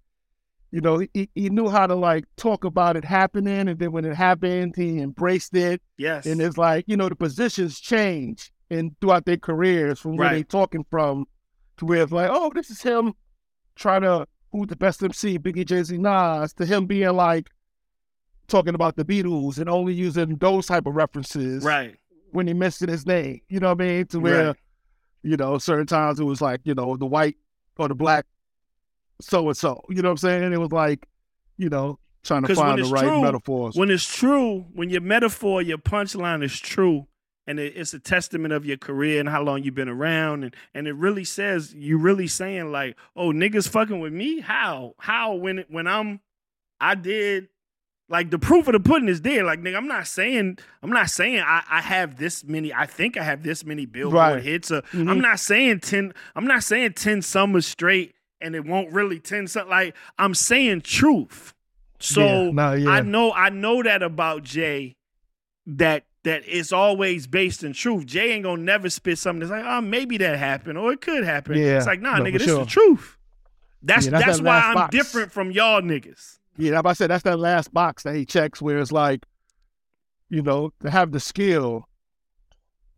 you 0.71 0.81
know, 0.81 0.99
he, 1.13 1.29
he 1.35 1.51
knew 1.51 1.69
how 1.69 1.87
to 1.87 1.95
like 1.95 2.25
talk 2.37 2.65
about 2.65 2.97
it 2.97 3.05
happening, 3.05 3.69
and 3.69 3.79
then 3.79 3.93
when 3.93 4.07
it 4.07 4.15
happened, 4.15 4.75
he 4.75 4.99
embraced 5.01 5.55
it, 5.55 5.83
Yes. 5.99 6.25
and 6.25 6.41
it's 6.41 6.57
like 6.57 6.85
you 6.89 6.97
know 6.97 7.11
the 7.11 7.15
positions 7.17 7.79
change 7.79 8.51
and 8.71 8.97
throughout 9.01 9.27
their 9.27 9.37
careers 9.37 9.99
from 10.01 10.17
where 10.17 10.29
Right. 10.29 10.35
they 10.37 10.43
talking 10.43 10.85
from 10.91 11.27
to 11.77 11.85
where 11.85 12.03
it's 12.03 12.11
like, 12.13 12.31
oh, 12.33 12.51
this 12.55 12.71
is 12.71 12.81
him 12.83 13.13
trying 13.75 14.01
to 14.03 14.27
who's 14.51 14.69
the 14.69 14.77
best 14.77 15.03
MC, 15.03 15.39
Biggie, 15.39 15.67
Jay 15.67 15.83
Z, 15.83 15.99
Nas, 15.99 16.55
to 16.55 16.65
him 16.65 16.87
being 16.87 17.13
like 17.15 17.51
talking 18.49 18.75
about 18.75 18.97
the 18.97 19.05
Beatles 19.05 19.59
and 19.59 19.69
only 19.69 19.93
using 19.93 20.37
those 20.37 20.67
type 20.67 20.87
of 20.87 20.95
references 20.97 21.63
right. 21.65 21.97
When 22.37 22.47
he 22.47 22.53
mentioned 22.53 22.91
his 22.91 23.07
name. 23.07 23.41
You 23.49 23.61
know 23.61 23.70
what 23.70 23.80
I 23.80 23.87
mean? 23.87 24.07
To 24.09 24.20
where, 24.20 24.47
Right. 24.49 24.57
you 25.22 25.39
know, 25.39 25.57
certain 25.57 25.87
times 25.87 26.20
it 26.20 26.24
was 26.24 26.43
like, 26.43 26.61
you 26.64 26.74
know, 26.74 26.97
the 26.97 27.07
white 27.07 27.37
or 27.78 27.89
the 27.89 27.95
black 27.95 28.26
so 29.22 29.49
and 29.49 29.57
so. 29.57 29.82
You 29.89 30.03
know 30.03 30.09
what 30.11 30.12
I'm 30.12 30.16
saying? 30.18 30.53
It 30.53 30.61
was 30.61 30.70
like, 30.70 31.09
you 31.57 31.70
know, 31.70 31.99
trying 32.22 32.43
to 32.45 32.55
find 32.55 32.84
the 32.84 32.89
right 32.91 33.05
true, 33.05 33.22
metaphors. 33.22 33.74
When 33.74 33.91
it's 33.91 34.05
true, 34.07 34.66
when 34.74 34.91
your 34.91 35.01
metaphor, 35.01 35.62
your 35.62 35.78
punchline 35.78 36.45
is 36.45 36.61
true, 36.61 37.07
and 37.47 37.59
it, 37.59 37.72
it's 37.74 37.95
a 37.95 37.99
testament 37.99 38.53
of 38.53 38.66
your 38.66 38.76
career 38.76 39.18
and 39.18 39.28
how 39.28 39.43
long 39.43 39.62
you've 39.62 39.74
been 39.74 39.89
around, 39.89 40.45
and 40.45 40.55
and 40.74 40.87
it 40.87 40.93
really 40.95 41.24
says 41.24 41.72
you 41.72 41.97
really 41.97 42.26
saying 42.26 42.70
like, 42.70 42.97
oh 43.16 43.32
niggas 43.32 43.66
fucking 43.66 43.99
with 44.01 44.12
me? 44.12 44.41
How? 44.41 44.95
How 44.99 45.34
when 45.34 45.61
it, 45.61 45.70
when 45.70 45.87
I'm 45.87 46.20
I 46.80 46.97
did 46.97 47.49
like 48.09 48.31
the 48.31 48.39
proof 48.39 48.69
of 48.69 48.73
the 48.73 48.81
pudding 48.81 49.09
is 49.09 49.23
there. 49.23 49.43
Like 49.45 49.61
nigga, 49.61 49.77
I'm 49.77 49.89
not 49.89 50.07
saying 50.07 50.59
I'm 50.83 50.91
not 50.91 51.11
saying 51.11 51.41
I, 51.41 51.63
I 51.69 51.81
have 51.81 52.17
this 52.19 52.45
many. 52.45 52.73
I 52.73 52.87
think 52.87 53.17
I 53.17 53.23
have 53.25 53.43
this 53.43 53.65
many 53.65 53.87
billboard 53.87 54.15
Right. 54.37 54.43
hits. 54.43 54.71
Or, 54.71 54.83
Mhm. 54.83 55.11
I'm 55.11 55.21
not 55.21 55.41
saying 55.41 55.81
ten. 55.81 56.13
I'm 56.35 56.47
not 56.47 56.63
saying 56.63 56.93
ten 56.95 57.23
summers 57.23 57.67
straight 57.67 58.15
and 58.41 58.55
it 58.55 58.65
won't 58.65 58.93
really 58.93 59.19
tend 59.19 59.51
something 59.51 59.71
like 59.71 59.95
I'm 60.19 60.35
saying 60.35 60.83
truth. 60.83 61.53
So 61.99 62.21
Yeah, 62.21 62.51
no, 62.53 62.73
yeah. 62.75 62.91
I 62.91 63.01
know 63.01 63.33
I 63.33 63.49
know 63.51 63.83
that 63.83 64.03
about 64.03 64.43
Jay 64.45 64.97
that 65.67 66.05
that 66.25 66.43
it's 66.47 66.73
always 66.73 67.27
based 67.27 67.63
in 67.65 67.73
truth. 67.73 68.05
Jay 68.07 68.33
ain't 68.33 68.43
gonna 68.45 68.61
never 68.63 68.91
spit 68.91 69.17
something 69.19 69.41
that's 69.41 69.51
like, 69.51 69.65
oh, 69.65 69.81
maybe 69.81 70.17
that 70.19 70.39
happened 70.39 70.77
or 70.77 70.93
it 70.93 71.01
could 71.01 71.25
happen. 71.25 71.57
Yeah, 71.57 71.77
it's 71.79 71.87
like, 71.87 72.01
nah, 72.01 72.19
no, 72.19 72.25
nigga, 72.25 72.39
this 72.39 72.45
sure. 72.45 72.61
is 72.61 72.67
the 72.67 72.71
truth. 72.71 73.17
That's 73.83 74.07
Yeah, 74.07 74.11
that's 74.13 74.25
that's, 74.27 74.39
that 74.39 74.45
why 74.45 74.61
I'm 74.61 74.75
box. 74.75 74.93
different 74.93 75.31
from 75.33 75.51
y'all 75.53 75.81
niggas. 75.83 76.39
Yeah, 76.59 76.81
I 76.85 76.93
said 76.95 77.11
that's 77.11 77.23
that 77.25 77.39
last 77.39 77.73
box 77.73 78.03
that 78.05 78.15
he 78.15 78.25
checks 78.25 78.63
where 78.63 78.79
it's 78.79 78.93
like, 78.93 79.25
you 80.31 80.43
know, 80.43 80.73
to 80.83 80.91
have 80.91 81.13
the 81.13 81.21
skill 81.21 81.85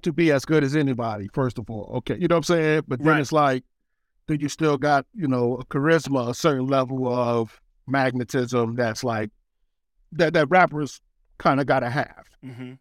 to 0.02 0.12
be 0.12 0.30
as 0.30 0.44
good 0.44 0.62
as 0.62 0.76
anybody, 0.76 1.28
first 1.32 1.58
of 1.58 1.68
all. 1.68 1.90
Okay. 1.96 2.14
You 2.14 2.28
know 2.28 2.36
what 2.36 2.50
I'm 2.50 2.54
saying? 2.54 2.82
But 2.86 3.00
then 3.00 3.08
Right. 3.08 3.20
it's 3.20 3.32
like, 3.32 3.64
then 4.28 4.40
you 4.40 4.48
still 4.48 4.78
got, 4.78 5.06
you 5.14 5.26
know, 5.26 5.54
a 5.56 5.64
charisma, 5.64 6.28
a 6.28 6.34
certain 6.34 6.66
level 6.66 7.08
of 7.08 7.60
magnetism 7.86 8.76
that's 8.76 9.02
like 9.02 9.30
that 10.12 10.34
that 10.34 10.48
rappers 10.50 11.00
kind 11.38 11.60
of 11.60 11.66
gotta 11.66 11.90
have. 11.90 12.24
Mm-hmm. 12.44 12.74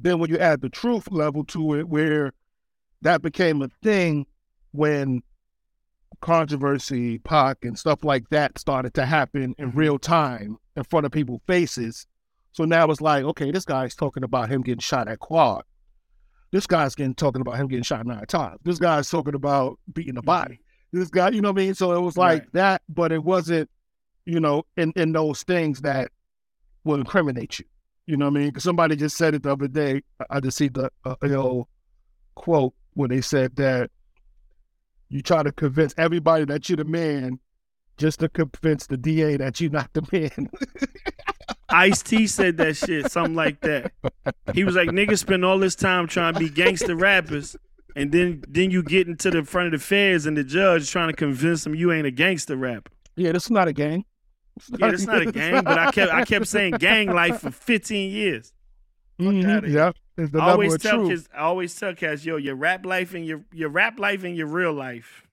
Then 0.00 0.18
when 0.18 0.30
you 0.30 0.38
add 0.38 0.60
the 0.60 0.68
truth 0.68 1.10
level 1.10 1.44
to 1.46 1.74
it, 1.78 1.88
where 1.88 2.32
that 3.02 3.22
became 3.22 3.62
a 3.62 3.68
thing 3.82 4.26
when 4.72 5.22
controversy, 6.20 7.18
Pac, 7.18 7.58
and 7.64 7.78
stuff 7.78 8.04
like 8.04 8.28
that 8.30 8.58
started 8.58 8.94
to 8.94 9.06
happen 9.06 9.54
in 9.58 9.70
real 9.70 9.98
time 9.98 10.56
in 10.76 10.84
front 10.84 11.06
of 11.06 11.12
people's 11.12 11.40
faces. 11.46 12.06
So 12.52 12.64
now 12.64 12.90
it's 12.90 13.00
like, 13.00 13.24
okay, 13.24 13.50
this 13.50 13.64
guy's 13.64 13.94
talking 13.94 14.24
about 14.24 14.48
him 14.48 14.62
getting 14.62 14.80
shot 14.80 15.08
at 15.08 15.18
quad. 15.20 15.62
This 16.52 16.66
guy's 16.66 16.94
getting 16.94 17.14
talking 17.14 17.40
about 17.40 17.56
him 17.56 17.68
getting 17.68 17.84
shot 17.84 18.04
nine 18.06 18.26
times. 18.26 18.58
This 18.64 18.78
guy's 18.78 19.08
talking 19.08 19.34
about 19.34 19.78
beating 19.92 20.14
the 20.14 20.22
body. 20.22 20.60
This 20.92 21.08
guy, 21.10 21.28
you 21.30 21.40
know 21.40 21.52
what 21.52 21.60
I 21.62 21.64
mean? 21.66 21.74
So 21.74 21.92
it 21.92 22.00
was 22.00 22.16
like 22.16 22.42
Right. 22.42 22.52
that, 22.54 22.82
but 22.88 23.12
it 23.12 23.22
wasn't, 23.22 23.70
you 24.26 24.40
know, 24.40 24.64
in, 24.76 24.92
in 24.96 25.12
those 25.12 25.44
things 25.44 25.80
that 25.82 26.10
will 26.82 26.96
incriminate 26.96 27.60
you. 27.60 27.66
You 28.06 28.16
know 28.16 28.24
what 28.28 28.36
I 28.36 28.40
mean? 28.40 28.48
Because 28.48 28.64
somebody 28.64 28.96
just 28.96 29.16
said 29.16 29.34
it 29.34 29.44
the 29.44 29.52
other 29.52 29.68
day. 29.68 30.02
I- 30.18 30.38
I 30.38 30.40
just 30.40 30.56
see 30.58 30.66
the 30.68 30.90
uh, 31.04 31.14
you 31.22 31.28
know 31.28 31.68
quote 32.34 32.74
where 32.94 33.08
they 33.08 33.20
said 33.20 33.54
that 33.56 33.90
you 35.10 35.20
try 35.22 35.42
to 35.42 35.52
convince 35.52 35.94
everybody 35.98 36.44
that 36.46 36.68
you're 36.68 36.76
the 36.76 36.84
man 36.84 37.38
just 37.98 38.20
to 38.20 38.28
convince 38.30 38.86
the 38.86 38.96
DA 38.96 39.36
that 39.36 39.60
you're 39.60 39.70
not 39.70 39.92
the 39.92 40.02
man. 40.10 40.48
Ice 41.68 42.02
T 42.02 42.26
said 42.26 42.56
that 42.56 42.76
shit, 42.76 43.10
something 43.12 43.34
like 43.34 43.60
that. 43.60 43.92
He 44.54 44.64
was 44.64 44.74
like, 44.74 44.88
niggas 44.88 45.18
spend 45.18 45.44
all 45.44 45.58
this 45.58 45.74
time 45.76 46.06
trying 46.08 46.34
to 46.34 46.40
be 46.40 46.48
gangster 46.48 46.96
rappers, 46.96 47.56
and 47.94 48.10
then 48.10 48.42
then 48.48 48.70
you 48.70 48.82
get 48.82 49.06
into 49.06 49.30
the 49.30 49.44
front 49.44 49.72
of 49.74 49.80
the 49.80 49.84
feds 49.84 50.26
and 50.26 50.36
the 50.36 50.44
judge 50.44 50.90
trying 50.90 51.08
to 51.08 51.14
convince 51.14 51.64
them 51.64 51.74
you 51.74 51.92
ain't 51.92 52.06
a 52.06 52.10
gangster 52.10 52.56
rapper. 52.56 52.90
yeah, 53.16 53.32
this 53.32 53.44
is 53.44 53.50
not 53.50 53.68
a 53.68 53.72
gang. 53.72 54.04
Yeah, 54.78 54.90
it's 54.90 55.06
not 55.06 55.22
a 55.22 55.30
gang, 55.30 55.62
but 55.64 55.78
I 55.78 55.90
kept 55.92 56.12
I 56.12 56.24
kept 56.24 56.46
saying 56.48 56.74
gang 56.74 57.12
life 57.12 57.40
for 57.40 57.50
15 57.50 58.10
years. 58.10 58.52
Mhm, 59.20 59.64
here. 59.64 59.66
Yeah, 59.76 59.92
the 60.28 60.38
level 60.38 60.52
always 60.52 60.74
of 60.74 60.82
tell 60.82 60.96
truth. 60.96 61.08
kids, 61.08 61.28
I 61.34 61.38
always 61.40 61.74
tell 61.74 61.94
cats, 61.94 62.24
yo, 62.24 62.36
your 62.36 62.54
rap 62.56 62.84
life 62.84 63.14
and 63.14 63.24
your 63.24 63.42
your 63.52 63.70
rap 63.70 63.98
life 63.98 64.24
and 64.24 64.36
your 64.36 64.46
real 64.48 64.72
life. 64.72 65.26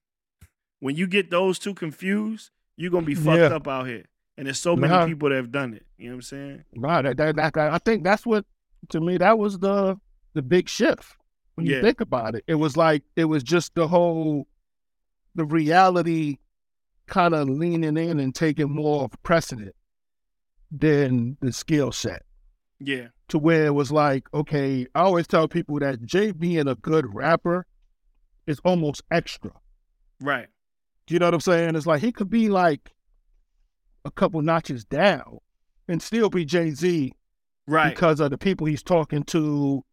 When 0.80 0.96
you 0.96 1.08
get 1.08 1.30
those 1.32 1.60
two 1.60 1.74
confused, 1.74 2.52
you're 2.78 2.92
gonna 2.92 3.06
be 3.06 3.16
fucked 3.16 3.38
Yeah. 3.40 3.56
up 3.56 3.68
out 3.68 3.88
here. 3.88 4.06
And 4.38 4.46
there's 4.46 4.60
so 4.60 4.76
many 4.76 4.94
Nah. 4.94 5.06
people 5.08 5.30
that 5.30 5.36
have 5.36 5.52
done 5.52 5.74
it. 5.74 5.86
You 5.98 6.06
know 6.10 6.12
what 6.12 6.18
I'm 6.18 6.22
saying? 6.22 6.64
Right, 6.76 7.02
that, 7.02 7.18
that, 7.18 7.36
that, 7.36 7.58
I 7.58 7.80
think 7.80 8.04
that's 8.04 8.26
what 8.26 8.46
to 8.90 9.02
me 9.02 9.18
that 9.18 9.38
was 9.38 9.60
the 9.60 10.00
the 10.34 10.42
big 10.44 10.70
shift 10.70 11.18
when 11.56 11.66
you 11.66 11.76
Yeah. 11.76 11.82
think 11.82 12.00
about 12.02 12.36
it. 12.36 12.44
It 12.48 12.56
was 12.56 12.78
like 12.78 13.04
it 13.16 13.26
was 13.26 13.44
just 13.44 13.74
the 13.76 13.88
whole 13.88 14.48
the 15.36 15.46
reality 15.46 16.38
kind 17.08 17.34
of 17.34 17.50
leaning 17.50 17.98
in 17.98 18.20
and 18.20 18.36
taking 18.36 18.70
more 18.70 19.04
of 19.06 19.12
precedent 19.24 19.74
than 20.72 21.38
the 21.42 21.52
skill 21.52 21.92
set. 21.92 22.24
Yeah. 22.80 23.08
To 23.30 23.38
where 23.38 23.66
it 23.66 23.74
was 23.74 23.92
like, 23.92 24.24
okay, 24.34 24.88
I 24.96 25.02
always 25.02 25.28
tell 25.28 25.48
people 25.50 25.80
that 25.80 26.06
Jay 26.06 26.32
being 26.32 26.68
a 26.68 26.76
good 26.76 27.14
rapper 27.14 27.66
is 28.46 28.60
almost 28.64 29.02
extra. 29.12 29.52
Right. 30.22 30.48
Do 31.06 31.14
you 31.14 31.20
know 31.20 31.28
what 31.28 31.34
I'm 31.34 31.42
saying? 31.42 31.76
It's 31.76 31.86
like 31.86 32.02
he 32.02 32.12
could 32.14 32.30
be 32.30 32.48
like 32.48 32.94
a 34.06 34.12
couple 34.12 34.42
notches 34.42 34.86
down 34.86 35.40
and 35.90 36.02
still 36.02 36.30
be 36.30 36.46
Jay 36.46 36.72
Z 36.72 37.12
Right. 37.68 37.94
because 37.94 38.22
of 38.22 38.30
the 38.30 38.38
people 38.38 38.66
he's 38.68 38.82
talking 38.84 39.24
to, 39.24 39.84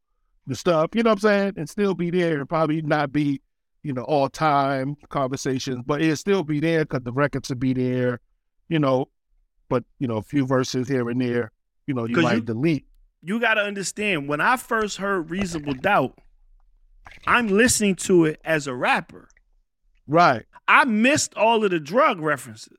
the 0.47 0.55
stuff, 0.55 0.91
you 0.95 1.03
know 1.03 1.11
what 1.11 1.14
I'm 1.14 1.20
saying? 1.20 1.53
And 1.57 1.68
still 1.68 1.95
be 1.95 2.11
there 2.11 2.39
and 2.39 2.49
probably 2.49 2.82
not 2.82 3.11
be, 3.11 3.41
you 3.82 3.93
know, 3.93 4.03
all 4.05 4.28
time 4.28 4.95
conversations, 5.09 5.82
but 5.85 6.01
it'll 6.03 6.14
still 6.16 6.45
be 6.45 6.61
there 6.61 6.85
because 6.85 7.03
the 7.03 7.12
records 7.12 7.49
will 7.49 7.57
be 7.57 7.72
there, 7.72 8.20
you 8.68 8.78
know, 8.78 9.07
but, 9.68 9.82
you 9.99 10.07
know, 10.07 10.18
a 10.18 10.22
few 10.22 10.47
verses 10.47 10.87
here 10.87 11.09
and 11.11 11.20
there, 11.20 11.51
you 11.89 11.95
know, 11.95 12.05
you 12.07 12.16
might 12.18 12.35
you- 12.37 12.41
delete. 12.43 12.87
You 13.24 13.40
got 13.40 13.54
to 13.54 13.62
understand 13.62 14.28
when 14.28 14.40
I 14.40 14.56
first 14.56 14.98
heard 14.98 15.30
Reasonable 15.30 15.74
Doubt, 15.74 16.18
I'm 17.26 17.48
listening 17.48 17.94
to 17.96 18.24
it 18.26 18.40
as 18.44 18.66
a 18.66 18.74
rapper. 18.74 19.28
Right. 20.06 20.44
I 20.68 20.84
missed 20.84 21.34
all 21.34 21.64
of 21.64 21.70
the 21.70 21.80
drug 21.80 22.20
references. 22.20 22.78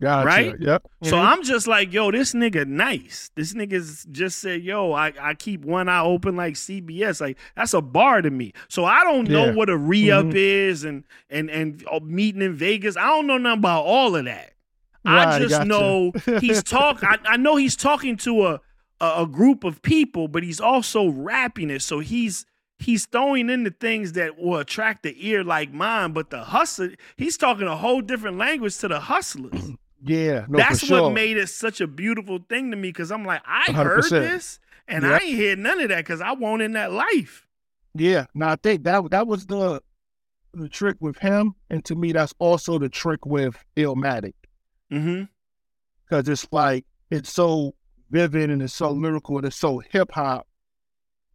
Gotcha. 0.00 0.26
Right? 0.26 0.54
Yep. 0.60 0.86
So 1.02 1.16
Mhm. 1.16 1.24
I'm 1.26 1.42
just 1.42 1.66
like, 1.66 1.92
yo, 1.92 2.12
this 2.12 2.32
nigga 2.32 2.66
nice. 2.68 3.30
This 3.34 3.52
nigga's 3.52 4.06
just 4.12 4.38
said, 4.38 4.62
yo, 4.62 4.92
I, 4.92 5.12
I 5.20 5.34
keep 5.34 5.64
one 5.64 5.88
eye 5.88 6.00
open 6.00 6.36
like 6.36 6.54
CBS. 6.54 7.20
Like 7.20 7.36
that's 7.56 7.74
a 7.74 7.80
bar 7.80 8.22
to 8.22 8.30
me. 8.30 8.52
So 8.68 8.84
I 8.84 9.02
don't 9.02 9.28
know 9.28 9.46
Yeah. 9.46 9.54
what 9.54 9.68
a 9.68 9.76
re-up 9.76 10.26
Mhm. 10.26 10.34
is 10.36 10.84
and 10.84 11.02
and 11.28 11.50
and 11.50 11.84
uh, 11.90 11.98
meeting 12.00 12.42
in 12.42 12.54
Vegas. 12.54 12.96
I 12.96 13.06
don't 13.08 13.26
know 13.26 13.38
nothing 13.38 13.58
about 13.58 13.84
all 13.86 14.14
of 14.14 14.24
that. 14.26 14.52
I 15.04 15.38
just 15.40 15.50
gotcha. 15.50 15.64
know 15.68 16.12
he's 16.40 16.62
talk. 16.62 17.02
I, 17.02 17.18
I 17.24 17.36
know 17.36 17.56
he's 17.56 17.74
talking 17.74 18.16
to 18.18 18.46
a, 18.46 18.60
a 19.00 19.22
a 19.22 19.26
group 19.26 19.64
of 19.64 19.82
people, 19.82 20.28
but 20.28 20.42
he's 20.42 20.60
also 20.60 21.08
rapping 21.08 21.70
it. 21.70 21.82
So 21.82 22.00
he's 22.00 22.44
he's 22.78 23.06
throwing 23.06 23.50
in 23.50 23.64
the 23.64 23.70
things 23.70 24.12
that 24.12 24.38
will 24.38 24.58
attract 24.58 25.02
the 25.02 25.14
ear 25.26 25.42
like 25.44 25.72
mine. 25.72 26.12
But 26.12 26.30
the 26.30 26.42
hustler, 26.44 26.90
he's 27.16 27.36
talking 27.36 27.66
a 27.66 27.76
whole 27.76 28.00
different 28.00 28.38
language 28.38 28.76
to 28.78 28.88
the 28.88 29.00
hustlers. 29.00 29.70
Yeah. 30.00 30.46
No, 30.48 30.58
That's 30.58 30.78
for 30.78 30.86
sure. 30.86 31.02
what 31.02 31.12
made 31.12 31.36
it 31.36 31.48
such 31.48 31.80
a 31.80 31.88
beautiful 31.88 32.38
thing 32.48 32.70
to 32.70 32.76
me 32.76 32.90
because 32.90 33.10
I'm 33.10 33.24
like, 33.24 33.42
I 33.44 33.72
heard 33.72 34.04
100%. 34.04 34.10
this 34.10 34.60
and 34.86 35.04
I 35.04 35.14
ain't 35.18 35.24
hear 35.24 35.56
none 35.56 35.80
of 35.80 35.88
that 35.88 35.96
because 36.04 36.20
I 36.20 36.34
won't 36.34 36.62
in 36.62 36.70
that 36.74 36.92
life. 36.92 37.48
Yeah, 37.96 38.26
now 38.32 38.50
I 38.50 38.56
think 38.62 38.84
that 38.84 39.10
that 39.10 39.26
was 39.26 39.46
the 39.46 39.82
the 40.54 40.68
trick 40.68 40.98
with 41.00 41.18
him, 41.18 41.56
and 41.68 41.84
to 41.86 41.96
me, 41.96 42.12
that's 42.12 42.32
also 42.38 42.78
the 42.78 42.88
trick 42.88 43.26
with 43.26 43.56
Illmatic 43.76 44.34
Mm-hmm. 44.92 45.24
because 46.04 46.28
it's 46.28 46.46
like 46.52 46.84
it's 47.10 47.32
so 47.32 47.74
vivid 48.10 48.50
and 48.50 48.62
it's 48.62 48.74
so 48.74 48.90
lyrical 48.90 49.36
and 49.36 49.46
it's 49.46 49.56
so 49.56 49.78
hip 49.78 50.12
hop, 50.12 50.46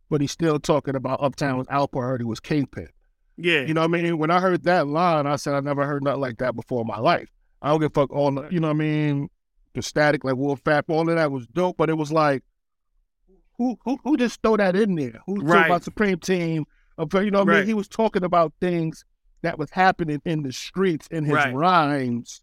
but 0.09 0.21
he's 0.21 0.32
still 0.32 0.59
talking 0.59 0.95
about 0.95 1.21
Uptown 1.21 1.57
with 1.57 1.67
Alpo. 1.67 1.99
I 2.03 2.07
heard 2.07 2.21
he 2.21 2.26
was 2.26 2.39
Kingpin. 2.39 2.89
Yeah. 3.38 3.61
You 3.61 3.74
know 3.74 3.82
what 3.82 3.97
I 3.97 4.01
mean? 4.01 4.17
When 4.17 4.32
I 4.32 4.39
heard 4.39 4.63
that 4.63 4.88
line, 4.88 5.26
I 5.28 5.36
said 5.38 5.53
I 5.55 5.59
never 5.59 5.86
heard 5.86 6.03
nothing 6.03 6.21
like 6.21 6.38
that 6.38 6.55
before 6.55 6.82
in 6.82 6.88
my 6.88 6.99
life. 6.99 7.30
I 7.61 7.69
don't 7.69 7.80
give 7.80 7.91
a 7.91 7.93
fuck 7.93 8.11
all 8.11 8.32
the, 8.32 8.47
you 8.49 8.59
know 8.59 8.67
what 8.67 8.76
I 8.76 8.80
mean? 8.80 9.30
The 9.74 9.82
static, 9.82 10.24
like 10.24 10.36
Wolf 10.36 10.63
Fap, 10.63 10.84
all 10.89 11.09
of 11.09 11.15
that 11.15 11.32
was 11.32 11.47
dope, 11.47 11.78
but 11.78 11.89
it 11.89 11.97
was 11.97 12.11
like, 12.11 12.43
who 13.57 13.78
who 13.86 13.97
who 14.03 14.17
just 14.17 14.41
throw 14.41 14.57
that 14.57 14.76
in 14.76 14.95
there? 14.95 15.21
Who 15.26 15.39
Right. 15.41 15.65
about 15.67 15.84
Supreme 15.84 16.19
Team? 16.19 16.65
You 16.97 17.32
know 17.32 17.43
what 17.43 17.49
I 17.53 17.57
mean? 17.59 17.65
He 17.67 17.74
was 17.74 17.88
talking 17.88 18.24
about 18.24 18.53
things 18.61 19.03
that 19.41 19.57
was 19.57 19.69
happening 19.71 20.21
in 20.26 20.43
the 20.43 20.51
streets 20.51 21.07
in 21.07 21.24
his 21.26 21.34
Right. 21.36 21.53
rhymes, 21.53 22.41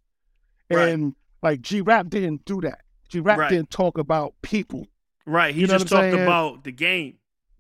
Right. 0.71 0.89
and 0.89 1.15
like 1.43 1.61
G 1.63 1.81
Rap 1.83 2.09
didn't 2.09 2.45
do 2.45 2.61
that. 2.63 2.81
G 3.11 3.21
Rap 3.21 3.39
Right. 3.39 3.51
didn't 3.51 3.71
talk 3.71 3.99
about 3.99 4.35
people. 4.43 4.87
right. 5.27 5.55
He 5.55 5.63
you 5.63 5.67
know 5.67 5.75
just 5.75 5.89
talked 5.89 6.01
saying? 6.13 6.23
about 6.23 6.65
the 6.65 6.73
game. 6.73 7.17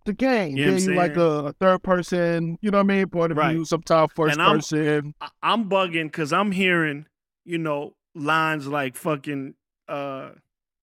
The 0.07 0.14
game, 0.14 0.57
You 0.57 0.66
know 0.66 0.72
yeah, 0.72 0.78
you 0.78 0.94
like 0.94 1.16
a, 1.16 1.20
a 1.48 1.53
third 1.53 1.82
person, 1.82 2.57
you 2.62 2.70
know 2.70 2.78
what 2.78 2.84
I 2.84 2.96
mean? 2.96 3.07
Point 3.09 3.32
of 3.32 3.38
Right. 3.38 3.53
view, 3.53 3.64
sometimes 3.66 4.11
first 4.14 4.32
And 4.32 4.42
I'm- 4.42 4.57
person. 4.57 5.14
I'm 5.42 5.68
bugging 5.68 6.05
because 6.07 6.32
I'm 6.32 6.53
hearing, 6.53 7.05
you 7.44 7.59
know, 7.59 7.94
lines 8.14 8.66
like 8.66 8.96
fucking, 8.96 9.55
uh, 9.88 10.30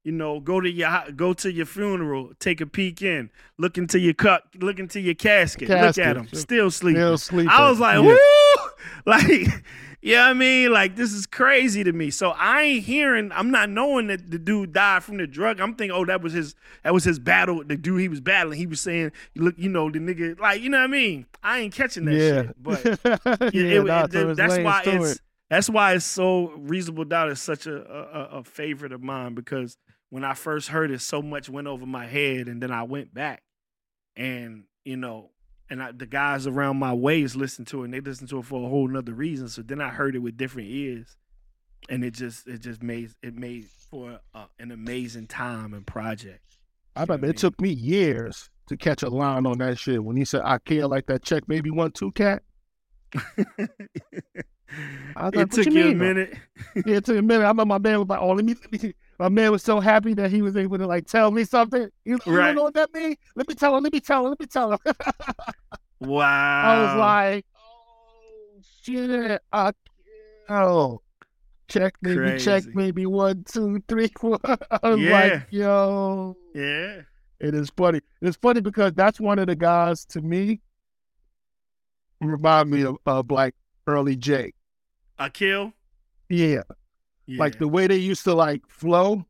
you 0.03 0.11
know, 0.11 0.39
go 0.39 0.61
to 0.61 0.69
your 0.69 1.03
go 1.15 1.33
to 1.33 1.51
your 1.51 1.65
funeral, 1.65 2.31
take 2.39 2.61
a 2.61 2.65
peek 2.67 3.01
in, 3.01 3.31
look 3.57 3.77
into 3.77 3.99
your 3.99 4.13
cut, 4.13 4.43
look 4.59 4.79
into 4.79 4.99
your 5.01 5.15
casket, 5.15 5.67
look 5.67 5.97
at 5.97 6.15
him, 6.15 6.27
still 6.31 6.69
sleeping. 6.71 7.01
Still 7.01 7.17
sleeping. 7.17 7.49
I 7.49 7.69
was 7.69 7.79
like, 7.79 7.95
Yeah. 7.95 8.01
woo, 8.01 8.69
like, 9.05 9.63
you 10.01 10.15
know 10.15 10.21
what 10.23 10.29
I 10.29 10.33
mean? 10.33 10.71
Like, 10.71 10.95
this 10.95 11.11
is 11.13 11.25
crazy 11.25 11.83
to 11.83 11.91
me. 11.91 12.09
So 12.11 12.29
I 12.31 12.61
ain't 12.63 12.83
hearing, 12.85 13.31
I'm 13.33 13.51
not 13.51 13.69
knowing 13.69 14.07
that 14.07 14.29
the 14.29 14.37
dude 14.37 14.73
died 14.73 15.03
from 15.03 15.17
the 15.17 15.27
drug. 15.27 15.59
I'm 15.59 15.75
thinking, 15.75 15.95
oh, 15.97 16.05
that 16.05 16.21
was 16.21 16.33
his, 16.33 16.55
that 16.83 16.93
was 16.93 17.03
his 17.03 17.19
battle. 17.19 17.63
The 17.63 17.75
dude 17.75 17.99
he 18.01 18.07
was 18.07 18.21
battling, 18.21 18.57
he 18.59 18.67
was 18.67 18.79
saying, 18.81 19.11
look, 19.35 19.55
you 19.57 19.69
know, 19.69 19.89
the 19.89 19.99
nigga, 19.99 20.39
like, 20.39 20.61
you 20.61 20.69
know 20.69 20.77
what 20.77 20.83
I 20.85 20.87
mean? 20.87 21.25
I 21.43 21.59
ain't 21.59 21.73
catching 21.73 22.05
that 22.05 22.13
yeah. 22.15 22.41
shit, 22.43 22.63
but. 22.63 22.85
yeah, 22.85 23.49
Yeah, 23.53 23.79
it- 23.81 23.85
nah, 23.85 24.03
it- 24.05 24.11
so 24.11 24.33
that's 24.35 24.57
why 24.59 24.81
it's 24.85 25.11
it. 25.13 25.21
that's 25.49 25.69
why 25.69 25.93
it's 25.93 26.05
so 26.05 26.51
reasonable 26.57 27.05
doubt 27.05 27.29
is 27.31 27.41
such 27.41 27.65
a, 27.67 27.75
a 27.75 28.39
a 28.39 28.43
favorite 28.43 28.91
of 28.91 29.01
mine 29.01 29.33
because 29.33 29.77
when 30.09 30.23
I 30.23 30.33
first 30.35 30.67
heard 30.69 30.91
it, 30.91 31.01
so 31.01 31.21
much 31.21 31.49
went 31.49 31.67
over 31.67 31.85
my 31.85 32.05
head, 32.05 32.47
and 32.47 32.61
then 32.61 32.71
I 32.71 32.83
went 32.83 33.13
back, 33.13 33.41
and 34.15 34.63
you 34.85 34.97
know, 34.97 35.31
and 35.69 35.83
I, 35.83 35.91
the 35.91 36.05
guys 36.05 36.47
around 36.47 36.77
my 36.77 36.93
ways 36.93 37.35
listen 37.35 37.65
to 37.65 37.81
it 37.81 37.85
and 37.85 37.93
they 37.93 37.99
listen 37.99 38.27
to 38.27 38.39
it 38.39 38.45
for 38.45 38.65
a 38.65 38.69
whole 38.69 38.87
nother 38.87 39.13
reason. 39.13 39.49
So 39.49 39.61
then 39.61 39.81
I 39.81 39.89
heard 39.89 40.15
it 40.15 40.19
with 40.19 40.37
different 40.37 40.69
ears, 40.69 41.15
and 41.89 42.03
it 42.03 42.11
just 42.11 42.47
it 42.47 42.59
just 42.59 42.81
made 42.81 43.11
it 43.21 43.35
made 43.35 43.65
for 43.89 44.19
uh, 44.33 44.45
an 44.59 44.71
amazing 44.71 45.27
time 45.27 45.73
and 45.73 45.85
project. 45.85 46.41
I 46.95 47.01
remember 47.01 47.27
it 47.27 47.37
took 47.37 47.59
me 47.61 47.69
years 47.69 48.49
to 48.67 48.77
catch 48.77 49.03
a 49.03 49.09
line 49.09 49.45
on 49.45 49.59
that 49.59 49.77
shit 49.77 50.03
when 50.03 50.17
he 50.17 50.25
said, 50.25 50.41
"I 50.43 50.57
care 50.59 50.87
like 50.87 51.07
that 51.07 51.23
check 51.23 51.43
maybe 51.47 51.69
one 51.69 51.91
two 51.91 52.11
cat." 52.11 52.43
I 53.15 53.19
was 55.25 55.35
like, 55.35 55.35
it 55.35 55.37
"What 55.37 55.51
took 55.51 55.65
you 55.67 55.85
you 55.85 55.91
a 55.91 55.95
minute. 55.95 56.37
Yeah, 56.85 56.97
it 56.97 57.05
took 57.05 57.17
a 57.17 57.21
minute. 57.21 57.45
I 57.45 57.49
remember 57.49 57.65
my 57.65 57.77
man 57.77 57.99
was 57.99 58.07
like, 58.07 58.19
"Oh, 58.19 58.31
let 58.31 58.45
me." 58.45 58.55
Let 58.55 58.83
me 58.83 58.93
my 59.19 59.29
man 59.29 59.51
was 59.51 59.63
so 59.63 59.79
happy 59.79 60.13
that 60.15 60.31
he 60.31 60.41
was 60.41 60.55
able 60.57 60.77
to 60.77 60.85
like 60.87 61.07
tell 61.07 61.31
me 61.31 61.43
something. 61.43 61.89
You, 62.05 62.19
you 62.25 62.37
Right. 62.37 62.47
don't 62.47 62.55
know 62.55 62.63
what 62.63 62.73
that 62.75 62.93
means? 62.93 63.17
Let 63.35 63.47
me 63.47 63.55
tell 63.55 63.75
him. 63.75 63.83
Let 63.83 63.93
me 63.93 63.99
tell 63.99 64.23
him. 64.25 64.29
Let 64.31 64.39
me 64.39 64.45
tell 64.45 64.71
him. 64.73 64.79
Wow. 65.99 66.61
I 66.63 66.81
was 66.83 66.95
like, 66.99 67.45
"Oh 67.55 68.61
shit!" 68.83 69.41
I, 69.51 69.71
oh, 70.49 71.01
check 71.67 71.95
maybe, 72.01 72.39
check 72.39 72.63
maybe 72.73 73.05
one, 73.05 73.43
two, 73.45 73.81
three, 73.87 74.11
four. 74.19 74.39
I 74.45 74.89
was 74.89 74.99
Yeah. 74.99 75.11
like, 75.11 75.47
"Yo." 75.49 76.37
yeah, 76.53 77.01
It 77.39 77.53
is 77.55 77.69
funny. 77.75 78.01
It's 78.21 78.37
funny 78.37 78.61
because 78.61 78.93
that's 78.93 79.19
one 79.19 79.39
of 79.39 79.47
the 79.47 79.55
guys 79.55 80.05
to 80.05 80.21
me 80.21 80.61
remind 82.21 82.69
me 82.71 82.83
of, 82.83 82.97
of 83.05 83.29
like 83.31 83.55
early 83.87 84.15
Jake. 84.15 84.53
Aqil. 85.19 85.73
Yeah. 86.29 86.61
Yeah. 87.27 87.39
Like 87.39 87.59
the 87.59 87.67
way 87.67 87.87
they 87.87 87.97
used 87.97 88.23
to 88.23 88.33
like 88.33 88.65
flow, 88.67 89.25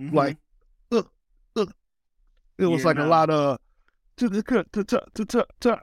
Mhm. 0.00 0.12
like 0.14 0.36
uh, 0.92 1.02
uh, 1.56 1.66
it 2.58 2.66
was 2.66 2.80
Yeah, 2.82 2.86
like 2.86 2.96
nah. 2.96 3.06
a 3.06 3.08
lot 3.08 3.30
of 3.30 3.58
to 4.16 4.28
the 4.28 4.42
to 4.42 4.84
to 4.84 4.84
to 5.14 5.24
to 5.26 5.46
to 5.60 5.80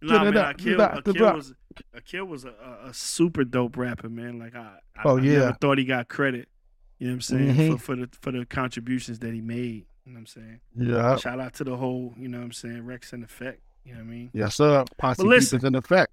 Nah, 0.00 0.22
man, 0.24 0.32
Aqil, 0.34 1.02
Aqil 1.02 1.34
was 1.34 1.52
Aqil 1.96 2.26
was 2.28 2.44
a, 2.44 2.52
a, 2.84 2.94
super 2.94 3.42
dope 3.44 3.76
rapper, 3.76 4.08
man. 4.08 4.38
Like 4.38 4.54
I, 4.54 4.78
I, 4.96 5.02
Oh, 5.04 5.18
I 5.18 5.22
yeah. 5.22 5.38
never 5.40 5.56
thought 5.60 5.78
he 5.78 5.84
got 5.84 6.08
credit. 6.08 6.48
You 6.98 7.08
know 7.08 7.12
what 7.12 7.14
I'm 7.16 7.20
saying 7.22 7.56
Mhm. 7.56 7.72
for 7.72 7.78
for 7.78 7.96
the 7.96 8.08
for 8.20 8.30
the 8.32 8.46
contributions 8.46 9.18
that 9.20 9.34
he 9.34 9.40
made. 9.40 9.86
You 10.04 10.12
know 10.12 10.20
what 10.20 10.20
I'm 10.20 10.26
saying. 10.26 10.60
yeah. 10.76 11.16
Shout 11.16 11.40
out 11.40 11.54
to 11.54 11.64
the 11.64 11.76
whole, 11.76 12.14
you 12.16 12.28
know 12.28 12.38
what 12.38 12.44
I'm 12.44 12.52
saying, 12.52 12.82
Wreckx-N-Effect. 12.84 13.60
You 13.88 13.94
know 13.94 14.00
what 14.00 14.06
I 14.06 14.10
mean? 14.10 14.30
Yes, 14.34 14.54
sir. 14.56 14.84
Posse 14.98 15.22
But 15.22 15.28
listen. 15.28 15.64
in 15.64 15.74
effect. 15.74 16.12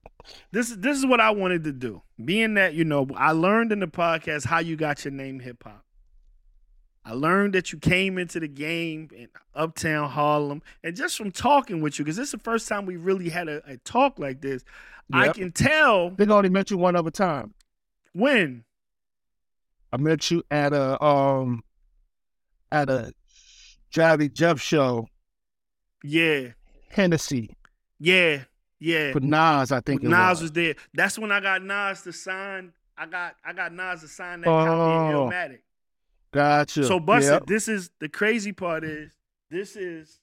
This 0.52 0.70
is 0.72 0.78
this 0.78 0.98
is 0.98 1.06
what 1.06 1.20
I 1.20 1.32
wanted 1.32 1.66
to 1.66 1.74
do. 1.74 2.02
Being 2.24 2.54
that, 2.54 2.74
you 2.74 2.86
know, 2.86 3.06
I 3.16 3.34
learned 3.34 3.74
in 3.74 3.82
the 3.82 3.88
podcast 3.88 4.46
how 4.46 4.60
you 4.60 4.78
got 4.78 5.04
your 5.04 5.12
name 5.12 5.42
hip 5.42 5.62
hop. 5.64 5.84
I 7.04 7.12
learned 7.12 7.54
that 7.54 7.74
you 7.74 7.78
came 7.78 8.18
into 8.18 8.40
the 8.40 8.48
game 8.48 9.10
in 9.14 9.28
Uptown 9.54 10.10
Harlem, 10.10 10.62
and 10.86 10.96
just 10.96 11.18
from 11.18 11.32
talking 11.32 11.82
with 11.82 12.00
you, 12.00 12.06
because 12.06 12.16
this 12.16 12.28
is 12.30 12.32
the 12.32 12.38
first 12.40 12.70
time 12.70 12.86
we 12.86 12.96
really 12.96 13.28
had 13.28 13.50
a, 13.50 13.62
a 13.70 13.76
talk 13.78 14.20
like 14.20 14.40
this. 14.40 14.64
I 15.12 15.28
can 15.30 15.52
tell 15.52 16.08
I 16.08 16.16
think 16.16 16.32
I 16.32 16.34
only 16.34 16.50
met 16.50 16.72
you 16.72 16.78
one 16.78 16.96
other 16.96 17.12
time. 17.12 17.54
when 18.14 18.64
I 19.92 19.98
met 19.98 20.32
you 20.32 20.44
at 20.50 20.72
a 20.72 21.04
um 21.04 21.62
at 22.72 22.90
a 22.90 23.12
Jazzy 23.94 24.32
Jeff 24.32 24.62
show, 24.62 25.08
Yeah, 26.04 26.52
Hennessy 26.90 27.56
yeah, 28.00 28.44
yeah. 28.80 29.12
for 29.14 29.20
Nas, 29.20 29.72
I 29.72 29.80
think 29.82 30.04
Nas 30.04 30.12
was. 30.12 30.42
was 30.44 30.52
there. 30.52 30.76
That's 30.94 31.18
when 31.20 31.32
I 31.32 31.40
got 31.40 31.64
Nas 31.64 32.02
to 32.04 32.14
sign. 32.14 32.74
I 32.98 33.06
got 33.06 33.36
I 33.44 33.54
got 33.54 33.74
Nas 33.74 34.02
to 34.02 34.08
sign 34.08 34.42
that 34.42 34.46
copy 34.48 34.70
of 34.70 34.78
Oh. 35.16 35.30
Illmatic. 35.30 35.60
Gotcha. 36.32 36.84
So 36.86 37.00
Buster, 37.00 37.32
Yep. 37.34 37.46
this 37.48 37.68
is 37.68 37.90
the 38.00 38.10
crazy 38.10 38.52
part 38.52 38.84
is 38.84 39.12
this 39.50 39.76
is 39.76 40.20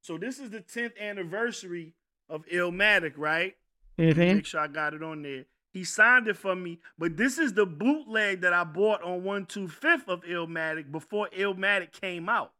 so 0.00 0.16
this 0.18 0.38
is 0.38 0.50
the 0.50 0.60
10th 0.60 0.98
anniversary 0.98 1.94
of 2.30 2.44
Illmatic, 2.46 3.12
right? 3.16 3.56
Mhm. 3.98 4.16
Make 4.36 4.46
sure 4.46 4.60
I 4.60 4.68
got 4.68 4.94
it 4.94 5.02
on 5.02 5.22
there. 5.22 5.44
He 5.70 5.84
signed 5.84 6.28
it 6.28 6.36
for 6.36 6.54
me, 6.54 6.78
but 6.98 7.16
this 7.16 7.36
is 7.38 7.52
the 7.52 7.66
bootleg 7.66 8.40
that 8.40 8.52
I 8.54 8.64
bought 8.64 9.02
on 9.02 9.22
1 9.22 9.44
2 9.46 9.68
5th 9.68 10.08
of 10.08 10.22
Illmatic 10.22 10.90
before 10.90 11.28
Illmatic 11.36 11.92
came 11.92 12.28
out. 12.28 12.52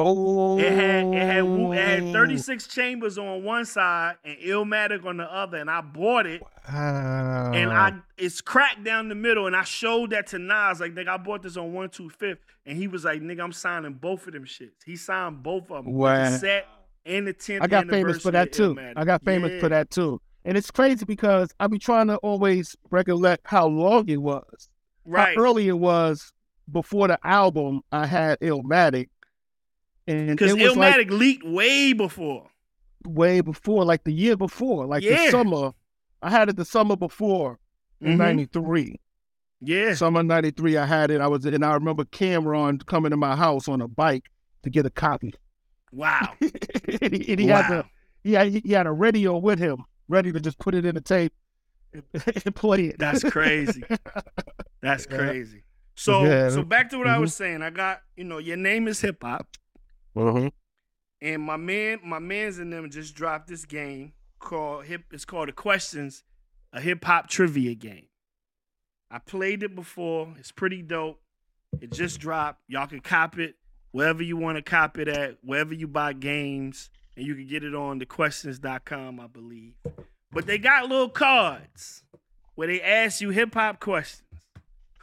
Oh, 0.00 0.58
It 0.58 0.72
had 0.72 1.06
it 1.06 1.14
had 1.14 1.44
it 1.44 1.72
had 2.04 2.12
36 2.12 2.66
chambers 2.68 3.18
on 3.18 3.42
one 3.42 3.64
side 3.64 4.14
and 4.24 4.38
Illmatic 4.38 5.04
on 5.04 5.16
the 5.16 5.24
other, 5.24 5.58
and 5.58 5.68
I 5.70 5.80
bought 5.80 6.26
it 6.26 6.42
Wow. 6.72 7.52
and 7.54 7.70
I 7.72 7.94
it's 8.16 8.40
cracked 8.40 8.84
down 8.84 9.08
the 9.08 9.14
middle, 9.14 9.46
and 9.46 9.56
I 9.56 9.64
showed 9.64 10.10
that 10.10 10.28
to 10.28 10.38
Nas. 10.38 10.80
Like, 10.80 10.94
nigga, 10.94 11.08
I 11.08 11.16
bought 11.16 11.42
this 11.42 11.56
on 11.56 11.72
one 11.72 11.88
two 11.90 12.08
fifth, 12.10 12.38
and 12.64 12.76
he 12.76 12.86
was 12.86 13.04
like, 13.04 13.20
nigga, 13.20 13.42
I'm 13.42 13.52
signing 13.52 13.94
both 13.94 14.26
of 14.26 14.32
them 14.34 14.44
shits. 14.44 14.84
He 14.86 14.96
signed 14.96 15.42
both 15.42 15.70
of 15.70 15.84
them, 15.84 15.94
Wow. 15.94 16.30
the 16.30 16.38
set 16.38 16.66
and 17.04 17.26
the 17.26 17.32
tenth. 17.32 17.62
I 17.62 17.66
got 17.66 17.88
famous 17.88 18.22
for 18.22 18.30
that 18.30 18.52
too. 18.52 18.78
I 18.96 19.04
got 19.04 19.24
famous 19.24 19.60
for 19.60 19.68
that 19.68 19.90
too. 19.90 20.20
And 20.44 20.56
it's 20.56 20.70
crazy 20.70 21.04
because 21.04 21.50
I 21.58 21.66
be 21.66 21.78
trying 21.78 22.06
to 22.06 22.16
always 22.18 22.76
recollect 22.90 23.42
how 23.46 23.66
long 23.66 24.08
it 24.08 24.22
was, 24.22 24.68
Right, 25.04 25.36
how 25.36 25.42
early 25.42 25.68
it 25.68 25.78
was 25.78 26.32
before 26.70 27.08
the 27.08 27.18
album. 27.26 27.80
I 27.92 28.06
had 28.06 28.38
Illmatic, 28.40 29.08
and 30.08 30.28
because 30.30 30.54
was 30.54 30.76
like 30.76 30.94
Illmatic 30.96 31.10
leaked 31.10 31.44
way 31.44 31.92
before. 31.92 32.48
way 33.06 33.40
before, 33.40 33.84
like 33.84 34.04
the 34.04 34.12
year 34.12 34.36
before, 34.36 34.86
like 34.86 35.02
Yeah. 35.02 35.26
the 35.26 35.30
summer. 35.30 35.72
I 36.22 36.30
had 36.30 36.48
it 36.48 36.56
the 36.56 36.64
summer 36.64 36.96
before 36.96 37.58
in 38.00 38.14
Mhm. 38.14 38.18
'93. 38.18 39.00
Yeah, 39.60 39.94
Summer 39.94 40.22
'93, 40.22 40.76
I 40.76 40.86
had 40.86 41.10
it. 41.10 41.20
I 41.20 41.26
was, 41.26 41.44
and 41.44 41.64
I 41.64 41.74
remember 41.74 42.04
Cam'ron 42.04 42.84
coming 42.86 43.10
to 43.10 43.16
my 43.16 43.34
house 43.36 43.66
on 43.68 43.80
a 43.80 43.88
bike 43.88 44.24
to 44.62 44.70
get 44.70 44.86
a 44.86 44.90
copy. 44.90 45.34
wow, 45.92 46.32
and 46.40 47.12
he, 47.14 47.32
and 47.32 47.40
he 47.40 47.46
wow. 47.48 47.62
had 47.62 47.70
the, 47.72 47.84
he 48.22 48.32
had, 48.34 48.48
he 48.48 48.72
had 48.72 48.86
a 48.86 48.92
radio 48.92 49.36
with 49.38 49.58
him, 49.58 49.78
ready 50.08 50.30
to 50.32 50.38
just 50.40 50.58
put 50.58 50.74
it 50.74 50.84
in 50.84 50.94
the 50.94 51.00
tape 51.00 51.32
and, 51.92 52.54
play 52.54 52.84
it. 52.86 52.98
That's 52.98 53.24
crazy. 53.24 53.82
That's 54.82 55.06
Yeah. 55.10 55.16
crazy. 55.16 55.64
So, 55.96 56.24
Yeah. 56.24 56.50
so 56.50 56.62
back 56.62 56.90
to 56.90 56.98
what 56.98 57.08
I 57.08 57.16
Mhm. 57.16 57.20
was 57.22 57.34
saying. 57.34 57.62
I 57.62 57.70
got 57.70 58.02
you 58.16 58.24
know 58.24 58.38
your 58.38 58.56
name 58.56 58.86
is 58.86 59.00
hip 59.00 59.22
hop. 59.22 59.48
Mhm. 60.16 60.52
And 61.20 61.42
my 61.42 61.56
man, 61.56 62.00
my 62.04 62.18
man's 62.18 62.58
in 62.58 62.70
them 62.70 62.90
just 62.90 63.14
dropped 63.14 63.48
this 63.48 63.64
game 63.64 64.12
called 64.38 64.84
hip. 64.84 65.04
It's 65.12 65.24
called 65.24 65.48
the 65.48 65.52
Questions, 65.52 66.22
a 66.72 66.80
hip 66.80 67.04
hop 67.04 67.28
trivia 67.28 67.74
game. 67.74 68.06
I 69.10 69.18
played 69.18 69.62
it 69.62 69.74
before. 69.74 70.34
It's 70.38 70.52
pretty 70.52 70.82
dope. 70.82 71.20
It 71.80 71.92
just 71.92 72.20
dropped. 72.20 72.62
Y'all 72.68 72.86
can 72.86 73.00
cop 73.00 73.38
it 73.38 73.56
wherever 73.90 74.22
you 74.22 74.36
want 74.36 74.56
to 74.56 74.62
cop 74.62 74.98
it 74.98 75.08
at, 75.08 75.38
wherever 75.42 75.74
you 75.74 75.88
buy 75.88 76.12
games, 76.12 76.90
and 77.16 77.26
you 77.26 77.34
can 77.34 77.46
get 77.46 77.64
it 77.64 77.74
on 77.74 77.98
thequestions.com, 77.98 79.18
I 79.18 79.26
believe. 79.26 79.74
But 80.30 80.46
they 80.46 80.58
got 80.58 80.88
little 80.88 81.08
cards 81.08 82.04
where 82.54 82.68
they 82.68 82.80
ask 82.82 83.20
you 83.20 83.30
hip 83.30 83.54
hop 83.54 83.80
questions. 83.80 84.22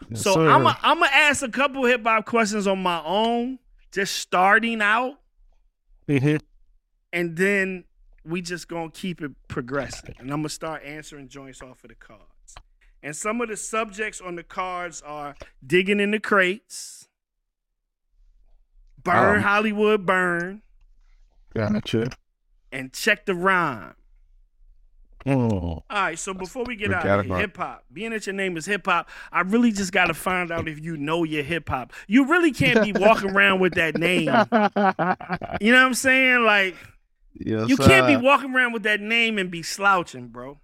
Yes, 0.10 0.22
so 0.22 0.34
sir. 0.34 0.50
I'm 0.50 0.68
I'm 0.68 1.00
gonna 1.00 1.08
ask 1.12 1.42
a 1.42 1.50
couple 1.50 1.84
hip 1.86 2.04
hop 2.04 2.26
questions 2.26 2.68
on 2.68 2.82
my 2.82 3.02
own, 3.04 3.60
just 3.96 4.16
starting 4.18 4.82
out 4.82 5.22
Mhm. 6.10 6.42
and 7.14 7.38
then 7.38 7.86
we 8.26 8.42
just 8.42 8.68
gonna 8.68 8.92
keep 8.92 9.22
it 9.22 9.32
progressing. 9.48 10.14
And 10.20 10.30
I'm 10.32 10.40
gonna 10.40 10.50
start 10.50 10.84
answering 10.84 11.30
joints 11.30 11.62
off 11.62 11.82
of 11.86 11.88
the 11.90 11.96
cards. 11.96 12.56
And 13.02 13.16
some 13.16 13.40
of 13.40 13.48
the 13.48 13.56
subjects 13.56 14.20
on 14.20 14.36
the 14.36 14.44
cards 14.44 15.02
are 15.04 15.36
digging 15.66 16.02
in 16.02 16.12
the 16.12 16.20
crates, 16.20 17.08
burn 19.02 19.38
Um. 19.38 19.44
Hollywood 19.44 20.06
burn, 20.06 20.62
Gotcha. 21.54 22.10
and 22.74 22.92
check 22.92 23.26
the 23.26 23.36
rhyme. 23.36 23.96
Mm. 25.26 25.52
All 25.64 25.84
right, 25.90 26.20
so 26.20 26.34
before 26.36 26.66
we 26.66 26.76
get 26.76 26.94
out 26.94 27.04
of 27.20 27.26
hip 27.40 27.58
hop. 27.58 27.84
Being 27.92 28.12
that 28.12 28.28
your 28.28 28.36
name 28.36 28.58
is 28.58 28.66
hip 28.68 28.86
hop, 28.86 29.10
I 29.32 29.42
really 29.42 29.72
just 29.72 29.92
got 29.92 30.06
to 30.06 30.14
find 30.14 30.52
out 30.52 30.68
if 30.68 30.80
you 30.80 30.98
know 30.98 31.24
your 31.24 31.42
hip 31.44 31.68
hop. 31.70 31.94
You 32.08 32.28
really 32.28 32.52
can't 32.52 32.84
be 32.84 32.94
walking 33.00 33.32
around 33.32 33.60
with 33.60 33.74
that 33.74 33.98
name. 33.98 34.26
You 34.26 35.72
know 35.72 35.80
what 35.80 35.86
I'm 35.88 35.94
saying? 35.96 36.44
Like, 36.44 36.76
yes, 37.34 37.68
You 37.70 37.76
can't 37.78 38.06
be 38.08 38.18
walking 38.18 38.54
around 38.56 38.74
with 38.74 38.84
that 38.84 39.02
name 39.02 39.40
and 39.40 39.50
be 39.50 39.64
slouching, 39.64 40.28
bro. 40.28 40.60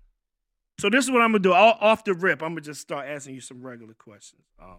So 0.80 0.90
this 0.90 1.06
is 1.06 1.12
what 1.12 1.22
I'm 1.22 1.30
gonna 1.32 1.40
do. 1.40 1.54
All, 1.54 1.78
off 1.82 2.04
the 2.04 2.14
rip, 2.14 2.42
I'm 2.42 2.50
gonna 2.52 2.62
just 2.62 2.82
start 2.82 3.08
asking 3.08 3.36
you 3.36 3.42
some 3.42 3.62
regular 3.62 3.94
questions. 3.94 4.42
Um, 4.62 4.78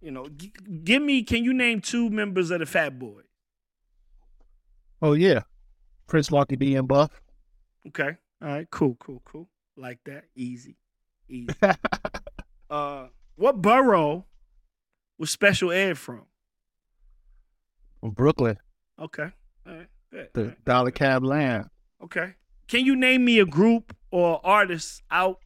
you 0.00 0.10
know, 0.12 0.28
g- 0.28 0.52
give 0.84 1.02
me. 1.02 1.22
Can 1.24 1.42
you 1.44 1.52
name 1.52 1.80
two 1.80 2.08
members 2.10 2.50
of 2.52 2.60
the 2.60 2.66
Fat 2.66 2.98
Boy? 3.00 3.22
Oh 5.02 5.12
yeah, 5.12 5.40
Prince 6.06 6.30
Markie 6.30 6.56
Dee 6.56 6.76
and 6.76 6.86
Buff. 6.86 7.10
Okay. 7.88 8.16
All 8.42 8.48
right. 8.48 8.70
Cool. 8.70 8.96
Cool. 8.98 9.22
Cool. 9.24 9.48
Like 9.76 9.98
that. 10.04 10.24
Easy. 10.34 10.76
Easy. 11.28 11.48
uh, 12.70 13.06
what 13.36 13.60
borough 13.60 14.24
was 15.18 15.30
Special 15.30 15.70
Ed 15.72 15.98
from? 15.98 16.22
From 18.00 18.10
Brooklyn, 18.10 18.58
Okay. 19.00 19.30
All 19.66 19.74
right. 19.74 19.86
Good. 20.12 20.28
The 20.34 20.44
right. 20.46 20.64
Dollar 20.64 20.90
Cab 20.90 21.24
Land. 21.24 21.68
Okay. 22.02 22.34
Can 22.68 22.84
you 22.84 22.96
name 22.96 23.24
me 23.24 23.38
a 23.38 23.46
group 23.46 23.96
or 24.10 24.40
artist 24.44 25.02
out, 25.10 25.38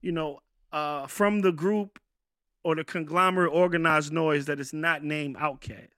you 0.00 0.12
know, 0.12 0.40
uh, 0.72 1.06
from 1.06 1.40
the 1.40 1.52
group 1.52 1.98
or 2.64 2.74
the 2.74 2.84
conglomerate 2.84 3.52
Organized 3.52 4.12
Noize 4.12 4.46
that 4.46 4.58
is 4.58 4.72
not 4.72 5.04
named 5.04 5.36
Outkast? 5.36 5.88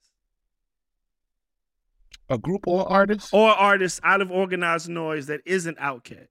A 2.31 2.39
group 2.39 2.67
or 2.67 2.91
artist? 2.91 3.33
or 3.35 3.51
artist 3.51 4.01
out 4.03 4.21
of 4.21 4.31
Organized 4.31 4.89
Noize 4.89 5.27
that 5.27 5.41
isn't 5.45 5.79
Outkast. 5.79 6.29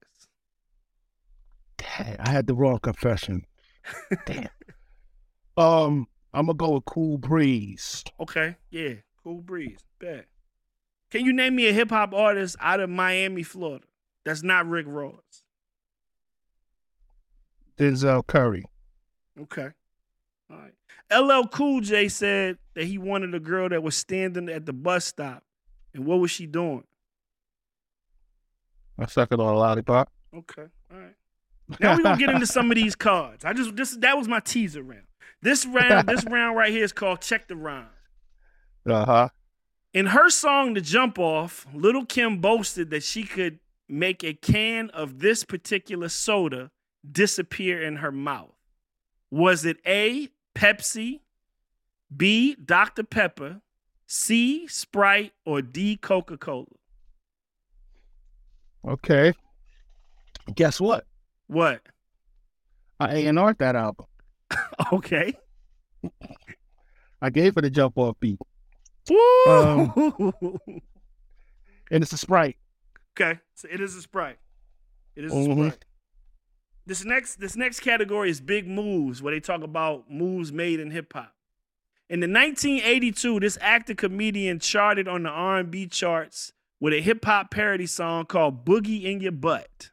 Dang, 1.76 2.16
I 2.18 2.30
had 2.30 2.46
the 2.46 2.54
wrong 2.54 2.78
confession. 2.80 3.46
Damn. 4.26 4.48
Um, 5.56 6.06
I'm 6.32 6.46
gonna 6.46 6.56
go 6.56 6.70
with 6.70 6.84
Cool 6.84 7.18
Breeze. 7.18 8.02
Okay, 8.18 8.56
yeah, 8.70 8.94
cool 9.22 9.40
breeze. 9.40 9.78
Bet. 10.00 10.26
Can 11.10 11.24
you 11.24 11.32
name 11.32 11.54
me 11.54 11.68
a 11.68 11.72
hip 11.72 11.90
hop 11.90 12.12
artist 12.12 12.56
out 12.58 12.80
of 12.80 12.90
Miami, 12.90 13.44
Florida? 13.44 13.84
That's 14.24 14.42
not 14.42 14.68
Rick 14.68 14.86
Ross. 14.88 15.44
Denzel 17.78 18.26
Curry. 18.26 18.64
Okay. 19.40 19.68
All 20.50 20.56
right. 20.56 20.72
LL 21.12 21.46
Cool 21.48 21.80
J 21.80 22.08
said 22.08 22.58
that 22.74 22.84
he 22.84 22.98
wanted 22.98 23.34
a 23.34 23.40
girl 23.40 23.68
that 23.68 23.82
was 23.82 23.96
standing 23.96 24.48
at 24.48 24.66
the 24.66 24.72
bus 24.72 25.04
stop. 25.04 25.44
And 25.94 26.04
what 26.04 26.18
was 26.18 26.30
she 26.30 26.46
doing? 26.46 26.84
I 28.98 29.06
suck 29.06 29.32
it 29.32 29.40
on 29.40 29.54
a 29.54 29.56
lollipop. 29.56 30.10
Okay. 30.36 30.64
All 30.92 30.98
right. 30.98 31.14
Now 31.80 31.96
we're 31.96 32.02
gonna 32.02 32.18
get 32.18 32.30
into 32.30 32.46
some 32.46 32.70
of 32.70 32.74
these 32.74 32.94
cards. 32.94 33.44
I 33.44 33.52
just 33.52 33.74
this 33.74 33.96
that 33.98 34.18
was 34.18 34.28
my 34.28 34.40
teaser 34.40 34.82
round. 34.82 35.06
This 35.40 35.64
round, 35.64 36.08
this 36.08 36.24
round 36.28 36.56
right 36.56 36.70
here 36.70 36.84
is 36.84 36.92
called 36.92 37.20
Check 37.20 37.48
the 37.48 37.56
Rhyme. 37.56 37.86
Uh 38.86 39.04
huh. 39.04 39.28
In 39.92 40.06
her 40.06 40.28
song 40.28 40.74
The 40.74 40.80
Jump 40.80 41.18
Off, 41.18 41.66
Lil' 41.72 42.04
Kim 42.04 42.40
boasted 42.40 42.90
that 42.90 43.04
she 43.04 43.22
could 43.22 43.60
make 43.88 44.24
a 44.24 44.34
can 44.34 44.90
of 44.90 45.20
this 45.20 45.44
particular 45.44 46.08
soda 46.08 46.70
disappear 47.10 47.82
in 47.82 47.96
her 47.96 48.10
mouth. 48.10 48.56
Was 49.30 49.64
it 49.64 49.78
A, 49.86 50.28
Pepsi, 50.54 51.20
B, 52.14 52.56
Dr. 52.56 53.04
Pepper, 53.04 53.60
C, 54.06 54.66
Sprite, 54.66 55.32
or 55.44 55.62
D, 55.62 55.96
Coca 55.96 56.36
Cola? 56.36 56.66
Okay. 58.86 59.32
Guess 60.54 60.80
what? 60.80 61.06
What? 61.46 61.80
I 63.00 63.14
A 63.16 63.26
and 63.26 63.38
R 63.38 63.54
that 63.58 63.76
album. 63.76 64.06
Okay. 64.92 65.32
I 67.22 67.30
gave 67.30 67.56
it 67.56 67.64
a 67.64 67.70
jump 67.70 67.96
off 67.96 68.16
beat, 68.20 68.38
Woo! 69.08 69.16
Um, 69.48 69.92
and 71.90 72.02
it's 72.02 72.12
a 72.12 72.18
Sprite. 72.18 72.56
okay. 73.18 73.40
So 73.54 73.68
it 73.72 73.80
is 73.80 73.94
a 73.96 74.02
Sprite. 74.02 74.36
It 75.16 75.24
is 75.24 75.32
a 75.32 75.36
Mhm. 75.36 75.54
Sprite. 75.70 75.84
This 76.86 77.04
next 77.04 77.36
this 77.36 77.56
next 77.56 77.80
category 77.80 78.28
is 78.28 78.40
big 78.42 78.68
moves, 78.68 79.22
where 79.22 79.32
they 79.32 79.40
talk 79.40 79.62
about 79.62 80.10
moves 80.10 80.52
made 80.52 80.78
in 80.80 80.90
hip 80.90 81.12
hop. 81.12 81.34
In 82.10 82.20
the 82.20 82.28
1982, 82.28 83.40
this 83.40 83.58
actor 83.60 83.94
comedian 83.94 84.58
charted 84.58 85.08
on 85.08 85.22
the 85.22 85.30
R&B 85.30 85.86
charts 85.86 86.52
with 86.78 86.92
a 86.92 87.00
hip 87.00 87.24
hop 87.24 87.50
parody 87.50 87.86
song 87.86 88.26
called 88.26 88.64
"Boogie 88.66 89.04
in 89.04 89.20
Your 89.20 89.32
Butt." 89.32 89.90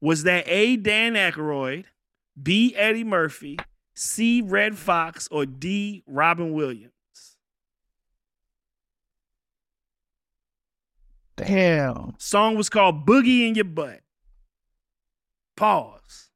Was 0.00 0.22
that 0.24 0.44
A. 0.46 0.76
Dan 0.76 1.14
Aykroyd, 1.14 1.84
B. 2.42 2.74
Eddie 2.74 3.04
Murphy, 3.04 3.58
C. 3.94 4.40
Redd 4.40 4.78
Foxx, 4.78 5.28
or 5.30 5.44
D. 5.46 6.02
Robin 6.06 6.52
Williams? 6.52 6.92
Damn. 11.36 12.14
Song 12.18 12.56
was 12.56 12.70
called 12.70 13.06
"Boogie 13.06 13.46
in 13.46 13.54
Your 13.54 13.64
Butt." 13.64 14.00
Pause. 15.56 16.30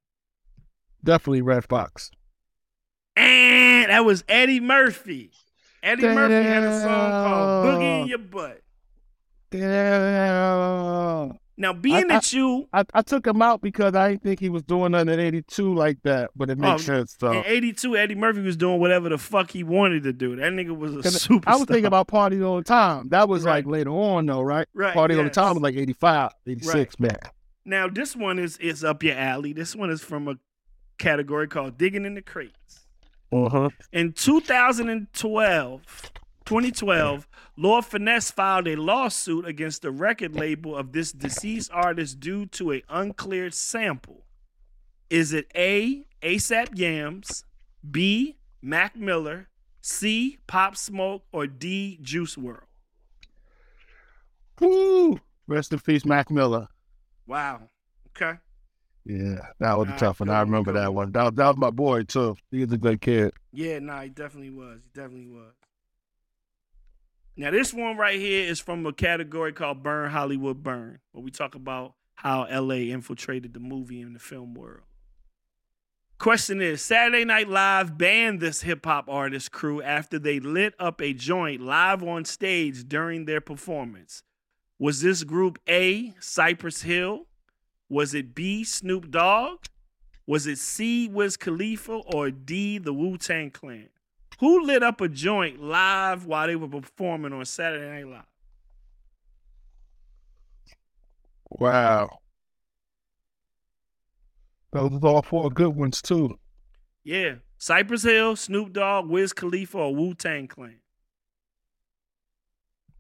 Definitely 1.03 1.43
Redd 1.43 1.65
Foxx. 1.65 2.11
And 3.17 3.68
that 3.91 4.05
was 4.05 4.25
Eddie 4.29 4.61
Murphy. 4.61 5.31
Eddie 5.83 6.03
Murphy 6.09 6.35
had 6.49 6.63
a 6.65 6.81
song 6.81 7.11
called 7.11 7.67
Boogie 7.67 8.03
in 8.03 8.07
Your 8.09 8.19
Butt. 8.19 8.61
Damn. 9.51 11.39
Now, 11.61 11.73
being 11.73 11.97
I- 11.97 12.15
that 12.21 12.33
you 12.33 12.69
I, 12.73 12.85
I 12.95 13.03
took 13.03 13.27
him 13.27 13.43
out 13.43 13.61
because 13.61 13.95
I 13.97 14.11
didn't 14.11 14.23
think 14.23 14.39
he 14.39 14.49
was 14.49 14.63
doing 14.63 14.93
nothing 14.93 15.09
in 15.09 15.19
82 15.19 15.75
like 15.75 15.99
that, 16.05 16.31
but 16.37 16.51
it 16.51 16.59
makes 16.59 16.83
Oh, 16.83 16.85
sense 16.95 17.17
though. 17.19 17.33
in 17.33 17.43
82, 17.45 17.97
Eddie 17.97 18.15
Murphy 18.15 18.43
was 18.43 18.57
doing 18.57 18.79
whatever 18.79 19.09
the 19.09 19.19
fuck 19.19 19.51
he 19.51 19.65
wanted 19.65 20.05
to 20.05 20.13
do. 20.13 20.37
That 20.37 20.53
nigga 20.53 20.77
was 20.77 20.95
a 20.95 20.99
superstar. 20.99 21.43
I 21.49 21.57
was 21.57 21.65
thinking 21.67 21.87
about 21.87 22.07
Party 22.07 22.41
All 22.43 22.59
the 22.59 22.63
Time. 22.63 23.09
That 23.09 23.29
was 23.29 23.45
like 23.45 23.67
later 23.67 23.91
on 23.91 24.27
though, 24.27 24.41
right? 24.43 24.69
Right, 24.73 24.95
Party 24.95 25.17
All 25.17 25.25
the. 25.25 25.31
Time 25.31 25.55
was 25.55 25.63
like 25.63 25.75
85, 25.75 26.31
86, 26.47 27.01
man. 27.01 27.17
Now, 27.65 27.89
this 27.89 28.15
one 28.15 28.39
is 28.39 28.57
is 28.59 28.85
up 28.85 29.03
your 29.03 29.17
alley. 29.17 29.53
This 29.53 29.75
one 29.75 29.91
is 29.91 30.01
from 30.01 30.29
a 30.29 30.37
category 30.99 31.49
called 31.49 31.77
Digging 31.77 32.05
in 32.05 32.15
the 32.15 32.23
Crates. 32.23 32.87
Uh-huh. 33.31 33.71
In 33.93 34.13
2012, 34.13 35.83
2012, 36.45 37.29
Lord 37.57 37.85
Finesse 37.85 38.31
filed 38.31 38.69
a 38.69 38.77
lawsuit 38.77 39.45
against 39.47 39.83
the 39.83 39.91
record 39.91 40.35
label 40.35 40.77
of 40.77 40.93
this 40.93 41.13
deceased 41.13 41.71
artist 41.73 42.21
due 42.21 42.47
to 42.47 42.71
an 42.71 42.83
uncleared 42.89 43.53
sample. 43.53 44.25
Is 45.11 45.33
it 45.33 45.51
A, 45.55 46.05
ASAP 46.23 46.79
Yams, 46.79 47.45
B, 47.89 48.37
Mac 48.63 48.97
Miller, 48.97 49.49
C, 49.81 50.39
Pop 50.47 50.77
Smoke, 50.77 51.25
or 51.33 51.47
D, 51.47 51.99
Juice 52.01 52.37
WRLD? 52.37 52.61
Woo! 54.61 55.21
Rest 55.47 55.73
in 55.73 55.79
peace, 55.81 56.05
Mac 56.05 56.31
Miller. 56.31 56.69
Wow. 57.27 57.69
Okay. 58.11 58.39
Yeah, 59.09 59.39
that 59.59 59.79
was 59.79 59.89
a 59.89 59.97
tough 59.97 60.21
one. 60.21 60.29
I 60.29 60.41
remember 60.41 60.73
that 60.75 60.93
one. 60.93 61.13
That, 61.13 61.25
was- 61.25 61.35
that 61.37 61.47
was 61.49 61.57
my 61.57 61.71
boy 61.71 62.03
too. 62.03 62.37
He 62.51 62.61
was 62.65 62.73
a 62.73 62.77
good 62.79 63.01
kid. 63.01 63.33
Yeah, 63.53 63.79
nah, 63.79 64.03
he 64.03 64.11
definitely 64.11 64.51
was. 64.51 64.81
He 64.83 64.91
definitely 64.93 65.29
was. 65.29 65.55
Now, 67.35 67.51
this 67.51 67.73
one 67.73 67.97
right 67.97 68.19
here 68.19 68.45
is 68.51 68.61
from 68.61 68.85
a 68.85 68.93
category 68.93 69.53
called 69.53 69.83
Burn 69.83 70.11
Hollywood 70.11 70.63
Burn, 70.63 70.99
where 71.13 71.25
we 71.25 71.31
talk 71.31 71.55
about 71.55 71.95
how 72.17 72.47
LA 72.51 72.91
infiltrated 72.93 73.55
the 73.55 73.61
movie 73.61 74.03
and 74.03 74.15
the 74.15 74.19
film 74.21 74.55
world. 74.55 74.83
Question 76.19 76.61
is 76.61 76.83
Saturday 76.83 77.25
Night 77.25 77.49
Live 77.49 77.97
banned 77.97 78.41
this 78.41 78.63
hip 78.63 78.85
hop 78.85 79.09
artist 79.09 79.53
crew 79.53 79.81
after 79.81 80.19
they 80.19 80.41
lit 80.41 80.75
up 80.81 81.01
a 81.01 81.13
joint 81.15 81.61
live 81.63 82.03
on 82.03 82.25
stage 82.25 82.89
during 82.89 83.25
their 83.25 83.41
performance. 83.41 84.25
Was 84.81 85.01
this 85.01 85.23
group 85.23 85.61
A, 85.69 86.15
Cypress 86.19 86.83
Hill? 86.83 87.28
Was 87.89 88.15
it 88.15 88.35
B, 88.35 88.65
Snoop 88.65 89.11
Dogg? 89.11 89.65
Was 90.27 90.47
it 90.47 90.59
C, 90.59 91.09
Wiz 91.09 91.37
Khalifa, 91.37 91.93
or 91.93 92.31
D, 92.31 92.79
the 92.79 92.93
Wu 92.93 93.17
Tang 93.17 93.51
Clan? 93.51 93.89
Who 94.41 94.65
lit 94.65 94.83
up 94.83 95.01
a 95.01 95.09
joint 95.09 95.61
live 95.61 96.27
while 96.27 96.47
they 96.47 96.57
were 96.57 96.69
performing 96.69 97.33
on 97.33 97.45
Saturday 97.45 97.91
Night 97.91 98.07
Live? 98.07 98.25
Wow. 101.51 102.19
Those 104.71 104.93
are 105.03 105.07
all 105.07 105.23
four 105.23 105.51
good 105.51 105.75
ones 105.75 106.03
too. 106.03 106.39
Yeah, 107.03 107.37
Cypress 107.57 108.03
Hill, 108.03 108.37
Snoop 108.37 108.73
Dogg, 108.75 109.09
Wiz 109.09 109.33
Khalifa, 109.33 109.79
or 109.79 109.95
Wu 109.95 110.15
Tang 110.15 110.47
Clan. 110.47 110.81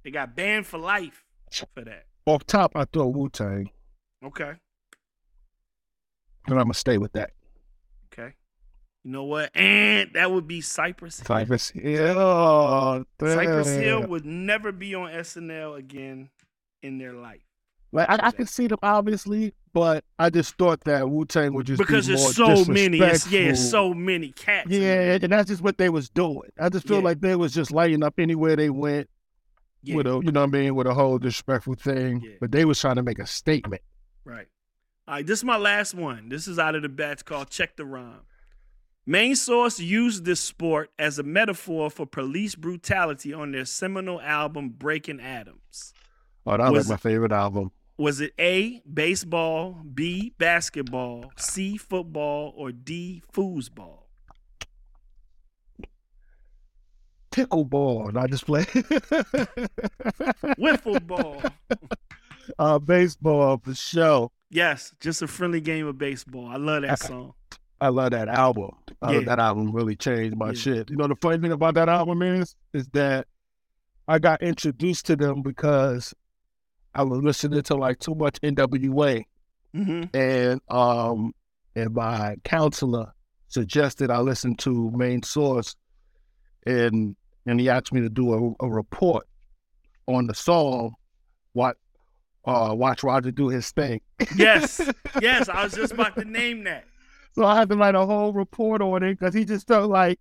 They 0.02 0.10
got 0.10 0.34
banned 0.34 0.66
for 0.66 0.78
life 0.78 1.24
for 1.74 1.84
that. 1.84 2.06
Off 2.26 2.46
top, 2.46 2.72
I 2.74 2.84
thought 2.84 3.14
Wu 3.14 3.28
Tang, 3.28 3.70
Okay, 4.24 4.54
and 6.50 6.58
I'm 6.58 6.64
gonna 6.66 6.74
stay 6.74 6.98
with 6.98 7.12
that. 7.12 7.30
okay. 8.12 8.34
You 9.04 9.12
know 9.12 9.24
what? 9.24 9.50
And 9.56 10.10
that 10.14 10.30
would 10.30 10.46
be 10.48 10.60
Cypress 10.60 11.18
Hill. 11.18 11.26
Cypress 11.26 11.70
Hill. 11.70 13.04
Cypress. 13.20 13.68
Hill 13.74 14.06
would 14.06 14.24
never 14.26 14.72
be 14.72 14.94
on 14.94 15.10
SNL 15.10 15.78
again 15.78 16.30
in 16.82 16.98
their 16.98 17.12
life. 17.12 17.40
Like 17.90 18.10
I, 18.10 18.18
I 18.28 18.30
can 18.32 18.46
see 18.46 18.66
them 18.66 18.78
obviously, 18.82 19.54
but 19.72 20.04
I 20.18 20.28
just 20.28 20.56
thought 20.58 20.80
that 20.84 21.08
Wu 21.08 21.24
Tang 21.24 21.54
would 21.54 21.66
just 21.66 21.78
because 21.78 22.06
be 22.06 22.14
there's 22.16 22.38
more 22.38 22.56
so 22.56 22.70
many. 22.70 22.98
It's, 22.98 23.30
yeah, 23.30 23.54
so 23.54 23.94
many 23.94 24.30
cats. 24.32 24.68
Yeah, 24.68 25.18
and 25.22 25.32
that's 25.32 25.48
just 25.48 25.62
what 25.62 25.78
they 25.78 25.88
was 25.88 26.10
doing. 26.10 26.50
I 26.60 26.68
just 26.68 26.86
feel 26.86 26.98
Yeah. 26.98 27.04
like 27.04 27.20
they 27.20 27.34
was 27.34 27.54
just 27.54 27.70
lighting 27.70 28.02
up 28.02 28.18
anywhere 28.18 28.56
they 28.56 28.68
went 28.68 29.08
Yeah. 29.82 29.94
with 29.96 30.06
a, 30.06 30.20
you 30.22 30.32
know 30.32 30.40
what 30.42 30.48
I 30.54 30.58
mean, 30.58 30.74
with 30.74 30.86
a 30.86 30.92
whole 30.92 31.18
disrespectful 31.18 31.76
thing. 31.76 32.20
Yeah. 32.22 32.32
But 32.40 32.52
they 32.52 32.66
was 32.66 32.78
trying 32.78 32.96
to 32.96 33.02
make 33.02 33.18
a 33.20 33.26
statement. 33.26 33.80
Right. 34.24 34.48
All 35.08 35.14
right, 35.14 35.26
this 35.26 35.38
is 35.38 35.44
my 35.44 35.56
last 35.56 35.94
one. 35.94 36.28
This 36.28 36.46
is 36.46 36.58
out 36.58 36.74
of 36.74 36.82
the 36.82 36.88
batch 36.90 37.24
called 37.24 37.48
Check 37.48 37.76
the 37.76 37.86
Rhyme. 37.86 38.20
Main 39.06 39.36
Source 39.36 39.80
used 39.80 40.26
this 40.26 40.38
sport 40.38 40.90
as 40.98 41.18
a 41.18 41.22
metaphor 41.22 41.88
for 41.88 42.04
police 42.04 42.54
brutality 42.54 43.32
on 43.32 43.52
their 43.52 43.64
seminal 43.64 44.20
album 44.20 44.68
Breaking 44.68 45.18
Atoms. 45.18 45.94
Oh, 46.44 46.58
that 46.58 46.70
was 46.70 46.90
like 46.90 46.98
my 46.98 47.10
favorite 47.10 47.32
album. 47.32 47.72
Was 47.96 48.20
it 48.20 48.34
A, 48.38 48.82
baseball, 48.82 49.80
B, 49.94 50.34
basketball, 50.36 51.32
C, 51.38 51.78
football, 51.78 52.52
or 52.54 52.70
D, 52.70 53.22
foosball? 53.32 54.00
Pickleball, 57.30 58.14
I 58.14 58.26
just 58.26 58.44
play 58.44 58.64
Wiffle 60.58 61.06
ball. 61.06 61.42
uh, 62.58 62.78
baseball 62.78 63.56
for 63.64 63.74
sure. 63.74 64.30
Yes, 64.50 64.92
just 65.00 65.22
a 65.22 65.26
friendly 65.26 65.60
game 65.60 65.86
of 65.86 65.98
baseball. 65.98 66.46
I 66.46 66.56
love 66.56 66.82
that 66.82 66.98
song. 67.00 67.34
I 67.80 67.88
love 67.88 68.10
that 68.12 68.28
album. 68.28 68.70
I 69.02 69.10
Yeah. 69.12 69.16
love 69.18 69.24
that 69.26 69.38
album 69.38 69.72
really 69.72 69.94
changed 69.94 70.36
my 70.36 70.48
Yeah. 70.48 70.52
shit. 70.54 70.90
You 70.90 70.96
know 70.96 71.06
the 71.06 71.16
funny 71.16 71.38
thing 71.38 71.52
about 71.52 71.74
that 71.74 71.88
album 71.88 72.22
is 72.22 72.56
is 72.72 72.88
that 72.88 73.26
I 74.08 74.18
got 74.18 74.42
introduced 74.42 75.06
to 75.06 75.16
them 75.16 75.42
because 75.42 76.14
I 76.94 77.02
was 77.02 77.20
listening 77.22 77.62
to 77.62 77.74
like 77.76 77.98
too 77.98 78.14
much 78.14 78.38
NWA, 78.42 79.24
Mm-hmm. 79.74 80.16
and 80.16 80.60
um, 80.68 81.34
and 81.76 81.94
my 81.94 82.36
counselor 82.42 83.12
suggested 83.48 84.10
I 84.10 84.20
listen 84.20 84.56
to 84.56 84.90
Main 84.92 85.22
Source, 85.22 85.76
and 86.66 87.14
and 87.46 87.60
he 87.60 87.68
asked 87.68 87.92
me 87.92 88.00
to 88.00 88.08
do 88.08 88.32
a, 88.60 88.64
a 88.64 88.68
report 88.68 89.26
on 90.06 90.26
the 90.26 90.34
song, 90.34 90.94
what 91.52 91.76
uh, 92.48 92.74
watch 92.74 93.02
Roger 93.04 93.30
do 93.30 93.48
his 93.48 93.70
thing. 93.70 94.00
Yes, 94.36 94.80
yes. 95.20 95.48
I 95.48 95.62
was 95.64 95.74
just 95.74 95.92
about 95.92 96.16
to 96.16 96.24
name 96.24 96.64
that. 96.64 96.84
So 97.34 97.44
I 97.44 97.56
had 97.56 97.68
to 97.68 97.76
write 97.76 97.94
a 97.94 98.04
whole 98.06 98.32
report 98.32 98.80
on 98.82 99.02
it 99.02 99.18
because 99.18 99.34
he 99.34 99.44
just 99.44 99.68
felt 99.68 99.90
like 99.90 100.18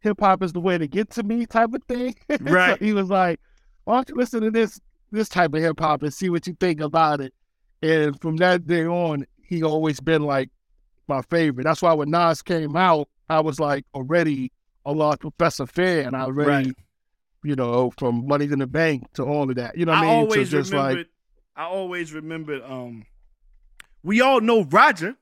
hip 0.00 0.20
hop 0.20 0.42
is 0.42 0.52
the 0.52 0.60
way 0.60 0.78
to 0.78 0.86
get 0.86 1.10
to 1.10 1.22
me 1.22 1.46
type 1.46 1.72
of 1.74 1.82
thing. 1.88 2.14
So 2.30 2.36
Right. 2.42 2.80
he 2.80 2.92
was 2.92 3.08
like, 3.08 3.40
"Why 3.84 3.94
don't 3.96 4.08
you 4.10 4.14
listen 4.16 4.42
to 4.42 4.50
this 4.50 4.78
this 5.10 5.28
type 5.28 5.54
of 5.54 5.60
hip 5.62 5.80
hop 5.80 6.02
and 6.02 6.12
see 6.14 6.28
what 6.30 6.46
you 6.46 6.54
think 6.60 6.80
about 6.80 7.20
it?" 7.20 7.32
And 7.82 8.20
from 8.20 8.36
that 8.36 8.66
day 8.66 8.84
on, 8.86 9.26
he 9.42 9.62
always 9.64 9.98
been 10.00 10.22
like 10.22 10.50
my 11.08 11.22
favorite. 11.22 11.64
That's 11.64 11.82
why 11.82 11.94
when 11.94 12.10
Nas 12.10 12.42
came 12.42 12.76
out, 12.76 13.08
I 13.28 13.40
was 13.40 13.58
like 13.58 13.84
already 13.94 14.52
a 14.84 14.92
large 14.92 15.20
Professor 15.20 15.66
fan. 15.66 16.14
I 16.14 16.22
already, 16.22 16.68
Right. 16.68 16.76
you 17.44 17.56
know, 17.56 17.90
from 17.98 18.26
Money 18.28 18.44
in 18.44 18.58
the 18.60 18.66
Bank 18.66 19.04
to 19.14 19.24
all 19.24 19.48
of 19.50 19.56
that. 19.56 19.76
You 19.76 19.84
know 19.86 19.92
what 19.92 19.98
I 20.02 20.04
I 20.04 20.10
mean? 20.10 20.20
always 20.24 20.50
so 20.50 20.58
just 20.58 20.70
remembered. 20.72 20.96
like 20.98 21.06
I 21.56 21.64
always 21.64 22.12
remembered. 22.12 22.62
Um, 22.62 23.04
we 24.02 24.20
all 24.20 24.40
know 24.40 24.64
Roger. 24.64 25.16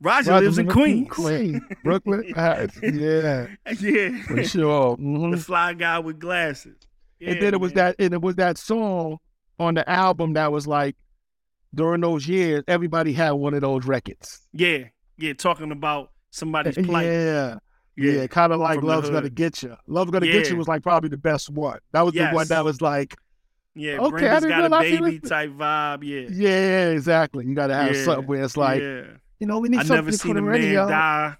Roger, 0.00 0.30
Roger 0.32 0.44
lives 0.44 0.58
in 0.58 0.68
Queens. 0.68 1.08
Queens, 1.10 1.62
Brooklyn. 1.84 2.24
Yeah, 2.36 2.66
yeah, 3.80 4.22
for 4.24 4.44
sure. 4.44 4.96
Mhm. 4.98 5.30
the 5.30 5.36
fly 5.38 5.72
guy 5.72 5.98
with 6.00 6.18
glasses. 6.20 6.76
and 7.20 7.40
then 7.40 7.54
it 7.54 7.60
was 7.60 7.74
man. 7.74 7.94
that 7.96 7.96
and 8.04 8.12
it 8.12 8.20
was 8.20 8.36
that 8.36 8.58
song 8.58 9.16
on 9.58 9.72
the 9.74 9.88
album 9.88 10.34
that 10.34 10.52
was 10.52 10.66
like 10.66 10.96
during 11.74 12.02
those 12.02 12.28
years 12.28 12.62
everybody 12.68 13.14
had 13.14 13.30
one 13.32 13.54
of 13.54 13.62
those 13.62 13.86
records 13.86 14.46
Yeah, 14.52 14.84
yeah. 15.16 15.32
Talking 15.32 15.72
about 15.72 16.10
somebody's 16.30 16.74
plight. 16.76 17.06
yeah 17.06 17.56
yeah, 17.96 18.26
kind 18.26 18.52
of 18.52 18.60
like 18.60 18.80
From 18.80 18.88
love's 18.88 19.08
gonna 19.08 19.30
get 19.30 19.62
you 19.62 19.74
love's 19.86 20.10
gonna 20.10 20.26
get 20.26 20.50
you 20.50 20.56
was 20.56 20.68
like 20.68 20.82
probably 20.82 21.08
the 21.08 21.16
best 21.16 21.48
one 21.48 21.78
that 21.92 22.02
was 22.02 22.12
the 22.12 22.28
one 22.28 22.46
that 22.48 22.62
was 22.66 22.82
like 22.82 23.16
Yeah, 23.78 23.98
Okay, 23.98 24.26
I 24.28 24.40
didn't 24.40 24.48
got 24.48 24.72
a 24.72 24.80
baby 24.80 25.18
was- 25.20 25.28
type 25.30 25.50
vibe. 25.50 26.02
Yeah, 26.02 26.28
yeah 26.30 26.88
exactly 26.90 27.44
you 27.46 27.54
gotta 27.54 27.74
have 27.74 27.94
Yeah, 27.94 28.04
something 28.04 28.26
where 28.26 28.42
it's 28.42 28.56
like 28.56 28.80
yeah. 28.80 29.02
you 29.38 29.46
know 29.46 29.58
we 29.58 29.68
need 29.68 29.80
I 29.80 29.82
something 29.82 29.96
never 29.96 30.12
for 30.12 30.16
seen 30.16 30.36
a 30.38 30.42
man 30.42 30.50
radio 30.50 30.88
die. 30.88 31.36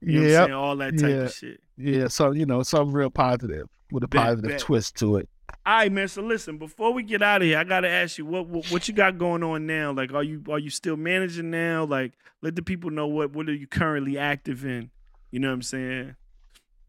You 0.00 0.22
know? 0.28 0.58
All 0.58 0.76
that 0.76 0.92
type 0.98 1.08
Yeah. 1.10 1.16
of 1.16 1.32
shit. 1.34 1.60
yeah 1.76 2.08
so 2.08 2.30
you 2.32 2.46
know 2.46 2.62
something 2.62 2.92
real 2.94 3.10
positive 3.10 3.66
with 3.92 4.02
a 4.04 4.08
Bet, 4.08 4.22
positive 4.24 4.50
bet. 4.52 4.60
twist 4.60 4.96
to 4.96 5.16
it 5.16 5.28
All 5.66 5.74
right, 5.74 5.92
man. 5.92 6.08
So 6.08 6.22
listen, 6.22 6.56
before 6.58 6.92
we 6.94 7.02
get 7.02 7.20
out 7.22 7.42
of 7.42 7.46
here, 7.48 7.58
I 7.58 7.64
gotta 7.64 7.88
ask 7.90 8.16
you 8.16 8.24
what, 8.24 8.46
what 8.46 8.66
what 8.70 8.88
you 8.88 8.94
got 8.94 9.18
going 9.18 9.42
on 9.42 9.66
now. 9.66 9.92
Like, 9.92 10.14
are 10.14 10.22
you 10.22 10.42
are 10.48 10.58
you 10.58 10.70
still 10.70 10.96
managing 10.96 11.50
now? 11.50 11.84
Like, 11.84 12.12
let 12.40 12.56
the 12.56 12.62
people 12.62 12.90
know 12.90 13.06
what 13.06 13.32
what 13.34 13.48
are 13.48 13.52
you 13.54 13.66
currently 13.66 14.16
active 14.16 14.64
in. 14.64 14.90
You 15.30 15.40
know 15.40 15.48
what 15.48 15.54
I'm 15.54 15.62
saying? 15.62 16.16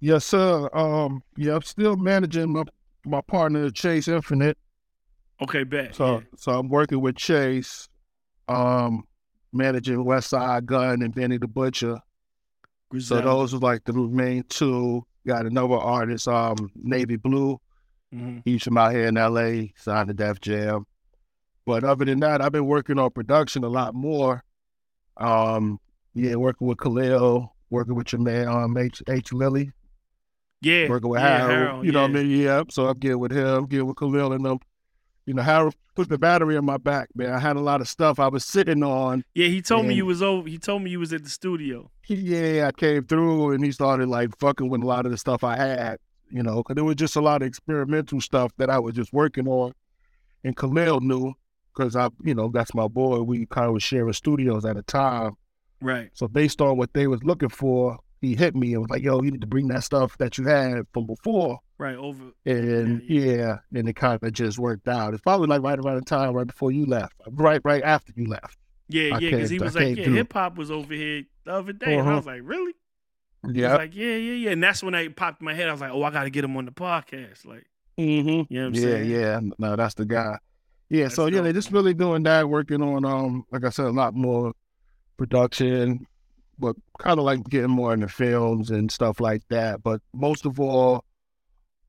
yes 0.04 0.26
sir 0.26 0.68
um 0.74 1.22
yeah 1.38 1.54
i'm 1.54 1.62
still 1.62 1.96
managing 1.96 2.52
my 2.52 2.64
my 3.06 3.22
partner 3.22 3.70
chase 3.70 4.08
infinite 4.08 4.58
Okay, 5.42 5.64
bet. 5.64 5.96
So 5.96 6.20
yeah. 6.20 6.20
so 6.38 6.52
I'm 6.60 6.70
working 6.70 7.02
with 7.02 7.16
Chase, 7.16 7.90
um, 8.48 9.06
managing 9.52 9.98
Westside 9.98 10.66
Gunn 10.66 11.02
and 11.02 11.16
Benny 11.16 11.38
the 11.40 11.48
Butcher. 11.48 12.00
So 13.00 13.22
those 13.22 13.54
are 13.54 13.58
like 13.58 13.84
the 13.86 13.94
main 13.94 14.44
two. 14.50 15.04
Got 15.26 15.48
another 15.48 15.76
artist, 15.76 16.28
um, 16.28 16.70
Navy 16.76 17.16
Blue. 17.16 17.60
Mhm. 18.14 18.42
He's 18.46 18.62
from 18.64 18.78
out 18.78 18.92
here 18.92 19.08
in 19.08 19.18
LA, 19.18 19.70
signed 19.78 20.10
to 20.10 20.14
Def 20.14 20.42
Jam. 20.42 20.86
But 21.66 21.84
other 21.84 22.06
than 22.06 22.20
that, 22.20 22.42
I've 22.42 22.52
been 22.52 22.68
working 22.68 23.00
on 23.00 23.10
production 23.12 23.64
a 23.64 23.70
lot 23.70 23.96
more. 23.96 24.44
Um, 25.18 25.80
yeah, 26.14 26.36
working 26.36 26.68
with 26.68 26.78
Khalil, 26.80 27.56
working 27.72 27.96
with 27.96 28.12
your 28.12 28.22
man 28.22 28.48
um 28.48 28.78
H 28.78 29.02
H 29.10 29.34
Lilly, 29.34 29.72
Yeah. 30.62 30.88
working 30.90 31.10
with 31.10 31.22
yeah, 31.22 31.48
Harold, 31.48 31.86
You 31.86 31.92
know 31.92 32.04
what 32.04 32.12
I 32.12 32.20
yeah. 32.20 32.24
mean? 32.24 32.42
Yeah. 32.42 32.64
So 32.70 32.88
I'm 32.88 32.98
getting 32.98 33.20
with 33.20 33.32
him, 33.32 33.66
getting 33.66 33.88
with 33.88 33.98
Khalil 33.98 34.34
and 34.34 34.46
them. 34.46 34.60
You 35.26 35.34
know, 35.36 35.44
Harold 35.44 35.76
put 35.96 36.10
the 36.10 36.18
battery 36.18 36.56
in 36.56 36.66
my 36.66 36.78
back, 36.78 37.10
man. 37.16 37.32
I 37.32 37.40
had 37.40 37.56
a 37.56 37.60
lot 37.60 37.82
of 37.82 37.88
stuff 37.88 38.20
I 38.20 38.28
was 38.28 38.44
sitting 38.46 38.84
on. 38.84 39.24
Yeah, 39.36 39.48
he 39.48 39.62
told 39.62 39.86
me 39.86 39.94
you 39.94 40.06
was 40.06 40.22
over. 40.22 40.48
He 40.48 40.58
told 40.58 40.82
me 40.82 40.92
you 40.92 41.00
was 41.00 41.14
at 41.14 41.24
the 41.24 41.30
studio. 41.30 41.92
Yeah, 42.08 42.68
I 42.68 42.72
came 42.72 43.04
through 43.06 43.52
and 43.52 43.64
he 43.64 43.72
started 43.72 44.10
like 44.10 44.38
fucking 44.40 44.70
with 44.70 44.82
a 44.82 44.86
lot 44.86 45.06
of 45.06 45.12
the 45.12 45.18
stuff 45.18 45.44
I 45.44 45.56
had, 45.56 46.00
you 46.30 46.44
know, 46.44 46.58
because 46.58 46.76
there 46.76 46.84
was 46.84 46.96
just 46.96 47.16
a 47.16 47.22
lot 47.22 47.42
of 47.42 47.48
experimental 47.48 48.20
stuff 48.20 48.52
that 48.58 48.70
I 48.70 48.80
was 48.80 48.96
just 48.96 49.14
working 49.14 49.48
on. 49.48 49.74
And 50.44 50.58
Khalil 50.58 51.02
knew 51.02 51.34
because 51.74 51.96
I, 51.96 52.10
you 52.24 52.34
know, 52.34 52.50
that's 52.50 52.74
my 52.74 52.88
boy. 52.88 53.22
We 53.22 53.46
kind 53.46 53.68
of 53.68 53.74
was 53.74 53.84
sharing 53.84 54.14
studios 54.14 54.66
at 54.66 54.78
a 54.78 54.82
time. 54.84 55.34
Right. 55.82 56.10
So 56.14 56.28
based 56.28 56.62
on 56.62 56.78
what 56.78 56.94
they 56.94 57.08
was 57.08 57.24
looking 57.24 57.50
for, 57.50 58.00
he 58.22 58.36
hit 58.36 58.56
me 58.56 58.74
and 58.74 58.82
was 58.84 58.90
like, 58.90 59.02
yo, 59.04 59.22
you 59.22 59.32
need 59.32 59.42
to 59.42 59.48
bring 59.48 59.68
that 59.70 59.84
stuff 59.84 60.18
that 60.20 60.38
you 60.38 60.46
had 60.46 60.84
from 60.94 61.06
before. 61.08 61.60
Right. 61.78 61.96
Over. 61.96 62.24
And 62.46 63.02
Yeah, 63.10 63.22
yeah, 63.34 63.58
and 63.74 63.90
it 63.90 63.96
kind 63.96 64.22
of 64.22 64.32
just 64.34 64.60
worked 64.60 64.88
out. 64.88 65.14
It's 65.14 65.22
probably 65.24 65.48
like 65.48 65.62
right 65.64 65.80
around 65.80 65.96
the 65.96 66.02
time 66.06 66.34
right 66.34 66.46
before 66.48 66.72
you 66.72 66.86
left, 66.86 67.14
right, 67.32 67.60
right 67.64 67.84
after 67.84 68.14
you 68.16 68.28
left. 68.28 68.58
Yeah, 68.88 69.16
I 69.16 69.20
yeah. 69.20 69.32
Because 69.32 69.50
he 69.50 69.58
came- 69.58 69.64
I 69.64 69.66
was 69.66 69.76
like, 69.76 69.98
yeah, 69.98 70.04
hip 70.06 70.34
hop 70.34 70.58
was 70.58 70.70
over 70.70 70.94
here 70.94 71.24
the 71.46 71.54
other 71.54 71.74
day, 71.74 71.94
and 71.98 72.02
I 72.02 72.06
Uh-huh. 72.12 72.16
was 72.18 72.26
like, 72.28 72.42
really? 72.44 72.74
Yeah. 73.50 73.76
like, 73.78 73.96
yeah, 73.96 74.16
yeah, 74.18 74.34
yeah. 74.34 74.50
And 74.52 74.62
that's 74.62 74.84
when 74.84 74.94
I 74.94 75.08
popped 75.08 75.42
in 75.42 75.46
my 75.46 75.56
head. 75.56 75.68
I 75.68 75.72
was 75.72 75.82
like, 75.82 75.92
oh, 75.92 76.04
I 76.04 76.12
got 76.12 76.24
to 76.26 76.30
get 76.30 76.44
him 76.44 76.56
on 76.58 76.66
the 76.66 76.72
podcast. 76.72 77.46
Like, 77.46 77.66
Mm-hmm. 77.98 78.54
you 78.54 78.60
know 78.60 78.62
what 78.62 78.68
I'm 78.68 78.74
yeah, 78.76 78.82
saying? 78.82 79.10
yeah. 79.10 79.40
No, 79.58 79.76
that's 79.76 79.96
the 79.96 80.06
guy. 80.06 80.38
Yeah, 80.90 81.04
That's 81.04 81.16
so 81.16 81.26
yeah, 81.28 81.42
they're 81.42 81.54
just 81.54 81.72
really 81.72 81.94
doing 81.94 82.22
that, 82.24 82.48
working 82.50 82.82
on 82.84 83.04
um, 83.06 83.46
like 83.52 83.64
I 83.66 83.70
said, 83.70 83.86
a 83.86 83.92
lot 83.92 84.14
more 84.14 84.54
production, 85.18 86.06
but 86.62 86.76
kind 87.00 87.20
of 87.20 87.26
like 87.26 87.44
getting 87.50 87.72
more 87.72 87.94
into 87.94 88.08
films 88.08 88.70
and 88.72 88.90
stuff 88.92 89.20
like 89.20 89.42
that. 89.50 89.84
But 89.84 90.00
most 90.14 90.46
of 90.46 90.60
all, 90.60 91.04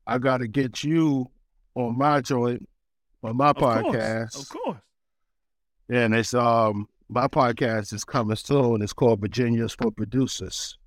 I 0.07 0.17
got 0.17 0.39
to 0.39 0.47
get 0.47 0.83
you 0.83 1.29
on 1.75 1.97
my 1.97 2.19
joint, 2.21 2.67
on 3.23 3.37
my 3.37 3.51
Of 3.51 3.55
course. 3.57 3.85
podcast, 3.85 4.41
Of 4.41 4.49
course. 4.49 4.77
and 5.89 6.13
it's 6.13 6.33
um, 6.33 6.89
my 7.07 7.27
podcast 7.27 7.93
is 7.93 8.03
coming 8.03 8.35
soon. 8.35 8.81
It's 8.81 8.91
called 8.93 9.21
Virginia's 9.21 9.73
for 9.75 9.91
Producers. 9.91 10.77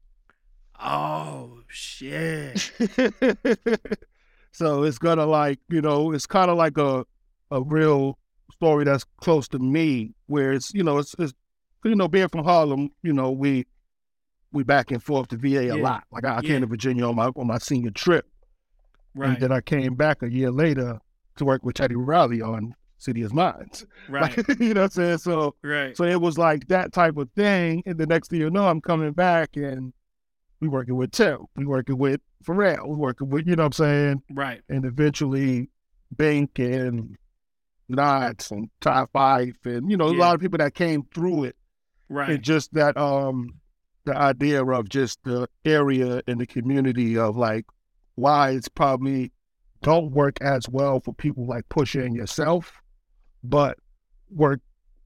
Oh 0.79 1.61
shit. 1.69 2.71
so 4.53 4.83
it's 4.83 4.99
gonna 4.99 5.25
like 5.27 5.59
you 5.69 5.81
know 5.81 6.13
it's 6.13 6.27
kind 6.27 6.51
of 6.51 6.57
like 6.59 6.77
a 6.79 7.05
a 7.51 7.63
real 7.63 8.19
story 8.53 8.85
that's 8.85 9.05
close 9.21 9.49
to 9.49 9.59
me 9.59 10.13
where 10.27 10.53
it's 10.53 10.73
you 10.75 10.83
know 10.83 10.99
it's, 10.99 11.15
it's 11.19 11.33
you 11.85 11.95
know 11.95 12.09
being 12.09 12.29
from 12.29 12.45
Harlem 12.45 12.91
you 13.03 13.13
know 13.13 13.31
we 13.31 13.65
we 14.53 14.63
back 14.63 14.91
and 14.91 15.03
forth 15.03 15.29
to 15.29 15.37
VA 15.37 15.59
a 15.59 15.63
Yeah. 15.67 15.75
lot 15.75 16.05
like 16.13 16.25
I, 16.25 16.31
I 16.31 16.35
Yeah. 16.37 16.41
came 16.43 16.61
to 16.63 16.67
Virginia 16.67 17.07
on 17.07 17.17
my 17.17 17.27
on 17.37 17.47
my 17.47 17.59
senior 17.59 17.91
trip 17.91 18.27
Right. 19.15 19.31
and 19.31 19.41
then 19.41 19.53
I 19.53 19.61
came 19.61 19.95
back 19.95 20.23
a 20.23 20.31
year 20.31 20.51
later 20.51 21.01
to 21.37 21.45
work 21.45 21.65
with 21.65 21.75
Teddy 21.77 21.95
Riley 21.97 22.41
on 22.43 22.75
City 22.99 23.23
of 23.23 23.33
Minds 23.35 23.87
right. 24.09 24.37
Like, 24.37 24.59
you 24.61 24.75
know 24.75 24.83
what 24.83 24.85
I'm 24.85 24.91
saying 24.91 25.19
so 25.19 25.55
right. 25.63 25.97
so 25.97 26.05
it 26.05 26.21
was 26.21 26.39
like 26.39 26.69
that 26.69 26.93
type 26.93 27.17
of 27.17 27.31
thing. 27.37 27.83
And 27.87 27.99
the 27.99 28.07
next 28.07 28.29
thing 28.29 28.41
you 28.41 28.51
know, 28.51 28.69
I'm 28.69 28.81
coming 28.81 29.13
back 29.13 29.57
and 29.57 29.93
we 30.61 30.69
working 30.69 30.97
with 30.97 31.11
Tim. 31.13 31.41
We 31.57 31.67
working 31.67 31.99
with 31.99 32.21
Pharrell. 32.43 32.89
We 32.89 32.97
working 32.97 33.29
with, 33.29 33.47
you 33.47 33.57
know 33.57 33.65
what 33.65 33.79
I'm 33.79 33.85
saying? 33.85 34.23
Right. 34.33 34.63
And 34.71 34.87
eventually 34.87 35.69
Bink 36.17 36.59
and 36.59 37.17
Nottz 37.91 38.51
and 38.51 38.71
Top 38.81 39.11
Five 39.13 39.57
and, 39.65 39.91
you 39.91 39.97
know, 39.97 40.07
a 40.09 40.17
lot 40.17 40.35
of 40.35 40.41
people 40.41 40.59
that 40.59 40.75
came 40.75 41.03
through 41.15 41.45
it. 41.45 41.57
Right. 42.09 42.31
And 42.31 42.43
just 42.43 42.73
that 42.75 42.97
um 42.97 43.55
the 44.07 44.17
idea 44.17 44.65
of 44.65 44.89
just 44.89 45.23
the 45.25 45.49
area 45.65 46.23
and 46.27 46.41
the 46.41 46.47
community 46.47 47.19
of 47.19 47.37
like 47.37 47.67
why 48.15 48.51
it's 48.51 48.69
probably 48.69 49.33
don't 49.83 50.13
work 50.13 50.39
as 50.41 50.69
well 50.69 51.01
for 51.01 51.13
people 51.13 51.47
like 51.47 51.69
Pusha 51.69 52.05
and 52.05 52.15
yourself, 52.17 52.81
but 53.45 53.79
work 54.31 54.61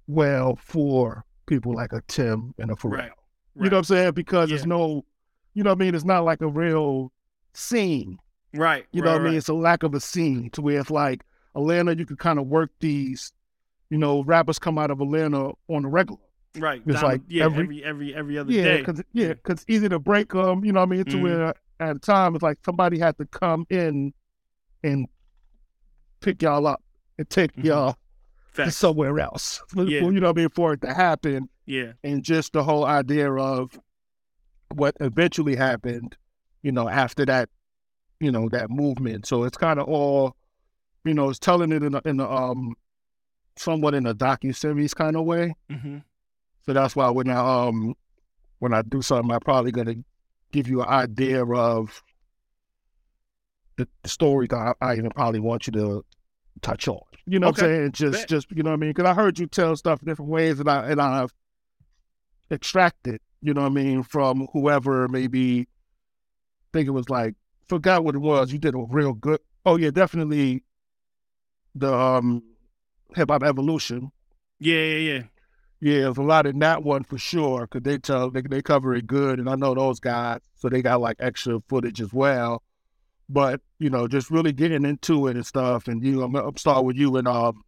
well 0.06 0.56
for 0.56 1.24
people 1.47 1.74
like 1.74 1.93
a 1.93 2.02
Tim 2.06 2.55
and 2.59 2.70
a 2.70 2.74
Pharrell. 2.74 2.90
Right. 2.93 3.10
You 3.56 3.64
know 3.64 3.77
what 3.77 3.78
I'm 3.78 3.85
saying? 3.85 4.12
Because 4.12 4.48
Yeah. 4.48 4.56
there's 4.56 4.66
no, 4.66 5.05
you 5.55 5.64
know 5.64 5.70
what 5.70 5.78
I 5.82 5.85
mean? 5.85 5.94
It's 5.94 6.05
not 6.05 6.24
like 6.24 6.40
a 6.40 6.48
real 6.48 7.12
scene. 7.52 8.18
Right. 8.55 8.86
You 8.93 9.02
right, 9.02 9.06
know 9.06 9.12
what 9.14 9.22
I 9.22 9.24
mean? 9.24 9.35
It's 9.35 9.48
a 9.48 9.55
lack 9.55 9.82
of 9.82 9.94
a 9.94 10.01
scene 10.01 10.51
to 10.51 10.62
where 10.62 10.81
it's 10.81 10.90
like 10.90 11.24
Atlanta, 11.56 11.97
you 11.97 12.06
could 12.06 12.18
kind 12.18 12.39
of 12.39 12.47
work 12.47 12.70
these, 12.81 13.32
you 13.90 13.98
know, 13.98 14.22
rappers 14.22 14.59
come 14.59 14.78
out 14.78 14.90
of 14.90 15.01
Atlanta 15.01 15.51
on 15.68 15.82
the 15.82 15.89
regular. 15.89 16.20
Right. 16.59 16.82
It's 16.85 17.01
Down- 17.01 17.10
like 17.10 17.20
yeah, 17.28 17.44
every- 17.44 17.62
every 17.62 17.85
every 17.85 18.14
every 18.14 18.39
other 18.39 18.52
Yeah, 18.52 18.62
day. 18.64 18.78
because 18.78 19.02
yeah, 19.12 19.28
because 19.35 19.59
it's 19.62 19.64
easy 19.68 19.89
to 19.89 19.98
break 19.98 20.32
them. 20.32 20.64
You 20.64 20.72
know 20.72 20.81
what 20.81 20.89
I 20.89 20.97
mean? 20.97 21.05
To 21.05 21.16
Mhm. 21.16 21.22
where 21.22 21.55
at 21.78 21.97
a 21.97 21.98
time 22.01 22.35
it's 22.35 22.43
like 22.43 22.59
somebody 22.64 22.98
had 22.98 23.16
to 23.18 23.27
come 23.27 23.66
in 23.70 24.12
and 24.82 25.06
pick 26.20 26.43
y'all 26.43 26.66
up 26.66 26.82
and 27.18 27.28
take 27.31 27.55
Mhm. 27.56 27.64
y'all 27.64 27.97
to 28.55 28.70
somewhere 28.70 29.18
else. 29.20 29.62
Yeah. 29.77 29.85
you 29.85 30.10
know 30.12 30.28
what 30.28 30.39
I 30.39 30.40
mean? 30.43 30.48
For 30.51 30.72
it 30.74 30.81
to 30.82 30.93
happen, 30.93 31.48
yeah. 31.66 31.93
and 32.02 32.22
just 32.22 32.52
the 32.52 32.64
whole 32.64 32.85
idea 32.85 33.32
of 33.32 33.78
what 34.74 34.97
eventually 35.01 35.55
happened, 35.56 36.16
you 36.62 36.72
know, 36.72 36.89
after 36.89 37.24
that, 37.27 37.48
you 38.18 38.31
know, 38.32 38.48
that 38.51 38.70
movement. 38.70 39.27
So 39.27 39.44
it's 39.44 39.56
kind 39.56 39.78
of 39.81 39.86
all 39.89 40.36
you 41.05 41.14
know, 41.14 41.31
is 41.31 41.39
telling 41.39 41.72
it 41.72 41.82
in 41.82 41.94
a, 41.94 42.02
in 42.05 42.20
a 42.20 42.31
um, 42.31 42.74
somewhat 43.56 43.94
in 43.94 44.05
a 44.06 44.14
docu 44.14 44.55
series 44.55 44.93
kind 44.93 45.16
of 45.16 45.24
way. 45.24 45.55
Mm-hmm. 45.70 45.98
So 46.66 46.73
that's 46.73 46.95
why 46.95 47.11
when 47.11 47.31
I 47.31 47.66
um, 47.66 47.95
when 48.59 48.74
I 48.74 48.82
do 48.82 49.03
something, 49.03 49.31
I'm 49.31 49.41
probably 49.41 49.73
gonna 49.73 49.97
give 50.53 50.69
you 50.69 50.82
an 50.82 50.89
idea 50.89 51.45
of 51.45 52.03
the, 53.77 53.89
the 54.03 54.09
story 54.09 54.47
that 54.49 54.77
I, 54.81 54.91
I 54.91 54.97
even 54.97 55.11
probably 55.11 55.41
want 55.41 55.66
you 55.66 55.73
to 55.74 56.05
touch 56.62 56.89
on. 56.89 57.01
You 57.27 57.39
know 57.39 57.49
what 57.49 57.62
I'm 57.62 57.69
saying? 57.69 57.93
Just, 57.93 58.20
Bet. 58.20 58.28
just 58.28 58.51
you 58.51 58.62
know 58.62 58.70
what 58.70 58.74
I 58.74 58.81
mean? 58.81 58.91
Because 58.91 59.09
I 59.09 59.15
heard 59.15 59.39
you 59.39 59.47
tell 59.47 59.77
stuff 59.77 60.01
different 60.05 60.31
ways, 60.31 60.61
and 60.61 60.69
I 60.69 60.91
and 60.91 61.01
I've 61.01 61.32
extracted, 62.51 63.20
you 63.41 63.55
know 63.55 63.62
what 63.62 63.69
I 63.69 63.74
mean, 63.74 64.03
from 64.03 64.49
whoever 64.53 65.09
maybe 65.09 65.69
think 66.73 66.89
it 66.89 66.93
was 66.93 67.09
like 67.09 67.35
forgot 67.69 68.05
what 68.05 68.15
it 68.15 68.19
was. 68.19 68.53
You 68.53 68.59
did 68.59 68.74
a 68.74 68.78
real 68.78 69.15
good. 69.15 69.41
Oh 69.65 69.77
yeah, 69.77 69.91
definitely 69.91 70.65
the 71.74 71.93
um 71.93 72.43
hip 73.15 73.31
hop 73.31 73.43
evolution. 73.43 74.11
Yeah, 74.59 74.82
yeah, 74.82 75.12
yeah. 75.12 75.23
Yeah, 75.81 76.01
there's 76.01 76.19
a 76.19 76.23
lot 76.23 76.47
in 76.47 76.59
that 76.59 76.82
one 76.82 77.05
for 77.05 77.16
sure 77.16 77.62
because 77.62 77.82
they 77.82 77.97
tell 77.98 78.31
they 78.31 78.43
they 78.43 78.61
cover 78.61 78.94
it 78.94 79.07
good, 79.07 79.39
and 79.39 79.48
I 79.48 79.55
know 79.55 79.74
those 79.74 79.98
guys, 79.98 80.40
so 80.57 80.69
they 80.69 80.82
got 80.82 81.01
like 81.01 81.16
extra 81.20 81.61
footage 81.69 82.01
as 82.02 82.12
well. 82.12 82.62
But 83.28 83.61
you 83.78 83.89
know, 83.89 84.07
just 84.07 84.31
really 84.31 84.52
getting 84.52 84.85
into 84.85 85.28
it 85.28 85.36
and 85.36 85.47
stuff, 85.47 85.89
and 85.89 86.05
you, 86.05 86.23
I'm, 86.23 86.35
I'm 86.36 86.57
start 86.57 86.85
with 86.85 86.97
you 86.97 87.16
and 87.16 87.27
um 87.27 87.62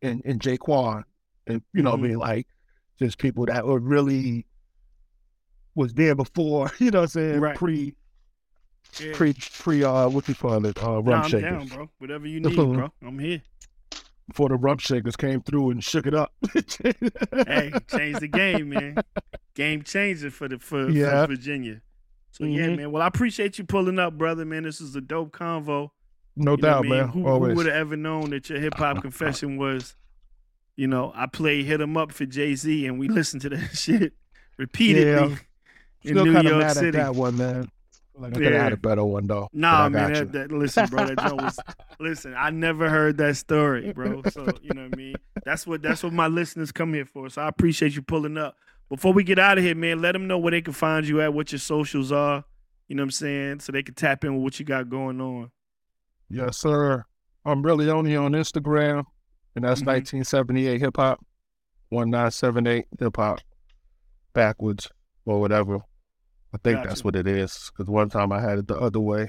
and 0.00 0.22
and 0.24 0.40
Jaquan, 0.40 1.02
and 1.46 1.62
you 1.74 1.82
know, 1.82 1.90
what 1.90 2.00
I 2.00 2.02
mean, 2.02 2.18
like 2.18 2.46
just 2.98 3.18
people 3.18 3.44
that 3.46 3.66
were 3.66 3.78
really 3.78 4.46
was 5.74 5.92
there 5.94 6.14
before, 6.14 6.70
you 6.78 6.90
know, 6.90 7.00
what 7.00 7.04
I'm 7.04 7.08
saying 7.08 7.40
Right. 7.40 7.56
pre 7.56 7.94
yeah. 8.98 9.12
pre 9.14 9.34
pre 9.34 9.84
uh 9.84 10.08
what 10.08 10.28
you 10.28 10.34
call 10.34 10.64
it 10.64 10.82
uh 10.82 10.90
rum 10.90 11.04
Nah, 11.04 11.22
I'm 11.22 11.30
shakers 11.30 11.42
down, 11.42 11.66
bro. 11.66 11.90
Whatever 11.98 12.26
you 12.26 12.40
need, 12.40 12.56
bro. 12.56 12.92
I'm 13.02 13.18
here. 13.18 13.42
Before 14.30 14.48
the 14.48 14.56
rump 14.56 14.80
shakers 14.80 15.14
came 15.16 15.40
through 15.42 15.70
and 15.70 15.84
shook 15.84 16.06
it 16.06 16.14
up. 16.14 16.32
Hey, 17.46 17.72
change 17.88 18.18
the 18.20 18.28
game, 18.32 18.70
man. 18.70 18.96
Game 19.54 19.82
changer 19.82 20.30
for 20.30 20.48
the 20.48 20.58
for, 20.58 20.88
Yeah. 20.88 21.22
for 21.26 21.32
Virginia. 21.34 21.80
So 22.32 22.44
yeah, 22.44 22.66
Mhm. 22.68 22.76
man. 22.76 22.92
Well, 22.92 23.02
I 23.02 23.06
appreciate 23.06 23.58
you 23.58 23.64
pulling 23.64 23.98
up, 23.98 24.16
brother. 24.16 24.44
Man, 24.44 24.62
this 24.62 24.80
is 24.80 24.94
a 24.96 25.00
dope 25.00 25.32
convo. 25.32 25.90
no 26.36 26.52
You 26.52 26.56
doubt, 26.58 26.78
I 26.78 26.82
mean? 26.82 26.90
man. 26.90 27.08
Who, 27.08 27.26
Always. 27.26 27.56
would 27.56 27.66
have 27.66 27.74
ever 27.74 27.96
known 27.96 28.30
that 28.30 28.48
your 28.48 28.60
hip 28.60 28.74
hop 28.74 29.02
confession 29.02 29.56
was, 29.56 29.96
you 30.76 30.86
know, 30.86 31.12
I 31.14 31.26
play 31.26 31.62
hit 31.64 31.80
'em 31.80 31.96
up 31.96 32.12
for 32.12 32.24
Jay 32.24 32.54
Z 32.54 32.86
and 32.86 32.98
we 32.98 33.08
listened 33.08 33.42
to 33.42 33.48
that 33.50 33.70
shit 33.76 34.14
repeatedly 34.56 35.36
Yeah. 36.02 36.10
in 36.10 36.14
New 36.24 36.32
York 36.32 36.44
mad 36.44 36.72
City. 36.74 36.86
at 36.88 36.92
that 36.94 37.14
one, 37.14 37.36
man. 37.36 37.68
Like 38.20 38.32
I 38.32 38.34
could 38.34 38.44
have 38.44 38.52
Yeah. 38.52 38.62
had 38.64 38.72
a 38.72 38.76
better 38.76 39.04
one 39.04 39.26
though. 39.26 39.48
but 39.52 39.58
Nah, 39.58 39.84
I 39.84 39.88
man. 39.88 40.12
That, 40.12 40.32
that, 40.32 40.52
listen, 40.52 40.86
bro. 40.86 41.06
That 41.06 41.18
joint 41.18 41.42
was. 41.42 41.58
listen, 42.00 42.34
I 42.36 42.50
never 42.50 42.88
heard 42.90 43.16
that 43.18 43.36
story, 43.36 43.92
bro. 43.92 44.22
So 44.30 44.46
you 44.62 44.74
know 44.74 44.82
what 44.84 44.92
I 44.94 44.96
mean. 44.96 45.14
That's 45.44 45.66
what 45.66 45.82
that's 45.82 46.02
what 46.02 46.12
my 46.12 46.26
listeners 46.26 46.70
come 46.72 46.92
here 46.94 47.06
for. 47.06 47.28
So 47.30 47.42
I 47.42 47.48
appreciate 47.48 47.94
you 47.94 48.02
pulling 48.02 48.36
up. 48.36 48.56
Before 48.88 49.12
we 49.12 49.22
get 49.24 49.38
out 49.38 49.56
of 49.56 49.64
here, 49.64 49.74
man, 49.74 50.02
let 50.02 50.12
them 50.12 50.26
know 50.26 50.36
where 50.38 50.50
they 50.50 50.60
can 50.62 50.72
find 50.72 51.06
you 51.06 51.20
at, 51.20 51.32
what 51.32 51.52
your 51.52 51.58
socials 51.60 52.10
are. 52.12 52.44
You 52.88 52.96
know 52.96 53.02
what 53.02 53.06
I'm 53.06 53.10
saying, 53.12 53.60
so 53.60 53.70
they 53.72 53.84
can 53.84 53.94
tap 53.94 54.24
in 54.24 54.34
with 54.34 54.42
what 54.42 54.58
you 54.58 54.66
got 54.66 54.88
going 54.90 55.20
on. 55.20 55.50
Yes, 56.28 56.58
sir. 56.58 57.04
I'm 57.44 57.62
really 57.62 57.88
only 57.88 58.16
on 58.16 58.32
Instagram, 58.32 59.04
and 59.54 59.64
that's 59.64 59.80
Mhm. 59.82 59.86
1978 59.86 60.80
hip 60.80 60.96
hop, 60.96 61.24
1978 61.90 62.86
hip 62.98 63.16
hop, 63.16 63.38
backwards 64.32 64.90
or 65.24 65.40
whatever. 65.40 65.78
I 66.52 66.58
think 66.58 66.84
that's 66.84 67.04
what 67.04 67.16
it 67.16 67.26
is. 67.26 67.70
Because 67.72 67.90
one 67.90 68.08
time 68.08 68.32
I 68.32 68.40
had 68.40 68.58
it 68.58 68.66
the 68.68 68.78
other 68.78 69.00
way. 69.00 69.28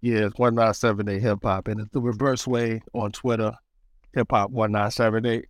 Yeah, 0.00 0.26
it's 0.26 0.38
1978 0.38 1.20
hip 1.20 1.38
hop, 1.42 1.68
and 1.68 1.80
it's 1.80 1.90
the 1.90 2.00
reverse 2.00 2.46
way 2.46 2.82
on 2.92 3.12
Twitter, 3.12 3.52
hip 4.14 4.28
hop 4.30 4.50
1978. 4.50 5.46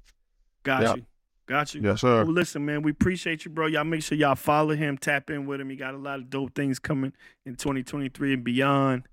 Got 0.62 0.82
Yeah. 0.82 0.94
you, 0.94 1.06
got 1.46 1.74
you. 1.74 1.82
Yes, 1.82 2.00
sir. 2.00 2.24
Well, 2.24 2.32
listen, 2.32 2.64
man, 2.64 2.82
we 2.82 2.92
appreciate 2.92 3.44
you, 3.44 3.50
bro. 3.50 3.66
Y'all 3.66 3.84
make 3.84 4.02
sure 4.02 4.16
y'all 4.16 4.34
follow 4.34 4.74
him, 4.74 4.98
tap 4.98 5.30
in 5.30 5.46
with 5.46 5.60
him. 5.60 5.68
He 5.68 5.76
got 5.76 5.94
a 5.94 5.98
lot 5.98 6.20
of 6.20 6.30
dope 6.30 6.54
things 6.54 6.78
coming 6.78 7.12
in 7.44 7.56
2023 7.56 8.34
and 8.34 8.44
beyond. 8.44 9.08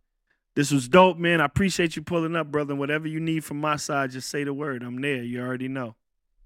This 0.56 0.72
was 0.72 0.88
dope, 0.88 1.18
man. 1.18 1.42
I 1.42 1.46
appreciate 1.46 1.96
you 1.96 2.04
pulling 2.04 2.36
up, 2.36 2.52
brother. 2.52 2.74
And 2.74 2.80
whatever 2.80 3.08
you 3.08 3.20
need 3.20 3.44
from 3.44 3.60
my 3.60 3.76
side, 3.76 4.12
just 4.12 4.30
say 4.30 4.44
the 4.44 4.54
word. 4.54 4.84
I'm 4.84 5.02
there. 5.02 5.24
You 5.24 5.42
already 5.42 5.68
know. 5.68 5.96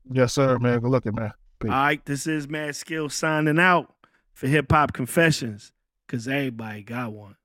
Yes, 0.10 0.34
sir, 0.34 0.58
man. 0.60 0.80
Good 0.80 0.90
looking, 0.90 1.14
man. 1.14 1.34
Peace. 1.60 1.72
All 1.72 1.78
right, 1.78 2.06
this 2.06 2.26
is 2.26 2.48
Mad 2.48 2.70
Skillz 2.72 3.12
signing 3.12 3.60
out 3.60 3.94
for 4.38 4.46
Hip 4.46 4.72
Hop 4.72 4.94
Confessions, 4.94 5.72
because 6.06 6.28
everybody 6.28 6.84
got 6.84 7.12
one. 7.12 7.38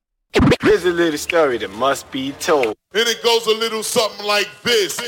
Here's 0.61 0.85
a 0.85 0.91
little 0.91 1.17
story 1.17 1.57
that 1.57 1.71
must 1.71 2.11
be 2.11 2.33
told. 2.33 2.75
And 2.93 3.07
it 3.09 3.23
goes 3.23 3.47
a 3.47 3.57
little 3.57 3.81
something 3.81 4.23
like 4.23 4.47
this. 4.61 4.99